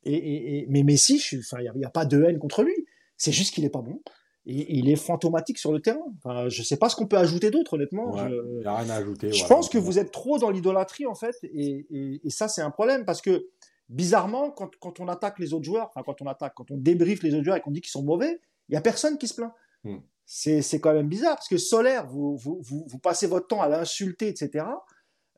Et, 0.03 0.67
mais 0.69 0.83
Messi, 0.83 1.19
il 1.31 1.41
n'y 1.59 1.83
a, 1.83 1.87
a, 1.87 1.89
pas 1.89 2.05
de 2.05 2.23
haine 2.23 2.37
contre 2.37 2.61
lui. 2.61 2.75
C'est 3.17 3.31
juste 3.31 3.55
qu'il 3.55 3.65
est 3.65 3.69
pas 3.69 3.81
bon. 3.81 4.01
Et, 4.45 4.77
il 4.77 4.89
est 4.89 4.95
fantomatique 4.95 5.57
sur 5.57 5.71
le 5.71 5.81
terrain. 5.81 6.05
Enfin, 6.17 6.49
je 6.49 6.61
sais 6.61 6.77
pas 6.77 6.89
ce 6.89 6.95
qu'on 6.95 7.07
peut 7.07 7.17
ajouter 7.17 7.49
d'autre, 7.49 7.73
honnêtement. 7.73 8.15
je, 8.15 8.61
y 8.61 8.67
a 8.67 8.75
rien 8.75 8.89
à 8.91 8.95
ajouter. 8.97 9.31
Je 9.31 9.45
pense 9.47 9.69
que 9.69 9.79
vous 9.79 9.97
êtes 9.97 10.11
trop 10.11 10.37
dans 10.37 10.51
l'idolâtrie, 10.51 11.07
en 11.07 11.15
fait. 11.15 11.35
Et, 11.43 11.87
et 12.23 12.29
ça, 12.29 12.47
c'est 12.47 12.61
un 12.61 12.69
problème 12.69 13.05
parce 13.05 13.21
que 13.21 13.47
bizarrement, 13.89 14.51
quand, 14.51 14.75
quand, 14.77 14.99
on 14.99 15.07
attaque 15.07 15.39
les 15.39 15.53
autres 15.53 15.65
joueurs, 15.65 15.87
enfin 15.89 16.01
quand 16.05 16.21
on 16.21 16.27
attaque, 16.27 16.53
quand 16.55 16.71
on 16.71 16.77
débriefe 16.77 17.23
les 17.23 17.33
autres 17.33 17.43
joueurs 17.43 17.57
et 17.57 17.61
qu'on 17.61 17.71
dit 17.71 17.81
qu'ils 17.81 17.91
sont 17.91 18.03
mauvais, 18.03 18.39
il 18.69 18.73
y 18.73 18.77
a 18.77 18.81
personne 18.81 19.17
qui 19.17 19.27
se 19.27 19.35
plaint. 19.35 19.51
Hmm. 19.83 19.97
C'est, 20.25 20.79
quand 20.79 20.93
même 20.93 21.07
bizarre 21.07 21.35
parce 21.35 21.47
que 21.47 21.57
Solaire, 21.57 22.07
vous, 22.07 22.35
vous, 22.35 22.59
vous, 22.61 22.85
vous 22.87 22.99
passez 22.99 23.27
votre 23.27 23.47
temps 23.47 23.61
à 23.61 23.69
l'insulter, 23.69 24.27
etc. 24.27 24.65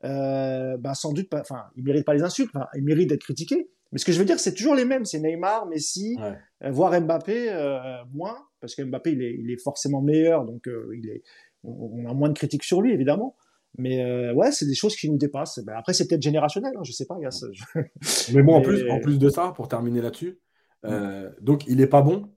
Euh, 0.04 0.76
ben 0.78 0.94
sans 0.94 1.12
doute 1.12 1.28
pas, 1.28 1.40
enfin, 1.40 1.64
il 1.76 1.84
mérite 1.84 2.06
pas 2.06 2.14
les 2.14 2.22
insultes, 2.22 2.50
enfin, 2.54 2.66
il 2.74 2.84
mérite 2.84 3.08
d'être 3.08 3.22
critiqué. 3.22 3.68
Mais 3.92 3.98
ce 3.98 4.04
que 4.04 4.12
je 4.12 4.18
veux 4.18 4.24
dire, 4.24 4.38
c'est 4.38 4.54
toujours 4.54 4.74
les 4.74 4.84
mêmes. 4.84 5.04
C'est 5.04 5.18
Neymar, 5.18 5.66
Messi, 5.66 6.18
euh, 6.20 6.70
voire 6.70 6.98
Mbappé, 7.00 7.50
euh, 7.50 7.78
moins, 8.12 8.38
parce 8.60 8.74
que 8.74 8.82
Mbappé, 8.82 9.12
il 9.12 9.22
est, 9.22 9.34
il 9.38 9.50
est 9.50 9.62
forcément 9.62 10.02
meilleur, 10.02 10.44
donc 10.44 10.68
euh, 10.68 10.94
il 10.96 11.08
est, 11.08 11.22
on, 11.64 12.06
a 12.08 12.14
moins 12.14 12.28
de 12.28 12.34
critiques 12.34 12.64
sur 12.64 12.82
lui, 12.82 12.92
évidemment. 12.92 13.36
Mais 13.78 14.02
euh, 14.02 14.34
ouais, 14.34 14.50
c'est 14.50 14.66
des 14.66 14.74
choses 14.74 14.96
qui 14.96 15.08
nous 15.08 15.16
dépassent. 15.16 15.60
Ben, 15.60 15.74
après, 15.76 15.94
c'est 15.94 16.08
peut-être 16.08 16.22
générationnel, 16.22 16.72
hein, 16.76 16.82
je 16.82 16.90
sais 16.90 17.06
pas. 17.06 17.16
mais 18.34 18.42
bon, 18.42 18.56
en, 18.56 18.60
plus, 18.60 18.90
en 18.90 18.98
plus 18.98 19.18
de 19.18 19.30
ça, 19.30 19.52
pour 19.54 19.68
terminer 19.68 20.02
là-dessus, 20.02 20.40
euh, 20.84 21.30
donc 21.40 21.64
il 21.68 21.80
est 21.80 21.86
pas 21.86 22.02
bon, 22.02 22.28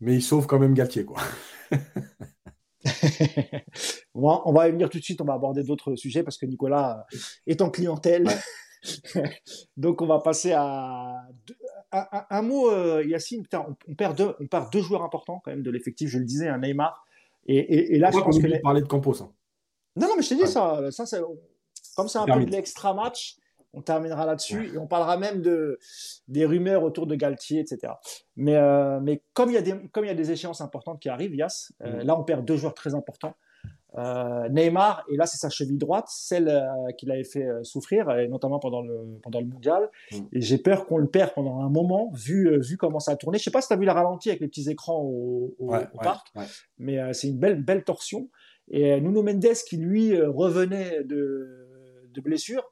mais 0.00 0.14
il 0.14 0.22
sauve 0.22 0.46
quand 0.46 0.60
même 0.60 0.74
Galtier, 0.74 1.04
quoi. 1.04 1.20
on 4.14 4.52
va 4.52 4.68
y 4.68 4.70
venir 4.70 4.88
tout 4.88 4.98
de 4.98 5.04
suite, 5.04 5.20
on 5.20 5.24
va 5.24 5.34
aborder 5.34 5.64
d'autres 5.64 5.96
sujets 5.96 6.22
parce 6.22 6.38
que 6.38 6.46
Nicolas 6.46 7.04
est 7.48 7.62
en 7.62 7.70
clientèle. 7.70 8.28
donc 9.76 10.02
on 10.02 10.06
va 10.06 10.20
passer 10.20 10.52
à, 10.52 11.26
un, 11.90 12.42
mot, 12.42 12.70
euh, 12.70 13.04
Yacine. 13.04 13.44
on, 13.88 13.94
perd 13.94 14.16
deux, 14.16 14.36
on 14.38 14.46
perd 14.46 14.72
deux 14.72 14.82
joueurs 14.82 15.02
importants 15.02 15.40
quand 15.44 15.50
même 15.50 15.62
de 15.62 15.70
l'effectif. 15.70 16.08
Je 16.08 16.18
le 16.18 16.24
disais, 16.24 16.48
un 16.48 16.58
Neymar. 16.58 17.04
Et, 17.46 17.96
et, 17.96 17.98
là, 17.98 18.10
je 18.12 18.18
pense 18.18 18.38
que 18.38 18.46
les... 18.46 18.60
parler 18.60 18.82
de 18.82 18.86
Campos. 18.86 19.22
Hein? 19.22 19.32
Non, 19.96 20.08
non, 20.08 20.14
mais 20.16 20.22
je 20.22 20.28
t'ai 20.30 20.36
dit 20.36 20.46
ça. 20.46 20.90
ça 20.90 21.04
comme 21.96 22.08
c'est 22.08 22.18
un 22.18 22.26
peu 22.26 22.44
de 22.44 22.50
l'extra 22.50 22.94
match, 22.94 23.36
on 23.72 23.82
terminera 23.82 24.26
là-dessus 24.26 24.72
et 24.74 24.78
on 24.78 24.86
parlera 24.86 25.16
même 25.16 25.42
de 25.42 25.78
des 26.28 26.44
rumeurs 26.44 26.82
autour 26.82 27.06
de 27.06 27.14
Galtier, 27.14 27.60
etc. 27.60 27.92
Mais 28.36 28.56
euh, 28.56 29.00
mais 29.00 29.22
comme 29.32 29.50
il 29.50 29.54
y 29.54 29.58
a 29.58 29.62
des 29.62 29.74
comme 29.92 30.04
il 30.04 30.08
y 30.08 30.12
a 30.12 30.14
des 30.14 30.32
échéances 30.32 30.60
importantes 30.60 31.00
qui 31.00 31.08
arrivent, 31.08 31.34
Yas, 31.34 31.72
euh, 31.82 32.02
mm. 32.02 32.06
là 32.06 32.18
on 32.18 32.24
perd 32.24 32.44
deux 32.44 32.56
joueurs 32.56 32.74
très 32.74 32.94
importants. 32.94 33.34
Euh, 33.98 34.48
Neymar 34.48 35.04
et 35.12 35.16
là 35.16 35.26
c'est 35.26 35.36
sa 35.36 35.50
cheville 35.50 35.78
droite, 35.78 36.06
celle 36.08 36.64
qui 36.96 37.06
l'avait 37.06 37.24
fait 37.24 37.48
souffrir, 37.64 38.08
et 38.12 38.28
notamment 38.28 38.60
pendant 38.60 38.82
le 38.82 39.18
pendant 39.22 39.40
le 39.40 39.46
mondial. 39.46 39.88
Mm. 40.10 40.16
Et 40.32 40.40
j'ai 40.40 40.58
peur 40.58 40.86
qu'on 40.86 40.98
le 40.98 41.08
perde 41.08 41.32
pendant 41.34 41.60
un 41.60 41.68
moment, 41.68 42.10
vu 42.12 42.58
vu 42.60 42.76
comment 42.76 43.00
ça 43.00 43.12
a 43.12 43.16
tourné. 43.16 43.38
Je 43.38 43.44
sais 43.44 43.50
pas 43.50 43.60
si 43.60 43.68
tu 43.68 43.74
as 43.74 43.76
vu 43.76 43.84
la 43.84 43.94
ralenti 43.94 44.30
avec 44.30 44.40
les 44.40 44.48
petits 44.48 44.68
écrans 44.68 45.00
au, 45.00 45.54
au, 45.58 45.70
parc, 46.02 46.32
mais 46.78 46.98
c'est 47.14 47.28
une 47.28 47.38
belle 47.38 47.62
belle 47.62 47.84
torsion. 47.84 48.28
Et 48.70 48.92
euh, 48.92 49.00
Nuno 49.00 49.22
Mendes 49.22 49.54
qui 49.68 49.76
lui 49.76 50.14
euh, 50.14 50.30
revenait 50.30 51.04
de, 51.04 51.68
de 52.08 52.20
blessure. 52.20 52.64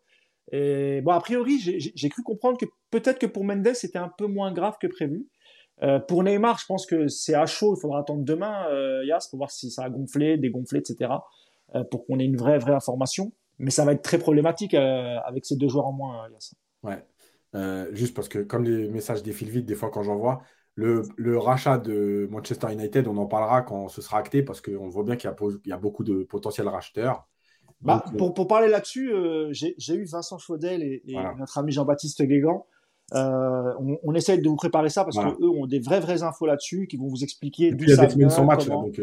Et 0.50 1.02
bon, 1.02 1.12
a 1.12 1.20
priori, 1.20 1.58
j'ai 1.58 2.08
cru 2.08 2.22
comprendre 2.22 2.56
que 2.56 2.64
peut-être 2.90 3.18
que 3.18 3.26
pour 3.26 3.44
Mendes 3.44 3.74
c'était 3.74 3.98
un 3.98 4.08
peu 4.08 4.26
moins 4.26 4.50
grave 4.50 4.76
que 4.80 4.86
prévu. 4.86 5.26
pour 6.08 6.22
Neymar, 6.24 6.58
je 6.58 6.64
pense 6.64 6.86
que 6.86 7.06
c'est 7.08 7.34
à 7.34 7.44
chaud. 7.44 7.74
Il 7.76 7.80
faudra 7.80 8.00
attendre 8.00 8.24
demain, 8.24 8.66
Yas, 9.04 9.26
pour 9.28 9.40
voir 9.40 9.50
si 9.50 9.70
ça 9.70 9.84
a 9.84 9.90
gonflé, 9.90 10.38
dégonflé, 10.38 10.78
etc. 10.78 11.12
pour 11.90 12.06
qu'on 12.06 12.18
ait 12.18 12.24
une 12.24 12.38
vraie, 12.38 12.58
vraie 12.58 12.72
information. 12.72 13.30
Mais 13.58 13.70
ça 13.70 13.84
va 13.84 13.92
être 13.92 14.00
très 14.00 14.16
problématique 14.16 14.72
avec 14.72 15.44
ces 15.44 15.56
deux 15.56 15.68
joueurs 15.68 15.88
en 15.88 15.92
moins, 15.92 16.26
Yas. 16.30 16.54
Ouais. 16.82 17.92
juste 17.92 18.16
parce 18.16 18.30
que 18.30 18.38
comme 18.38 18.64
les 18.64 18.88
messages 18.88 19.22
défilent 19.22 19.50
vite, 19.50 19.66
des 19.66 19.74
fois 19.74 19.90
quand 19.90 20.02
j'en 20.02 20.16
vois, 20.16 20.40
le, 20.78 21.38
rachat 21.38 21.78
de 21.78 22.28
Manchester 22.30 22.72
United, 22.72 23.08
on 23.08 23.16
en 23.16 23.26
parlera 23.26 23.62
quand 23.62 23.88
ce 23.88 24.00
sera 24.00 24.18
acté 24.18 24.42
parce 24.42 24.60
qu'on 24.60 24.88
voit 24.88 25.02
bien 25.02 25.16
qu'il 25.16 25.30
y, 25.66 25.72
a 25.72 25.76
beaucoup 25.76 26.04
de 26.04 26.22
potentiels 26.22 26.68
racheteurs. 26.68 27.26
Bah, 27.80 28.04
euh, 28.12 28.16
pour, 28.16 28.46
parler 28.46 28.68
là-dessus, 28.68 29.12
euh, 29.12 29.52
j'ai 29.52 29.94
eu 29.94 30.04
Vincent 30.04 30.38
Chaudel 30.38 30.82
et, 30.82 31.02
notre 31.38 31.58
ami 31.58 31.72
Jean-Baptiste 31.72 32.22
Guégan. 32.22 32.66
Euh, 33.14 33.72
on, 33.80 33.98
on, 34.02 34.14
essaye 34.14 34.40
de 34.40 34.48
vous 34.48 34.56
préparer 34.56 34.90
ça 34.90 35.02
parce 35.02 35.16
qu'eux 35.16 35.48
ont 35.48 35.66
des 35.66 35.78
vraies 35.80 36.00
vraies 36.00 36.22
infos 36.22 36.46
là-dessus 36.46 36.86
qui 36.88 36.98
vont 36.98 37.08
vous 37.08 37.24
expliquer 37.24 37.72
d'où 37.72 37.88
ça 37.88 38.06
vient. 38.06 38.28
Sans 38.28 38.44
match, 38.44 38.66
donc, 38.66 39.00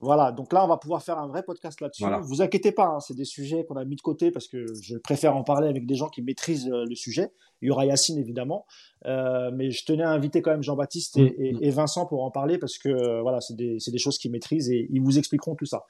voilà, 0.00 0.32
donc 0.32 0.52
là, 0.54 0.64
on 0.64 0.68
va 0.68 0.78
pouvoir 0.78 1.02
faire 1.02 1.18
un 1.18 1.28
vrai 1.28 1.42
podcast 1.42 1.80
là-dessus. 1.80 2.04
Vous 2.22 2.40
inquiétez 2.40 2.72
pas, 2.72 2.86
hein, 2.86 3.00
c'est 3.00 3.14
des 3.14 3.26
sujets 3.26 3.64
qu'on 3.66 3.76
a 3.76 3.84
mis 3.84 3.96
de 3.96 4.00
côté 4.00 4.30
parce 4.30 4.48
que 4.48 4.64
je 4.80 4.96
préfère 4.96 5.36
en 5.36 5.44
parler 5.44 5.68
avec 5.68 5.84
des 5.84 5.94
gens 5.94 6.08
qui 6.08 6.22
maîtrisent 6.22 6.70
euh, 6.72 6.84
le 6.88 6.94
sujet. 6.94 7.32
Il 7.60 7.68
y 7.68 7.70
aura 7.70 7.84
Yacine, 7.84 8.18
évidemment. 8.18 8.64
Euh, 9.04 9.50
mais 9.54 9.70
je 9.70 9.84
tenais 9.84 10.02
à 10.02 10.10
inviter 10.10 10.40
quand 10.40 10.52
même 10.52 10.62
Jean-Baptiste 10.62 11.18
et, 11.18 11.52
mm, 11.52 11.66
mm. 11.66 11.70
Vincent 11.70 12.06
pour 12.06 12.24
en 12.24 12.30
parler 12.30 12.56
parce 12.56 12.78
que 12.78 12.88
euh, 12.88 13.20
voilà, 13.20 13.42
c'est 13.42 13.56
des, 13.56 13.76
des, 13.86 13.98
choses 13.98 14.16
qu'ils 14.16 14.30
maîtrisent 14.30 14.70
et 14.70 14.86
ils 14.90 15.02
vous 15.02 15.18
expliqueront 15.18 15.54
tout 15.54 15.66
ça. 15.66 15.84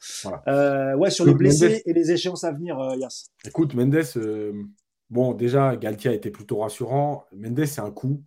ouais, 0.96 1.10
sur 1.10 1.24
les 1.24 1.34
blessés 1.34 1.82
et 1.86 1.92
les 1.92 2.10
échéances 2.10 2.42
à 2.42 2.50
venir, 2.50 2.76
Yass. 2.96 3.30
Écoute, 3.46 3.74
Mendes, 3.74 4.02
bon, 5.08 5.34
déjà, 5.34 5.76
Galtier 5.76 6.10
a 6.10 6.14
été 6.14 6.30
plutôt 6.30 6.58
rassurant. 6.58 7.26
Mendes, 7.32 7.64
c'est 7.64 7.80
un 7.80 7.92
coup. 7.92 8.20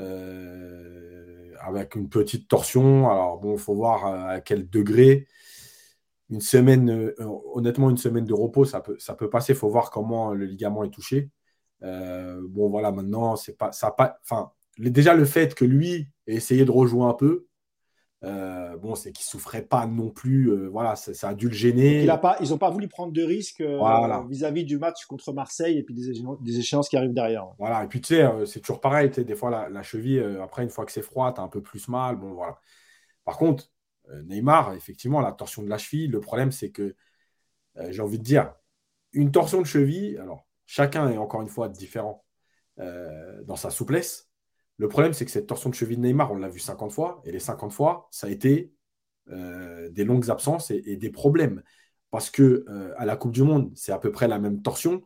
Euh, 0.00 1.52
avec 1.60 1.94
une 1.94 2.08
petite 2.08 2.48
torsion. 2.48 3.10
Alors 3.10 3.38
bon, 3.38 3.52
il 3.52 3.58
faut 3.58 3.74
voir 3.74 4.06
euh, 4.06 4.36
à 4.36 4.40
quel 4.40 4.68
degré. 4.68 5.26
Une 6.30 6.40
semaine, 6.40 6.90
euh, 6.90 7.14
honnêtement, 7.54 7.90
une 7.90 7.98
semaine 7.98 8.24
de 8.24 8.32
repos, 8.32 8.64
ça 8.64 8.80
peut, 8.80 9.30
passer. 9.30 9.52
Il 9.52 9.58
faut 9.58 9.68
voir 9.68 9.90
comment 9.90 10.32
le 10.32 10.46
ligament 10.46 10.84
est 10.84 10.90
touché. 10.90 11.30
Bon, 11.82 12.68
voilà, 12.70 12.92
maintenant, 12.92 13.36
c'est 13.36 13.56
pas, 13.56 13.72
ça 13.72 13.90
pas, 13.90 14.18
enfin, 14.22 14.52
déjà 14.78 15.14
le 15.14 15.24
fait 15.24 15.54
que 15.54 15.64
lui 15.64 16.12
ait 16.26 16.34
essayé 16.34 16.64
de 16.64 16.70
rejouer 16.70 17.04
un 17.04 17.14
peu, 17.14 17.46
euh, 18.22 18.76
bon, 18.76 18.94
c'est 18.94 19.12
qu'il 19.12 19.24
souffrait 19.24 19.62
pas 19.62 19.86
non 19.86 20.10
plus. 20.10 20.50
Euh, 20.50 20.68
voilà, 20.68 20.94
ça, 20.96 21.28
a 21.28 21.34
dû 21.34 21.48
le 21.48 21.54
gêner. 21.54 22.02
Il 22.02 22.10
a 22.10 22.18
pas, 22.18 22.36
ils 22.40 22.50
n'ont 22.50 22.58
pas 22.58 22.70
voulu 22.70 22.86
prendre 22.86 23.12
de 23.12 23.22
risques 23.22 23.62
euh, 23.62 24.22
vis-à-vis 24.28 24.64
du 24.64 24.78
match 24.78 25.06
contre 25.06 25.32
Marseille 25.32 25.78
et 25.78 25.82
puis 25.82 25.94
des, 25.94 26.58
échéances 26.58 26.88
qui 26.88 26.96
arrivent 26.96 27.14
derrière. 27.14 27.46
Voilà, 27.58 27.82
et 27.84 27.88
puis 27.88 28.00
tu 28.00 28.14
sais, 28.14 28.28
c'est 28.46 28.60
toujours 28.60 28.80
pareil. 28.80 29.10
des 29.10 29.34
fois, 29.34 29.68
la, 29.68 29.82
cheville, 29.82 30.20
après, 30.42 30.62
une 30.62 30.70
fois 30.70 30.84
que 30.84 30.92
c'est 30.92 31.02
froid, 31.02 31.32
tu 31.32 31.40
as 31.40 31.44
un 31.44 31.48
peu 31.48 31.62
plus 31.62 31.88
mal. 31.88 32.16
Bon, 32.16 32.34
voilà. 32.34 32.58
Par 33.24 33.38
contre, 33.38 33.70
Neymar, 34.24 34.74
effectivement, 34.74 35.20
la 35.20 35.32
torsion 35.32 35.62
de 35.62 35.70
la 35.70 35.78
cheville, 35.78 36.08
le 36.08 36.20
problème, 36.20 36.52
c'est 36.52 36.70
que 36.70 36.96
j'ai 37.88 38.02
envie 38.02 38.18
de 38.18 38.24
dire, 38.24 38.52
une 39.12 39.32
torsion 39.32 39.60
de 39.60 39.66
cheville, 39.66 40.18
alors 40.18 40.46
chacun 40.66 41.08
est 41.10 41.16
encore 41.16 41.40
une 41.40 41.48
fois 41.48 41.68
différent 41.68 42.24
dans 42.76 43.56
sa 43.56 43.70
souplesse. 43.70 44.29
Le 44.80 44.88
problème, 44.88 45.12
c'est 45.12 45.26
que 45.26 45.30
cette 45.30 45.46
torsion 45.46 45.68
de 45.68 45.74
cheville 45.74 45.98
de 45.98 46.02
Neymar, 46.02 46.32
on 46.32 46.36
l'a 46.36 46.48
vu 46.48 46.58
50 46.58 46.90
fois, 46.90 47.20
et 47.26 47.32
les 47.32 47.38
50 47.38 47.70
fois, 47.70 48.08
ça 48.10 48.28
a 48.28 48.30
été 48.30 48.72
euh, 49.28 49.90
des 49.90 50.04
longues 50.04 50.30
absences 50.30 50.70
et, 50.70 50.96
des 50.96 51.10
problèmes. 51.10 51.62
Parce 52.10 52.30
que 52.30 52.64
euh, 52.66 52.94
à 52.96 53.04
la 53.04 53.14
Coupe 53.16 53.32
du 53.32 53.42
Monde, 53.42 53.70
c'est 53.74 53.92
à 53.92 53.98
peu 53.98 54.10
près 54.10 54.26
la 54.26 54.38
même 54.38 54.62
torsion. 54.62 55.02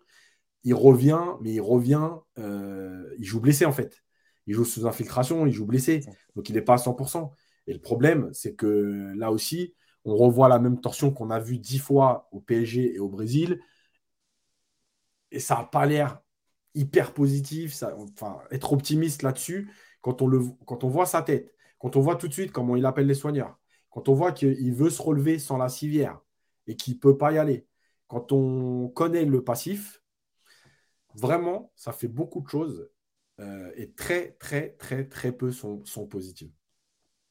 Il 0.63 0.75
revient, 0.75 1.25
mais 1.41 1.55
il 1.55 1.61
revient, 1.61 2.09
euh, 2.39 3.13
il 3.19 3.25
joue 3.25 3.41
blessé 3.41 3.65
en 3.65 3.73
fait. 3.73 4.05
Il 4.47 4.55
joue 4.55 4.65
sous 4.65 4.87
infiltration, 4.87 5.45
il 5.45 5.53
joue 5.53 5.67
blessé. 5.67 6.03
Donc 6.37 6.49
il 6.49 6.55
n'est 6.55 6.63
pas 6.63 6.75
à 6.75 6.79
100%. 6.79 7.33
Et 7.67 7.73
le 7.73 7.81
problème, 7.81 8.31
c'est 8.33 8.55
que 8.55 9.13
là 9.17 9.33
aussi, 9.33 9.75
on 10.05 10.15
revoit 10.15 10.49
la 10.49 10.61
même 10.61 10.81
torsion 10.81 11.11
qu'on 11.13 11.31
a 11.31 11.41
vue 11.41 11.59
10 11.59 11.81
fois 11.81 12.29
au 12.31 12.41
PSG 12.41 12.95
et 12.95 13.01
au 13.01 13.09
Brésil. 13.09 13.61
Et 15.33 15.41
ça 15.41 15.57
n'a 15.57 15.65
pas 15.65 15.85
l'air 15.85 16.21
hyper 16.75 17.15
positif, 17.15 17.73
ça, 17.73 17.97
enfin, 17.97 18.39
être 18.51 18.73
optimiste 18.73 19.23
là-dessus, 19.23 19.71
quand 20.01 20.23
on, 20.23 20.27
le, 20.27 20.41
quand 20.67 20.85
on 20.85 20.89
voit 20.89 21.07
sa 21.07 21.23
tête, 21.23 21.55
quand 21.79 21.97
on 21.97 22.01
voit 22.01 22.17
tout 22.17 22.29
de 22.29 22.33
suite 22.33 22.53
comment 22.53 22.77
il 22.77 22.87
appelle 22.87 23.07
les 23.07 23.15
soigneurs, 23.15 23.59
quand 23.91 24.09
on 24.09 24.15
voit 24.15 24.33
qu'il 24.33 24.75
veut 24.75 24.91
se 24.91 25.01
relever 25.01 25.39
sans 25.39 25.57
la 25.57 25.69
civière 25.69 26.21
et 26.67 26.77
qu'il 26.77 26.95
ne 26.95 26.99
peut 26.99 27.17
pas 27.17 27.33
y 27.33 27.39
aller, 27.39 27.67
quand 28.09 28.33
on 28.33 28.89
connaît 28.89 29.25
le 29.25 29.43
passif, 29.43 30.03
vraiment, 31.15 31.73
ça 31.77 31.93
fait 31.93 32.09
beaucoup 32.09 32.41
de 32.41 32.49
choses 32.49 32.91
euh, 33.41 33.71
et 33.77 33.93
très, 33.93 34.33
très, 34.33 34.71
très, 34.71 35.05
très 35.09 35.33
peu 35.33 35.51
sont, 35.51 35.85
sont 35.85 36.07
positives. 36.07 36.53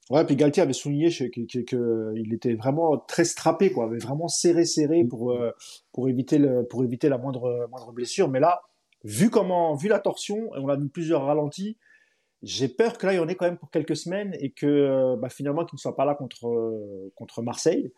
Ouais, 0.09 0.25
puis 0.25 0.35
Galtier 0.35 0.63
avait 0.63 0.73
souligné 0.73 1.09
qu'il 1.09 2.33
était 2.33 2.55
vraiment 2.55 2.97
très 2.97 3.23
strappé, 3.23 3.71
quoi, 3.71 3.85
avait 3.85 3.99
vraiment 3.99 4.27
serré, 4.27 4.65
serré 4.65 5.05
pour, 5.05 5.31
euh, 5.31 5.51
pour, 5.93 6.09
éviter, 6.09 6.37
le, 6.37 6.67
pour 6.67 6.83
éviter 6.83 7.07
la 7.07 7.17
moindre, 7.17 7.67
moindre 7.69 7.93
blessure. 7.93 8.29
Mais 8.29 8.41
là, 8.41 8.61
vu 9.03 9.29
comment, 9.29 9.75
vu 9.75 9.87
la 9.87 9.99
torsion, 9.99 10.53
et 10.55 10.59
on 10.59 10.69
a 10.69 10.75
vu 10.75 10.89
plusieurs 10.89 11.25
ralentis, 11.25 11.77
j'ai 12.43 12.67
peur 12.67 12.97
que 12.97 13.05
là, 13.05 13.13
il 13.13 13.15
y 13.15 13.19
en 13.19 13.27
ait 13.29 13.35
quand 13.35 13.45
même 13.45 13.57
pour 13.57 13.71
quelques 13.71 13.95
semaines 13.95 14.35
et 14.39 14.51
que 14.51 14.65
euh, 14.65 15.15
bah, 15.15 15.29
finalement, 15.29 15.63
qu'il 15.65 15.77
ne 15.77 15.79
soit 15.79 15.95
pas 15.95 16.03
là 16.03 16.13
contre, 16.13 16.47
euh, 16.47 17.11
contre 17.15 17.41
Marseille 17.41 17.93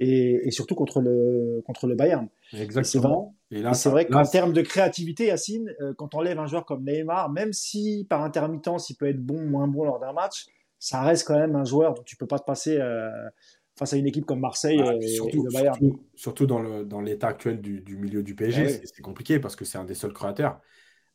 et, 0.00 0.50
surtout 0.50 0.74
contre 0.74 1.00
le, 1.00 1.62
contre 1.64 1.86
le 1.86 1.94
Bayern. 1.94 2.28
Exactement. 2.52 3.36
Et 3.52 3.62
c'est 3.74 3.90
vrai 3.90 4.06
qu'en 4.06 4.24
termes 4.24 4.52
de 4.52 4.62
créativité, 4.62 5.26
Yacine, 5.26 5.72
euh, 5.80 5.94
quand 5.96 6.16
on 6.16 6.18
enlève 6.18 6.40
un 6.40 6.46
joueur 6.46 6.64
comme 6.64 6.84
Neymar, 6.84 7.30
même 7.30 7.52
si 7.52 8.04
par 8.10 8.24
intermittence, 8.24 8.90
il 8.90 8.96
peut 8.96 9.08
être 9.08 9.20
bon 9.20 9.38
ou 9.38 9.48
moins 9.48 9.68
bon 9.68 9.84
lors 9.84 10.00
d'un 10.00 10.12
match, 10.12 10.46
ça 10.80 11.02
reste 11.02 11.28
quand 11.28 11.38
même 11.38 11.54
un 11.54 11.64
joueur 11.64 11.94
dont 11.94 12.02
tu 12.02 12.16
peux 12.16 12.26
pas 12.26 12.40
te 12.40 12.44
passer 12.44 12.78
face 13.76 13.92
à 13.92 13.96
une 13.96 14.06
équipe 14.06 14.24
comme 14.24 14.40
Marseille 14.40 14.80
ah, 14.84 14.94
et, 15.00 15.08
surtout, 15.08 15.42
le 15.42 15.50
Bayern. 15.50 15.78
Surtout, 16.14 16.46
dans, 16.46 16.60
le, 16.60 16.84
dans 16.84 17.00
l'état 17.00 17.28
actuel 17.28 17.60
du, 17.60 17.80
du, 17.80 17.96
milieu 17.96 18.22
du 18.22 18.34
PSG, 18.34 18.66
ah 18.66 18.86
c'est, 18.86 19.02
compliqué 19.02 19.40
parce 19.40 19.56
que 19.56 19.64
c'est 19.64 19.78
un 19.78 19.84
des 19.84 19.94
seuls 19.94 20.12
créateurs. 20.12 20.60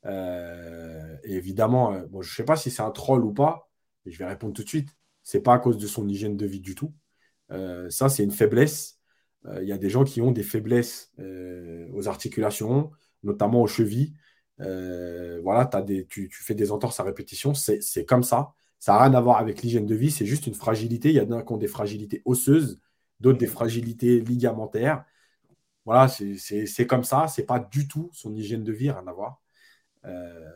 Euh, 0.06 1.16
et 1.24 1.36
évidemment, 1.36 1.94
euh, 1.94 2.06
bon, 2.08 2.22
je 2.22 2.32
ne 2.32 2.36
sais 2.36 2.44
pas 2.44 2.56
si 2.56 2.72
c'est 2.72 2.82
un 2.82 2.92
troll 2.92 3.24
ou 3.24 3.34
pas, 3.34 3.70
mais 4.06 4.12
je 4.12 4.20
vais 4.20 4.26
répondre 4.26 4.54
tout 4.54 4.64
de 4.64 4.70
suite. 4.70 4.90
C'est 5.24 5.42
pas 5.42 5.54
à 5.54 5.60
cause 5.60 5.78
de 5.78 5.88
son 5.88 6.08
hygiène 6.08 6.38
de 6.38 6.46
vie 6.46 6.60
du 6.60 6.76
tout. 6.76 6.94
Euh, 7.52 7.90
ça, 7.90 8.10
c'est 8.10 8.24
une 8.24 8.32
faiblesse. 8.32 8.98
Il 9.62 9.68
y 9.68 9.72
a 9.72 9.78
des 9.78 9.90
gens 9.90 10.04
qui 10.04 10.22
ont 10.22 10.32
des 10.32 10.44
faiblesses 10.44 11.14
aux 11.94 12.10
articulations, 12.10 12.92
notamment 13.24 13.62
aux 13.62 13.68
chevilles. 13.68 14.14
voilà, 14.58 15.70
as 15.72 15.82
des, 15.82 16.06
tu, 16.08 16.28
tu, 16.28 16.44
fais 16.44 16.56
des 16.56 16.74
entorses 16.74 17.00
à 17.00 17.04
répétition, 17.04 17.54
c'est, 17.54 17.82
c'est 17.82 18.04
comme 18.04 18.24
ça. 18.24 18.52
Ça 18.80 18.94
n'a 18.94 19.04
rien 19.04 19.14
à 19.14 19.22
voir 19.22 19.38
avec 19.38 19.62
l'hygiène 19.62 19.86
de 19.86 19.96
vie, 19.96 20.10
c'est 20.10 20.26
juste 20.26 20.48
une 20.48 20.54
fragilité. 20.54 21.10
Il 21.10 21.16
y 21.16 21.20
a 21.20 21.26
d'un 21.26 21.42
qui 21.42 21.52
ont 21.52 21.58
des 21.58 21.68
fragilités 21.68 22.22
osseuses, 22.26 22.80
d'autres 23.20 23.38
des 23.38 23.48
fragilités 23.48 24.22
ligamentaires. 24.22 25.04
Voilà, 25.86 26.08
c'est 26.08 26.88
comme 26.88 27.04
ça. 27.04 27.28
C'est 27.28 27.46
pas 27.46 27.60
du 27.60 27.88
tout 27.88 28.10
son 28.14 28.34
hygiène 28.36 28.64
de 28.64 28.72
vie, 28.72 28.90
rien 28.90 29.06
à 29.06 29.14
voir. 29.14 29.42
Euh, 30.06 30.50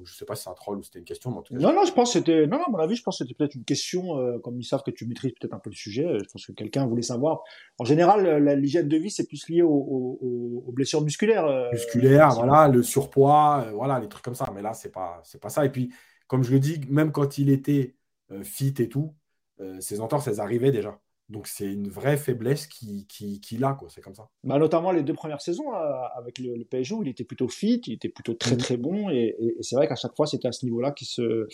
donc 0.00 0.06
je 0.06 0.14
ne 0.14 0.16
sais 0.16 0.24
pas 0.24 0.34
si 0.34 0.44
c'est 0.44 0.50
un 0.50 0.54
troll 0.54 0.78
ou 0.78 0.82
c'était 0.82 0.98
une 0.98 1.04
question. 1.04 1.30
non, 1.30 1.74
non, 1.74 1.84
je 1.84 1.92
pense 1.92 2.14
que 2.14 2.18
c'était. 2.18 2.46
Non, 2.46 2.56
non, 2.56 2.64
à 2.64 2.70
mon 2.70 2.78
avis, 2.78 2.96
je 2.96 3.02
pense 3.02 3.18
que 3.18 3.24
c'était 3.24 3.34
peut-être 3.34 3.54
une 3.54 3.64
question. 3.64 4.18
Euh, 4.18 4.38
comme 4.38 4.58
ils 4.58 4.64
savent 4.64 4.82
que 4.82 4.90
tu 4.90 5.06
maîtrises 5.06 5.32
peut-être 5.38 5.52
un 5.52 5.58
peu 5.58 5.70
le 5.70 5.76
sujet, 5.76 6.06
je 6.18 6.24
pense 6.32 6.46
que 6.46 6.52
quelqu'un 6.52 6.86
voulait 6.86 7.02
savoir. 7.02 7.42
En 7.78 7.84
général, 7.84 8.42
l'hygiène 8.58 8.88
de 8.88 8.96
vie, 8.96 9.10
c'est 9.10 9.28
plus 9.28 9.48
lié 9.48 9.62
aux, 9.62 10.72
blessures 10.72 11.02
musculaires. 11.02 11.44
Euh, 11.44 11.70
musculaires, 11.70 12.30
voilà, 12.30 12.66
le 12.68 12.82
surpoids, 12.82 13.66
voilà, 13.74 14.00
les 14.00 14.08
trucs 14.08 14.24
comme 14.24 14.34
ça. 14.34 14.50
Mais 14.54 14.62
là, 14.62 14.72
c'est 14.72 14.90
pas, 14.90 15.20
c'est 15.22 15.40
pas 15.40 15.50
ça. 15.50 15.66
Et 15.66 15.70
puis, 15.70 15.92
comme 16.30 16.44
je 16.44 16.52
le 16.52 16.60
dis, 16.60 16.80
même 16.88 17.10
quand 17.10 17.38
il 17.38 17.50
était 17.50 17.96
euh, 18.30 18.44
fit 18.44 18.72
et 18.78 18.88
tout, 18.88 19.16
euh, 19.60 19.80
ses 19.80 20.00
entorses, 20.00 20.28
elles 20.28 20.38
arrivaient 20.38 20.70
déjà. 20.70 21.00
Donc 21.28 21.48
c'est 21.48 21.72
une 21.72 21.88
vraie 21.88 22.16
faiblesse 22.16 22.68
qu'il 22.68 23.04
qui, 23.08 23.40
qui 23.40 23.62
a. 23.64 23.76
C'est 23.88 24.00
comme 24.00 24.14
ça. 24.14 24.28
Bah, 24.44 24.56
notamment 24.56 24.92
les 24.92 25.02
deux 25.02 25.12
premières 25.12 25.40
saisons 25.40 25.72
avec 25.72 26.38
le, 26.38 26.54
le, 26.54 26.64
PSG 26.64 26.94
où 26.94 27.02
il 27.02 27.08
était 27.08 27.24
plutôt 27.24 27.48
fit, 27.48 27.82
il 27.84 27.94
était 27.94 28.08
plutôt 28.08 28.34
très 28.34 28.52
mhm. 28.52 28.58
très 28.58 28.76
bon 28.76 29.10
et, 29.10 29.36
c'est 29.60 29.74
vrai 29.74 29.88
qu'à 29.88 29.96
chaque 29.96 30.14
fois 30.14 30.26
c'était 30.28 30.46
à 30.46 30.52
ce 30.52 30.64
niveau-là 30.64 30.92
qu'il 30.92 31.08
se 31.08 31.48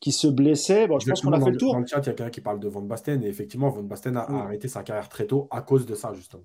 qui 0.00 0.12
se 0.12 0.28
blessait. 0.28 0.86
Bon, 0.86 1.00
je 1.00 1.08
pense 1.08 1.20
qu'on 1.20 1.32
a 1.32 1.40
fait 1.40 1.50
le 1.50 1.56
tour. 1.56 1.72
Dans 1.72 1.80
le 1.80 1.86
chat, 1.86 1.98
il 1.98 2.06
y 2.06 2.10
a 2.10 2.12
quelqu'un 2.12 2.30
qui 2.30 2.40
parle 2.40 2.60
de 2.60 2.68
Van 2.68 2.82
Basten 2.82 3.24
et 3.24 3.28
effectivement 3.28 3.70
Van 3.70 3.82
Basten 3.82 4.16
a, 4.16 4.22
arrêté 4.22 4.68
sa 4.68 4.84
carrière 4.84 5.08
très 5.08 5.26
tôt 5.26 5.48
à 5.50 5.62
cause 5.62 5.84
de 5.84 5.96
ça 5.96 6.14
justement. 6.14 6.44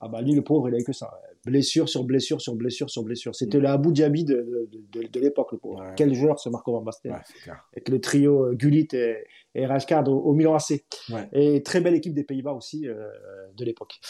Ah 0.00 0.08
bah 0.08 0.22
lui, 0.22 0.32
le 0.32 0.42
pauvre, 0.42 0.68
il 0.68 0.74
avait 0.74 0.84
que 0.84 0.92
ça. 0.92 1.10
Blessure 1.44 1.88
sur 1.88 2.04
blessure 2.04 2.40
sur 2.40 2.54
blessure 2.54 2.88
sur 2.88 3.02
blessure. 3.02 3.34
C'était 3.34 3.58
mm. 3.58 3.62
le 3.62 3.68
Abu 3.68 3.92
Dhabi 3.92 4.24
de, 4.24 4.68
de, 4.92 5.06
de, 5.06 5.20
l'époque, 5.20 5.52
le 5.52 5.58
pauvre. 5.58 5.82
Quel 5.96 6.14
joueur 6.14 6.38
ce 6.38 6.48
Marco 6.48 6.72
Van 6.72 6.80
Basten. 6.80 7.12
Avec 7.72 7.88
le 7.88 8.00
trio 8.00 8.46
euh, 8.46 8.54
Gullit 8.54 8.88
et, 8.92 9.24
et 9.54 9.66
Rashkard 9.66 10.08
au, 10.08 10.32
Milan 10.32 10.54
AC. 10.54 10.84
Et 11.32 11.62
très 11.62 11.80
belle 11.80 11.94
équipe 11.94 12.14
des 12.14 12.24
Pays-Bas 12.24 12.52
aussi 12.52 12.88
euh, 12.88 13.08
de 13.56 13.64
l'époque. 13.64 14.00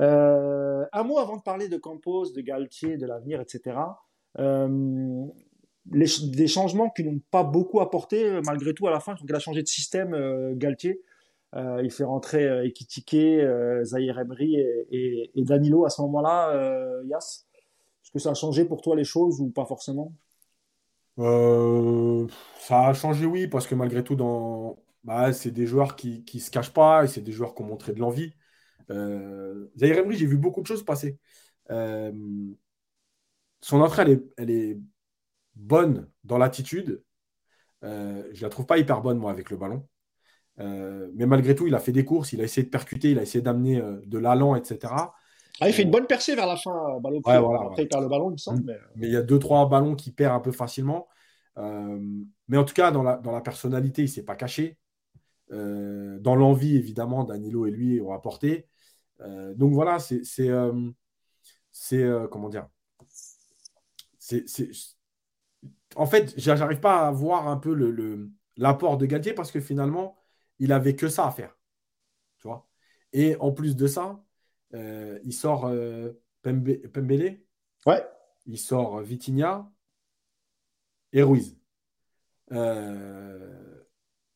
Euh, 0.00 0.84
un 0.92 1.02
mot 1.02 1.18
avant 1.18 1.36
de 1.36 1.42
parler 1.42 1.68
de 1.68 1.76
Campos, 1.76 2.32
de 2.32 2.40
Galtier, 2.40 2.96
de 2.96 3.06
l'avenir, 3.06 3.40
etc. 3.40 3.76
Euh, 4.38 5.26
les, 5.90 6.06
des 6.32 6.46
changements 6.46 6.90
qui 6.90 7.02
n'ont 7.04 7.20
pas 7.30 7.42
beaucoup 7.42 7.80
apporté 7.80 8.40
malgré 8.44 8.74
tout 8.74 8.86
à 8.86 8.90
la 8.90 9.00
fin. 9.00 9.14
Donc 9.14 9.24
il 9.28 9.34
a 9.34 9.40
changé 9.40 9.62
de 9.62 9.68
système, 9.68 10.54
Galtier. 10.54 11.00
Euh, 11.56 11.80
il 11.82 11.90
fait 11.90 12.04
rentrer 12.04 12.44
euh, 12.46 12.64
Ekitike, 12.64 13.14
euh, 13.14 13.84
Zahir 13.84 14.22
et, 14.40 15.30
Danilo 15.36 15.84
à 15.84 15.90
ce 15.90 16.00
moment-là, 16.02 17.02
Yas. 17.06 17.46
Est-ce 18.02 18.12
que 18.12 18.18
ça 18.18 18.30
a 18.30 18.34
changé 18.34 18.64
pour 18.64 18.82
toi 18.82 18.96
les 18.96 19.04
choses 19.04 19.40
ou 19.40 19.50
pas 19.50 19.66
forcément? 19.66 20.12
Ça 21.16 22.86
a 22.86 22.92
changé, 22.94 23.26
oui, 23.26 23.46
parce 23.46 23.66
que 23.66 23.74
malgré 23.74 24.02
tout. 24.02 24.16
Bah, 25.04 25.32
c'est 25.32 25.50
des 25.50 25.66
joueurs 25.66 25.96
qui 25.96 26.24
ne 26.34 26.40
se 26.40 26.50
cachent 26.50 26.72
pas 26.72 27.04
et 27.04 27.08
c'est 27.08 27.22
des 27.22 27.32
joueurs 27.32 27.54
qui 27.54 27.62
ont 27.62 27.66
montré 27.66 27.92
de 27.92 28.00
l'envie. 28.00 28.34
Euh, 28.90 29.70
Zahir 29.78 29.98
Emery, 29.98 30.16
j'ai 30.16 30.26
vu 30.26 30.36
beaucoup 30.36 30.60
de 30.60 30.66
choses 30.66 30.84
passer. 30.84 31.18
Euh, 31.70 32.12
son 33.60 33.80
entrée, 33.80 34.20
elle 34.36 34.50
est, 34.50 34.78
bonne 35.56 36.08
dans 36.24 36.38
l'attitude. 36.38 37.02
Euh, 37.84 38.28
je 38.32 38.42
la 38.42 38.48
trouve 38.48 38.66
pas 38.66 38.78
hyper 38.78 39.02
bonne, 39.02 39.18
moi, 39.18 39.30
avec 39.30 39.50
le 39.50 39.56
ballon. 39.56 39.86
Euh, 40.58 41.08
mais 41.14 41.26
malgré 41.26 41.54
tout, 41.54 41.66
il 41.66 41.74
a 41.74 41.78
fait 41.78 41.92
des 41.92 42.04
courses, 42.04 42.32
il 42.32 42.40
a 42.40 42.44
essayé 42.44 42.64
de 42.64 42.70
percuter, 42.70 43.12
il 43.12 43.18
a 43.18 43.22
essayé 43.22 43.40
d'amener 43.40 43.80
de 44.04 44.18
l'allant, 44.18 44.54
etc. 44.54 44.92
Ah, 45.60 45.68
il 45.68 45.72
fait 45.72 45.82
une 45.82 45.90
bonne 45.90 46.06
percée 46.06 46.34
vers 46.34 46.46
la 46.46 46.56
fin, 46.56 46.98
ballon 47.00 47.20
Après, 47.24 47.82
il 47.82 47.88
perd 47.88 48.02
le 48.02 48.08
ballon, 48.08 48.30
il 48.30 48.32
me 48.32 48.38
semble. 48.38 48.62
Mais... 48.64 48.76
mais... 48.96 49.06
il 49.06 49.12
y 49.12 49.16
a 49.16 49.22
deux, 49.22 49.38
trois 49.38 49.68
ballons 49.68 49.94
qui 49.94 50.10
perd 50.10 50.34
un 50.34 50.40
peu 50.40 50.52
facilement. 50.52 51.08
mais 51.56 52.56
en 52.56 52.64
tout 52.64 52.74
cas, 52.74 52.90
dans 52.90 53.02
la, 53.02 53.16
dans 53.16 53.32
la 53.32 53.40
personnalité, 53.40 54.02
il 54.02 54.06
ne 54.06 54.10
s'est 54.10 54.24
pas 54.24 54.36
caché. 54.36 54.78
dans 55.50 56.34
l'envie, 56.34 56.76
évidemment, 56.76 57.24
Danilo 57.24 57.66
et 57.66 57.70
lui 57.70 58.00
ont 58.00 58.12
apporté. 58.12 58.66
Euh, 59.22 59.54
donc 59.54 59.72
voilà, 59.72 59.98
c'est. 59.98 60.24
c'est 60.24 60.48
euh, 60.48 60.72
euh, 61.92 62.28
comment 62.28 62.48
dire? 62.48 62.68
C'est, 64.18 64.44
En 65.96 66.06
fait, 66.06 66.34
j'arrive 66.36 66.80
pas 66.80 67.06
à 67.08 67.10
voir 67.10 67.48
un 67.48 67.56
peu 67.56 67.74
le, 67.74 68.30
l'apport 68.56 68.96
de 68.96 69.06
Galtier 69.06 69.32
parce 69.32 69.50
que 69.50 69.60
finalement, 69.60 70.16
il 70.60 70.72
avait 70.72 70.94
que 70.94 71.08
ça 71.08 71.26
à 71.26 71.32
faire. 71.32 71.58
Tu 72.38 72.46
vois 72.46 72.68
Et 73.12 73.36
en 73.40 73.52
plus 73.52 73.74
de 73.76 73.86
ça, 73.88 74.22
il 74.72 75.32
sort 75.32 75.70
Pembele. 76.42 77.42
Ouais. 77.86 78.04
Il 78.46 78.58
sort 78.58 79.00
Vitinha 79.00 79.70
et 81.12 81.22
Ruiz. 81.22 81.56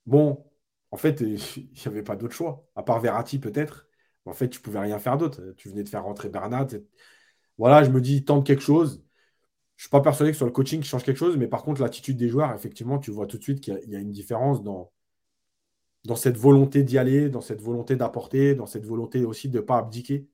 bon, 0.06 0.44
en 0.90 0.96
fait, 0.96 1.20
il 1.20 1.36
n'y 1.36 1.86
avait 1.86 2.02
pas 2.02 2.16
d'autre 2.16 2.34
choix, 2.34 2.66
à 2.74 2.82
part 2.82 3.00
Verratti 3.00 3.38
peut-être. 3.38 3.88
En 4.26 4.32
fait, 4.32 4.48
tu 4.48 4.60
pouvais 4.60 4.78
rien 4.80 4.98
faire 4.98 5.18
d'autre. 5.18 5.52
Tu 5.56 5.68
venais 5.68 5.82
de 5.82 5.88
faire 5.88 6.04
rentrer 6.04 6.28
Bernat. 6.30 6.68
Voilà, 7.58 7.84
je 7.84 7.90
me 7.90 8.00
dis, 8.00 8.24
tente 8.24 8.46
quelque 8.46 8.62
chose. 8.62 9.04
Je 9.76 9.82
ne 9.82 9.84
suis 9.84 9.90
pas 9.90 10.00
persuadé 10.00 10.32
que 10.32 10.38
soit 10.38 10.46
le 10.46 10.52
coaching 10.52 10.80
qui 10.80 10.88
change 10.88 11.04
quelque 11.04 11.18
chose, 11.18 11.36
mais 11.36 11.48
par 11.48 11.62
contre, 11.62 11.82
l'attitude 11.82 12.16
des 12.16 12.28
joueurs, 12.28 12.54
effectivement, 12.54 12.98
tu 12.98 13.10
vois 13.10 13.26
tout 13.26 13.38
de 13.38 13.42
suite 13.42 13.60
qu'il 13.60 13.78
y, 13.88 13.96
a 13.96 13.98
une 13.98 14.12
différence 14.12 14.62
dans, 14.62 14.92
dans 16.04 16.16
cette 16.16 16.36
volonté 16.36 16.82
d'y 16.82 16.98
aller, 16.98 17.28
dans 17.28 17.40
cette 17.40 17.62
volonté 17.62 17.96
d'apporter, 17.96 18.54
dans 18.54 18.66
cette 18.66 18.84
volonté 18.84 19.24
aussi 19.24 19.48
de 19.48 19.58
ne 19.58 19.62
pas 19.62 19.78
abdiquer. 19.78 20.28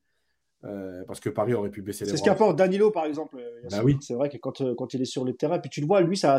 Euh, 0.65 1.05
parce 1.07 1.21
que 1.21 1.31
Paris 1.31 1.55
aurait 1.55 1.71
pu 1.71 1.81
baisser 1.81 2.05
les 2.05 2.11
C'est 2.11 2.19
ce 2.19 2.23
qu'apporte 2.23 2.57
Danilo, 2.57 2.91
par 2.91 3.07
exemple. 3.07 3.39
Euh, 3.39 3.69
bah 3.71 3.81
oui. 3.83 3.97
C'est 4.03 4.13
vrai 4.13 4.29
que 4.29 4.37
quand, 4.37 4.61
euh, 4.61 4.75
quand, 4.77 4.93
il 4.93 5.01
est 5.01 5.07
sur 5.07 5.25
le 5.25 5.33
terrain, 5.33 5.59
puis 5.59 5.71
tu 5.71 5.81
le 5.81 5.87
vois, 5.87 6.03
lui, 6.03 6.19
ça, 6.19 6.37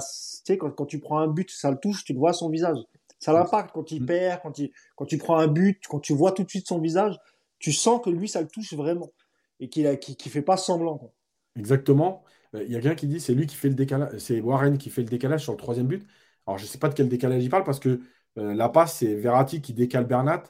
quand, 0.47 0.69
quand 0.69 0.85
tu 0.85 0.99
prends 0.99 1.17
un 1.17 1.27
but, 1.27 1.49
ça 1.49 1.71
le 1.71 1.77
touche, 1.77 2.03
tu 2.03 2.13
le 2.13 2.19
vois 2.19 2.33
son 2.33 2.49
visage. 2.49 2.77
Ça 3.17 3.33
l'impacte 3.33 3.71
quand 3.73 3.91
il 3.91 4.03
mm. 4.03 4.05
perd, 4.05 4.41
quand, 4.43 4.59
il, 4.59 4.71
quand 4.95 5.05
tu 5.05 5.17
prends 5.17 5.37
un 5.37 5.47
but, 5.47 5.81
quand 5.87 5.99
tu 5.99 6.13
vois 6.13 6.33
tout 6.33 6.43
de 6.43 6.49
suite 6.49 6.67
son 6.67 6.79
visage, 6.79 7.17
tu 7.57 7.71
sens 7.71 8.01
que 8.03 8.11
lui, 8.11 8.27
ça 8.27 8.41
le 8.41 8.47
touche 8.47 8.73
vraiment 8.73 9.11
et 9.59 9.69
qu'il 9.69 9.85
ne 9.85 9.93
qui, 9.93 10.29
fait 10.29 10.41
pas 10.41 10.57
semblant. 10.57 11.13
Exactement. 11.55 12.23
Euh, 12.55 12.63
il 12.63 12.71
y 12.71 12.75
a 12.75 12.81
quelqu'un 12.81 12.95
qui 12.95 13.07
dit 13.07 13.19
c'est 13.19 13.33
lui 13.33 13.45
qui 13.45 13.55
fait 13.55 13.69
le 13.69 13.75
décalage, 13.75 14.17
c'est 14.17 14.41
Warren 14.41 14.77
qui 14.77 14.89
fait 14.89 15.03
le 15.03 15.07
décalage 15.07 15.43
sur 15.43 15.53
le 15.53 15.57
troisième 15.57 15.87
but. 15.87 16.05
Alors 16.47 16.57
je 16.57 16.63
ne 16.63 16.67
sais 16.67 16.79
pas 16.79 16.89
de 16.89 16.95
quel 16.95 17.07
décalage 17.07 17.43
il 17.43 17.49
parle 17.49 17.63
parce 17.63 17.79
que 17.79 18.01
euh, 18.37 18.53
la 18.53 18.69
passe, 18.69 18.97
c'est 18.97 19.15
Verratti 19.15 19.61
qui 19.61 19.73
décale 19.73 20.05
Bernat 20.05 20.43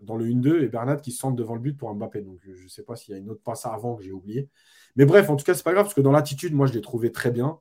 dans 0.00 0.16
le 0.16 0.26
1-2 0.26 0.62
et 0.62 0.68
Bernat 0.68 0.96
qui 0.96 1.12
se 1.12 1.18
centre 1.18 1.36
devant 1.36 1.54
le 1.54 1.60
but 1.60 1.76
pour 1.76 1.92
Mbappé. 1.94 2.22
Donc 2.22 2.38
je 2.42 2.62
ne 2.62 2.68
sais 2.68 2.82
pas 2.82 2.96
s'il 2.96 3.14
y 3.14 3.16
a 3.16 3.20
une 3.20 3.30
autre 3.30 3.42
passe 3.42 3.66
avant 3.66 3.96
que 3.96 4.02
j'ai 4.02 4.12
oublié. 4.12 4.48
Mais 4.96 5.04
bref, 5.04 5.28
en 5.30 5.36
tout 5.36 5.44
cas, 5.44 5.54
c'est 5.54 5.64
pas 5.64 5.72
grave 5.72 5.84
parce 5.84 5.94
que 5.94 6.00
dans 6.00 6.12
l'attitude, 6.12 6.54
moi, 6.54 6.66
je 6.66 6.72
l'ai 6.72 6.80
trouvé 6.80 7.12
très 7.12 7.30
bien. 7.30 7.58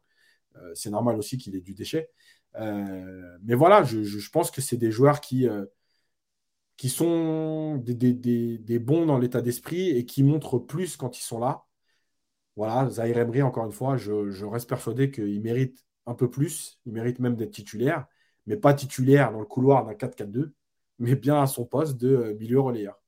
Euh, 0.57 0.71
c'est 0.75 0.89
normal 0.89 1.17
aussi 1.17 1.37
qu'il 1.37 1.55
ait 1.55 1.61
du 1.61 1.73
déchet. 1.73 2.09
mais 2.55 3.55
voilà, 3.55 3.83
je, 3.83 4.29
pense 4.29 4.51
que 4.51 4.61
c'est 4.61 4.77
des 4.77 4.91
joueurs 4.91 5.21
qui, 5.21 5.47
qui 6.77 6.89
sont 6.89 7.77
des, 7.77 8.79
bons 8.79 9.05
dans 9.05 9.17
l'état 9.17 9.41
d'esprit 9.41 9.89
et 9.89 10.05
qui 10.05 10.23
montrent 10.23 10.59
plus 10.59 10.95
quand 10.95 11.17
ils 11.17 11.23
sont 11.23 11.39
là. 11.39 11.65
Voilà, 12.55 12.89
Zahir 12.89 13.17
Emery, 13.19 13.41
encore 13.41 13.65
une 13.65 13.71
fois, 13.71 13.97
je, 13.97 14.45
reste 14.45 14.69
persuadé 14.69 15.11
qu'il 15.11 15.41
mérite 15.41 15.85
un 16.05 16.15
peu 16.15 16.29
plus, 16.29 16.79
il 16.85 16.93
mérite 16.93 17.19
même 17.19 17.35
d'être 17.35 17.51
titulaire, 17.51 18.07
mais 18.47 18.57
pas 18.57 18.73
titulaire 18.73 19.31
dans 19.31 19.39
le 19.39 19.45
couloir 19.45 19.85
d'un 19.85 19.93
4-4-2, 19.93 20.51
mais 20.99 21.15
bien 21.15 21.41
à 21.41 21.47
son 21.47 21.65
poste 21.65 21.97
de 21.97 22.09
euh, 22.09 22.33
milieu 22.39 22.59
relayeur. 22.59 22.99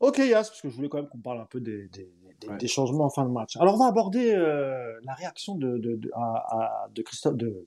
Ok, 0.00 0.18
Yas, 0.18 0.48
parce 0.48 0.60
que 0.60 0.68
je 0.68 0.74
voulais 0.74 0.88
quand 0.88 0.98
même 0.98 1.08
qu'on 1.08 1.20
parle 1.20 1.40
un 1.40 1.46
peu 1.46 1.60
des, 1.60 1.88
changements 2.66 3.04
en 3.04 3.10
fin 3.10 3.24
de 3.24 3.30
match. 3.30 3.56
Alors, 3.56 3.74
on 3.74 3.78
va 3.78 3.86
aborder 3.86 4.34
euh, 4.34 4.98
la 5.04 5.14
réaction 5.14 5.54
de, 5.54 5.78
de 5.78 7.02
Christophe, 7.02 7.36
de, 7.36 7.66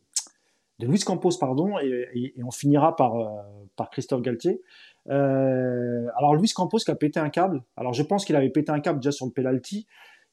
de 0.79 0.85
Luis 0.85 0.99
Campos, 0.99 1.31
pardon, 1.39 1.79
et, 1.79 2.33
on 2.43 2.51
finira 2.51 2.95
par, 2.95 3.15
euh, 3.15 3.27
par 3.75 3.89
Christophe 3.89 4.21
Galtier. 4.21 4.61
Euh, 5.09 6.07
alors 6.17 6.35
Luis 6.35 6.49
Campos 6.49 6.79
qui 6.79 6.91
a 6.91 6.95
pété 6.95 7.19
un 7.19 7.29
câble. 7.29 7.63
Alors 7.77 7.93
je 7.93 8.03
pense 8.03 8.25
qu'il 8.25 8.35
avait 8.35 8.49
pété 8.49 8.71
un 8.71 8.79
câble 8.79 8.99
déjà 8.99 9.11
sur 9.11 9.25
le 9.25 9.31
penalty. 9.31 9.87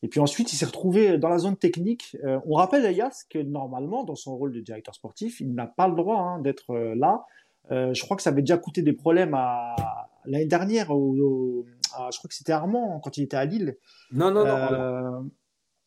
Et 0.05 0.09
puis 0.09 0.21
ensuite, 0.21 0.53
il 0.53 0.57
s'est 0.57 0.67
retrouvé 0.67 1.19
dans 1.19 1.29
la 1.29 1.39
zone 1.39 1.57
technique. 1.57 2.17
Euh, 2.25 2.39
on 2.47 2.55
rappelle 2.55 2.85
à 2.85 2.93
Yas 2.93 3.25
que 3.29 3.39
normalement, 3.39 4.05
dans 4.05 4.15
son 4.15 4.37
rôle 4.37 4.53
de 4.53 4.61
directeur 4.61 4.95
sportif, 4.95 5.41
il 5.41 5.55
n'a 5.55 5.67
pas 5.67 5.89
le 5.89 5.97
droit 5.97 6.19
hein, 6.19 6.41
d'être 6.41 6.75
là. 6.95 7.25
je 7.71 8.01
crois 8.03 8.17
que 8.17 8.23
ça 8.23 8.31
avait 8.31 8.43
déjà 8.43 8.59
coûté 8.59 8.83
des 8.83 8.93
problèmes 8.93 9.35
à 9.35 9.75
l'année 10.27 10.47
dernière. 10.47 10.91
Au, 10.91 11.65
je 12.11 12.19
crois 12.19 12.29
que 12.29 12.35
c'était 12.35 12.53
Armand 12.53 13.01
quand 13.03 13.17
il 13.17 13.25
était 13.25 13.37
à 13.37 13.45
Lille. 13.45 13.77
Non, 14.13 14.31
non, 14.31 14.45
non. 14.45 15.31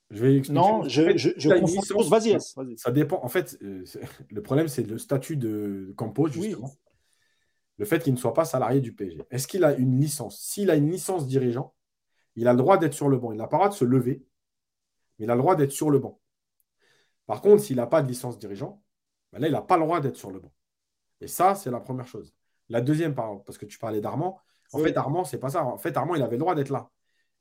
Je 0.09 0.25
vais 0.25 0.41
Non, 0.49 0.83
je, 0.83 1.17
je, 1.17 1.29
je 1.35 1.49
Vas-y, 2.09 2.77
Ça 2.77 2.91
dépend. 2.91 3.23
En 3.23 3.27
fait, 3.27 3.57
euh, 3.61 3.83
le 4.31 4.41
problème, 4.41 4.67
c'est 4.67 4.83
le 4.83 4.97
statut 4.97 5.35
de 5.35 5.93
Campos, 5.97 6.29
justement. 6.29 6.71
Le 7.77 7.85
fait 7.85 8.01
qu'il 8.01 8.13
ne 8.13 8.17
soit 8.17 8.33
pas 8.33 8.45
salarié 8.45 8.79
du 8.79 8.93
PSG. 8.93 9.23
Est-ce 9.29 9.47
qu'il 9.47 9.63
a 9.63 9.75
une 9.75 9.99
licence? 9.99 10.39
S'il 10.39 10.71
a 10.71 10.75
une 10.75 10.89
licence 10.89 11.27
dirigeant, 11.27 11.73
il 12.37 12.47
a 12.47 12.53
le 12.53 12.57
droit 12.57 12.77
d'être 12.77 12.93
sur 12.93 13.09
le 13.09 13.17
banc. 13.17 13.31
Il 13.31 13.37
n'a 13.37 13.47
pas 13.47 13.57
le 13.57 13.61
droit 13.61 13.69
de 13.69 13.73
se 13.73 13.83
lever, 13.83 14.23
mais 15.17 15.25
il 15.25 15.31
a 15.31 15.35
le 15.35 15.41
droit 15.41 15.55
d'être 15.55 15.71
sur 15.71 15.89
le 15.89 15.99
banc. 15.99 16.19
Par 17.25 17.41
contre, 17.41 17.63
s'il 17.63 17.75
n'a 17.75 17.87
pas 17.87 18.01
de 18.01 18.07
licence 18.07 18.39
dirigeant, 18.39 18.81
ben 19.33 19.39
là, 19.39 19.47
il 19.47 19.51
n'a 19.51 19.61
pas 19.61 19.75
le 19.75 19.83
droit 19.83 19.99
d'être 19.99 20.15
sur 20.15 20.31
le 20.31 20.39
banc. 20.39 20.53
Et 21.19 21.27
ça, 21.27 21.55
c'est 21.55 21.71
la 21.71 21.79
première 21.79 22.07
chose. 22.07 22.33
La 22.69 22.79
deuxième, 22.79 23.15
parce 23.15 23.57
que 23.57 23.65
tu 23.65 23.79
parlais 23.79 24.01
d'Armand. 24.01 24.39
En 24.71 24.79
fait, 24.79 24.95
Armand, 24.95 25.23
c'est 25.23 25.39
pas 25.39 25.49
ça. 25.49 25.65
En 25.65 25.77
fait, 25.77 25.97
Armand, 25.97 26.15
il 26.15 26.21
avait 26.21 26.35
le 26.35 26.39
droit 26.39 26.55
d'être 26.55 26.69
là. 26.69 26.89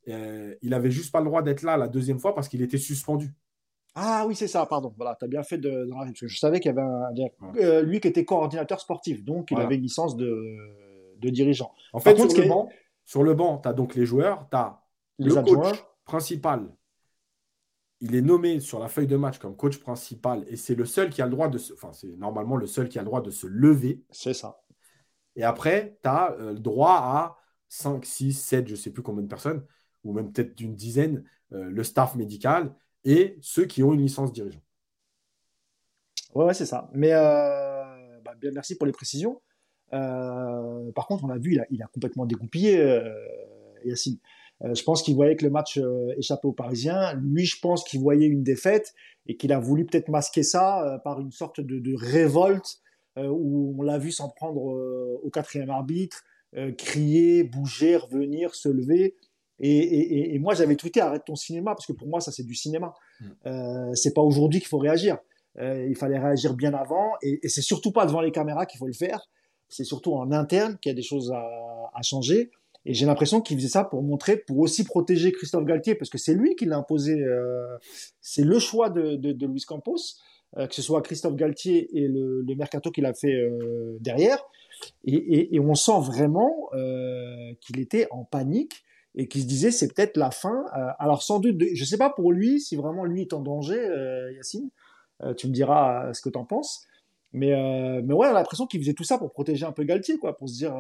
Euh, 0.08 0.54
il 0.62 0.72
avait 0.72 0.90
juste 0.90 1.12
pas 1.12 1.20
le 1.20 1.26
droit 1.26 1.42
d'être 1.42 1.62
là 1.62 1.76
la 1.76 1.88
deuxième 1.88 2.18
fois 2.18 2.34
parce 2.34 2.48
qu'il 2.48 2.62
était 2.62 2.78
suspendu. 2.78 3.34
Ah 3.94 4.24
oui, 4.26 4.34
c'est 4.34 4.48
ça, 4.48 4.64
pardon. 4.66 4.94
Voilà, 4.96 5.16
tu 5.18 5.24
as 5.24 5.28
bien 5.28 5.42
fait 5.42 5.58
de, 5.58 5.88
parce 5.90 6.12
que 6.20 6.28
je 6.28 6.38
savais 6.38 6.60
qu'il 6.60 6.70
y 6.70 6.78
avait 6.78 6.82
un, 6.82 7.56
euh, 7.56 7.82
lui 7.82 8.00
qui 8.00 8.08
était 8.08 8.24
coordinateur 8.24 8.80
sportif, 8.80 9.24
donc 9.24 9.50
il 9.50 9.58
avait 9.58 9.74
une 9.74 9.82
licence 9.82 10.16
de, 10.16 11.16
de 11.18 11.30
dirigeant. 11.30 11.72
En 11.92 11.98
fait, 11.98 12.14
sur, 12.14 12.42
le 12.42 12.48
banc, 12.48 12.68
sur 13.04 13.22
le 13.22 13.34
banc, 13.34 13.58
tu 13.58 13.68
as 13.68 13.72
donc 13.72 13.94
les 13.94 14.04
joueurs, 14.04 14.46
tu 14.50 14.56
as 14.56 14.85
le 15.18 15.34
coach 15.34 15.84
principal. 16.04 16.68
Il 18.00 18.14
est 18.14 18.22
nommé 18.22 18.60
sur 18.60 18.78
la 18.78 18.88
feuille 18.88 19.06
de 19.06 19.16
match 19.16 19.38
comme 19.38 19.56
coach 19.56 19.78
principal 19.78 20.44
et 20.48 20.56
c'est 20.56 20.74
le 20.74 20.84
seul 20.84 21.08
qui 21.08 21.22
a 21.22 21.24
le 21.24 21.30
droit 21.30 21.48
de 21.48 21.56
se, 21.56 21.72
enfin, 21.72 21.92
c'est 21.92 22.14
normalement 22.16 22.56
le 22.56 22.66
seul 22.66 22.88
qui 22.88 22.98
a 22.98 23.02
le 23.02 23.06
droit 23.06 23.22
de 23.22 23.30
se 23.30 23.46
lever. 23.46 24.02
C'est 24.10 24.34
ça. 24.34 24.60
Et 25.34 25.44
après, 25.44 25.98
tu 26.02 26.08
as 26.08 26.32
euh, 26.32 26.52
le 26.52 26.58
droit 26.58 26.94
à 26.94 27.38
5, 27.68 28.04
6, 28.04 28.32
7, 28.32 28.66
je 28.68 28.72
ne 28.72 28.76
sais 28.76 28.90
plus 28.90 29.02
combien 29.02 29.22
de 29.22 29.28
personnes 29.28 29.64
ou 30.04 30.12
même 30.12 30.32
peut-être 30.32 30.54
d'une 30.54 30.74
dizaine, 30.74 31.24
euh, 31.52 31.70
le 31.70 31.82
staff 31.82 32.14
médical 32.14 32.74
et 33.04 33.38
ceux 33.40 33.64
qui 33.64 33.82
ont 33.82 33.92
une 33.92 34.02
licence 34.02 34.32
dirigeant. 34.32 34.60
Ouais, 36.34 36.54
c'est 36.54 36.66
ça. 36.66 36.90
Mais 36.92 37.12
euh, 37.12 38.20
bah, 38.24 38.34
bien, 38.38 38.50
merci 38.52 38.76
pour 38.76 38.86
les 38.86 38.92
précisions. 38.92 39.40
Par 39.90 41.06
contre, 41.06 41.24
on 41.24 41.28
l'a 41.28 41.38
vu, 41.38 41.52
il 41.52 41.60
a, 41.60 41.66
il 41.70 41.82
a, 41.82 41.86
complètement 41.86 42.26
dégoupillé, 42.26 43.00
Yacine. 43.84 44.18
Je 44.62 44.82
pense 44.84 45.02
qu'il 45.02 45.14
voyait 45.14 45.36
que 45.36 45.44
le 45.44 45.50
match 45.50 45.78
échappait 46.16 46.46
aux 46.46 46.52
Parisiens. 46.52 47.14
Lui, 47.14 47.44
je 47.44 47.58
pense 47.60 47.84
qu'il 47.84 48.00
voyait 48.00 48.26
une 48.26 48.42
défaite 48.42 48.94
et 49.26 49.36
qu'il 49.36 49.52
a 49.52 49.58
voulu 49.58 49.84
peut-être 49.84 50.08
masquer 50.08 50.42
ça 50.42 51.00
par 51.04 51.20
une 51.20 51.30
sorte 51.30 51.60
de, 51.60 51.78
de 51.78 51.94
révolte 51.94 52.78
où 53.16 53.76
on 53.78 53.82
l'a 53.82 53.98
vu 53.98 54.12
s'en 54.12 54.30
prendre 54.30 54.62
au 55.22 55.30
quatrième 55.30 55.68
arbitre, 55.68 56.24
crier, 56.78 57.44
bouger, 57.44 57.96
revenir, 57.96 58.54
se 58.54 58.70
lever. 58.70 59.16
Et, 59.58 60.38
moi, 60.38 60.54
j'avais 60.54 60.76
tweeté 60.76 61.00
arrête 61.00 61.24
ton 61.24 61.36
cinéma 61.36 61.74
parce 61.74 61.86
que 61.86 61.92
pour 61.92 62.08
moi, 62.08 62.20
ça 62.20 62.30
c'est 62.30 62.44
du 62.44 62.54
cinéma. 62.54 62.94
Mm. 63.20 63.24
Euh, 63.46 63.94
c'est 63.94 64.12
pas 64.12 64.22
aujourd'hui 64.22 64.60
qu'il 64.60 64.68
faut 64.68 64.78
réagir. 64.78 65.18
Euh, 65.58 65.86
il 65.88 65.96
fallait 65.96 66.18
réagir 66.18 66.54
bien 66.54 66.74
avant 66.74 67.12
et, 67.22 67.40
et 67.42 67.48
c'est 67.48 67.62
surtout 67.62 67.90
pas 67.90 68.04
devant 68.04 68.20
les 68.20 68.30
caméras 68.30 68.66
qu'il 68.66 68.78
faut 68.78 68.86
le 68.86 68.92
faire. 68.92 69.20
C'est 69.68 69.84
surtout 69.84 70.12
en 70.12 70.30
interne 70.30 70.76
qu'il 70.78 70.90
y 70.90 70.92
a 70.92 70.94
des 70.94 71.02
choses 71.02 71.32
à, 71.32 72.02
changer. 72.02 72.50
Et 72.86 72.94
j'ai 72.94 73.04
l'impression 73.04 73.40
qu'il 73.40 73.56
faisait 73.56 73.68
ça 73.68 73.84
pour 73.84 74.02
montrer, 74.02 74.36
pour 74.36 74.58
aussi 74.58 74.84
protéger 74.84 75.32
Christophe 75.32 75.64
Galtier 75.64 75.94
parce 75.96 76.08
que 76.08 76.18
c'est 76.18 76.34
lui 76.34 76.54
qui 76.54 76.64
l'a 76.64 76.76
imposé. 76.76 77.20
Euh, 77.20 77.76
c'est 78.20 78.44
le 78.44 78.58
choix 78.58 78.90
de, 78.90 79.46
Luis 79.46 79.64
Campos, 79.66 79.96
que 80.56 80.74
ce 80.74 80.80
soit 80.82 81.02
Christophe 81.02 81.34
Galtier 81.34 81.88
et 81.98 82.06
le, 82.08 82.44
mercato 82.56 82.90
qu'il 82.90 83.04
a 83.04 83.12
fait 83.12 83.36
derrière. 84.00 84.38
Et, 85.04 85.58
on 85.58 85.74
sent 85.74 86.00
vraiment 86.00 86.70
qu'il 87.60 87.80
était 87.80 88.06
en 88.10 88.24
panique 88.24 88.84
et 89.16 89.28
qui 89.28 89.40
se 89.40 89.46
disait 89.46 89.70
c'est 89.70 89.92
peut-être 89.92 90.16
la 90.16 90.30
fin. 90.30 90.64
Euh, 90.76 90.90
alors 90.98 91.22
sans 91.22 91.40
doute, 91.40 91.60
je 91.74 91.84
sais 91.84 91.98
pas 91.98 92.10
pour 92.10 92.32
lui 92.32 92.60
si 92.60 92.76
vraiment 92.76 93.04
lui 93.04 93.22
est 93.22 93.32
en 93.32 93.40
danger, 93.40 93.78
euh, 93.78 94.32
Yacine, 94.34 94.70
tu 95.38 95.48
me 95.48 95.52
diras 95.52 96.12
ce 96.12 96.20
que 96.20 96.28
tu 96.28 96.38
en 96.38 96.44
penses. 96.44 96.86
Mais, 97.32 97.50
mais 98.02 98.14
ouais, 98.14 98.28
on 98.28 98.30
a 98.30 98.34
l'impression 98.34 98.66
qu'il 98.66 98.80
faisait 98.80 98.94
tout 98.94 99.04
ça 99.04 99.18
pour 99.18 99.32
protéger 99.32 99.64
un 99.64 99.72
peu 99.72 99.84
Galtier, 99.84 100.18
quoi, 100.18 100.36
pour 100.36 100.48
se 100.48 100.54
dire, 100.54 100.74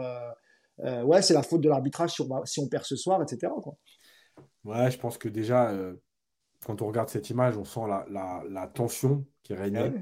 ouais, 0.78 1.22
c'est 1.22 1.34
la 1.34 1.42
faute 1.42 1.60
de 1.60 1.68
l'arbitrage 1.68 2.10
si, 2.10 2.22
si, 2.44 2.60
on 2.60 2.68
perd 2.68 2.84
ce 2.84 2.96
soir, 2.96 3.22
etc. 3.22 3.52
Quoi. 3.62 3.76
Ouais, 4.64 4.90
je 4.90 4.98
pense 4.98 5.18
que 5.18 5.28
déjà, 5.28 5.74
quand 6.64 6.82
on 6.82 6.86
regarde 6.86 7.08
cette 7.08 7.30
image, 7.30 7.56
on 7.56 7.64
sent 7.64 7.80
la, 7.88 8.42
la, 8.48 8.66
tension 8.66 9.24
qui 9.42 9.54
régnait. 9.54 9.92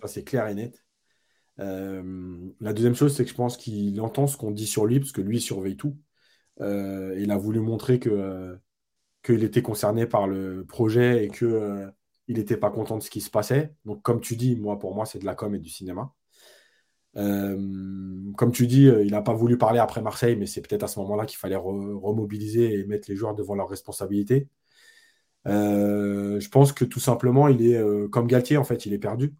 Ça, 0.00 0.06
c'est 0.06 0.24
clair 0.24 0.46
et 0.46 0.54
net. 0.54 0.84
la 1.58 2.72
deuxième 2.72 2.94
chose, 2.94 3.16
c'est 3.16 3.24
que 3.24 3.30
je 3.30 3.34
pense 3.34 3.56
qu'il 3.56 4.00
entend 4.00 4.26
ce 4.26 4.36
qu'on 4.36 4.50
dit 4.50 4.66
sur 4.66 4.86
lui, 4.86 5.00
parce 5.00 5.12
que 5.12 5.20
lui, 5.20 5.38
il 5.38 5.42
surveille 5.42 5.76
tout. 5.76 5.96
il 6.60 7.30
a 7.30 7.36
voulu 7.36 7.60
montrer 7.60 7.98
que 7.98 8.58
qu'il 9.24 9.42
était 9.42 9.62
concerné 9.62 10.06
par 10.06 10.28
le 10.28 10.64
projet 10.64 11.24
et 11.24 11.28
que 11.28 11.46
euh, 11.46 11.90
il 12.28 12.36
n'était 12.36 12.58
pas 12.58 12.70
content 12.70 12.98
de 12.98 13.02
ce 13.02 13.10
qui 13.10 13.20
se 13.20 13.30
passait. 13.30 13.74
Donc, 13.84 14.02
comme 14.02 14.20
tu 14.20 14.36
dis, 14.36 14.54
moi, 14.54 14.78
pour 14.78 14.94
moi, 14.94 15.06
c'est 15.06 15.18
de 15.18 15.24
la 15.24 15.34
com 15.34 15.54
et 15.54 15.58
du 15.58 15.70
cinéma. 15.70 16.12
Euh, 17.16 18.32
comme 18.36 18.52
tu 18.52 18.66
dis, 18.66 18.88
euh, 18.88 19.04
il 19.04 19.12
n'a 19.12 19.22
pas 19.22 19.34
voulu 19.34 19.56
parler 19.58 19.78
après 19.78 20.02
Marseille, 20.02 20.36
mais 20.36 20.46
c'est 20.46 20.60
peut-être 20.62 20.82
à 20.82 20.88
ce 20.88 20.98
moment-là 21.00 21.26
qu'il 21.26 21.38
fallait 21.38 21.56
remobiliser 21.56 22.74
et 22.74 22.84
mettre 22.84 23.10
les 23.10 23.16
joueurs 23.16 23.34
devant 23.34 23.54
leurs 23.54 23.68
responsabilités. 23.68 24.48
je 25.46 26.48
pense 26.48 26.72
que 26.72 26.84
tout 26.84 27.00
simplement, 27.00 27.48
il 27.48 27.66
est 27.66 27.80
comme 28.10 28.26
Galtier, 28.26 28.56
en 28.56 28.64
fait, 28.64 28.86
il 28.86 28.92
est 28.92 28.98
perdu. 28.98 29.34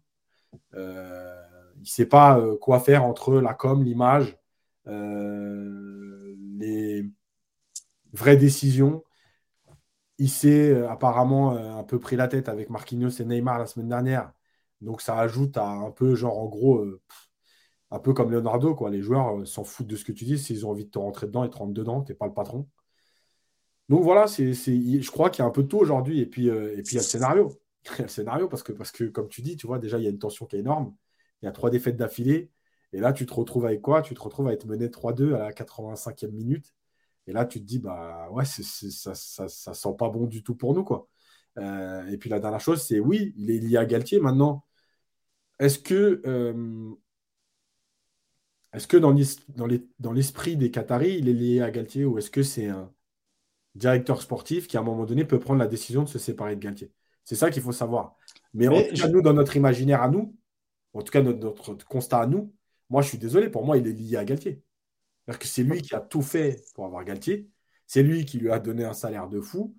il 0.73 0.79
ne 0.79 1.85
sait 1.85 2.05
pas 2.07 2.41
quoi 2.61 2.79
faire 2.79 3.03
entre 3.05 3.35
la 3.41 3.53
com, 3.53 3.83
l'image, 3.83 4.37
les 6.59 7.09
vraies 8.13 8.37
décisions 8.37 9.03
il 10.17 10.29
s'est 10.29 10.71
euh, 10.71 10.89
apparemment 10.89 11.55
euh, 11.55 11.75
un 11.77 11.83
peu 11.83 11.99
pris 11.99 12.15
la 12.15 12.27
tête 12.27 12.49
avec 12.49 12.69
Marquinhos 12.69 13.09
et 13.09 13.25
Neymar 13.25 13.59
la 13.59 13.67
semaine 13.67 13.89
dernière. 13.89 14.31
Donc 14.81 15.01
ça 15.01 15.17
ajoute 15.19 15.57
à 15.57 15.67
un 15.67 15.91
peu, 15.91 16.15
genre 16.15 16.37
en 16.39 16.45
gros, 16.47 16.79
euh, 16.79 17.01
un 17.91 17.99
peu 17.99 18.13
comme 18.13 18.31
Leonardo, 18.31 18.75
quoi. 18.75 18.89
Les 18.89 19.01
joueurs 19.01 19.47
s'en 19.47 19.63
foutent 19.63 19.87
de 19.87 19.95
ce 19.95 20.05
que 20.05 20.11
tu 20.11 20.25
dis. 20.25 20.37
S'ils 20.39 20.65
ont 20.65 20.71
envie 20.71 20.85
de 20.85 20.91
te 20.91 20.99
rentrer 20.99 21.27
dedans 21.27 21.43
et 21.43 21.49
te 21.49 21.57
rentrer 21.57 21.73
dedans, 21.73 22.01
tu 22.03 22.11
n'es 22.11 22.15
pas 22.17 22.27
le 22.27 22.33
patron. 22.33 22.67
Donc 23.89 24.03
voilà, 24.03 24.25
je 24.25 25.11
crois 25.11 25.29
qu'il 25.29 25.43
y 25.43 25.45
a 25.45 25.47
un 25.47 25.51
peu 25.51 25.67
tout 25.67 25.77
aujourd'hui. 25.77 26.19
Et 26.19 26.25
puis, 26.25 26.47
et 26.47 26.81
puis 26.83 26.93
il 26.93 26.95
y 26.95 26.97
a 26.97 27.01
le 27.01 27.07
scénario. 27.07 27.51
Il 27.91 27.97
y 27.97 28.01
a 28.01 28.03
le 28.03 28.09
scénario 28.09 28.47
parce 28.47 28.63
que, 28.63 28.71
parce 28.71 28.91
que, 28.91 29.03
comme 29.03 29.27
tu 29.29 29.43
dis, 29.43 29.55
tu 29.57 29.67
vois, 29.67 29.77
déjà, 29.77 29.99
il 29.99 30.03
y 30.03 30.07
a 30.07 30.09
une 30.09 30.17
tension 30.17 30.47
qui 30.47 30.55
est 30.55 30.59
énorme. 30.59 30.95
Il 31.41 31.45
y 31.45 31.47
a 31.47 31.51
trois 31.51 31.69
défaites 31.69 31.97
d'affilée. 31.97 32.49
Et 32.93 32.99
là, 32.99 33.13
tu 33.13 33.25
te 33.25 33.33
retrouves 33.33 33.65
avec 33.65 33.81
quoi? 33.81 34.01
Tu 34.01 34.15
te 34.15 34.19
retrouves 34.21 34.47
à 34.47 34.53
être 34.53 34.65
mené 34.65 34.89
3-2 34.89 35.35
à 35.35 35.39
la 35.39 35.51
85e 35.51 36.31
minute. 36.31 36.73
Et 37.27 37.33
là, 37.33 37.45
tu 37.45 37.59
te 37.59 37.65
dis, 37.65 37.79
bah 37.79 38.29
ouais, 38.31 38.45
ça, 38.45 38.63
ça, 39.13 39.47
ça, 39.47 39.73
sent 39.73 39.95
pas 39.97 40.09
bon 40.09 40.27
du 40.27 40.43
tout 40.43 40.55
pour 40.55 40.73
nous, 40.73 40.83
quoi. 40.83 41.07
Euh, 41.57 42.07
et 42.07 42.17
puis 42.17 42.29
la 42.29 42.39
dernière 42.39 42.59
chose, 42.59 42.81
c'est 42.83 42.99
oui, 42.99 43.33
il 43.37 43.51
est 43.51 43.59
lié 43.59 43.77
à 43.77 43.85
Galtier. 43.85 44.19
Maintenant, 44.19 44.65
est-ce 45.59 45.79
que, 45.79 46.21
euh, 46.25 46.95
est-ce 48.75 48.87
que 48.87 48.97
dans 48.97 50.11
l'esprit 50.11 50.57
des 50.57 50.71
Qataris, 50.71 51.17
il 51.17 51.29
est 51.29 51.33
lié 51.33 51.61
à 51.61 51.71
Galtier 51.71 52.05
ou 52.05 52.17
est-ce 52.17 52.29
que 52.29 52.43
c'est 52.43 52.67
un 52.67 52.91
directeur 53.75 54.21
sportif 54.21 54.67
qui, 54.67 54.77
à 54.77 54.81
un 54.81 54.83
moment 54.83 55.05
donné, 55.05 55.25
peut 55.25 55.39
prendre 55.39 55.59
la 55.59 55.67
décision 55.67 56.03
de 56.03 56.09
se 56.09 56.19
séparer 56.19 56.55
de 56.55 56.61
Galtier? 56.61 56.91
C'est 57.23 57.35
ça 57.35 57.49
qu'il 57.49 57.61
faut 57.63 57.71
savoir. 57.71 58.15
Mais, 58.53 58.67
en 58.67 58.81
tout 58.83 58.95
cas, 58.95 59.07
nous, 59.07 59.21
dans 59.21 59.33
notre 59.33 59.57
imaginaire 59.57 60.01
à 60.01 60.09
nous, 60.09 60.35
en 60.93 61.01
tout 61.01 61.11
cas, 61.11 61.21
notre, 61.21 61.39
notre 61.71 61.85
constat 61.85 62.19
à 62.21 62.27
nous, 62.27 62.53
moi, 62.89 63.01
je 63.01 63.09
suis 63.09 63.17
désolé, 63.17 63.49
pour 63.49 63.65
moi, 63.65 63.77
il 63.77 63.87
est 63.87 63.93
lié 63.93 64.17
à 64.17 64.25
Galtier 64.25 64.61
cest 65.27 65.39
que 65.39 65.47
c'est 65.47 65.63
lui 65.63 65.81
qui 65.81 65.95
a 65.95 65.99
tout 65.99 66.21
fait 66.21 66.63
pour 66.75 66.85
avoir 66.85 67.03
Galtier. 67.03 67.49
C'est 67.87 68.03
lui 68.03 68.25
qui 68.25 68.39
lui 68.39 68.51
a 68.51 68.59
donné 68.59 68.83
un 68.83 68.93
salaire 68.93 69.27
de 69.27 69.41
fou. 69.41 69.75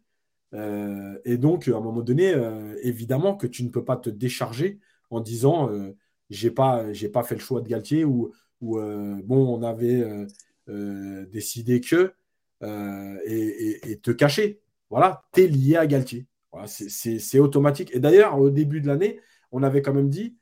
Euh, 0.55 1.19
et 1.25 1.39
donc, 1.39 1.69
à 1.69 1.77
un 1.77 1.81
moment 1.81 2.03
donné, 2.03 2.35
euh, 2.35 2.77
évidemment 2.83 3.37
que 3.37 3.47
tu 3.47 3.65
ne 3.65 3.71
peux 3.71 3.85
pas 3.85 3.97
te 3.97 4.11
décharger 4.11 4.81
en 5.11 5.21
disant 5.21 5.71
euh, 5.71 5.97
j'ai 6.31 6.51
pas, 6.51 6.93
j'ai 6.93 7.09
pas 7.09 7.23
fait 7.23 7.35
le 7.35 7.41
choix 7.41 7.61
de 7.61 7.69
Galtier 7.69 8.05
ou, 8.05 8.33
ou 8.61 8.79
bon, 8.79 9.59
on 9.59 9.63
avait 9.63 10.27
décidé 10.67 11.81
que 11.81 12.15
et, 12.63 14.01
te 14.03 14.11
cacher. 14.11 14.61
Voilà, 14.91 15.25
tu 15.33 15.43
es 15.43 15.49
lié 15.49 15.77
à 15.77 15.87
Galtier. 15.87 16.27
Voilà, 16.53 16.69
c'est 16.69 17.39
automatique. 17.39 17.95
Et 17.95 18.01
d'ailleurs, 18.01 18.39
au 18.39 18.51
début 18.51 18.81
de 18.81 18.87
l'année, 18.87 19.21
on 19.53 19.63
avait 19.63 19.83
quand 19.83 19.95
même 19.95 20.11
dit 20.11 20.37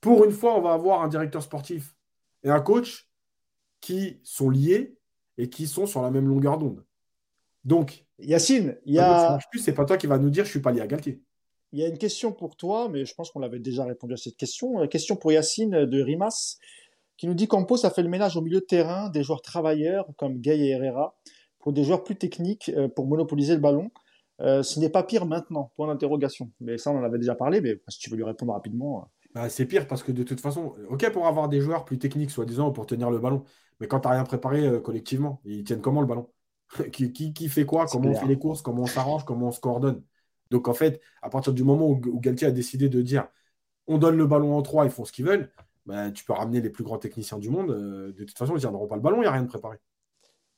pour 0.00 0.24
une 0.24 0.32
fois, 0.32 0.56
on 0.56 0.62
va 0.62 0.72
avoir 0.72 1.02
un 1.02 1.08
directeur 1.08 1.42
sportif 1.42 1.94
et 2.42 2.50
un 2.50 2.60
coach 2.60 3.08
qui 3.80 4.20
sont 4.22 4.50
liés 4.50 4.96
et 5.38 5.48
qui 5.48 5.66
sont 5.66 5.86
sur 5.86 6.02
la 6.02 6.10
même 6.10 6.26
longueur 6.26 6.58
d'onde. 6.58 6.84
Donc, 7.64 8.04
Yacine, 8.18 8.78
il 8.84 8.94
y 8.94 8.98
a. 8.98 9.38
C'est 9.58 9.74
pas 9.74 9.84
toi 9.84 9.96
qui 9.96 10.06
va 10.06 10.18
nous 10.18 10.30
dire 10.30 10.44
je 10.44 10.50
suis 10.50 10.60
pas 10.60 10.72
lié 10.72 10.80
à 10.80 10.86
Galtier. 10.86 11.22
Il 11.72 11.78
y 11.78 11.84
a 11.84 11.88
une 11.88 11.98
question 11.98 12.32
pour 12.32 12.56
toi, 12.56 12.88
mais 12.88 13.04
je 13.04 13.14
pense 13.14 13.30
qu'on 13.30 13.42
avait 13.42 13.60
déjà 13.60 13.84
répondu 13.84 14.14
à 14.14 14.16
cette 14.16 14.36
question. 14.36 14.86
Question 14.88 15.16
pour 15.16 15.30
Yacine 15.30 15.86
de 15.86 16.02
Rimas, 16.02 16.56
qui 17.16 17.26
nous 17.26 17.34
dit 17.34 17.46
Campos 17.46 17.84
a 17.86 17.90
fait 17.90 18.02
le 18.02 18.08
ménage 18.08 18.36
au 18.36 18.40
milieu 18.40 18.60
de 18.60 18.64
terrain 18.64 19.08
des 19.10 19.22
joueurs 19.22 19.42
travailleurs 19.42 20.06
comme 20.16 20.38
Gay 20.38 20.58
et 20.58 20.70
Herrera 20.70 21.16
pour 21.58 21.72
des 21.72 21.84
joueurs 21.84 22.02
plus 22.02 22.16
techniques 22.16 22.70
euh, 22.74 22.88
pour 22.88 23.06
monopoliser 23.06 23.54
le 23.54 23.60
ballon. 23.60 23.90
Euh, 24.40 24.62
ce 24.62 24.80
n'est 24.80 24.88
pas 24.88 25.02
pire 25.02 25.26
maintenant, 25.26 25.70
point 25.76 25.86
d'interrogation. 25.86 26.50
Mais 26.60 26.78
ça, 26.78 26.90
on 26.90 26.98
en 26.98 27.04
avait 27.04 27.18
déjà 27.18 27.34
parlé, 27.34 27.60
mais 27.60 27.80
si 27.88 27.98
tu 27.98 28.10
veux 28.10 28.16
lui 28.16 28.24
répondre 28.24 28.52
rapidement. 28.52 29.00
Euh. 29.00 29.04
Bah, 29.34 29.48
c'est 29.48 29.66
pire 29.66 29.86
parce 29.86 30.02
que 30.02 30.12
de 30.12 30.22
toute 30.22 30.40
façon, 30.40 30.74
ok 30.88 31.12
pour 31.12 31.26
avoir 31.26 31.48
des 31.48 31.60
joueurs 31.60 31.84
plus 31.84 31.98
techniques, 31.98 32.30
soi-disant, 32.30 32.72
pour 32.72 32.86
tenir 32.86 33.10
le 33.10 33.18
ballon, 33.18 33.44
mais 33.78 33.86
quand 33.86 34.00
tu 34.00 34.08
n'as 34.08 34.14
rien 34.14 34.24
préparé 34.24 34.66
euh, 34.66 34.80
collectivement, 34.80 35.40
ils 35.44 35.62
tiennent 35.64 35.80
comment 35.80 36.00
le 36.00 36.06
ballon? 36.06 36.28
Qui, 36.92 37.12
qui, 37.12 37.48
fait 37.48 37.66
quoi? 37.66 37.86
Comment 37.86 38.10
on 38.10 38.14
fait 38.14 38.28
les 38.28 38.38
courses? 38.38 38.62
Comment 38.62 38.82
on 38.82 38.86
s'arrange? 38.86 39.24
Comment 39.24 39.48
on 39.48 39.50
se 39.50 39.58
coordonne 39.58 40.04
Donc 40.50 40.68
en 40.68 40.74
fait, 40.74 41.00
à 41.22 41.30
partir 41.30 41.52
du 41.52 41.64
moment 41.64 41.88
où, 41.88 42.20
Galtier 42.20 42.46
a 42.48 42.50
décidé 42.52 42.88
de 42.88 43.02
dire 43.02 43.28
on 43.86 43.98
donne 43.98 44.16
le 44.16 44.26
ballon 44.26 44.56
en 44.56 44.62
trois, 44.62 44.84
ils 44.84 44.90
font 44.90 45.04
ce 45.04 45.12
qu'ils 45.12 45.26
veulent, 45.26 45.50
bah, 45.86 46.10
tu 46.12 46.24
peux 46.24 46.32
ramener 46.32 46.60
les 46.60 46.70
plus 46.70 46.84
grands 46.84 46.98
techniciens 46.98 47.38
du 47.38 47.50
monde. 47.50 47.70
Euh, 47.70 48.12
de 48.12 48.24
toute 48.24 48.38
façon, 48.38 48.56
ils 48.56 48.62
n'auront 48.66 48.86
pas 48.88 48.96
le 48.96 49.02
ballon, 49.02 49.18
il 49.18 49.22
n'y 49.22 49.26
a 49.26 49.32
rien 49.32 49.42
de 49.42 49.48
préparé. 49.48 49.78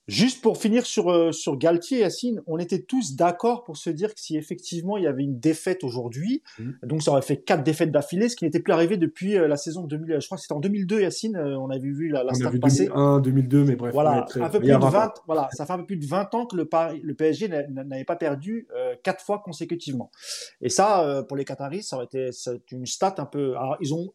Juste 0.09 0.43
pour 0.43 0.59
finir 0.59 0.85
sur, 0.85 1.13
euh, 1.13 1.31
sur 1.31 1.57
Galtier, 1.57 2.01
Yacine, 2.01 2.43
on 2.49 2.59
était 2.59 2.83
tous 2.83 3.15
d'accord 3.15 3.63
pour 3.63 3.77
se 3.77 3.89
dire 3.89 4.13
que 4.13 4.21
si 4.21 4.37
effectivement 4.37 4.97
il 4.97 5.05
y 5.05 5.07
avait 5.07 5.23
une 5.23 5.39
défaite 5.39 5.85
aujourd'hui, 5.85 6.43
mmh. 6.59 6.71
donc 6.83 7.03
ça 7.05 7.13
aurait 7.13 7.23
fait 7.23 7.37
quatre 7.37 7.63
défaites 7.63 7.93
d'affilée, 7.93 8.29
ce 8.29 8.35
qui 8.35 8.45
n'était 8.45 8.59
plus 8.59 8.73
arrivé 8.73 8.97
depuis 8.97 9.37
euh, 9.37 9.47
la 9.47 9.57
saison 9.57 9.85
2000, 9.85 10.19
je 10.21 10.27
crois 10.27 10.37
que 10.37 10.43
c'était 10.43 10.55
en 10.55 10.61
2002, 10.61 11.03
Yacine, 11.03 11.37
euh, 11.37 11.57
on 11.57 11.71
avait 11.71 11.89
vu 11.89 12.09
la, 12.09 12.25
la 12.25 12.33
on 12.33 12.47
a 12.47 12.51
vu 12.51 12.59
2001, 12.59 13.21
2002, 13.21 13.65
mais 13.65 13.77
bref. 13.77 13.93
Voilà, 13.93 14.27
un 14.35 14.49
peu 14.49 14.59
plus 14.59 14.73
de 14.73 14.77
20, 14.77 15.13
voilà, 15.27 15.49
ça 15.53 15.67
fait 15.67 15.73
un 15.73 15.79
peu 15.79 15.87
plus 15.87 15.99
de 15.99 16.07
20 16.07 16.35
ans 16.35 16.47
que 16.47 16.57
le, 16.57 16.69
le 17.01 17.15
PSG 17.15 17.47
n'avait 17.49 18.05
pas 18.05 18.17
perdu 18.17 18.67
quatre 19.05 19.25
fois 19.25 19.41
consécutivement. 19.45 20.11
Et 20.61 20.69
ça, 20.69 21.25
pour 21.29 21.37
les 21.37 21.45
Qataris, 21.45 21.85
ça 21.85 21.97
aurait 21.97 22.07
été 22.07 22.31
une 22.73 22.87
stat 22.87 23.15
un 23.19 23.27
peu. 23.27 23.51
Alors, 23.51 23.77
ils 23.81 23.95
ont 23.95 24.13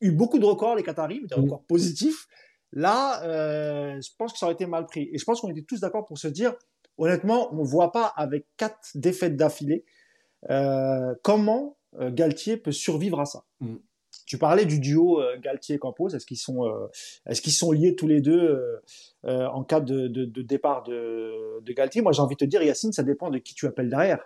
eu 0.00 0.10
beaucoup 0.10 0.38
de 0.38 0.44
records, 0.44 0.74
les 0.74 0.82
Qataris, 0.82 1.20
mais 1.20 1.28
des 1.28 1.40
mmh. 1.40 1.44
records 1.44 1.62
positifs. 1.62 2.26
Là, 2.72 3.22
euh, 3.24 4.00
je 4.00 4.10
pense 4.18 4.32
que 4.32 4.38
ça 4.38 4.46
aurait 4.46 4.54
été 4.54 4.66
mal 4.66 4.86
pris. 4.86 5.08
Et 5.12 5.18
je 5.18 5.24
pense 5.24 5.40
qu'on 5.40 5.50
était 5.50 5.62
tous 5.62 5.80
d'accord 5.80 6.04
pour 6.04 6.18
se 6.18 6.28
dire, 6.28 6.54
honnêtement, 6.98 7.52
on 7.52 7.62
ne 7.62 7.66
voit 7.66 7.92
pas 7.92 8.06
avec 8.16 8.46
quatre 8.56 8.90
défaites 8.94 9.36
d'affilée 9.36 9.84
euh, 10.50 11.14
comment 11.22 11.78
euh, 11.98 12.10
Galtier 12.12 12.56
peut 12.56 12.72
survivre 12.72 13.20
à 13.20 13.24
ça. 13.24 13.44
Mm. 13.60 13.76
Tu 14.26 14.36
parlais 14.36 14.66
du 14.66 14.78
duo 14.78 15.22
Galtier-Campos. 15.40 16.10
Est-ce 16.10 16.26
qu'ils 16.26 16.38
sont, 16.38 16.70
est-ce 17.26 17.40
qu'ils 17.40 17.52
sont 17.52 17.72
liés 17.72 17.94
tous 17.94 18.06
les 18.06 18.20
deux 18.20 18.80
en 19.24 19.64
cas 19.64 19.80
de, 19.80 20.06
départ 20.42 20.82
de, 20.82 21.60
de 21.62 21.72
Galtier? 21.72 22.02
Moi, 22.02 22.12
j'ai 22.12 22.20
envie 22.20 22.34
de 22.34 22.40
te 22.40 22.44
dire, 22.44 22.62
Yacine, 22.62 22.92
ça 22.92 23.02
dépend 23.02 23.30
de 23.30 23.38
qui 23.38 23.54
tu 23.54 23.66
appelles 23.66 23.88
derrière. 23.88 24.22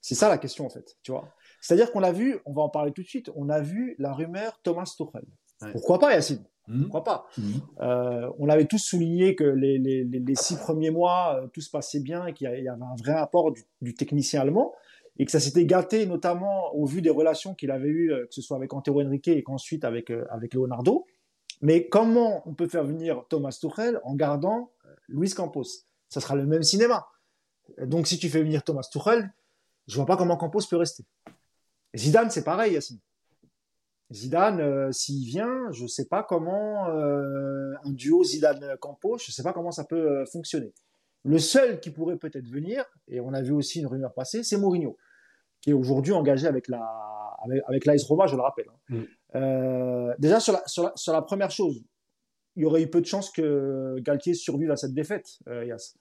C'est 0.00 0.14
ça 0.14 0.28
la 0.28 0.38
question 0.38 0.66
en 0.66 0.70
fait, 0.70 0.96
tu 1.02 1.12
vois. 1.12 1.28
C'est-à-dire 1.60 1.92
qu'on 1.92 2.02
a 2.02 2.12
vu, 2.12 2.38
on 2.46 2.52
va 2.52 2.62
en 2.62 2.68
parler 2.68 2.92
tout 2.92 3.02
de 3.02 3.06
suite, 3.06 3.30
on 3.34 3.48
a 3.48 3.60
vu 3.60 3.94
la 3.98 4.12
rumeur 4.12 4.58
Thomas 4.62 4.84
Tuchel. 4.84 5.24
Pourquoi 5.72 5.98
pas, 5.98 6.12
Yacine? 6.12 6.44
Je 6.68 6.84
crois 6.84 7.04
pas? 7.04 7.26
Mmh. 7.36 7.42
Euh, 7.80 8.30
on 8.38 8.48
avait 8.48 8.66
tous 8.66 8.78
souligné 8.78 9.34
que 9.34 9.44
les, 9.44 9.78
les, 9.78 10.04
les 10.04 10.34
six 10.34 10.56
premiers 10.56 10.90
mois, 10.90 11.40
euh, 11.40 11.46
tout 11.48 11.60
se 11.60 11.70
passait 11.70 12.00
bien 12.00 12.26
et 12.26 12.34
qu'il 12.34 12.44
y 12.44 12.48
avait 12.48 12.68
un 12.68 12.94
vrai 12.98 13.14
apport 13.14 13.52
du, 13.80 13.94
technicien 13.94 14.42
allemand 14.42 14.74
et 15.18 15.24
que 15.24 15.32
ça 15.32 15.40
s'était 15.40 15.64
gâté 15.64 16.06
notamment 16.06 16.74
au 16.74 16.84
vu 16.86 17.02
des 17.02 17.10
relations 17.10 17.54
qu'il 17.54 17.70
avait 17.70 17.88
eues, 17.88 18.12
euh, 18.12 18.26
que 18.26 18.34
ce 18.34 18.42
soit 18.42 18.56
avec 18.56 18.72
Antero 18.72 19.02
Henrique 19.02 19.28
et 19.28 19.42
qu'ensuite 19.42 19.84
avec, 19.84 20.12
avec 20.30 20.54
Leonardo. 20.54 21.06
Mais 21.60 21.88
comment 21.88 22.42
on 22.46 22.54
peut 22.54 22.68
faire 22.68 22.84
venir 22.84 23.24
Thomas 23.28 23.56
Tuchel 23.60 24.00
en 24.04 24.14
gardant 24.14 24.70
Luis 25.08 25.30
Campos? 25.30 25.86
Ça 26.08 26.20
sera 26.20 26.36
le 26.36 26.46
même 26.46 26.62
cinéma. 26.62 27.08
Donc 27.82 28.06
si 28.06 28.18
tu 28.18 28.28
fais 28.28 28.42
venir 28.42 28.62
Thomas 28.62 28.88
Tuchel, 28.90 29.32
je 29.88 29.96
vois 29.96 30.06
pas 30.06 30.16
comment 30.16 30.36
Campos 30.36 30.60
peut 30.68 30.76
rester. 30.76 31.04
Zidane, 31.96 32.30
c'est 32.30 32.44
pareil, 32.44 32.74
Yacine. 32.74 32.98
Zidane, 34.10 34.60
euh, 34.60 34.92
s'il 34.92 35.26
vient, 35.26 35.70
je 35.70 35.82
ne 35.82 35.88
sais 35.88 36.06
pas 36.06 36.22
comment 36.22 36.88
euh, 36.88 37.74
un 37.84 37.90
duo 37.90 38.24
Zidane-Campos, 38.24 39.18
je 39.18 39.30
ne 39.30 39.32
sais 39.32 39.42
pas 39.42 39.52
comment 39.52 39.70
ça 39.70 39.84
peut 39.84 40.20
euh, 40.20 40.24
fonctionner. 40.24 40.72
Le 41.24 41.38
seul 41.38 41.80
qui 41.80 41.90
pourrait 41.90 42.16
peut-être 42.16 42.48
venir, 42.48 42.84
et 43.06 43.20
on 43.20 43.34
a 43.34 43.42
vu 43.42 43.52
aussi 43.52 43.80
une 43.80 43.86
rumeur 43.86 44.14
passer, 44.14 44.42
c'est 44.42 44.56
Mourinho, 44.56 44.96
qui 45.60 45.70
est 45.70 45.74
aujourd'hui 45.74 46.12
engagé 46.12 46.46
avec 46.46 46.68
la 46.68 46.80
avec, 47.68 47.84
l'AS 47.84 48.02
Roma, 48.04 48.26
je 48.26 48.34
le 48.34 48.42
rappelle. 48.42 48.66
Hein. 48.90 49.04
Mm. 49.34 50.14
déjà 50.18 50.40
sur 50.40 50.54
la, 50.54 50.62
sur, 50.66 51.12
la, 51.12 51.22
première 51.22 51.52
chose, 51.52 51.84
il 52.56 52.62
y 52.62 52.66
aurait 52.66 52.82
eu 52.82 52.90
peu 52.90 53.00
de 53.00 53.06
chances 53.06 53.30
que 53.30 53.96
Galtier 54.00 54.34
survive 54.34 54.72
à 54.72 54.76
cette 54.76 54.92
défaite, 54.92 55.38
Yas. 55.46 55.94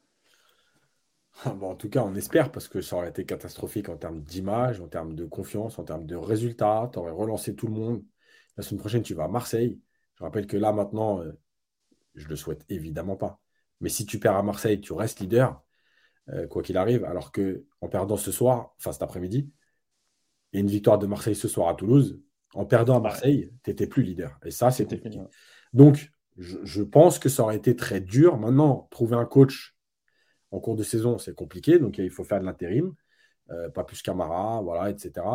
Bon, 1.56 1.72
en 1.72 1.76
tout 1.76 1.90
cas, 1.90 2.04
on 2.04 2.16
espère 2.16 2.52
parce 2.52 2.68
que 2.68 2.82
ça 2.82 2.96
aurait 2.96 3.10
été 3.10 3.26
catastrophique 3.26 3.90
en 3.90 3.98
termes 3.98 4.22
d'image, 4.22 4.82
en 4.82 4.88
termes 4.88 5.14
de 5.14 5.26
confiance, 5.26 5.80
en 5.80 5.84
termes 5.84 6.06
de 6.06 6.16
résultats. 6.16 6.90
Tu 6.92 7.00
aurais 7.00 7.12
relancé 7.12 7.56
tout 7.56 7.68
le 7.68 7.74
monde. 7.74 8.04
La 8.58 8.64
semaine 8.64 8.80
prochaine, 8.80 9.04
tu 9.04 9.14
vas 9.14 9.26
à 9.26 9.28
Marseille. 9.28 9.80
Je 10.16 10.24
rappelle 10.24 10.48
que 10.48 10.58
là, 10.58 10.72
maintenant, 10.72 11.22
euh, 11.22 11.32
je 12.16 12.28
le 12.28 12.36
souhaite 12.36 12.66
évidemment 12.70 13.16
pas. 13.16 13.40
Mais 13.82 13.90
si 13.90 14.06
tu 14.06 14.20
perds 14.20 14.36
à 14.36 14.44
Marseille, 14.44 14.82
tu 14.82 14.94
restes 14.94 15.20
leader, 15.20 15.64
euh, 16.30 16.48
quoi 16.48 16.64
qu'il 16.64 16.78
arrive. 16.78 17.06
Alors 17.06 17.32
que 17.32 17.66
en 17.82 17.88
perdant 17.88 18.18
ce 18.18 18.32
soir, 18.32 18.74
enfin 18.80 18.92
cet 18.92 19.04
après-midi, 19.04 19.52
et 20.54 20.60
une 20.60 20.68
victoire 20.68 20.98
de 20.98 21.06
Marseille 21.06 21.36
ce 21.36 21.48
soir 21.48 21.70
à 21.70 21.76
Toulouse, 21.76 22.20
en 22.54 22.66
perdant 22.66 22.98
à 22.98 23.00
Marseille, 23.00 23.54
tu 23.64 23.70
n'étais 23.70 23.86
plus 23.86 24.02
leader. 24.02 24.40
Et 24.44 24.52
ça, 24.52 24.72
c'est 24.72 24.86
compliqué. 24.86 25.22
Donc, 25.74 26.12
je, 26.38 26.82
pense 26.82 27.20
que 27.20 27.30
ça 27.30 27.44
aurait 27.44 27.58
été 27.58 27.76
très 27.76 28.00
dur. 28.00 28.38
Maintenant, 28.38 28.88
trouver 28.92 29.16
un 29.16 29.26
coach 29.26 29.77
en 30.52 30.60
cours 30.60 30.76
de 30.76 30.84
saison, 30.84 31.18
c'est 31.18 31.36
compliqué. 31.36 31.80
Donc, 31.80 31.98
il 31.98 32.10
faut 32.10 32.24
faire 32.24 32.40
de 32.40 32.46
l'intérim. 32.46 32.94
Euh, 33.52 33.70
pas 33.70 33.84
plus 33.84 34.02
Camara, 34.02 34.62
voilà, 34.62 34.90
etc. 34.90 35.26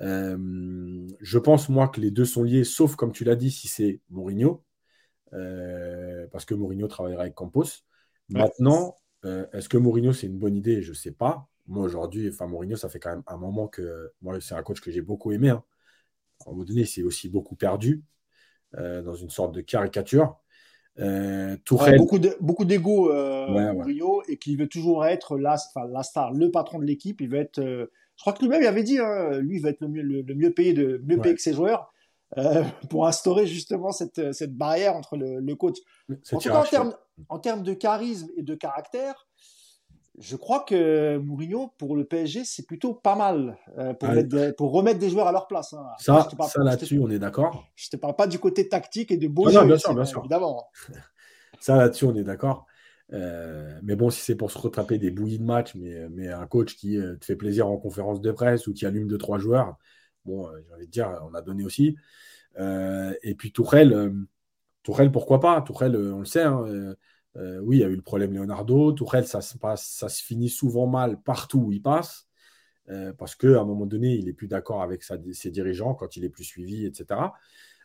Euh, 0.00 1.06
je 1.20 1.38
pense, 1.38 1.68
moi, 1.68 1.88
que 1.88 2.00
les 2.00 2.10
deux 2.10 2.24
sont 2.24 2.42
liés, 2.42 2.64
sauf, 2.64 2.94
comme 2.94 3.12
tu 3.12 3.24
l'as 3.24 3.36
dit, 3.36 3.50
si 3.50 3.68
c'est 3.68 4.00
Mourinho. 4.10 4.62
Euh, 5.32 6.26
parce 6.30 6.44
que 6.44 6.54
Mourinho 6.54 6.88
travaillera 6.88 7.22
avec 7.22 7.34
Campos. 7.34 7.64
Maintenant, 8.28 8.96
est-ce 9.24 9.68
que 9.68 9.78
Mourinho, 9.78 10.12
c'est 10.12 10.26
une 10.26 10.38
bonne 10.38 10.56
idée? 10.56 10.82
Je 10.82 10.90
ne 10.90 10.94
sais 10.94 11.12
pas. 11.12 11.48
Moi, 11.66 11.84
aujourd'hui, 11.84 12.28
enfin, 12.28 12.46
Mourinho, 12.46 12.76
ça 12.76 12.88
fait 12.88 13.00
quand 13.00 13.10
même 13.10 13.24
un 13.26 13.36
moment 13.36 13.68
que. 13.68 14.12
Moi, 14.22 14.40
c'est 14.40 14.54
un 14.54 14.62
coach 14.62 14.80
que 14.80 14.90
j'ai 14.90 15.02
beaucoup 15.02 15.32
aimé. 15.32 15.50
Hein. 15.50 15.64
À 16.46 16.50
un 16.50 16.52
moment 16.52 16.64
donné, 16.64 16.84
c'est 16.84 17.02
aussi 17.02 17.28
beaucoup 17.28 17.56
perdu. 17.56 18.02
Dans 18.74 19.14
une 19.14 19.30
sorte 19.30 19.54
de 19.54 19.62
caricature. 19.62 20.38
Euh, 21.00 21.56
beaucoup 21.96 22.18
de, 22.18 22.36
beaucoup 22.40 22.64
d'ego 22.64 23.12
euh, 23.12 23.84
et 24.28 24.36
qui 24.36 24.56
veut 24.56 24.66
toujours 24.66 25.06
être 25.06 25.38
la, 25.38 25.56
la 25.90 26.02
star, 26.02 26.32
le 26.32 26.50
patron 26.50 26.78
de 26.78 26.84
l'équipe. 26.84 27.20
Il 27.20 27.28
veut 27.28 27.38
être. 27.38 27.60
Euh, 27.60 27.86
je 28.16 28.22
crois 28.22 28.32
que 28.32 28.40
lui-même 28.42 28.62
il 28.62 28.66
avait 28.66 28.82
dit, 28.82 28.98
hein, 28.98 29.38
lui 29.38 29.58
il 29.58 29.62
va 29.62 29.70
être 29.70 29.80
le 29.80 29.88
mieux, 29.88 30.02
le, 30.02 30.34
mieux 30.34 30.50
payé 30.50 30.72
de 30.72 31.00
mieux 31.06 31.20
payé 31.20 31.36
que 31.36 31.40
ses 31.40 31.54
joueurs 31.54 31.92
pour 32.90 33.06
instaurer 33.06 33.46
justement 33.46 33.92
cette, 33.92 34.32
cette 34.32 34.56
barrière 34.56 34.96
entre 34.96 35.16
le, 35.16 35.38
le 35.38 35.54
coach. 35.54 35.76
En 36.32 36.38
tout 36.38 36.48
cas, 36.48 36.60
en 36.60 36.64
termes, 36.64 36.94
en 37.28 37.38
termes 37.38 37.62
de 37.62 37.74
charisme 37.74 38.28
et 38.36 38.42
de 38.42 38.54
caractère, 38.56 39.28
je 40.20 40.36
crois 40.36 40.60
que 40.60 41.16
Mourinho, 41.18 41.72
pour 41.78 41.94
le 41.94 42.04
PSG, 42.04 42.44
c'est 42.44 42.66
plutôt 42.66 42.92
pas 42.92 43.14
mal 43.14 43.56
euh, 43.78 43.94
pour, 43.94 44.10
pour, 44.56 44.72
remettre 44.72 44.98
des 44.98 45.10
joueurs 45.10 45.28
à 45.28 45.32
leur 45.32 45.46
place. 45.46 45.72
Hein. 45.74 45.86
Ça, 45.98 46.28
ça 46.48 46.64
là-dessus, 46.64 46.98
on 47.00 47.08
est 47.08 47.18
d'accord. 47.18 47.64
Je 47.76 47.86
ne 47.86 47.96
te 47.96 47.96
parle 47.96 48.16
pas 48.16 48.26
du 48.26 48.38
côté 48.38 48.68
tactique 48.68 49.10
et 49.12 49.16
de 49.16 49.28
beau 49.28 49.48
jeu, 49.48 49.64
bien 49.64 49.78
sûr, 49.78 49.94
bien 49.94 50.04
sûr. 50.04 50.20
évidemment. 50.20 50.68
ça, 51.60 51.76
là-dessus, 51.76 52.04
on 52.06 52.16
est 52.16 52.24
d'accord. 52.24 52.66
Euh, 53.12 53.78
mais 53.82 53.94
bon, 53.96 54.10
si 54.10 54.20
c'est 54.20 54.34
pour 54.34 54.50
se 54.50 54.58
rattraper 54.58 54.98
des 54.98 55.10
bouillies 55.10 55.38
de 55.38 55.44
match, 55.44 55.74
mais, 55.76 56.08
mais 56.10 56.28
un 56.28 56.46
coach 56.46 56.74
qui 56.74 56.98
euh, 56.98 57.16
te 57.16 57.24
fait 57.24 57.36
plaisir 57.36 57.68
en 57.68 57.76
conférence 57.76 58.20
de 58.20 58.32
presse 58.32 58.66
ou 58.66 58.74
qui 58.74 58.86
allume 58.86 59.06
deux, 59.06 59.18
trois 59.18 59.38
joueurs, 59.38 59.76
bon, 60.24 60.50
j'ai 60.66 60.74
envie 60.74 60.86
de 60.86 60.92
dire, 60.92 61.20
on 61.30 61.34
a 61.34 61.42
donné 61.42 61.64
aussi. 61.64 61.96
et 62.58 63.34
puis 63.36 63.52
Tourelle, 63.52 64.12
Tourelle, 64.82 65.12
pourquoi 65.12 65.38
pas? 65.38 65.60
Tourelle, 65.62 65.96
on 65.96 66.18
le 66.18 66.24
sait, 66.24 66.42
hein, 66.42 66.64
euh, 67.38 67.60
oui, 67.60 67.78
il 67.78 67.80
y 67.80 67.84
a 67.84 67.88
eu 67.88 67.96
le 67.96 68.02
problème 68.02 68.34
Leonardo. 68.34 68.92
Tourelle, 68.92 69.26
ça 69.26 69.40
se, 69.40 69.56
passe, 69.56 69.86
ça 69.86 70.08
se 70.08 70.22
finit 70.22 70.48
souvent 70.48 70.86
mal 70.86 71.20
partout 71.22 71.60
où 71.60 71.72
il 71.72 71.80
passe, 71.80 72.28
euh, 72.90 73.12
parce 73.12 73.34
qu'à 73.36 73.60
un 73.60 73.64
moment 73.64 73.86
donné, 73.86 74.14
il 74.14 74.26
n'est 74.26 74.32
plus 74.32 74.48
d'accord 74.48 74.82
avec 74.82 75.02
ses 75.02 75.50
dirigeants 75.50 75.94
quand 75.94 76.16
il 76.16 76.24
est 76.24 76.30
plus 76.30 76.44
suivi, 76.44 76.86
etc. 76.86 77.20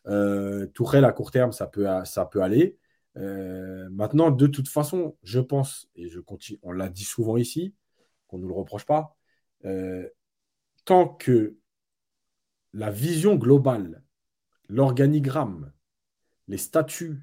Euh, 0.07 0.67
Tourelle, 0.67 1.05
à 1.05 1.11
court 1.11 1.31
terme, 1.31 1.51
ça 1.51 1.67
peut, 1.67 1.87
ça 2.05 2.25
peut 2.25 2.41
aller. 2.41 2.77
Euh, 3.17 3.87
maintenant, 3.91 4.31
de 4.31 4.47
toute 4.47 4.69
façon, 4.69 5.15
je 5.23 5.39
pense, 5.39 5.89
et 5.95 6.09
je 6.09 6.19
continue, 6.19 6.59
on 6.63 6.71
l'a 6.71 6.89
dit 6.89 7.03
souvent 7.03 7.37
ici, 7.37 7.75
qu'on 8.27 8.37
ne 8.37 8.43
nous 8.43 8.49
le 8.49 8.55
reproche 8.55 8.85
pas, 8.85 9.15
tant 10.85 11.07
que 11.07 11.55
la 12.73 12.89
vision 12.89 13.35
globale, 13.35 14.03
l'organigramme, 14.67 15.71
les 16.47 16.57
statuts, 16.57 17.21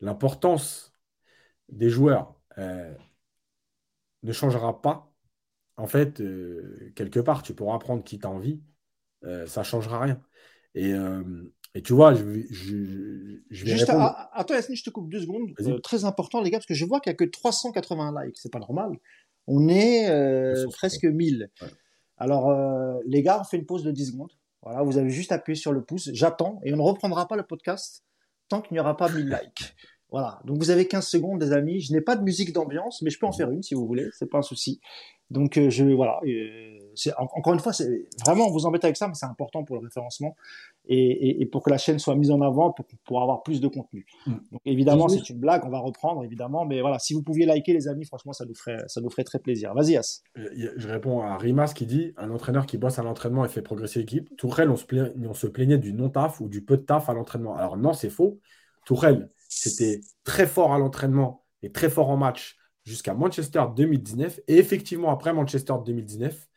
l'importance 0.00 0.91
des 1.72 1.88
joueurs 1.90 2.36
euh, 2.58 2.94
ne 4.22 4.32
changera 4.32 4.80
pas, 4.80 5.12
en 5.76 5.86
fait, 5.86 6.20
euh, 6.20 6.92
quelque 6.94 7.18
part, 7.18 7.42
tu 7.42 7.54
pourras 7.54 7.78
prendre 7.78 8.04
qui 8.04 8.18
t'as 8.18 8.28
envie, 8.28 8.62
euh, 9.24 9.46
ça 9.46 9.62
ne 9.62 9.64
changera 9.64 10.00
rien. 10.00 10.22
Et, 10.74 10.94
tu 11.82 11.94
vois, 11.94 12.14
je, 12.14 12.22
je, 12.50 13.40
je 13.50 13.64
vais 13.64 13.72
Juste 13.72 13.88
attends, 13.88 14.54
Yacine, 14.54 14.76
je 14.76 14.84
te 14.84 14.90
coupe 14.90 15.10
deux 15.10 15.22
secondes. 15.22 15.52
très 15.82 16.04
important, 16.04 16.42
les 16.42 16.50
gars, 16.50 16.58
parce 16.58 16.66
que 16.66 16.74
je 16.74 16.84
vois 16.84 17.00
qu'il 17.00 17.10
n'y 17.10 17.14
a 17.14 17.16
que 17.16 17.24
380 17.24 18.24
likes. 18.24 18.36
C'est 18.38 18.52
pas 18.52 18.58
normal. 18.58 18.90
On 19.46 19.68
est 19.68 20.06
presque 20.72 21.04
1000. 21.04 21.50
Alors, 22.18 22.54
les 23.06 23.22
gars, 23.22 23.40
on 23.40 23.44
fait 23.44 23.56
une 23.56 23.66
pause 23.66 23.82
de 23.84 23.90
10 23.90 24.12
secondes. 24.12 24.32
Voilà, 24.60 24.82
vous 24.82 24.96
avez 24.96 25.10
juste 25.10 25.32
appuyé 25.32 25.56
sur 25.56 25.72
le 25.72 25.82
pouce. 25.82 26.10
J'attends 26.12 26.60
et 26.62 26.72
on 26.72 26.76
ne 26.76 26.82
reprendra 26.82 27.26
pas 27.26 27.36
le 27.36 27.42
podcast 27.42 28.04
tant 28.48 28.60
qu'il 28.60 28.74
n'y 28.74 28.80
aura 28.80 28.96
pas 28.96 29.08
1000 29.08 29.28
likes. 29.28 29.74
Voilà. 30.12 30.40
Donc 30.44 30.58
vous 30.58 30.70
avez 30.70 30.86
15 30.86 31.06
secondes, 31.06 31.42
les 31.42 31.52
amis. 31.52 31.80
Je 31.80 31.92
n'ai 31.92 32.02
pas 32.02 32.16
de 32.16 32.22
musique 32.22 32.52
d'ambiance, 32.52 33.00
mais 33.02 33.10
je 33.10 33.18
peux 33.18 33.26
en 33.26 33.32
faire 33.32 33.50
une 33.50 33.62
si 33.62 33.74
vous 33.74 33.86
voulez. 33.86 34.08
C'est 34.12 34.30
pas 34.30 34.38
un 34.38 34.42
souci. 34.42 34.78
Donc 35.30 35.56
euh, 35.56 35.70
je 35.70 35.84
voilà. 35.84 36.20
Euh, 36.26 36.78
encore 37.18 37.54
une 37.54 37.60
fois, 37.60 37.72
c'est 37.72 38.06
vraiment 38.22 38.50
vous 38.50 38.66
embêtez 38.66 38.86
avec 38.86 38.98
ça, 38.98 39.08
mais 39.08 39.14
c'est 39.14 39.24
important 39.24 39.64
pour 39.64 39.76
le 39.76 39.82
référencement 39.82 40.36
et, 40.86 41.46
pour 41.46 41.62
que 41.62 41.70
la 41.70 41.78
chaîne 41.78 41.98
soit 41.98 42.14
mise 42.14 42.30
en 42.30 42.42
avant 42.42 42.72
pour, 42.72 42.84
pour 43.06 43.22
avoir 43.22 43.42
plus 43.42 43.62
de 43.62 43.68
contenu. 43.68 44.04
Mm. 44.26 44.32
Donc 44.50 44.60
évidemment, 44.66 45.08
c'est 45.08 45.30
une 45.30 45.38
blague, 45.38 45.64
on 45.64 45.70
va 45.70 45.78
reprendre 45.78 46.22
évidemment, 46.22 46.66
mais 46.66 46.82
voilà, 46.82 46.98
si 46.98 47.14
vous 47.14 47.22
pouviez 47.22 47.46
liker 47.46 47.72
les 47.72 47.88
amis, 47.88 48.04
franchement, 48.04 48.34
ça 48.34 48.44
nous 48.44 48.54
ferait 48.54 48.84
ça 48.88 49.00
nous 49.00 49.08
ferait 49.08 49.24
très 49.24 49.38
plaisir. 49.38 49.72
Vas-y 49.72 49.96
As. 49.96 50.22
Euh, 50.36 50.72
je 50.76 50.88
réponds 50.88 51.22
à 51.22 51.38
Rimas 51.38 51.72
qui 51.74 51.86
dit 51.86 52.12
un 52.18 52.30
entraîneur 52.30 52.66
qui 52.66 52.76
bosse 52.76 52.98
à 52.98 53.02
l'entraînement 53.02 53.46
et 53.46 53.48
fait 53.48 53.62
progresser 53.62 54.00
l'équipe. 54.00 54.28
Tourelle, 54.36 54.68
on 54.68 54.76
se, 54.76 54.84
plaignait, 54.84 55.12
on 55.26 55.34
se 55.34 55.46
plaignait 55.46 55.78
du 55.78 55.94
non 55.94 56.10
taf 56.10 56.42
ou 56.42 56.48
du 56.48 56.62
peu 56.62 56.76
de 56.76 56.82
taf 56.82 57.08
à 57.08 57.14
l'entraînement. 57.14 57.56
Alors 57.56 57.78
non, 57.78 57.94
c'est 57.94 58.10
faux. 58.10 58.38
Tourelle, 58.84 59.30
c'était 59.54 60.00
très 60.24 60.46
fort 60.46 60.72
à 60.72 60.78
l'entraînement 60.78 61.44
et 61.62 61.70
très 61.72 61.90
fort 61.90 62.10
en 62.10 62.16
match 62.16 62.56
jusqu'à 62.84 63.14
Manchester 63.14 63.64
2019. 63.76 64.40
Et 64.48 64.58
effectivement, 64.58 65.10
après 65.10 65.32
Manchester 65.32 65.74
2019, 65.84 66.48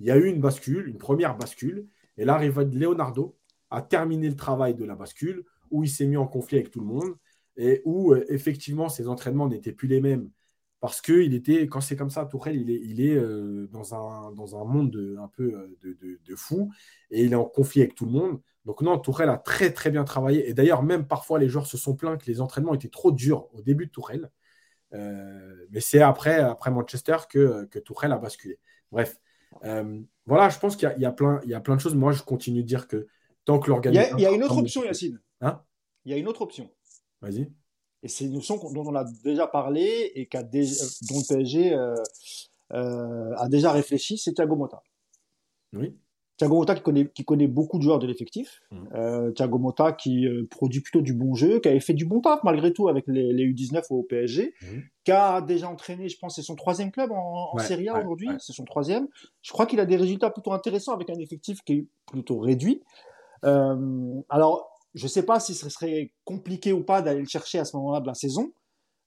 il 0.00 0.06
y 0.06 0.10
a 0.10 0.16
eu 0.16 0.26
une 0.26 0.40
bascule, 0.40 0.88
une 0.88 0.98
première 0.98 1.36
bascule. 1.36 1.88
Et 2.16 2.24
là, 2.24 2.40
Leonardo 2.40 3.36
a 3.70 3.82
terminé 3.82 4.28
le 4.28 4.36
travail 4.36 4.74
de 4.74 4.84
la 4.84 4.94
bascule, 4.94 5.44
où 5.70 5.82
il 5.82 5.88
s'est 5.88 6.06
mis 6.06 6.16
en 6.16 6.26
conflit 6.26 6.58
avec 6.58 6.70
tout 6.70 6.80
le 6.80 6.86
monde 6.86 7.16
et 7.56 7.82
où 7.84 8.12
euh, 8.12 8.24
effectivement 8.28 8.88
ses 8.88 9.08
entraînements 9.08 9.48
n'étaient 9.48 9.72
plus 9.72 9.88
les 9.88 10.00
mêmes. 10.00 10.30
Parce 10.80 11.00
que 11.00 11.12
il 11.12 11.34
était, 11.34 11.66
quand 11.66 11.80
c'est 11.80 11.96
comme 11.96 12.10
ça, 12.10 12.26
Tourelle, 12.26 12.56
il 12.56 13.00
est, 13.00 13.16
euh, 13.16 13.66
dans, 13.72 13.94
un, 13.94 14.64
monde 14.64 14.90
de, 14.90 15.16
un 15.16 15.28
peu 15.28 15.54
euh, 15.54 15.76
de, 15.82 16.20
de, 16.22 16.36
fou 16.36 16.70
et 17.10 17.24
il 17.24 17.32
est 17.32 17.36
en 17.36 17.46
conflit 17.46 17.80
avec 17.80 17.94
tout 17.94 18.04
le 18.04 18.12
monde. 18.12 18.40
Donc 18.66 18.82
non, 18.82 18.98
Tourelle 18.98 19.30
a 19.30 19.38
très 19.38 19.72
très 19.72 19.90
bien 19.90 20.04
travaillé. 20.04 20.50
Et 20.50 20.52
d'ailleurs, 20.52 20.82
même 20.82 21.06
parfois, 21.06 21.38
les 21.38 21.48
joueurs 21.48 21.66
se 21.66 21.78
sont 21.78 21.94
plaints 21.94 22.16
que 22.16 22.26
les 22.26 22.40
entraînements 22.40 22.74
étaient 22.74 22.88
trop 22.88 23.12
durs 23.12 23.48
au 23.54 23.62
début 23.62 23.86
de 23.86 23.92
Tourelle. 23.92 24.30
Euh, 24.92 25.66
mais 25.70 25.80
c'est 25.80 26.02
après, 26.02 26.40
après 26.40 26.72
Manchester 26.72 27.16
que, 27.30 27.64
que 27.66 27.78
Tourelle 27.78 28.12
a 28.12 28.18
basculé. 28.18 28.58
Bref, 28.90 29.20
euh, 29.64 30.00
voilà, 30.26 30.48
je 30.48 30.58
pense 30.58 30.76
qu'il 30.76 30.92
y, 30.98 31.04
a 31.04 31.12
plein, 31.12 31.40
il 31.44 31.50
y 31.50 31.54
a 31.54 31.60
plein 31.60 31.76
de 31.76 31.80
choses. 31.80 31.94
Moi, 31.94 32.10
je 32.10 32.22
continue 32.22 32.62
de 32.62 32.66
dire 32.66 32.88
que 32.88 33.06
tant 33.44 33.60
que 33.60 33.70
l'organisation... 33.70 34.18
Il, 34.18 34.22
y 34.22 34.26
a 34.26 34.32
une 34.32 34.42
autre 34.42 34.58
option, 34.58 34.82
Yacine. 34.82 35.20
Hein? 35.40 35.62
Il 36.04 36.10
y 36.10 36.14
a 36.14 36.18
une 36.18 36.26
autre 36.26 36.42
option. 36.42 36.68
Vas-y. 37.20 37.48
Et 38.02 38.08
c'est 38.08 38.24
une 38.24 38.36
option 38.36 38.56
dont 38.56 38.84
on 38.84 38.94
a 38.96 39.04
déjà 39.22 39.46
parlé 39.46 40.12
et 40.14 40.28
dont 40.32 40.42
le 40.42 41.28
PSG 41.28 41.72
euh, 42.72 43.34
a 43.36 43.48
déjà 43.48 43.70
réfléchi, 43.70 44.18
c'est 44.18 44.32
Thiago 44.32 44.56
Motta. 44.56 44.82
Oui. 45.72 45.96
Thiago 46.36 46.56
Motta 46.56 46.74
qui 46.74 46.82
connaît, 46.82 47.06
qui 47.06 47.24
connaît 47.24 47.46
beaucoup 47.46 47.78
de 47.78 47.82
joueurs 47.82 47.98
de 47.98 48.06
l'effectif. 48.06 48.62
Mmh. 48.70 48.76
Euh, 48.94 49.30
Thiago 49.32 49.58
Motta 49.58 49.92
qui 49.92 50.26
euh, 50.26 50.46
produit 50.50 50.80
plutôt 50.80 51.00
du 51.00 51.14
bon 51.14 51.34
jeu, 51.34 51.60
qui 51.60 51.68
avait 51.68 51.80
fait 51.80 51.94
du 51.94 52.04
bon 52.04 52.20
taf 52.20 52.42
malgré 52.44 52.72
tout 52.72 52.88
avec 52.88 53.04
les, 53.06 53.32
les 53.32 53.44
U19 53.46 53.84
au 53.90 54.02
PSG, 54.02 54.54
mmh. 54.60 54.66
qui 55.04 55.12
a 55.12 55.40
déjà 55.40 55.68
entraîné, 55.68 56.08
je 56.08 56.18
pense, 56.18 56.36
c'est 56.36 56.42
son 56.42 56.54
troisième 56.54 56.90
club 56.90 57.10
en, 57.12 57.50
en 57.52 57.58
Serie 57.58 57.88
A 57.88 57.98
aujourd'hui, 57.98 58.28
c'est 58.38 58.52
son 58.52 58.64
troisième. 58.64 59.08
Je 59.42 59.52
crois 59.52 59.66
qu'il 59.66 59.80
a 59.80 59.86
des 59.86 59.96
résultats 59.96 60.30
plutôt 60.30 60.52
intéressants 60.52 60.92
avec 60.92 61.08
un 61.10 61.18
effectif 61.18 61.62
qui 61.62 61.72
est 61.72 61.86
plutôt 62.06 62.38
réduit. 62.38 62.82
Euh, 63.44 64.20
alors, 64.28 64.70
je 64.94 65.06
sais 65.06 65.24
pas 65.24 65.40
si 65.40 65.54
ce 65.54 65.68
serait 65.70 66.12
compliqué 66.24 66.72
ou 66.72 66.82
pas 66.82 67.02
d'aller 67.02 67.20
le 67.20 67.28
chercher 67.28 67.58
à 67.58 67.64
ce 67.64 67.76
moment-là 67.76 68.00
de 68.00 68.06
la 68.06 68.14
saison. 68.14 68.52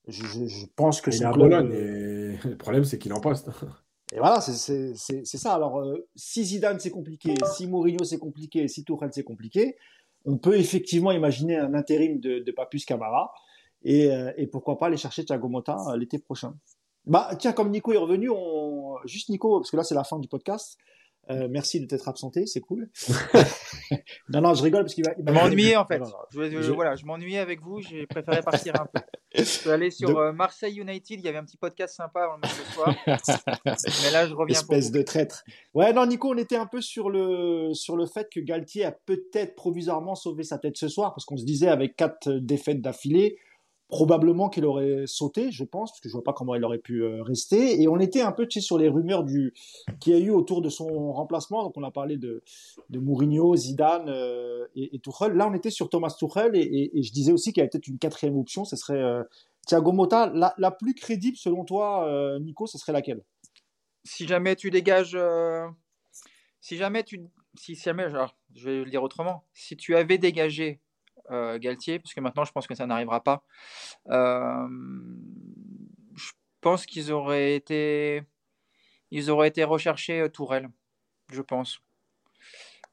Je, 0.08 0.26
je, 0.26 0.46
je 0.46 0.66
pense 0.76 1.02
que 1.02 1.12
c'est. 1.12 1.24
Le 1.30 2.56
problème, 2.56 2.86
c'est 2.86 2.98
qu'il 2.98 3.14
en 3.14 3.20
poste. 3.20 3.50
Et 4.14 4.18
voilà, 4.18 4.41
c'est 4.41 4.95
ça. 5.23 5.53
Alors, 5.53 5.80
euh, 5.80 6.07
si 6.15 6.44
Zidane 6.44 6.80
c'est 6.80 6.90
compliqué, 6.90 7.36
si 7.56 7.68
Mourinho 7.68 8.03
c'est 8.03 8.18
compliqué, 8.18 8.68
si 8.68 8.84
Tourelle 8.84 9.11
c'est 9.14 9.23
compliqué, 9.23 9.76
on 10.26 10.38
peut 10.38 10.57
effectivement 10.57 11.11
imaginer 11.11 11.57
un 11.57 11.73
intérim 11.73 12.19
de, 12.19 12.40
de 12.40 12.52
Papus 12.52 12.86
Camara 12.86 13.31
et, 13.84 14.11
euh, 14.11 14.34
et, 14.36 14.48
pourquoi 14.48 14.77
pas 14.77 14.88
aller 14.88 14.98
chercher 14.98 15.23
Thiago 15.23 15.48
Motta 15.48 15.77
euh, 15.90 15.98
l'été 15.98 16.19
prochain. 16.19 16.56
Bah 17.06 17.30
tiens, 17.38 17.53
comme 17.53 17.69
Nico 17.69 17.94
est 17.94 17.98
revenu, 17.98 18.30
on... 18.30 18.98
juste 19.06 19.30
Nico, 19.30 19.60
parce 19.60 19.72
que 19.72 19.77
là 19.77 19.84
c'est 19.84 19.95
la 19.95 20.03
fin 20.03 20.19
du 20.19 20.27
podcast. 20.27 20.77
Euh, 21.32 21.48
merci 21.50 21.80
de 21.80 21.86
t'être 21.86 22.08
absenté, 22.08 22.48
c'est 22.48 22.60
cool. 22.60 22.90
non, 24.30 24.41
non, 24.41 24.56
je 24.56 24.64
rigole 24.64 24.82
parce 24.82 24.96
qu'il 24.96 25.06
va. 25.06 25.14
Je 25.16 25.32
m'ennuyais 25.32 25.76
en 25.76 25.86
fait. 25.86 26.02
Je, 26.32 26.72
voilà, 26.72 26.96
je 26.96 27.06
m'ennuyais 27.06 27.38
avec 27.38 27.62
vous. 27.62 27.82
J'ai 27.82 28.08
préféré 28.08 28.41
partir 28.41 28.74
un 28.82 28.86
peu. 28.86 29.00
Je 29.36 29.44
suis 29.44 29.70
allé 29.70 29.91
sur 29.91 30.18
euh, 30.18 30.32
Marseille 30.32 30.80
United. 30.80 31.20
Il 31.20 31.24
y 31.24 31.28
avait 31.28 31.38
un 31.38 31.46
petit 31.46 31.58
podcast 31.58 31.96
sympa 31.96 32.24
avant 32.24 32.36
le 32.36 32.40
match 32.41 32.54
ce 32.54 32.74
soir. 32.74 32.96
Mais 34.04 34.12
là, 34.12 34.28
je 34.28 34.34
reviens. 34.34 34.56
Espèce 34.56 34.91
de 34.91 35.04
traître. 35.04 35.44
Ouais, 35.76 35.94
non, 35.94 36.08
Nico, 36.08 36.34
on 36.34 36.38
était 36.38 36.56
un 36.56 36.66
peu 36.66 36.82
sur 36.82 37.12
le 37.12 37.74
sur 37.74 37.96
le 37.96 38.08
fait 38.08 38.28
que 38.34 38.40
Galtier 38.40 38.86
a 38.86 38.91
peut-être 38.91 39.54
provisoirement 39.54 40.16
sauvé 40.16 40.44
sa 40.44 40.58
tête 40.58 40.78
ce 40.78 40.88
soir 40.88 41.14
parce 41.14 41.26
qu'on 41.26 41.38
se 41.38 41.46
disait 41.46 41.68
avec 41.68 41.96
quatre 41.96 42.32
défaites 42.32 42.82
d'affilée 42.82 43.38
probablement 43.90 44.49
qu'il 44.49 44.66
aurait 44.66 45.07
sauté, 45.07 45.52
je 45.52 45.64
pense, 45.64 45.91
parce 45.91 45.99
que 45.99 46.10
je 46.10 46.14
vois 46.14 46.24
pas 46.24 46.32
comment 46.32 46.53
il 46.53 46.64
aurait 46.64 46.78
pu 46.78 47.02
euh, 47.02 47.24
rester. 47.24 47.82
Et 47.82 47.88
on 47.88 47.99
était 47.99 48.22
un 48.22 48.32
peu 48.32 48.48
tu 48.48 48.61
sur 48.61 48.78
les 48.78 48.88
rumeurs 48.88 49.24
du 49.24 49.53
qu'il 49.99 50.14
a 50.14 50.20
eu 50.20 50.30
autour 50.30 50.61
de 50.61 50.70
son 50.70 51.11
remplacement. 51.11 51.64
Donc 51.64 51.76
on 51.76 51.84
a 51.84 51.90
parlé 51.90 52.18
de, 52.18 52.44
de 52.90 52.99
Mourinho, 52.99 53.56
Zidane 53.56 54.07
euh, 54.07 54.68
et, 54.76 54.95
et, 54.95 54.99
Tuchel. 54.99 55.34
Là, 55.34 55.48
on 55.49 55.53
était 55.56 55.72
sur 55.72 55.90
Thomas 55.90 56.16
Tuchel 56.18 56.56
et, 56.56 56.91
je 57.02 57.11
disais 57.11 57.32
aussi 57.32 57.52
qu'il 57.52 57.61
y 57.61 57.64
avait 57.64 57.70
peut-être 57.70 57.88
une 57.88 57.98
quatrième 57.98 58.38
option. 58.38 58.64
Ce 58.64 58.76
serait 58.76 59.02
euh, 59.02 59.24
Thiago 59.66 59.91
Motta. 59.91 60.32
La, 60.36 60.53
la, 60.60 60.70
plus 60.70 60.94
crédible, 60.94 61.36
selon 61.36 61.66
toi, 61.66 62.07
euh, 62.07 62.40
Nico, 62.40 62.68
ce 62.68 62.78
serait 62.78 62.94
laquelle? 62.94 63.24
Si 64.03 64.28
jamais 64.28 64.56
tu 64.56 64.70
dégages, 64.70 65.18
si 66.61 66.78
jamais 66.78 67.03
tu, 67.03 67.26
si 67.56 67.76
jamais, 67.76 68.07
je 68.56 68.70
vais 68.70 68.84
le 68.84 68.90
dire 68.90 69.03
autrement, 69.03 69.44
si 69.53 69.76
tu 69.76 69.95
avais 69.95 70.18
dégagé 70.18 70.80
Galtier, 71.58 72.00
parce 72.00 72.14
que 72.14 72.22
maintenant 72.22 72.46
je 72.46 72.52
pense 72.52 72.68
que 72.68 72.76
ça 72.76 72.86
n'arrivera 72.86 73.24
pas. 73.24 73.44
Euh, 74.10 74.68
je 76.16 76.32
pense 76.62 76.86
qu'ils 76.86 77.12
auraient 77.12 77.56
été, 77.56 78.24
ils 79.12 79.30
auraient 79.30 79.48
été 79.48 79.64
recherchés 79.64 80.22
euh, 80.22 80.30
Tourelle, 80.30 80.70
je 81.32 81.42
pense. 81.42 81.82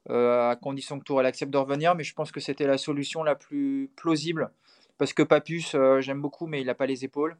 à 0.09 0.57
condition 0.61 0.99
que 0.99 1.05
Tourelle 1.05 1.27
accepte 1.27 1.53
de 1.53 1.59
revenir, 1.59 1.95
mais 1.95 2.05
je 2.05 2.15
pense 2.15 2.31
que 2.31 2.41
c'était 2.41 2.67
la 2.67 2.79
solution 2.79 3.23
la 3.23 3.35
plus 3.35 3.91
plausible. 3.97 4.51
Parce 4.99 5.13
que 5.13 5.23
Papus, 5.23 5.77
j'aime 5.99 6.23
beaucoup, 6.23 6.47
mais 6.47 6.63
il 6.63 6.67
n'a 6.67 6.75
pas 6.75 6.87
les 6.87 7.05
épaules. 7.05 7.37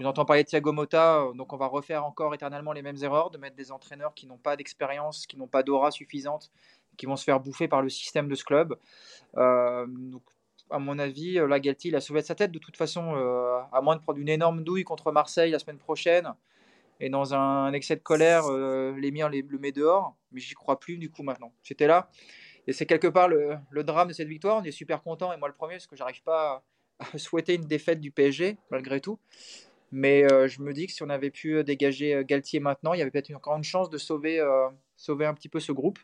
Je 0.00 0.04
vous 0.04 0.08
entends 0.08 0.24
parler 0.24 0.44
de 0.44 0.48
Thiago 0.48 0.72
Motta, 0.72 1.26
donc 1.34 1.52
on 1.52 1.56
va 1.56 1.66
refaire 1.66 2.04
encore 2.04 2.34
éternellement 2.34 2.72
les 2.72 2.82
mêmes 2.82 3.02
erreurs, 3.02 3.30
de 3.30 3.38
mettre 3.38 3.56
des 3.56 3.70
entraîneurs 3.70 4.14
qui 4.14 4.26
n'ont 4.26 4.38
pas 4.38 4.56
d'expérience, 4.56 5.26
qui 5.26 5.36
n'ont 5.36 5.46
pas 5.46 5.62
d'aura 5.62 5.90
suffisante, 5.90 6.50
qui 6.96 7.06
vont 7.06 7.16
se 7.16 7.24
faire 7.24 7.40
bouffer 7.40 7.68
par 7.68 7.82
le 7.82 7.88
système 7.88 8.28
de 8.28 8.34
ce 8.34 8.44
club. 8.44 8.76
Euh, 9.36 9.86
donc, 9.88 10.22
à 10.70 10.78
mon 10.78 10.98
avis, 10.98 11.38
euh, 11.38 11.46
la 11.46 11.60
Galtier, 11.60 11.90
il 11.90 11.96
a 11.96 12.00
sauvé 12.00 12.22
sa 12.22 12.34
tête 12.34 12.52
de 12.52 12.58
toute 12.58 12.76
façon, 12.76 13.14
euh, 13.16 13.58
à 13.72 13.80
moins 13.80 13.96
de 13.96 14.02
prendre 14.02 14.18
une 14.18 14.28
énorme 14.28 14.62
douille 14.62 14.84
contre 14.84 15.12
Marseille 15.12 15.50
la 15.50 15.58
semaine 15.58 15.78
prochaine. 15.78 16.32
Et 17.00 17.08
dans 17.08 17.32
un 17.32 17.72
excès 17.72 17.96
de 17.96 18.02
colère, 18.02 18.50
l'émir 18.92 19.30
le 19.30 19.58
met 19.58 19.72
dehors. 19.72 20.14
Mais 20.32 20.40
j'y 20.40 20.52
crois 20.52 20.78
plus 20.78 20.98
du 20.98 21.10
coup 21.10 21.22
maintenant. 21.22 21.50
J'étais 21.62 21.86
là. 21.86 22.10
Et 22.66 22.74
c'est 22.74 22.84
quelque 22.84 23.06
part 23.06 23.26
le, 23.26 23.58
drame 23.84 24.08
de 24.08 24.12
cette 24.12 24.28
victoire. 24.28 24.58
On 24.58 24.64
est 24.64 24.70
super 24.70 25.02
content, 25.02 25.32
et 25.32 25.38
moi 25.38 25.48
le 25.48 25.54
premier, 25.54 25.76
parce 25.76 25.86
que 25.86 25.96
j'arrive 25.96 26.22
pas 26.22 26.62
à, 26.98 27.16
souhaiter 27.16 27.54
une 27.54 27.64
défaite 27.64 28.00
du 28.00 28.10
PSG, 28.10 28.58
malgré 28.70 29.00
tout. 29.00 29.18
Mais 29.92 30.28
je 30.46 30.60
me 30.60 30.74
dis 30.74 30.88
que 30.88 30.92
si 30.92 31.02
on 31.02 31.08
avait 31.08 31.30
pu 31.30 31.64
dégager 31.64 32.22
Galtier 32.26 32.60
maintenant, 32.60 32.92
il 32.92 32.98
y 32.98 33.00
avait 33.00 33.10
peut-être 33.10 33.34
encore 33.34 33.56
une 33.56 33.64
chance 33.64 33.88
de 33.88 33.96
sauver, 33.96 34.38
sauver 34.94 35.24
un 35.24 35.32
petit 35.32 35.48
peu 35.48 35.58
ce 35.58 35.72
groupe. 35.72 35.98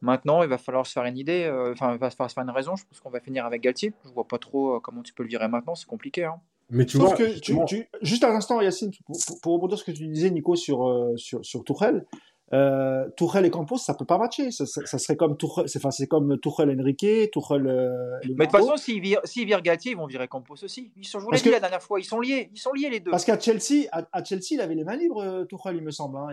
Maintenant, 0.00 0.42
il 0.42 0.48
va 0.48 0.58
falloir 0.58 0.86
se 0.86 0.92
faire 0.92 1.04
une 1.04 1.18
idée, 1.18 1.44
euh, 1.44 1.72
enfin, 1.72 1.92
il 1.92 1.98
va 1.98 2.10
falloir 2.10 2.30
se 2.30 2.34
faire 2.34 2.44
une 2.44 2.50
raison. 2.50 2.76
Je 2.76 2.84
pense 2.84 3.00
qu'on 3.00 3.10
va 3.10 3.20
finir 3.20 3.46
avec 3.46 3.62
Galtier. 3.62 3.92
Je 4.04 4.10
vois 4.10 4.26
pas 4.26 4.38
trop 4.38 4.76
euh, 4.76 4.80
comment 4.80 5.02
tu 5.02 5.12
peux 5.12 5.22
le 5.22 5.28
virer 5.28 5.48
maintenant, 5.48 5.74
c'est 5.74 5.86
compliqué. 5.86 6.24
Hein. 6.24 6.40
Mais 6.70 6.84
tu 6.84 6.98
vois, 6.98 7.14
que 7.14 7.38
tu, 7.38 7.88
juste 8.02 8.24
un 8.24 8.34
instant, 8.34 8.60
Yacine, 8.60 8.90
pour, 9.04 9.16
pour, 9.40 9.54
rebondir 9.54 9.78
sur 9.78 9.86
ce 9.86 9.92
que 9.92 9.96
tu 9.96 10.06
disais, 10.08 10.30
Nico, 10.30 10.56
sur, 10.56 10.88
euh, 10.88 11.16
sur, 11.16 11.44
sur 11.44 11.62
Tourelle, 11.62 12.04
euh, 12.52 13.08
Tourelle 13.16 13.44
et 13.44 13.50
Campos, 13.50 13.78
ça 13.78 13.94
peut 13.94 14.04
pas 14.04 14.18
matcher. 14.18 14.52
Ça, 14.52 14.66
ça, 14.66 14.98
serait 14.98 15.16
comme 15.16 15.36
Tourelle, 15.36 15.68
c'est, 15.68 15.78
enfin, 15.78 15.90
c'est 15.90 16.06
comme 16.06 16.38
Tourelle 16.38 16.70
Enrique, 16.80 17.30
Tourelle. 17.32 17.66
Euh, 17.66 18.18
mais 18.22 18.46
de 18.46 18.50
toute 18.50 18.50
façon, 18.52 18.76
s'ils 18.76 19.00
virent, 19.00 19.20
s'ils 19.24 19.46
virent 19.46 19.62
Galtier, 19.62 19.92
ils 19.92 19.96
vont 19.96 20.06
virer 20.06 20.28
Campos 20.28 20.54
aussi. 20.62 20.92
Ils 20.96 21.04
sont, 21.04 21.18
je 21.18 21.24
vous 21.24 21.32
l'ai 21.32 21.40
dit 21.40 21.50
la 21.50 21.58
dernière 21.58 21.82
fois, 21.82 21.98
ils 21.98 22.04
sont 22.04 22.20
liés. 22.20 22.50
Ils 22.52 22.58
sont 22.58 22.72
liés 22.72 22.88
les 22.88 23.00
deux. 23.00 23.10
Parce 23.10 23.24
qu'à 23.24 23.38
Chelsea, 23.38 23.88
à, 23.90 24.22
Chelsea, 24.22 24.52
il 24.52 24.60
avait 24.60 24.76
les 24.76 24.84
mains 24.84 24.96
libres, 24.96 25.22
euh, 25.22 25.44
Tourelle, 25.44 25.76
il 25.76 25.82
me 25.82 25.90
semble, 25.90 26.18
hein, 26.18 26.28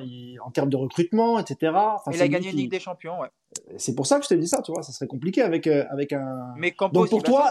en 0.45 0.51
termes 0.51 0.69
de 0.69 0.77
recrutement, 0.77 1.39
etc. 1.39 1.71
Enfin, 1.75 2.11
il 2.13 2.21
a 2.21 2.27
gagné 2.27 2.51
une 2.51 2.57
Ligue 2.57 2.71
des 2.71 2.79
Champions, 2.79 3.19
ouais. 3.19 3.29
C'est 3.77 3.95
pour 3.95 4.05
ça 4.05 4.19
que 4.19 4.25
je 4.25 4.29
te 4.29 4.33
dis 4.35 4.47
ça, 4.47 4.61
tu 4.61 4.71
vois. 4.71 4.83
Ça 4.83 4.91
serait 4.91 5.07
compliqué 5.07 5.41
avec, 5.41 5.65
euh, 5.67 5.85
avec 5.89 6.13
un. 6.13 6.53
Mais 6.57 6.71
Campos, 6.71 7.01
Donc 7.01 7.09
pour 7.09 7.23
toi. 7.23 7.49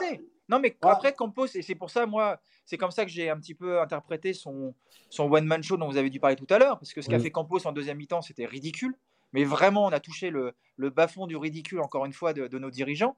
Non, 0.48 0.58
mais 0.60 0.76
après, 0.82 1.14
Campos, 1.14 1.46
et 1.54 1.62
c'est 1.62 1.74
pour 1.74 1.90
ça, 1.90 2.06
moi, 2.06 2.38
c'est 2.64 2.78
comme 2.78 2.90
ça 2.90 3.04
que 3.04 3.10
j'ai 3.10 3.28
un 3.28 3.38
petit 3.38 3.54
peu 3.54 3.80
interprété 3.80 4.32
son, 4.32 4.74
son 5.10 5.24
one-man 5.24 5.62
show 5.62 5.76
dont 5.76 5.88
vous 5.88 5.96
avez 5.96 6.10
dû 6.10 6.20
parler 6.20 6.36
tout 6.36 6.46
à 6.50 6.58
l'heure. 6.58 6.78
Parce 6.78 6.92
que 6.92 7.02
ce 7.02 7.08
qu'a 7.08 7.18
fait 7.18 7.30
Campos 7.30 7.66
en 7.66 7.72
deuxième 7.72 7.98
mi-temps, 7.98 8.22
c'était 8.22 8.46
ridicule. 8.46 8.96
Mais 9.32 9.44
vraiment, 9.44 9.86
on 9.86 9.92
a 9.92 10.00
touché 10.00 10.30
le, 10.30 10.54
le 10.76 10.90
bas-fond 10.90 11.26
du 11.26 11.36
ridicule, 11.36 11.80
encore 11.80 12.04
une 12.04 12.12
fois, 12.12 12.32
de, 12.32 12.58
nos 12.58 12.70
dirigeants. 12.70 13.16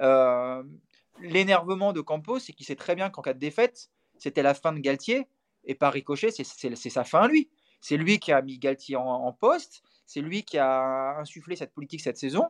Euh, 0.00 0.62
l'énervement 1.20 1.92
de 1.92 2.00
Campos, 2.00 2.38
c'est 2.38 2.52
qu'il 2.52 2.66
sait 2.66 2.76
très 2.76 2.94
bien 2.94 3.10
qu'en 3.10 3.22
cas 3.22 3.34
de 3.34 3.38
défaite, 3.38 3.90
c'était 4.18 4.42
la 4.42 4.54
fin 4.54 4.72
de 4.72 4.78
Galtier. 4.78 5.26
Et 5.64 5.74
par 5.74 5.92
ricochet, 5.92 6.30
c'est 6.30 6.44
sa 6.90 7.04
fin 7.04 7.28
lui. 7.28 7.50
C'est 7.80 7.96
lui 7.96 8.18
qui 8.18 8.32
a 8.32 8.40
mis 8.42 8.58
Galtier 8.58 8.96
en, 8.96 9.32
poste. 9.32 9.82
C'est 10.06 10.20
lui 10.20 10.42
qui 10.42 10.58
a 10.58 11.18
insufflé 11.18 11.56
cette 11.56 11.72
politique 11.72 12.00
cette 12.00 12.16
saison. 12.16 12.48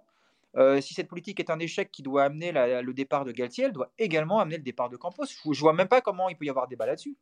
Euh, 0.56 0.81
si 0.81 0.94
cette 0.94 1.09
politique 1.09 1.39
est 1.39 1.51
un 1.51 1.59
échec 1.59 1.90
qui 1.93 2.02
doit 2.02 2.24
amener 2.24 2.52
le 2.52 2.93
départ 2.93 3.24
de 3.24 3.32
Galtier, 3.32 3.64
elle 3.64 3.72
doit 3.72 3.93
également 3.98 4.40
amener 4.40 4.56
le 4.56 4.62
départ 4.62 4.89
de 4.89 4.97
Campos. 4.97 5.27
Je 5.27 5.48
ne 5.48 5.55
vois 5.55 5.72
même 5.72 5.89
pas 5.89 6.01
comment 6.01 6.28
il 6.28 6.36
peut 6.36 6.44
y 6.44 6.51
avoir 6.51 6.66
débat 6.66 6.86
là-dessus. 6.86 7.16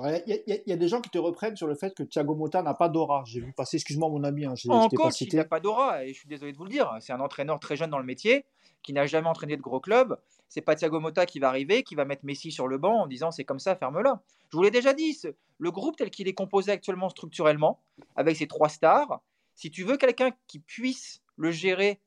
Il 0.00 0.62
y, 0.66 0.72
a 0.72 0.76
des 0.76 0.86
gens 0.86 1.00
qui 1.00 1.10
te 1.10 1.18
reprennent 1.18 1.56
sur 1.56 1.66
le 1.66 1.74
fait 1.74 1.92
que 1.92 2.04
Thiago 2.04 2.36
Motta 2.36 2.62
n'a 2.62 2.74
pas 2.74 2.88
d'aura. 2.88 3.24
J'ai 3.26 3.40
vu 3.40 3.52
passer, 3.52 3.78
excuse-moi 3.78 4.08
mon 4.08 4.22
ami, 4.22 4.44
hein, 4.44 4.54
en 4.68 4.88
coach, 4.88 5.22
il 5.22 5.34
n'a 5.34 5.44
pas 5.44 5.58
d'aura, 5.58 6.04
et 6.04 6.12
je 6.12 6.20
suis 6.20 6.28
désolé 6.28 6.52
de 6.52 6.56
vous 6.56 6.64
le 6.64 6.70
dire. 6.70 6.88
C'est 7.00 7.12
un 7.12 7.18
entraîneur 7.18 7.58
très 7.58 7.74
jeune 7.74 7.90
dans 7.90 7.98
le 7.98 8.04
métier, 8.04 8.44
qui 8.82 8.92
n'a 8.92 9.06
jamais 9.06 9.26
entraîné 9.26 9.56
de 9.56 9.62
gros 9.62 9.80
clubs. 9.80 10.16
C'est 10.48 10.60
pas 10.60 10.76
Thiago 10.76 11.00
Motta 11.00 11.26
qui 11.26 11.40
va 11.40 11.48
arriver, 11.48 11.82
qui 11.82 11.96
va 11.96 12.04
mettre 12.04 12.24
Messi 12.24 12.52
sur 12.52 12.68
le 12.68 12.78
banc 12.78 13.02
en 13.02 13.06
disant 13.08 13.32
c'est 13.32 13.44
comme 13.44 13.58
ça, 13.58 13.74
ferme-la. 13.74 14.22
Je 14.50 14.56
vous 14.56 14.62
l'ai 14.62 14.70
déjà 14.70 14.92
dit, 14.94 15.18
le 15.58 15.70
groupe 15.72 15.96
tel 15.96 16.10
qu'il 16.10 16.28
est 16.28 16.32
composé 16.32 16.70
actuellement 16.70 17.08
structurellement, 17.08 17.80
avec 18.14 18.36
ses 18.36 18.46
trois 18.46 18.68
stars, 18.68 19.20
si 19.56 19.72
tu 19.72 19.82
veux 19.82 19.96
quelqu'un 19.96 20.30
qui 20.46 20.60
puisse 20.60 21.22
le 21.36 21.50
gérer 21.50 22.00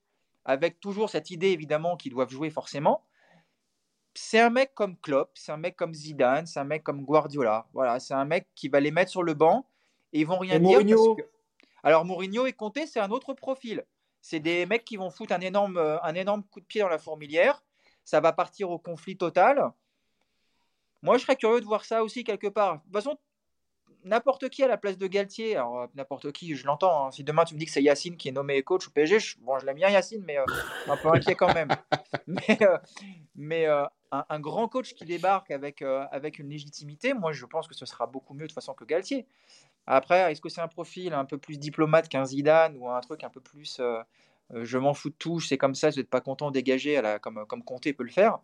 avec 0.45 0.79
toujours 0.79 1.09
cette 1.09 1.29
idée 1.29 1.49
évidemment 1.49 1.97
qu'ils 1.97 2.11
doivent 2.11 2.31
jouer 2.31 2.49
forcément, 2.49 3.05
c'est 4.13 4.39
un 4.39 4.49
mec 4.49 4.73
comme 4.73 4.97
Klopp, 4.97 5.31
c'est 5.35 5.51
un 5.51 5.57
mec 5.57 5.75
comme 5.75 5.93
Zidane, 5.93 6.45
c'est 6.45 6.59
un 6.59 6.65
mec 6.65 6.83
comme 6.83 7.03
Guardiola. 7.03 7.67
Voilà, 7.73 7.99
c'est 7.99 8.13
un 8.13 8.25
mec 8.25 8.47
qui 8.55 8.67
va 8.67 8.79
les 8.79 8.91
mettre 8.91 9.11
sur 9.11 9.23
le 9.23 9.33
banc 9.33 9.65
et 10.13 10.19
ils 10.19 10.27
vont 10.27 10.37
rien 10.37 10.59
dire. 10.59 10.79
Alors 11.83 12.05
Mourinho 12.05 12.45
et 12.45 12.53
Conte, 12.53 12.79
c'est 12.85 12.99
un 12.99 13.09
autre 13.09 13.33
profil. 13.33 13.85
C'est 14.21 14.39
des 14.39 14.65
mecs 14.65 14.85
qui 14.85 14.97
vont 14.97 15.09
foutre 15.09 15.33
un 15.33 15.41
énorme, 15.41 15.77
euh, 15.77 15.99
un 16.03 16.13
énorme 16.13 16.43
coup 16.43 16.59
de 16.59 16.65
pied 16.65 16.81
dans 16.81 16.89
la 16.89 16.99
fourmilière. 16.99 17.63
Ça 18.03 18.19
va 18.19 18.33
partir 18.33 18.69
au 18.69 18.77
conflit 18.77 19.17
total. 19.17 19.71
Moi, 21.01 21.17
je 21.17 21.23
serais 21.23 21.35
curieux 21.35 21.59
de 21.59 21.65
voir 21.65 21.85
ça 21.85 22.03
aussi 22.03 22.23
quelque 22.23 22.47
part. 22.47 22.75
De 22.75 22.83
toute 22.83 22.93
façon, 22.93 23.17
n'importe 24.03 24.49
qui 24.49 24.63
à 24.63 24.67
la 24.67 24.77
place 24.77 24.97
de 24.97 25.07
Galtier, 25.07 25.55
alors 25.55 25.81
euh, 25.81 25.87
n'importe 25.95 26.31
qui, 26.31 26.55
je 26.55 26.65
l'entends. 26.65 27.07
Hein. 27.07 27.11
Si 27.11 27.23
demain 27.23 27.45
tu 27.45 27.53
me 27.55 27.59
dis 27.59 27.65
que 27.65 27.71
c'est 27.71 27.83
Yacine 27.83 28.17
qui 28.17 28.29
est 28.29 28.31
nommé 28.31 28.61
coach 28.63 28.87
au 28.87 28.91
PSG, 28.91 29.19
je, 29.19 29.37
bon, 29.39 29.59
je 29.59 29.65
l'aime 29.65 29.75
bien 29.77 29.89
Yacine, 29.89 30.23
mais 30.25 30.37
euh, 30.37 30.45
un 30.87 30.97
peu 30.97 31.09
inquiet 31.13 31.35
quand 31.35 31.53
même. 31.53 31.69
mais, 32.27 32.59
mais 33.35 33.67
un, 34.11 34.39
grand 34.39 34.67
coach 34.67 34.93
qui 34.93 35.05
débarque 35.05 35.51
avec, 35.51 35.81
euh, 35.81 36.05
avec 36.11 36.39
une 36.39 36.49
légitimité, 36.49 37.13
moi 37.13 37.31
je 37.31 37.45
pense 37.45 37.67
que 37.67 37.75
ce 37.75 37.85
sera 37.85 38.07
beaucoup 38.07 38.33
mieux 38.33 38.47
de 38.47 38.51
façon 38.51 38.73
que 38.73 38.83
Galtier. 38.83 39.25
Après, 39.87 40.31
est-ce 40.31 40.41
que 40.41 40.49
c'est 40.49 40.61
un 40.61 40.67
profil 40.67 41.13
un 41.13 41.25
peu 41.25 41.37
plus 41.37 41.57
diplomate 41.57 42.09
qu'un 42.09 42.25
Zidane 42.25 42.77
ou 42.77 42.89
un 42.89 42.99
truc 43.01 43.23
un 43.23 43.29
peu 43.29 43.39
plus 43.39 43.79
euh, 43.79 43.99
euh, 44.53 44.65
je 44.65 44.77
m'en 44.77 44.93
fous 44.93 45.09
de 45.09 45.15
tout, 45.17 45.39
c'est 45.39 45.57
comme 45.57 45.75
ça, 45.75 45.91
je 45.91 45.97
n'êtes 45.99 46.09
pas 46.09 46.21
content, 46.21 46.49
à 46.49 47.01
la, 47.01 47.19
comme, 47.19 47.45
comme 47.47 47.63
Conte 47.63 47.91
peut 47.93 48.03
le 48.03 48.11
faire. 48.11 48.39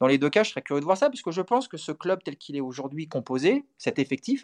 Dans 0.00 0.08
les 0.08 0.18
deux 0.18 0.30
cas, 0.30 0.42
je 0.42 0.50
serais 0.50 0.62
curieux 0.62 0.80
de 0.80 0.84
voir 0.84 0.96
ça, 0.96 1.08
parce 1.08 1.22
que 1.22 1.30
je 1.30 1.40
pense 1.40 1.68
que 1.68 1.76
ce 1.76 1.92
club 1.92 2.22
tel 2.24 2.36
qu'il 2.36 2.56
est 2.56 2.60
aujourd'hui 2.60 3.06
composé, 3.06 3.64
cet 3.78 4.00
effectif, 4.00 4.42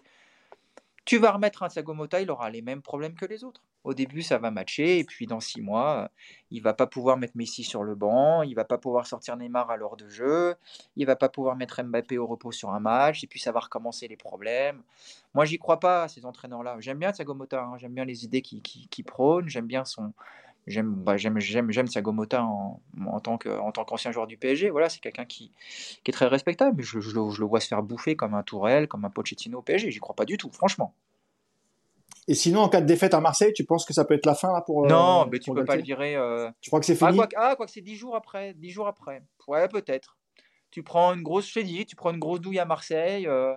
tu 1.08 1.16
vas 1.16 1.30
remettre 1.30 1.62
un 1.62 1.68
Thiago 1.68 1.96
il 2.20 2.30
aura 2.30 2.50
les 2.50 2.60
mêmes 2.60 2.82
problèmes 2.82 3.14
que 3.14 3.24
les 3.24 3.42
autres. 3.42 3.64
Au 3.82 3.94
début, 3.94 4.20
ça 4.20 4.36
va 4.36 4.50
matcher, 4.50 4.98
et 4.98 5.04
puis 5.04 5.26
dans 5.26 5.40
six 5.40 5.62
mois, 5.62 6.10
il 6.50 6.60
va 6.60 6.74
pas 6.74 6.86
pouvoir 6.86 7.16
mettre 7.16 7.34
Messi 7.34 7.64
sur 7.64 7.82
le 7.82 7.94
banc, 7.94 8.42
il 8.42 8.54
va 8.54 8.66
pas 8.66 8.76
pouvoir 8.76 9.06
sortir 9.06 9.34
Neymar 9.38 9.70
à 9.70 9.78
l'heure 9.78 9.96
de 9.96 10.06
jeu, 10.10 10.54
il 10.96 11.06
va 11.06 11.16
pas 11.16 11.30
pouvoir 11.30 11.56
mettre 11.56 11.82
Mbappé 11.82 12.18
au 12.18 12.26
repos 12.26 12.52
sur 12.52 12.74
un 12.74 12.80
match, 12.80 13.24
et 13.24 13.26
puis 13.26 13.40
ça 13.40 13.52
va 13.52 13.60
recommencer 13.60 14.06
les 14.06 14.18
problèmes. 14.18 14.82
Moi, 15.32 15.46
j'y 15.46 15.56
crois 15.56 15.80
pas 15.80 16.08
ces 16.08 16.26
entraîneurs-là. 16.26 16.76
J'aime 16.80 16.98
bien 16.98 17.10
Thiago 17.10 17.32
Motta, 17.32 17.62
hein. 17.62 17.78
j'aime 17.78 17.94
bien 17.94 18.04
les 18.04 18.26
idées 18.26 18.42
qu'il 18.42 18.60
qui, 18.60 19.02
prône, 19.02 19.48
j'aime 19.48 19.66
bien 19.66 19.86
son, 19.86 20.12
j'aime 20.68 20.94
bah, 20.94 21.16
j'aime 21.16 21.38
j'aime 21.40 21.88
Thiago 21.88 22.12
Motta 22.12 22.44
en, 22.44 22.80
en 23.06 23.20
tant 23.20 23.38
que 23.38 23.48
en 23.48 23.72
tant 23.72 23.84
qu'ancien 23.84 24.12
joueur 24.12 24.26
du 24.26 24.36
PSG 24.36 24.70
voilà 24.70 24.88
c'est 24.88 25.00
quelqu'un 25.00 25.24
qui, 25.24 25.52
qui, 26.04 26.10
est 26.10 26.12
très 26.12 26.26
respectable 26.26 26.76
mais 26.76 26.82
je, 26.82 27.00
je, 27.00 27.14
le 27.14 27.46
vois 27.46 27.60
se 27.60 27.68
faire 27.68 27.82
bouffer 27.82 28.16
comme 28.16 28.34
un 28.34 28.42
Tourelle 28.42 28.88
comme 28.88 29.04
un 29.04 29.10
Pochettino 29.10 29.58
au 29.58 29.62
PSG 29.62 29.90
j'y 29.90 29.98
crois 29.98 30.16
pas 30.16 30.24
du 30.24 30.36
tout 30.36 30.50
franchement 30.52 30.94
et 32.28 32.34
sinon, 32.34 32.60
en 32.60 32.68
cas 32.68 32.82
de 32.82 32.86
défaite 32.86 33.14
à 33.14 33.20
Marseille, 33.20 33.54
tu 33.54 33.64
penses 33.64 33.86
que 33.86 33.94
ça 33.94 34.04
peut 34.04 34.12
être 34.12 34.26
la 34.26 34.34
fin 34.34 34.52
là 34.52 34.60
pour 34.60 34.86
Non, 34.86 35.22
euh, 35.22 35.28
mais 35.32 35.38
tu 35.38 35.50
peux 35.50 35.64
pas 35.64 35.76
le 35.76 35.82
virer. 35.82 36.14
Euh... 36.14 36.50
Tu 36.60 36.68
crois 36.68 36.78
que 36.78 36.84
c'est 36.84 36.94
fini 36.94 37.18
Ah, 37.18 37.26
quoi, 37.26 37.28
ah, 37.36 37.56
quoi 37.56 37.64
que 37.64 37.72
c'est 37.72 37.80
dix 37.80 37.96
jours 37.96 38.14
après. 38.14 38.52
Dix 38.52 38.68
jours 38.68 38.86
après. 38.86 39.22
Ouais, 39.46 39.66
peut-être. 39.66 40.18
Tu 40.70 40.82
prends 40.82 41.14
une 41.14 41.22
grosse, 41.22 41.50
je 41.50 41.82
tu 41.84 41.96
prends 41.96 42.10
une 42.10 42.18
grosse 42.18 42.42
douille 42.42 42.58
à 42.58 42.66
Marseille. 42.66 43.26
Euh... 43.26 43.54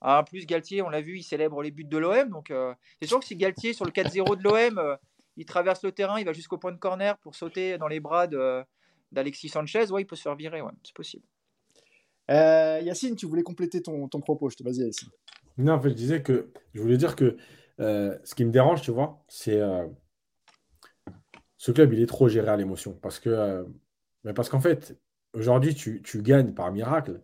en 0.00 0.24
plus, 0.24 0.46
Galtier, 0.46 0.80
on 0.80 0.88
l'a 0.88 1.02
vu, 1.02 1.18
il 1.18 1.22
célèbre 1.22 1.62
les 1.62 1.70
buts 1.70 1.84
de 1.84 1.98
l'OM. 1.98 2.30
Donc, 2.30 2.50
c'est 3.02 3.06
sûr 3.06 3.20
que 3.20 3.26
si 3.26 3.36
Galtier, 3.36 3.74
sur 3.74 3.84
le 3.84 3.90
4-0 3.90 4.38
de 4.38 4.42
l'OM, 4.42 4.96
il 5.36 5.44
traverse 5.44 5.82
le 5.82 5.92
terrain, 5.92 6.18
il 6.18 6.24
va 6.24 6.32
jusqu'au 6.32 6.58
point 6.58 6.72
de 6.72 6.78
corner 6.78 7.18
pour 7.18 7.34
sauter 7.34 7.78
dans 7.78 7.88
les 7.88 8.00
bras 8.00 8.26
d'Alexis 9.12 9.48
Sanchez, 9.48 9.90
ouais, 9.90 10.02
il 10.02 10.06
peut 10.06 10.16
se 10.16 10.22
faire 10.22 10.36
virer, 10.36 10.62
ouais, 10.62 10.72
c'est 10.82 10.94
possible. 10.94 11.24
Euh, 12.30 12.80
Yacine, 12.82 13.14
tu 13.16 13.26
voulais 13.26 13.42
compléter 13.42 13.82
ton, 13.82 14.08
ton 14.08 14.20
propos, 14.20 14.50
je 14.50 14.56
te 14.56 14.62
vas-y 14.62 14.84
Yacine. 14.84 15.08
Non, 15.58 15.74
en 15.74 15.80
fait, 15.80 15.90
je 15.90 15.94
disais 15.94 16.22
que 16.22 16.50
je 16.74 16.80
voulais 16.82 16.96
dire 16.96 17.16
que 17.16 17.36
euh, 17.80 18.16
ce 18.24 18.34
qui 18.34 18.44
me 18.44 18.50
dérange, 18.50 18.82
tu 18.82 18.90
vois, 18.90 19.24
c'est 19.28 19.60
euh, 19.60 19.86
ce 21.56 21.72
club, 21.72 21.92
il 21.92 22.00
est 22.00 22.06
trop 22.06 22.28
géré 22.28 22.48
à 22.48 22.56
l'émotion. 22.56 22.98
Parce 23.00 23.18
que, 23.18 23.66
mais 24.24 24.34
parce 24.34 24.48
qu'en 24.48 24.60
fait, 24.60 24.98
aujourd'hui, 25.32 25.74
tu, 25.74 26.02
tu, 26.02 26.22
gagnes 26.22 26.52
par 26.52 26.72
miracle. 26.72 27.22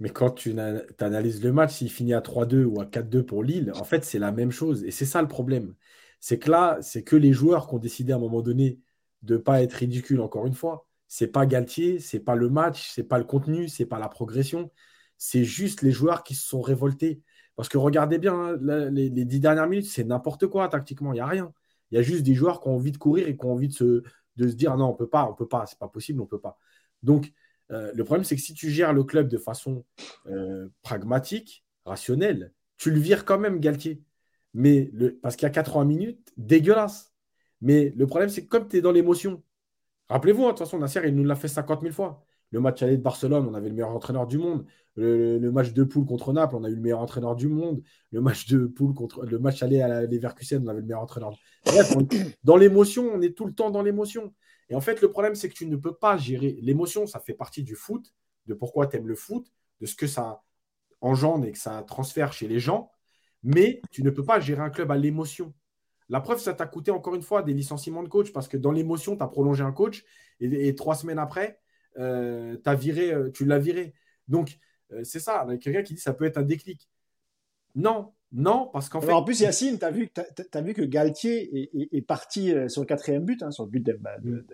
Mais 0.00 0.10
quand 0.10 0.30
tu 0.30 0.54
analyses 0.98 1.42
le 1.42 1.52
match, 1.52 1.74
s'il 1.74 1.90
finit 1.90 2.14
à 2.14 2.20
3-2 2.20 2.64
ou 2.64 2.80
à 2.80 2.84
4-2 2.84 3.22
pour 3.22 3.44
Lille, 3.44 3.72
en 3.76 3.84
fait, 3.84 4.04
c'est 4.04 4.18
la 4.18 4.32
même 4.32 4.50
chose. 4.50 4.84
Et 4.84 4.90
c'est 4.90 5.04
ça 5.04 5.22
le 5.22 5.28
problème. 5.28 5.74
C'est 6.24 6.38
que 6.38 6.50
là, 6.50 6.78
c'est 6.80 7.02
que 7.02 7.16
les 7.16 7.34
joueurs 7.34 7.68
qui 7.68 7.74
ont 7.74 7.78
décidé 7.78 8.14
à 8.14 8.16
un 8.16 8.18
moment 8.18 8.40
donné 8.40 8.80
de 9.20 9.34
ne 9.34 9.38
pas 9.38 9.60
être 9.62 9.74
ridicules, 9.74 10.22
encore 10.22 10.46
une 10.46 10.54
fois. 10.54 10.86
C'est 11.06 11.26
pas 11.26 11.44
Galtier, 11.44 11.98
c'est 11.98 12.18
pas 12.18 12.34
le 12.34 12.48
match, 12.48 12.90
c'est 12.94 13.02
pas 13.02 13.18
le 13.18 13.24
contenu, 13.24 13.68
c'est 13.68 13.84
pas 13.84 13.98
la 13.98 14.08
progression. 14.08 14.70
C'est 15.18 15.44
juste 15.44 15.82
les 15.82 15.92
joueurs 15.92 16.24
qui 16.24 16.34
se 16.34 16.48
sont 16.48 16.62
révoltés. 16.62 17.20
Parce 17.56 17.68
que 17.68 17.76
regardez 17.76 18.16
bien, 18.16 18.32
hein, 18.32 18.58
les, 18.90 19.10
dix 19.10 19.38
dernières 19.38 19.68
minutes, 19.68 19.84
c'est 19.84 20.04
n'importe 20.04 20.46
quoi 20.46 20.66
tactiquement, 20.68 21.12
il 21.12 21.16
n'y 21.16 21.20
a 21.20 21.26
rien. 21.26 21.52
Il 21.90 21.96
y 21.96 21.98
a 21.98 22.02
juste 22.02 22.22
des 22.22 22.32
joueurs 22.32 22.62
qui 22.62 22.68
ont 22.68 22.76
envie 22.76 22.92
de 22.92 22.96
courir 22.96 23.28
et 23.28 23.36
qui 23.36 23.44
ont 23.44 23.52
envie 23.52 23.68
de 23.68 23.74
se, 23.74 24.02
dire 24.44 24.78
non, 24.78 24.86
on 24.86 24.94
peut 24.94 25.10
pas, 25.10 25.28
on 25.28 25.34
peut 25.34 25.46
pas, 25.46 25.66
c'est 25.66 25.78
pas 25.78 25.88
possible, 25.88 26.22
on 26.22 26.26
peut 26.26 26.40
pas. 26.40 26.58
Donc, 27.02 27.34
euh, 27.70 27.92
le 27.94 28.02
problème, 28.02 28.24
c'est 28.24 28.36
que 28.36 28.40
si 28.40 28.54
tu 28.54 28.70
gères 28.70 28.94
le 28.94 29.04
club 29.04 29.28
de 29.28 29.36
façon 29.36 29.84
euh, 30.28 30.70
pragmatique, 30.80 31.66
rationnelle, 31.84 32.54
tu 32.78 32.90
le 32.90 32.98
vires 32.98 33.26
quand 33.26 33.38
même, 33.38 33.60
Galtier. 33.60 34.00
Mais 34.54 34.90
parce 35.22 35.36
qu'il 35.36 35.46
y 35.46 35.50
a 35.50 35.50
80 35.50 35.84
minutes, 35.84 36.32
dégueulasse. 36.36 37.12
Mais 37.60 37.92
le 37.96 38.06
problème, 38.06 38.28
c'est 38.28 38.44
que 38.44 38.48
comme 38.48 38.68
tu 38.68 38.76
es 38.76 38.80
dans 38.80 38.92
l'émotion, 38.92 39.42
rappelez-vous, 40.08 40.44
hein, 40.44 40.46
de 40.46 40.50
toute 40.52 40.60
façon, 40.60 40.78
Nasser, 40.78 41.00
il 41.04 41.14
nous 41.14 41.24
l'a 41.24 41.34
fait 41.34 41.48
50 41.48 41.82
000 41.82 41.92
fois. 41.92 42.24
Le 42.50 42.60
match 42.60 42.82
aller 42.82 42.96
de 42.96 43.02
Barcelone, 43.02 43.48
on 43.48 43.54
avait 43.54 43.68
le 43.68 43.74
meilleur 43.74 43.90
entraîneur 43.90 44.26
du 44.26 44.38
monde. 44.38 44.64
Le, 44.96 45.50
match 45.50 45.72
de 45.72 45.82
poule 45.82 46.06
contre 46.06 46.32
Naples, 46.32 46.54
on 46.54 46.62
a 46.62 46.68
eu 46.68 46.74
le 46.76 46.80
meilleur 46.80 47.00
entraîneur 47.00 47.34
du 47.34 47.48
monde. 47.48 47.82
Le 48.12 48.20
match 48.20 48.46
de 48.46 48.66
poule 48.66 48.94
contre 48.94 49.24
le 49.24 49.38
match 49.40 49.62
aller 49.64 49.80
à 49.80 50.02
Leverkusen, 50.02 50.62
on 50.64 50.68
avait 50.68 50.80
le 50.80 50.86
meilleur 50.86 51.00
entraîneur. 51.00 51.36
Bref, 51.66 51.96
dans 52.44 52.56
l'émotion, 52.56 53.10
on 53.12 53.20
est 53.20 53.36
tout 53.36 53.46
le 53.46 53.54
temps 53.54 53.70
dans 53.70 53.82
l'émotion. 53.82 54.32
Et 54.68 54.76
en 54.76 54.80
fait, 54.80 55.02
le 55.02 55.10
problème, 55.10 55.34
c'est 55.34 55.48
que 55.48 55.54
tu 55.54 55.66
ne 55.66 55.76
peux 55.76 55.94
pas 55.94 56.16
gérer 56.16 56.58
l'émotion. 56.62 57.06
Ça 57.06 57.18
fait 57.18 57.34
partie 57.34 57.64
du 57.64 57.74
foot, 57.74 58.14
de 58.46 58.54
pourquoi 58.54 58.86
tu 58.86 58.98
aimes 58.98 59.08
le 59.08 59.16
foot, 59.16 59.46
de 59.80 59.86
ce 59.86 59.96
que 59.96 60.06
ça 60.06 60.42
engendre 61.00 61.46
et 61.46 61.52
que 61.52 61.58
ça 61.58 61.82
transfère 61.82 62.32
chez 62.32 62.46
les 62.46 62.60
gens. 62.60 62.90
Mais 63.44 63.80
tu 63.90 64.02
ne 64.02 64.10
peux 64.10 64.24
pas 64.24 64.40
gérer 64.40 64.62
un 64.62 64.70
club 64.70 64.90
à 64.90 64.96
l'émotion. 64.96 65.52
La 66.08 66.20
preuve, 66.20 66.38
ça 66.38 66.54
t'a 66.54 66.66
coûté 66.66 66.90
encore 66.90 67.14
une 67.14 67.22
fois 67.22 67.42
des 67.42 67.54
licenciements 67.54 68.02
de 68.02 68.08
coach 68.08 68.32
parce 68.32 68.48
que 68.48 68.56
dans 68.56 68.72
l'émotion, 68.72 69.16
tu 69.16 69.22
as 69.22 69.28
prolongé 69.28 69.62
un 69.62 69.72
coach 69.72 70.04
et, 70.40 70.74
trois 70.74 70.94
semaines 70.94 71.18
après, 71.18 71.60
euh, 71.98 72.56
as 72.64 72.74
viré, 72.74 73.12
euh, 73.12 73.30
tu 73.30 73.44
l'as 73.44 73.58
viré. 73.58 73.94
Donc, 74.28 74.58
euh, 74.92 75.02
c'est 75.04 75.20
ça. 75.20 75.44
Il 75.48 75.52
y 75.52 75.54
a 75.54 75.58
quelqu'un 75.58 75.82
qui 75.82 75.94
dit 75.94 76.00
ça 76.00 76.12
peut 76.12 76.24
être 76.24 76.38
un 76.38 76.42
déclic. 76.42 76.88
Non, 77.74 78.12
non, 78.32 78.68
parce 78.72 78.88
qu'en 78.88 79.00
fait. 79.00 79.12
En 79.12 79.22
plus, 79.22 79.40
Yacine, 79.40 79.78
tu 79.78 79.84
as, 79.84 79.90
vu, 79.90 80.10
as, 80.52 80.60
vu 80.60 80.74
que 80.74 80.82
Galtier 80.82 81.70
est, 81.96 82.02
parti 82.02 82.52
sur 82.68 82.82
le 82.82 82.86
quatrième 82.86 83.24
but, 83.24 83.42
hein, 83.42 83.50
sur 83.50 83.64
le 83.64 83.70
but 83.70 83.84
de, 83.84 83.92
mm. 83.92 84.44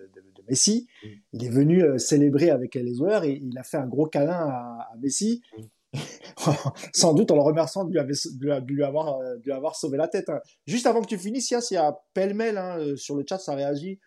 Messi. 0.49 0.89
Mm. 1.03 1.09
Il 1.33 1.45
est 1.45 1.51
venu 1.51 1.99
célébrer 1.99 2.51
avec 2.51 2.75
les 2.75 2.95
joueurs 2.95 3.25
et 3.25 3.33
il 3.33 3.59
a 3.59 3.63
fait 3.63 3.77
un 3.77 3.87
gros 3.87 4.07
câlin 4.07 4.49
à, 4.49 4.91
Messi. 5.01 5.43
Mm. 5.57 5.63
Sans 6.95 7.15
doute 7.15 7.31
en 7.31 7.35
le 7.35 7.43
remerciant 7.43 7.85
de 7.85 7.91
lui, 7.91 8.83
avoir, 8.83 9.19
euh, 9.19 9.37
lui 9.45 9.53
avoir 9.53 9.75
sauvé 9.77 9.99
la 9.99 10.09
tête. 10.09 10.29
Hein. 10.29 10.41
Juste 10.67 10.87
avant 10.87 11.03
que 11.03 11.09
tu 11.09 11.19
finisses, 11.19 11.51
il 11.51 11.75
y 11.75 11.77
a 11.77 11.99
pêle-mêle 12.15 12.59
hein, 12.59 12.79
sur 12.97 13.17
le 13.17 13.25
chat, 13.29 13.39
ça 13.39 13.55
réagit 13.55 13.99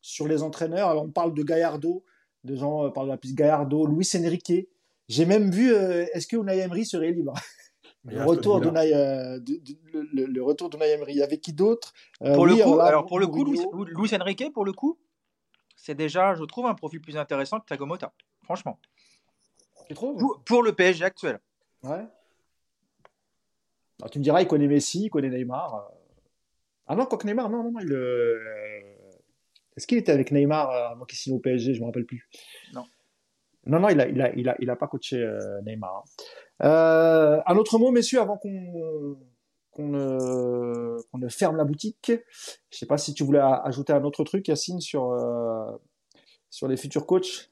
sur 0.00 0.28
les 0.28 0.42
entraîneurs. 0.42 0.88
Alors, 0.88 1.04
on 1.04 1.10
parle 1.10 1.34
de 1.34 1.42
Gallardo, 1.42 2.04
de 2.44 2.56
gens 2.56 2.90
parlent 2.90 3.08
de 3.08 3.12
la 3.12 3.18
piste 3.18 3.34
Gallardo, 3.36 3.86
Luis 3.86 4.08
Enrique. 4.16 4.68
J'ai 5.08 5.26
même 5.26 5.50
vu, 5.50 5.72
est-ce 5.72 6.26
que 6.26 6.36
Unai 6.36 6.58
Emery 6.58 6.86
serait 6.86 7.12
libre? 7.12 7.34
Le 8.04 8.24
retour, 8.24 8.60
de, 8.60 8.68
euh, 8.68 9.38
le, 10.12 10.26
le, 10.26 10.42
retour 10.42 10.68
de 10.68 10.76
Emery. 10.76 11.12
Il 11.12 11.18
y 11.18 11.22
avait 11.22 11.38
qui 11.38 11.52
d'autre? 11.52 11.92
Euh, 12.22 12.34
Pour 12.34 12.46
le 12.46 12.56
coup, 12.56 12.80
alors, 12.80 13.06
pour 13.06 13.20
le 13.20 13.28
coup, 13.28 13.44
Luis, 13.44 14.14
Enrique, 14.14 14.52
pour 14.52 14.64
le 14.64 14.72
coup, 14.72 14.98
c'est 15.76 15.94
déjà, 15.94 16.34
je 16.34 16.42
trouve, 16.42 16.66
un 16.66 16.74
profil 16.74 17.00
plus 17.00 17.16
intéressant 17.16 17.60
que 17.60 17.66
Tagomota. 17.66 18.12
Franchement. 18.42 18.80
Tu 19.88 19.94
trouves 19.94 20.42
pour, 20.44 20.62
le 20.62 20.72
PSG 20.72 21.04
actuel. 21.04 21.40
Ouais. 21.82 22.06
Alors, 24.00 24.10
tu 24.10 24.18
me 24.18 24.24
diras, 24.24 24.42
il 24.42 24.48
connaît 24.48 24.66
Messi, 24.66 25.04
il 25.04 25.10
connaît 25.10 25.30
Neymar. 25.30 25.74
Euh. 25.74 25.94
Ah 26.86 26.96
non, 26.96 27.06
quoi 27.06 27.18
que 27.18 27.26
Neymar, 27.26 27.50
non, 27.50 27.62
non, 27.62 27.72
non. 27.72 27.80
Il, 27.80 27.92
Est-ce 29.76 29.86
qu'il 29.86 29.98
était 29.98 30.12
avec 30.12 30.30
Neymar 30.30 30.70
avant 30.70 31.04
qu'il 31.04 31.18
signe 31.18 31.34
au 31.34 31.40
PSG 31.40 31.74
Je 31.74 31.78
ne 31.78 31.84
me 31.84 31.86
rappelle 31.86 32.06
plus. 32.06 32.28
Non. 32.74 32.84
Non, 33.64 33.78
non, 33.78 33.88
il 33.90 33.96
n'a 33.96 34.08
il 34.08 34.20
a, 34.20 34.34
il 34.34 34.48
a, 34.48 34.56
il 34.58 34.70
a 34.70 34.76
pas 34.76 34.88
coaché 34.88 35.24
Neymar. 35.64 35.98
Hein. 35.98 36.24
Euh, 36.64 37.40
un 37.46 37.56
autre 37.56 37.78
mot, 37.78 37.90
messieurs, 37.90 38.20
avant 38.20 38.36
qu'on 38.36 39.18
qu'on 39.72 39.88
ne, 39.88 41.28
ferme 41.28 41.56
la 41.56 41.64
boutique. 41.64 42.08
Je 42.08 42.12
ne 42.12 42.18
sais 42.70 42.86
pas 42.86 42.98
si 42.98 43.14
tu 43.14 43.24
voulais 43.24 43.40
ajouter 43.40 43.94
un 43.94 44.04
autre 44.04 44.22
truc, 44.22 44.46
Yacine, 44.48 44.80
sur, 44.80 45.12
euh, 45.12 45.72
sur 46.50 46.68
les 46.68 46.76
futurs 46.76 47.06
coachs. 47.06 47.50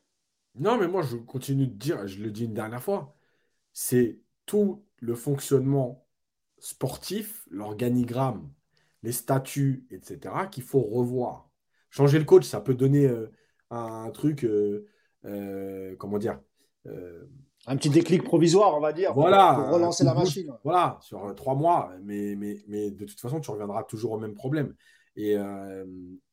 Non, 0.56 0.78
mais 0.78 0.88
moi, 0.88 1.02
je 1.02 1.16
continue 1.16 1.66
de 1.66 1.74
dire, 1.74 2.06
je 2.06 2.22
le 2.22 2.30
dis 2.30 2.44
une 2.44 2.54
dernière 2.54 2.82
fois, 2.82 3.16
c'est 3.72 4.20
tout 4.46 4.84
le 4.98 5.14
fonctionnement 5.14 6.06
sportif, 6.58 7.46
l'organigramme, 7.50 8.50
les 9.02 9.12
statuts, 9.12 9.86
etc., 9.90 10.34
qu'il 10.50 10.62
faut 10.62 10.82
revoir. 10.82 11.48
Changer 11.90 12.18
le 12.18 12.24
coach, 12.24 12.44
ça 12.44 12.60
peut 12.60 12.74
donner 12.74 13.06
euh, 13.06 13.30
un, 13.70 14.10
truc, 14.10 14.46
comment 15.98 16.18
dire, 16.18 16.40
un 17.66 17.76
petit 17.76 17.90
déclic 17.90 18.22
provisoire, 18.22 18.74
on 18.76 18.80
va 18.80 18.92
dire, 18.92 19.12
voilà, 19.12 19.54
pour, 19.54 19.74
relancer 19.74 20.04
la 20.04 20.14
machine. 20.14 20.52
Voilà, 20.64 20.98
sur 21.02 21.24
euh, 21.24 21.34
trois 21.34 21.54
mois, 21.54 21.92
mais, 22.02 22.34
mais, 22.36 22.64
mais 22.68 22.90
de 22.90 23.04
toute 23.04 23.20
façon, 23.20 23.40
tu 23.40 23.50
reviendras 23.50 23.84
toujours 23.84 24.12
au 24.12 24.18
même 24.18 24.34
problème. 24.34 24.74
Et, 25.16 25.36
euh, 25.36 25.84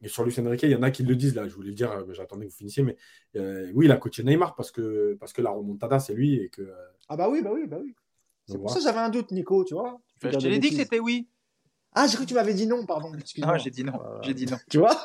sur 0.05 0.23
Lucien 0.23 0.47
Riquet, 0.47 0.67
il 0.67 0.71
y 0.71 0.75
en 0.75 0.83
a 0.83 0.91
qui 0.91 1.03
le 1.03 1.15
disent 1.15 1.35
là, 1.35 1.47
je 1.47 1.53
voulais 1.53 1.69
le 1.69 1.75
dire, 1.75 1.91
euh, 1.91 2.13
j'attendais 2.13 2.45
que 2.45 2.51
vous 2.51 2.57
finissiez, 2.57 2.83
mais 2.83 2.95
oui, 3.73 3.85
il 3.85 3.91
a 3.91 3.97
coaché 3.97 4.23
Neymar 4.23 4.55
parce 4.55 4.71
que, 4.71 5.17
parce 5.19 5.33
que 5.33 5.41
la 5.41 5.51
remontada, 5.51 5.99
c'est 5.99 6.13
lui. 6.13 6.35
Et 6.35 6.49
que, 6.49 6.69
ah 7.09 7.17
bah 7.17 7.29
oui, 7.29 7.41
bah 7.41 7.51
oui, 7.53 7.67
bah 7.67 7.79
oui. 7.81 7.93
C'est 8.45 8.57
pour 8.57 8.69
ça 8.69 8.79
que 8.79 8.83
j'avais 8.83 8.99
un 8.99 9.09
doute, 9.09 9.31
Nico, 9.31 9.63
tu 9.65 9.73
vois. 9.73 9.99
Je 10.23 10.29
te 10.29 10.47
l'ai 10.47 10.59
dit 10.59 10.69
que 10.69 10.75
c'était 10.75 10.99
oui. 10.99 11.27
Ah, 11.99 12.05
j'ai 12.05 12.15
cru 12.15 12.25
que 12.25 12.29
tu 12.29 12.35
m'avais 12.35 12.53
dit 12.53 12.67
non, 12.67 12.85
pardon. 12.85 13.11
Ah, 13.41 13.57
j'ai 13.57 13.71
dit 13.71 13.83
non. 13.83 13.93
J'ai 14.21 14.33
dit 14.35 14.45
non. 14.45 14.57
Tu 14.69 14.77
vois 14.77 14.95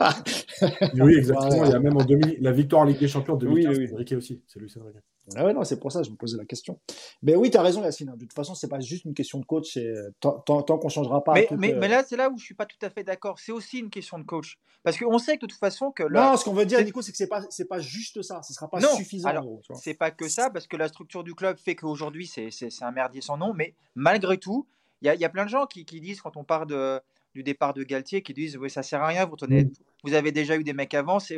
Oui, 0.94 1.14
exactement. 1.14 1.64
Il 1.64 1.70
y 1.70 1.74
a 1.74 1.78
même 1.78 1.97
en 1.97 2.05
2000, 2.05 2.39
la 2.40 2.52
victoire 2.52 2.82
en 2.82 2.85
Ligue 2.85 2.98
des 2.98 3.09
Champions 3.09 3.35
en 3.35 3.39
2015, 3.39 3.78
oui, 3.78 3.89
oui. 3.90 4.14
aussi. 4.14 4.43
C'est 4.47 4.60
lui, 4.60 4.69
c'est 4.69 4.78
vrai. 4.78 4.93
Ah 5.36 5.44
ouais, 5.44 5.55
non, 5.55 5.64
c'est 5.64 5.78
pour 5.78 5.90
ça 5.90 6.01
que 6.01 6.06
je 6.06 6.10
me 6.10 6.16
posais 6.16 6.36
la 6.36 6.44
question. 6.44 6.81
Mais 7.23 7.35
oui, 7.36 7.51
tu 7.51 7.56
as 7.56 7.62
raison, 7.62 7.82
Yacine. 7.82 8.12
De 8.14 8.20
toute 8.20 8.35
façon, 8.35 8.55
c'est 8.55 8.69
pas 8.69 8.81
juste 8.81 9.05
une 9.05 9.14
question 9.14 9.39
de 9.39 9.44
coach. 9.44 9.78
Tant, 10.20 10.40
tant, 10.40 10.62
tant 10.62 10.78
qu'on 10.78 10.89
changera 10.89 11.23
pas. 11.23 11.35
Mais, 11.35 11.48
mais, 11.56 11.73
mais, 11.74 11.89
là, 11.89 12.05
c'est 12.06 12.16
là 12.16 12.28
où 12.28 12.36
je 12.36 12.44
suis 12.44 12.55
pas 12.55 12.66
tout 12.66 12.77
à 12.82 12.90
fait 12.90 13.05
d'accord. 13.05 13.39
C'est 13.39 13.52
aussi 13.52 13.78
une 13.78 13.89
question 13.89 14.19
de 14.19 14.24
coach. 14.24 14.59
Parce 14.82 14.98
qu'on 14.98 15.19
sait 15.19 15.36
que 15.36 15.47
de 15.47 15.51
toute 15.51 15.60
façon 15.60 15.93
que. 15.93 16.02
Non, 16.02 16.36
ce 16.36 16.44
qu'on 16.44 16.52
veut 16.52 16.66
dire, 16.66 16.85
Nico, 16.85 17.01
c'est 17.02 17.12
que 17.12 17.19
c'est 17.19 17.28
pas, 17.28 17.43
c'est 17.51 17.69
pas 17.69 17.78
juste 17.78 18.20
ça. 18.23 18.43
Ce 18.43 18.52
sera 18.52 18.69
pas 18.69 18.81
non, 18.81 18.94
suffisant. 18.97 19.28
Alors, 19.28 19.47
c'est 19.74 19.94
pas 19.94 20.10
que 20.10 20.28
ça, 20.28 20.51
parce 20.51 20.66
que 20.66 20.77
la 20.77 20.89
structure 20.89 21.24
du 21.24 21.35
club 21.35 21.56
fait 21.56 21.77
qu'aujourd'hui, 21.77 22.27
c'est, 22.27 22.51
c'est, 22.51 22.70
un 22.82 22.93
merdier 22.93 23.20
sans 23.20 23.36
nom. 23.36 23.55
Mais 23.55 23.74
malgré 23.94 24.39
tout, 24.39 24.66
il 25.03 25.07
y 25.07 25.09
a, 25.09 25.15
y 25.15 25.24
a, 25.24 25.29
plein 25.29 25.45
de 25.45 25.51
gens 25.51 25.66
qui, 25.66 25.85
qui 25.85 26.01
disent 26.01 26.20
quand 26.20 26.37
on 26.37 26.45
part 26.45 26.66
de 26.66 27.01
du 27.35 27.43
départ 27.43 27.74
de 27.74 27.83
Galtier 27.83 28.23
qui 28.23 28.35
disent 28.35 28.57
oui 28.57 28.70
ça 28.70 28.83
sert 28.83 29.03
à 29.03 29.07
rien 29.07 29.24
vous 29.24 29.37
tenez, 29.37 29.65
mm. 29.65 29.73
vous 30.05 30.15
avez 30.15 30.33
déjà 30.33 30.57
eu 30.57 30.65
des 30.65 30.73
mecs 30.73 30.95
avant 30.95 31.19
c'est 31.19 31.37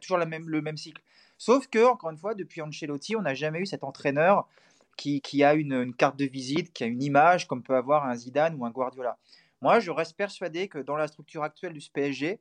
toujours 0.00 0.18
la 0.18 0.26
même, 0.26 0.48
le 0.48 0.62
même 0.62 0.76
cycle 0.76 1.02
sauf 1.38 1.66
que 1.66 1.84
encore 1.84 2.10
une 2.10 2.16
fois 2.16 2.34
depuis 2.34 2.62
Ancelotti 2.62 3.16
on 3.16 3.22
n'a 3.22 3.34
jamais 3.34 3.60
eu 3.60 3.66
cet 3.66 3.84
entraîneur 3.84 4.48
qui, 4.96 5.20
qui 5.20 5.42
a 5.42 5.54
une, 5.54 5.72
une, 5.72 5.94
carte 5.94 6.18
de 6.18 6.26
visite 6.26 6.72
qui 6.72 6.84
a 6.84 6.86
une 6.86 7.02
image 7.02 7.48
comme 7.48 7.62
peut 7.62 7.74
avoir 7.74 8.06
un 8.06 8.14
Zidane 8.14 8.54
ou 8.56 8.64
un 8.64 8.70
Guardiola 8.70 9.18
moi 9.60 9.80
je 9.80 9.90
reste 9.90 10.16
persuadé 10.16 10.68
que 10.68 10.78
dans 10.78 10.96
la 10.96 11.08
structure 11.08 11.42
actuelle 11.42 11.72
du 11.72 11.80
PSG 11.92 12.40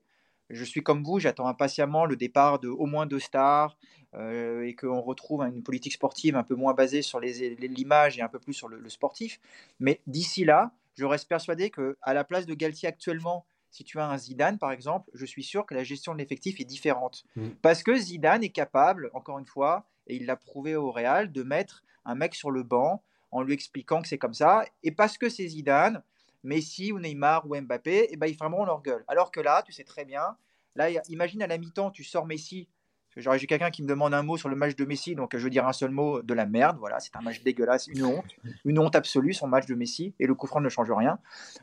je 0.54 0.64
suis 0.64 0.82
comme 0.82 1.04
vous, 1.04 1.20
j'attends 1.20 1.48
impatiemment 1.48 2.06
le 2.06 2.16
départ 2.16 2.60
de 2.60 2.70
au 2.70 2.86
moins 2.86 3.06
deux 3.06 3.20
stars 3.20 3.78
euh, 4.16 4.64
et 4.64 4.76
qu'on 4.76 5.02
retrouve 5.02 5.42
une 5.42 5.64
politique 5.64 5.94
sportive 5.94 6.36
un 6.36 6.44
peu 6.44 6.56
moins 6.56 6.74
basée 6.74 7.02
sur 7.02 7.20
l'image 7.20 8.18
et 8.18 8.22
un 8.22 8.28
peu 8.28 8.40
plus 8.40 8.54
sur 8.54 8.68
le, 8.68 8.80
le 8.80 8.90
sportif. 8.90 9.40
Mais 9.80 10.02
d'ici 10.08 10.44
là, 10.46 10.74
je 10.96 11.06
reste 11.06 11.28
persuadé 11.28 11.70
que 11.70 11.98
à 12.02 12.14
la 12.14 12.24
place 12.24 12.46
de 12.46 12.54
Galtier 12.54 12.90
actuellement, 12.90 13.46
si 13.70 13.84
tu 13.84 14.00
as 14.00 14.08
un 14.08 14.18
Zidane 14.18 14.58
par 14.58 14.72
exemple, 14.72 15.10
je 15.14 15.26
suis 15.26 15.44
sûr 15.44 15.66
que 15.66 15.74
la 15.74 15.84
gestion 15.84 16.14
de 16.14 16.20
l'effectif 16.20 16.60
est 16.60 16.66
différente. 16.66 17.24
Mm. 17.36 17.50
Parce 17.62 17.84
que 17.84 17.96
Zidane 17.96 18.44
est 18.44 18.50
capable, 18.50 19.10
encore 19.14 19.40
une 19.40 19.46
fois, 19.46 19.88
et 20.08 20.16
il 20.16 20.26
l'a 20.26 20.36
prouvé 20.36 20.76
au 20.76 20.92
Real, 20.92 21.32
de 21.32 21.44
mettre 21.44 21.84
un 22.06 22.16
mec 22.16 22.36
sur 22.36 22.52
le 22.52 22.64
banc 22.64 23.04
en 23.32 23.42
lui 23.42 23.54
expliquant 23.54 24.02
que 24.02 24.08
c'est 24.08 24.18
comme 24.18 24.34
ça. 24.34 24.66
Et 24.84 24.92
parce 24.92 25.18
que 25.18 25.30
c'est 25.30 25.48
Zidane, 25.48 26.04
Messi 26.44 26.92
ou 26.92 27.00
Neymar 27.00 27.50
ou 27.50 27.60
Mbappé, 27.60 28.08
eh 28.10 28.18
ben, 28.18 28.28
ils 28.28 28.36
fermeront 28.36 28.66
leur 28.66 28.82
gueule. 28.82 29.04
Alors 29.08 29.32
que 29.32 29.40
là, 29.40 29.64
tu 29.64 29.72
sais 29.72 29.84
très 29.84 30.06
bien, 30.06 30.38
là, 30.76 30.90
imagine 31.10 31.42
à 31.44 31.48
la 31.48 31.58
mi-temps, 31.58 31.92
tu 31.92 32.04
sors 32.04 32.26
Messi 32.26 32.68
j'ai 33.18 33.48
quelqu'un 33.48 33.72
qui 33.72 33.84
me 33.84 33.88
demande 33.88 34.14
un 34.14 34.24
mot 34.24 34.38
sur 34.38 34.48
le 34.48 34.56
match 34.56 34.76
de 34.76 34.86
Messi, 34.86 35.16
donc 35.16 35.36
je 35.36 35.44
veux 35.44 35.50
dire 35.50 35.68
un 35.68 35.74
seul 35.74 35.92
mot 35.92 36.22
de 36.22 36.34
la 36.34 36.46
merde. 36.46 36.78
Voilà, 36.80 37.00
c'est 37.00 37.16
un 37.16 37.22
match 37.22 37.42
dégueulasse, 37.44 37.88
une 37.88 38.06
honte, 38.06 38.36
une 38.64 38.80
honte 38.80 38.96
absolue 38.96 39.34
son 39.34 39.48
match 39.48 39.66
de 39.66 39.76
Messi 39.76 40.14
et 40.20 40.28
le 40.28 40.34
coup 40.34 40.48
franc 40.48 40.62
ne 40.62 40.70
change 40.70 40.92
rien. 40.92 41.20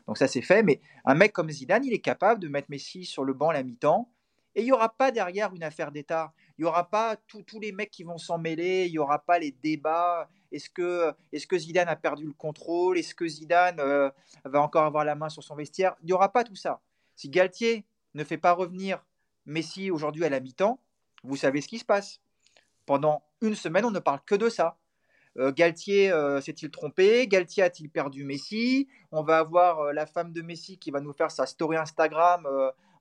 Donc 0.07 0.17
ça 0.17 0.27
c'est 0.27 0.41
fait. 0.41 0.61
Mais 0.61 0.79
un 1.05 1.15
mec 1.15 1.33
comme 1.33 1.49
Zidane, 1.49 1.83
il 1.85 1.93
est 1.93 1.99
capable 1.99 2.39
de 2.39 2.47
mettre 2.47 2.69
Messi 2.69 3.03
sur 3.03 3.23
le 3.23 3.33
banc 3.33 3.49
à 3.49 3.53
la 3.53 3.63
mi-temps 3.63 4.09
et 4.55 4.61
il 4.61 4.65
n'y 4.65 4.71
aura 4.71 4.89
pas 4.89 5.11
derrière 5.11 5.53
une 5.55 5.63
affaire 5.63 5.91
d'État. 5.91 6.33
Il 6.57 6.63
n'y 6.63 6.67
aura 6.67 6.89
pas 6.89 7.15
tous 7.27 7.59
les 7.59 7.71
mecs 7.71 7.91
qui 7.91 8.03
vont 8.03 8.17
s'en 8.17 8.37
mêler. 8.37 8.85
Il 8.85 8.91
n'y 8.91 8.99
aura 8.99 9.19
pas 9.19 9.39
les 9.39 9.51
débats. 9.51 10.29
Est-ce 10.51 10.69
que, 10.69 11.13
est 11.31 11.45
que 11.45 11.57
Zidane 11.57 11.87
a 11.87 11.95
perdu 11.95 12.25
le 12.25 12.33
contrôle? 12.33 12.97
Est-ce 12.97 13.13
que 13.13 13.27
Zidane 13.27 13.79
euh, 13.79 14.09
va 14.45 14.61
encore 14.61 14.83
avoir 14.83 15.05
la 15.05 15.15
main 15.15 15.29
sur 15.29 15.43
son 15.43 15.55
vestiaire? 15.55 15.95
Il 16.01 16.07
n'y 16.07 16.13
aura 16.13 16.31
pas 16.31 16.43
tout 16.43 16.55
ça. 16.55 16.81
Si 17.15 17.29
Galtier 17.29 17.85
ne 18.13 18.23
fait 18.23 18.37
pas 18.37 18.53
revenir 18.53 19.05
Messi 19.45 19.91
aujourd'hui 19.91 20.25
à 20.25 20.29
la 20.29 20.39
mi-temps, 20.39 20.79
vous 21.23 21.35
savez 21.35 21.61
ce 21.61 21.67
qui 21.67 21.79
se 21.79 21.85
passe. 21.85 22.21
Pendant 22.85 23.23
une 23.41 23.55
semaine, 23.55 23.85
on 23.85 23.91
ne 23.91 23.99
parle 23.99 24.21
que 24.25 24.35
de 24.35 24.49
ça. 24.49 24.77
Euh, 25.37 25.51
Galtier 25.51 26.11
euh, 26.11 26.41
s'est-il 26.41 26.71
trompé? 26.71 27.27
Galtier 27.27 27.63
a-t-il 27.63 27.89
perdu 27.89 28.23
Messi? 28.23 28.87
On 29.11 29.21
va 29.21 29.37
avoir 29.37 29.93
la 29.93 30.05
femme 30.05 30.33
de 30.33 30.41
Messi 30.41 30.79
qui 30.79 30.89
va 30.89 30.99
nous 30.99 31.13
faire 31.13 31.29
sa 31.29 31.45
story 31.45 31.77
Instagram 31.77 32.47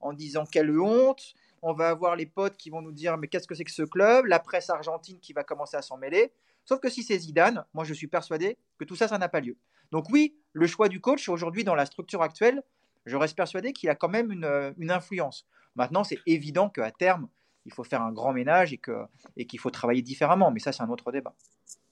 en 0.00 0.12
disant 0.12 0.44
quelle 0.44 0.78
honte. 0.78 1.34
On 1.62 1.72
va 1.72 1.88
avoir 1.88 2.14
les 2.14 2.26
potes 2.26 2.56
qui 2.56 2.70
vont 2.70 2.82
nous 2.82 2.92
dire 2.92 3.16
mais 3.16 3.28
qu'est-ce 3.28 3.46
que 3.48 3.54
c'est 3.54 3.64
que 3.64 3.70
ce 3.70 3.82
club? 3.82 4.26
La 4.26 4.38
presse 4.38 4.70
argentine 4.70 5.18
qui 5.20 5.32
va 5.32 5.42
commencer 5.42 5.76
à 5.76 5.82
s'en 5.82 5.96
mêler. 5.96 6.32
Sauf 6.69 6.81
que 6.81 6.90
si 6.90 7.03
c'est 7.03 7.19
Zidane, 7.19 7.65
moi 7.73 7.85
je 7.85 7.95
suis 7.95 8.09
persuadé 8.09 8.59
que 8.77 8.85
tout 8.85 8.95
ça, 8.95 9.09
ça 9.09 9.16
n'a 9.16 9.31
pas 9.31 9.40
lieu. 9.40 9.57
Donc 9.90 10.11
oui, 10.11 10.36
le 10.53 10.66
choix 10.66 10.90
du 10.90 11.01
coach 11.01 11.31
aujourd'hui 11.31 11.65
dans 11.65 11.74
la 11.74 11.86
structure 11.86 12.20
actuelle, 12.20 12.62
je 13.07 13.16
reste 13.16 13.35
persuadé 13.35 13.73
qu'il 13.73 13.89
a 13.89 13.95
quand 13.95 14.11
même 14.11 14.31
une, 14.31 14.74
une 14.77 14.90
influence. 14.90 15.47
Maintenant, 15.77 16.05
c'est 16.05 16.19
évident 16.27 16.69
qu'à 16.69 16.90
terme, 16.90 17.28
il 17.65 17.73
faut 17.73 17.85
faire 17.85 18.03
un 18.03 18.12
grand 18.12 18.35
ménage 18.35 18.74
et 18.74 18.77
qu'il 18.77 18.95
et 19.39 19.47
qu'il 19.47 19.59
faut 19.59 19.70
travailler 19.70 20.03
différemment. 20.03 20.51
Mais 20.51 20.61
ça, 20.61 20.73
c'est 20.73 20.82
un 20.82 20.90
autre 20.90 21.11
débat. 21.11 21.35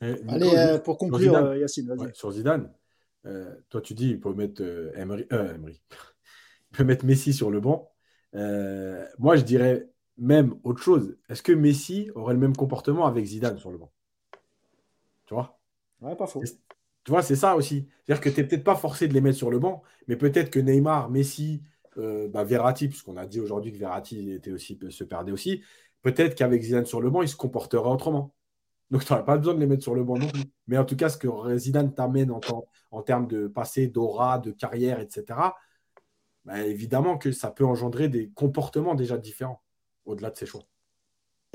Allez, 0.02 0.54
euh, 0.54 0.78
pour 0.78 0.98
conclure, 0.98 1.36
euh, 1.36 1.56
Yacine, 1.56 1.86
vas-y. 1.88 2.14
sur 2.14 2.30
Zidane, 2.32 2.70
euh, 3.24 3.54
toi, 3.70 3.80
tu 3.80 3.94
dis 3.94 4.10
il 4.10 4.20
peut 4.20 4.34
mettre 4.34 4.62
Emery, 4.94 5.26
Emery. 5.30 5.80
il 6.70 6.76
peut 6.76 6.84
mettre 6.84 7.06
Messi 7.06 7.32
sur 7.32 7.50
le 7.50 7.60
banc. 7.60 7.90
moi, 8.34 9.36
je 9.36 9.42
dirais 9.42 9.88
même 10.18 10.54
autre 10.64 10.82
chose. 10.82 11.16
Est-ce 11.30 11.42
que 11.42 11.52
Messi 11.52 12.10
aurait 12.14 12.34
le 12.34 12.40
même 12.40 12.54
comportement 12.54 13.06
avec 13.06 13.24
Zidane 13.24 13.56
sur 13.56 13.70
le 13.70 13.78
banc? 13.78 13.90
Tu 15.26 15.34
vois? 15.34 15.58
Ouais, 16.00 16.16
pas 16.16 16.26
faux. 16.26 16.42
Tu 16.42 17.12
vois, 17.12 17.22
c'est 17.22 17.36
ça 17.36 17.54
aussi. 17.56 17.88
C'est-à-dire 18.04 18.20
que 18.20 18.30
tu 18.30 18.40
n'es 18.40 18.46
peut-être 18.46 18.64
pas 18.64 18.74
forcé 18.74 19.06
de 19.06 19.14
les 19.14 19.20
mettre 19.20 19.38
sur 19.38 19.50
le 19.50 19.58
banc, 19.58 19.82
mais 20.08 20.16
peut-être 20.16 20.50
que 20.50 20.58
Neymar, 20.58 21.08
Messi, 21.08 21.62
euh, 21.98 22.28
bah, 22.28 22.44
Verratti, 22.44 22.88
puisqu'on 22.88 23.16
a 23.16 23.26
dit 23.26 23.40
aujourd'hui 23.40 23.72
que 23.72 23.78
Verratti 23.78 24.32
était 24.32 24.50
aussi, 24.50 24.78
se 24.90 25.04
perdait 25.04 25.32
aussi, 25.32 25.62
peut-être 26.02 26.34
qu'avec 26.34 26.62
Zidane 26.62 26.84
sur 26.84 27.00
le 27.00 27.10
banc, 27.10 27.22
il 27.22 27.28
se 27.28 27.36
comporterait 27.36 27.88
autrement. 27.88 28.34
Donc, 28.90 29.04
tu 29.04 29.12
n'aurais 29.12 29.24
pas 29.24 29.36
besoin 29.38 29.54
de 29.54 29.60
les 29.60 29.66
mettre 29.66 29.82
sur 29.82 29.94
le 29.94 30.04
banc 30.04 30.18
non 30.18 30.28
plus. 30.28 30.44
Mais 30.66 30.78
en 30.78 30.84
tout 30.84 30.96
cas, 30.96 31.08
ce 31.08 31.16
que 31.16 31.28
Zidane 31.58 31.94
t'amène 31.94 32.30
en, 32.30 32.40
en, 32.90 33.02
termes 33.02 33.26
de 33.26 33.46
passé, 33.48 33.88
d'aura, 33.88 34.38
de 34.38 34.50
carrière, 34.50 35.00
etc., 35.00 35.24
bah, 36.44 36.60
évidemment 36.62 37.18
que 37.18 37.32
ça 37.32 37.50
peut 37.50 37.64
engendrer 37.64 38.08
des 38.08 38.30
comportements 38.30 38.94
déjà 38.94 39.18
différents 39.18 39.62
au-delà 40.04 40.30
de 40.30 40.36
ses 40.36 40.46
choix. 40.46 40.62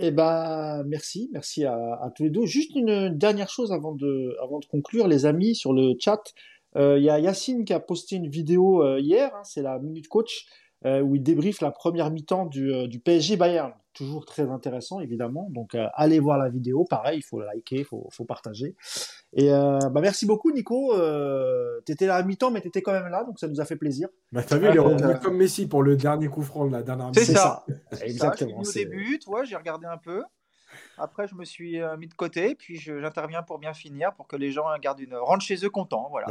Eh 0.03 0.09
ben, 0.09 0.83
merci, 0.87 1.29
merci 1.31 1.63
à, 1.63 2.11
tous 2.15 2.23
les 2.23 2.31
deux. 2.31 2.47
Juste 2.47 2.75
une 2.75 3.15
dernière 3.15 3.49
chose 3.49 3.71
avant 3.71 3.93
de, 3.93 4.35
conclure, 4.67 5.07
les 5.07 5.27
amis, 5.27 5.53
sur 5.53 5.73
le 5.73 5.93
chat. 5.99 6.23
Euh, 6.75 6.97
il 6.97 7.03
y 7.03 7.09
a 7.11 7.19
Yacine 7.19 7.65
qui 7.65 7.73
a 7.73 7.79
posté 7.79 8.15
une 8.15 8.27
vidéo 8.27 8.81
euh, 8.81 8.99
hier, 8.99 9.31
hein, 9.35 9.43
c'est 9.43 9.61
la 9.61 9.77
Minute 9.77 10.07
Coach, 10.07 10.47
où 10.85 11.15
il 11.15 11.21
débriefe 11.21 11.61
la 11.61 11.71
première 11.71 12.11
mi-temps 12.11 12.45
du, 12.45 12.87
du, 12.87 12.99
PSG 12.99 13.37
Bayern. 13.37 13.73
Toujours 13.93 14.25
très 14.25 14.49
intéressant, 14.49 15.01
évidemment. 15.01 15.49
Donc, 15.51 15.75
allez 15.95 16.19
voir 16.19 16.37
la 16.37 16.49
vidéo. 16.49 16.85
Pareil, 16.89 17.19
il 17.19 17.23
faut 17.23 17.41
liker, 17.41 17.79
il 17.79 17.85
faut, 17.85 18.07
faut, 18.11 18.23
partager. 18.23 18.75
Et 19.33 19.49
bah, 19.49 20.01
merci 20.01 20.25
beaucoup, 20.25 20.51
Nico. 20.51 20.93
tu 21.85 21.91
étais 21.91 22.07
là 22.07 22.15
à 22.15 22.23
mi-temps, 22.23 22.51
mais 22.51 22.61
tu 22.61 22.69
étais 22.69 22.81
quand 22.81 22.93
même 22.93 23.07
là, 23.09 23.23
donc 23.23 23.39
ça 23.39 23.47
nous 23.47 23.59
a 23.59 23.65
fait 23.65 23.75
plaisir. 23.75 24.07
Bah, 24.31 24.43
T'as 24.43 24.57
vu, 24.57 24.69
il 24.69 24.75
est 24.75 24.79
revenu 24.79 25.19
comme 25.21 25.37
Messi 25.37 25.67
pour 25.67 25.83
le 25.83 25.97
dernier 25.97 26.27
coup 26.29 26.41
franc 26.41 26.65
de 26.65 26.71
la 26.71 26.83
dernière 26.83 27.07
mi-temps. 27.07 27.21
C'est 27.21 27.33
ça. 27.33 27.65
Exactement. 28.01 28.59
au 28.59 28.71
début, 28.71 29.19
toi, 29.19 29.43
j'ai 29.43 29.57
regardé 29.57 29.87
un 29.87 29.97
peu. 29.97 30.23
Après, 30.97 31.27
je 31.27 31.35
me 31.35 31.45
suis 31.45 31.79
mis 31.97 32.07
de 32.07 32.13
côté, 32.13 32.55
puis 32.55 32.77
j'interviens 32.77 33.43
pour 33.43 33.59
bien 33.59 33.73
finir, 33.73 34.13
pour 34.13 34.27
que 34.27 34.35
les 34.35 34.51
gens 34.51 34.65
gardent 34.79 34.99
une... 34.99 35.15
rentrent 35.15 35.43
chez 35.43 35.65
eux 35.65 35.69
contents. 35.69 36.07
Voilà. 36.09 36.27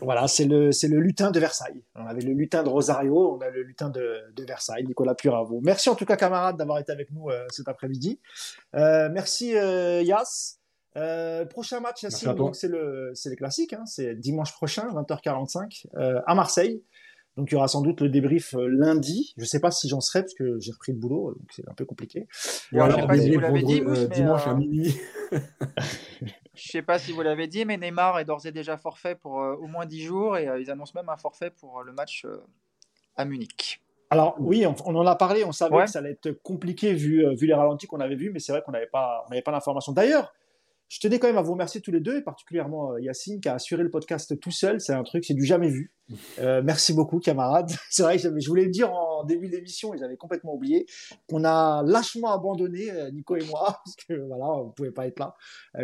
Voilà, 0.00 0.28
c'est 0.28 0.44
le, 0.44 0.72
c'est 0.72 0.88
le 0.88 0.98
lutin 0.98 1.30
de 1.30 1.38
Versailles. 1.38 1.82
On 1.94 2.06
avait 2.06 2.22
le 2.22 2.32
lutin 2.32 2.62
de 2.62 2.68
Rosario, 2.68 3.36
on 3.36 3.40
a 3.40 3.50
le 3.50 3.62
lutin 3.62 3.90
de, 3.90 4.20
de 4.34 4.44
Versailles, 4.44 4.84
Nicolas 4.84 5.14
Puravo. 5.14 5.60
Merci 5.62 5.88
en 5.88 5.94
tout 5.94 6.04
cas, 6.04 6.16
camarades, 6.16 6.56
d'avoir 6.56 6.78
été 6.78 6.92
avec 6.92 7.10
nous 7.10 7.28
euh, 7.30 7.44
cet 7.50 7.68
après-midi. 7.68 8.20
Euh, 8.74 9.08
merci, 9.12 9.56
euh, 9.56 10.02
Yas. 10.02 10.58
Euh, 10.96 11.44
prochain 11.44 11.80
match, 11.80 12.04
Yassine, 12.04 12.34
donc 12.34 12.54
c'est 12.54 12.68
le, 12.68 13.10
c'est 13.14 13.28
les 13.28 13.34
classiques, 13.34 13.72
hein, 13.72 13.84
c'est 13.84 14.14
dimanche 14.14 14.52
prochain, 14.52 14.86
20h45, 14.92 15.86
à 16.24 16.34
Marseille. 16.36 16.84
Donc 17.36 17.50
il 17.50 17.54
y 17.54 17.56
aura 17.56 17.66
sans 17.66 17.82
doute 17.82 18.00
le 18.00 18.08
débrief 18.08 18.54
lundi. 18.56 19.34
Je 19.36 19.44
sais 19.44 19.58
pas 19.58 19.72
si 19.72 19.88
j'en 19.88 20.00
serai 20.00 20.20
parce 20.20 20.34
que 20.34 20.60
j'ai 20.60 20.70
repris 20.70 20.92
le 20.92 20.98
boulot, 20.98 21.34
donc 21.36 21.48
c'est 21.50 21.68
un 21.68 21.74
peu 21.74 21.84
compliqué. 21.84 22.28
Ou 22.72 22.80
alors, 22.80 23.00
sais 23.00 23.06
pas 23.08 23.18
si 23.18 23.34
vous 23.34 23.40
l'avez 23.40 23.62
dit, 23.64 23.82
dimanche 24.14 24.46
à 24.46 24.54
minuit. 24.54 24.96
Je 26.54 26.70
sais 26.70 26.82
pas 26.82 26.98
si 26.98 27.12
vous 27.12 27.22
l'avez 27.22 27.48
dit, 27.48 27.64
mais 27.64 27.76
Neymar 27.76 28.18
est 28.20 28.24
d'ores 28.24 28.46
et 28.46 28.52
déjà 28.52 28.76
forfait 28.76 29.16
pour 29.16 29.40
euh, 29.40 29.56
au 29.56 29.66
moins 29.66 29.86
10 29.86 30.02
jours 30.02 30.36
et 30.38 30.48
euh, 30.48 30.60
ils 30.60 30.70
annoncent 30.70 30.92
même 30.94 31.08
un 31.08 31.16
forfait 31.16 31.50
pour 31.50 31.80
euh, 31.80 31.84
le 31.84 31.92
match 31.92 32.26
à 33.16 33.24
Munich. 33.24 33.80
Alors 34.10 34.36
oui, 34.38 34.64
on, 34.64 34.96
en 34.96 35.06
a 35.06 35.16
parlé, 35.16 35.44
on 35.44 35.50
savait 35.50 35.84
que 35.84 35.90
ça 35.90 35.98
allait 35.98 36.12
être 36.12 36.30
compliqué 36.42 36.92
vu, 36.92 37.24
vu 37.34 37.46
les 37.46 37.54
ralentis 37.54 37.88
qu'on 37.88 38.00
avait 38.00 38.14
vus, 38.14 38.30
mais 38.30 38.38
c'est 38.38 38.52
vrai 38.52 38.62
qu'on 38.64 38.70
n'avait 38.70 38.86
pas, 38.86 39.26
pas 39.44 39.50
l'information. 39.50 39.92
D'ailleurs, 39.92 40.32
je 40.94 41.00
tenais 41.00 41.18
quand 41.18 41.26
même 41.26 41.38
à 41.38 41.42
vous 41.42 41.54
remercier 41.54 41.80
tous 41.80 41.90
les 41.90 41.98
deux, 41.98 42.18
et 42.18 42.22
particulièrement 42.22 42.92
euh, 42.92 43.00
Yacine, 43.00 43.40
qui 43.40 43.48
a 43.48 43.54
assuré 43.54 43.82
le 43.82 43.90
podcast 43.90 44.38
tout 44.38 44.52
seul. 44.52 44.80
C'est 44.80 44.92
un 44.92 45.02
truc, 45.02 45.24
c'est 45.24 45.34
du 45.34 45.44
jamais 45.44 45.68
vu. 45.68 45.92
Euh, 46.38 46.62
merci 46.64 46.92
beaucoup, 46.92 47.18
camarades. 47.18 47.72
C'est 47.90 48.04
vrai, 48.04 48.16
je 48.16 48.48
voulais 48.48 48.66
le 48.66 48.70
dire 48.70 48.92
en 48.92 49.24
début 49.24 49.48
d'émission, 49.48 49.92
ils 49.92 50.04
avaient 50.04 50.16
complètement 50.16 50.54
oublié 50.54 50.86
qu'on 51.28 51.42
a 51.42 51.82
lâchement 51.84 52.32
abandonné, 52.32 52.92
euh, 52.92 53.10
Nico 53.10 53.34
et 53.34 53.44
moi, 53.46 53.80
parce 53.84 53.96
que 54.06 54.14
voilà, 54.28 54.44
on 54.44 54.70
pouvait 54.70 54.92
pas 54.92 55.08
être 55.08 55.18
là. 55.18 55.34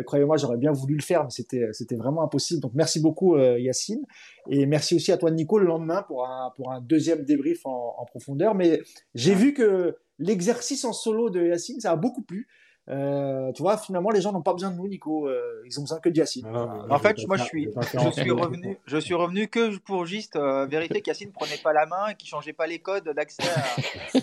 Croyez-moi, 0.05 0.37
j'aurais 0.37 0.55
bien 0.55 0.71
voulu 0.71 0.95
le 0.95 1.01
faire, 1.01 1.25
mais 1.25 1.29
c'était, 1.29 1.67
c'était 1.73 1.97
vraiment 1.97 2.23
impossible. 2.23 2.61
Donc 2.61 2.71
merci 2.73 3.01
beaucoup, 3.01 3.37
Yacine. 3.37 4.05
Et 4.49 4.65
merci 4.65 4.95
aussi 4.95 5.11
à 5.11 5.17
toi, 5.17 5.29
Nico, 5.29 5.59
le 5.59 5.65
lendemain 5.65 6.03
pour 6.03 6.25
un, 6.25 6.53
pour 6.55 6.71
un 6.71 6.79
deuxième 6.79 7.25
débrief 7.25 7.65
en, 7.65 7.95
en 7.97 8.05
profondeur. 8.05 8.55
Mais 8.55 8.79
j'ai 9.13 9.35
vu 9.35 9.53
que 9.53 9.97
l'exercice 10.19 10.85
en 10.85 10.93
solo 10.93 11.29
de 11.29 11.45
Yacine, 11.47 11.81
ça 11.81 11.91
a 11.91 11.95
beaucoup 11.97 12.21
plu. 12.21 12.47
Euh, 12.89 13.51
tu 13.53 13.61
vois, 13.61 13.77
finalement, 13.77 14.09
les 14.09 14.21
gens 14.21 14.31
n'ont 14.31 14.41
pas 14.41 14.53
besoin 14.53 14.71
de 14.71 14.75
nous, 14.75 14.87
Nico. 14.87 15.27
Euh, 15.27 15.63
ils 15.65 15.79
ont 15.79 15.83
besoin 15.83 15.99
que 15.99 16.09
de 16.09 16.17
Yacine. 16.17 16.47
en 16.47 16.99
fait, 16.99 17.17
moi, 17.27 17.37
je 17.37 17.43
suis, 17.43 17.69
je 17.93 18.11
suis 18.11 18.31
revenu, 18.31 18.77
je 18.85 18.97
suis 18.97 19.13
revenu 19.13 19.47
que 19.47 19.77
pour 19.77 20.05
juste 20.05 20.35
euh, 20.35 20.65
vérifier 20.65 21.01
qu'Yacine 21.01 21.29
ne 21.29 21.33
prenait 21.33 21.57
pas 21.63 21.73
la 21.73 21.85
main 21.85 22.07
et 22.07 22.15
qu'il 22.15 22.27
changeait 22.27 22.53
pas 22.53 22.67
les 22.67 22.79
codes 22.79 23.09
d'accès. 23.09 23.43
À... 23.43 24.19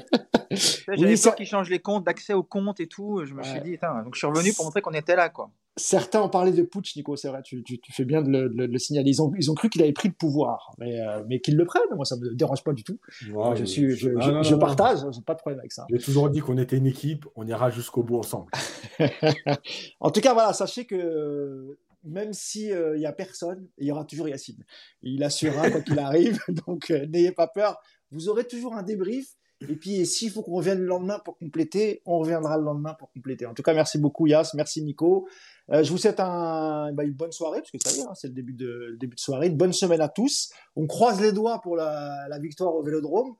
J'avais 0.51 1.17
peur 1.17 1.37
qu'il 1.37 1.47
change 1.47 1.71
les 1.71 1.79
comptes 1.79 2.05
d'accès 2.05 2.33
aux 2.33 2.43
comptes 2.43 2.81
et 2.81 2.87
tout. 2.87 3.25
Je 3.25 3.35
me 3.35 3.43
suis 3.43 3.61
dit, 3.61 3.79
donc 4.05 4.15
je 4.15 4.19
suis 4.19 4.27
revenu 4.27 4.53
pour 4.53 4.65
montrer 4.65 4.81
qu'on 4.81 4.93
était 4.93 5.17
là, 5.17 5.29
quoi. 5.29 5.51
Certains 5.79 6.21
ont 6.21 6.29
parlé 6.29 6.53
de 6.53 6.63
putsch, 6.63 6.97
Nico, 6.97 7.17
c'est 7.17 7.29
vrai, 7.29 7.41
tu, 7.43 7.63
tu, 7.63 7.93
fais 7.93 8.05
bien 8.05 8.21
de 8.21 8.29
le, 8.29 8.49
de 8.49 8.65
le, 8.65 8.79
signaler. 8.79 9.09
Ils 9.09 9.23
ont, 9.23 9.33
ils 9.39 9.51
ont 9.51 9.55
cru 9.55 9.71
qu'il 9.71 9.83
avait 9.83 9.93
pris 9.93 10.09
le 10.09 10.15
pouvoir, 10.15 10.75
mais, 10.79 11.01
euh, 11.01 11.23
mais 11.29 11.41
qu'ils 11.41 11.57
le 11.57 11.65
prennent, 11.65 11.83
moi 11.95 12.05
ça 12.05 12.17
me 12.17 12.35
dérange 12.35 12.63
pas 12.65 12.73
du 12.73 12.85
tout. 12.85 12.99
je, 13.21 13.65
suis, 13.65 13.91
je, 13.93 14.11
je, 14.43 14.55
partage, 14.55 14.99
j'ai 15.13 15.23
pas 15.23 15.35
de 15.35 15.39
problème 15.39 15.61
avec 15.61 15.73
ça. 15.73 15.87
J'ai 15.91 15.99
toujours 15.99 16.29
dit 16.31 16.41
qu'on 16.41 16.59
était 16.59 16.77
une 16.77 16.87
équipe, 16.87 17.27
on 17.37 17.47
ira 17.47 17.71
jusqu'au 17.71 18.03
bout 18.03 18.19
ensemble. 18.19 18.51
en 20.01 20.11
tout 20.11 20.21
cas, 20.21 20.35
voilà, 20.35 20.53
sachez 20.53 20.85
que 20.85 21.79
même 22.05 22.33
s'il 22.33 22.73
euh, 22.73 22.97
il 22.97 23.03
y 23.03 23.07
a 23.07 23.13
personne, 23.13 23.69
il 23.79 23.87
y 23.87 23.93
aura 23.93 24.05
toujours 24.05 24.29
Yacine. 24.29 24.65
Il 25.03 25.23
assurera 25.23 25.71
quand 25.71 25.83
il 25.87 25.99
arrive, 25.99 26.39
donc 26.67 26.91
euh, 26.91 27.07
n'ayez 27.07 27.33
pas 27.33 27.47
peur. 27.47 27.79
Vous 28.11 28.29
aurez 28.29 28.45
toujours 28.45 28.75
un 28.75 28.83
débrief 28.83 29.37
et 29.69 29.75
puis, 29.75 30.07
s'il 30.07 30.31
faut 30.31 30.43
qu'on 30.43 30.55
revienne 30.55 30.79
le 30.79 30.87
lendemain 30.87 31.19
pour 31.25 31.37
compléter, 31.37 32.01
on 32.07 32.19
reviendra 32.19 32.57
le 32.59 32.65
lendemain 32.65 32.95
pour 32.95 33.11
compléter. 33.11 33.45
En 33.45 33.55
tout 33.55 33.63
cas, 33.63 33.75
merci 33.75 33.99
beaucoup, 33.99 34.27
Yas. 34.27 34.53
Merci, 34.55 34.83
Nico. 34.83 35.29
Euh, 35.71 35.83
je 35.83 35.91
vous 35.91 35.99
souhaite 35.99 36.21
un, 36.21 36.93
bah, 36.93 37.05
une 37.05 37.13
bonne 37.13 37.33
soirée, 37.33 37.61
parce 37.61 37.71
que 37.71 37.79
ça 37.85 37.95
y 37.95 38.01
est, 38.01 38.05
hein, 38.05 38.15
c'est 38.15 38.29
le 38.29 38.35
début 38.35 38.55
de, 38.55 38.97
début 38.99 39.17
de 39.17 39.21
soirée. 39.21 39.49
Une 39.49 39.57
bonne 39.57 39.73
semaine 39.73 40.01
à 40.01 40.09
tous. 40.09 40.51
On 40.77 40.87
croise 40.87 41.21
les 41.21 41.33
doigts 41.33 41.61
pour 41.61 41.77
la, 41.77 42.27
la 42.29 42.39
victoire 42.39 42.75
au 42.75 42.83
Vélodrome, 42.83 43.35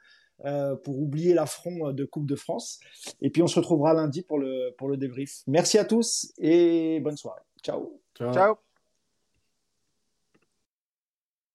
euh, 0.45 0.77
pour 0.77 0.99
oublier 0.99 1.35
l'affront 1.35 1.93
de 1.93 2.05
Coupe 2.05 2.27
de 2.27 2.37
France. 2.37 2.81
Et 3.23 3.31
puis, 3.31 3.43
on 3.43 3.47
se 3.47 3.59
retrouvera 3.59 3.95
lundi 3.95 4.23
pour 4.23 4.39
le, 4.39 4.75
pour 4.77 4.89
le 4.89 4.97
débrief. 4.97 5.43
Merci 5.47 5.79
à 5.79 5.85
tous 5.85 6.33
et 6.39 7.01
bonne 7.01 7.17
soirée. 7.17 7.43
Ciao. 7.63 8.01
Ciao. 8.17 8.33
Ciao. 8.33 8.68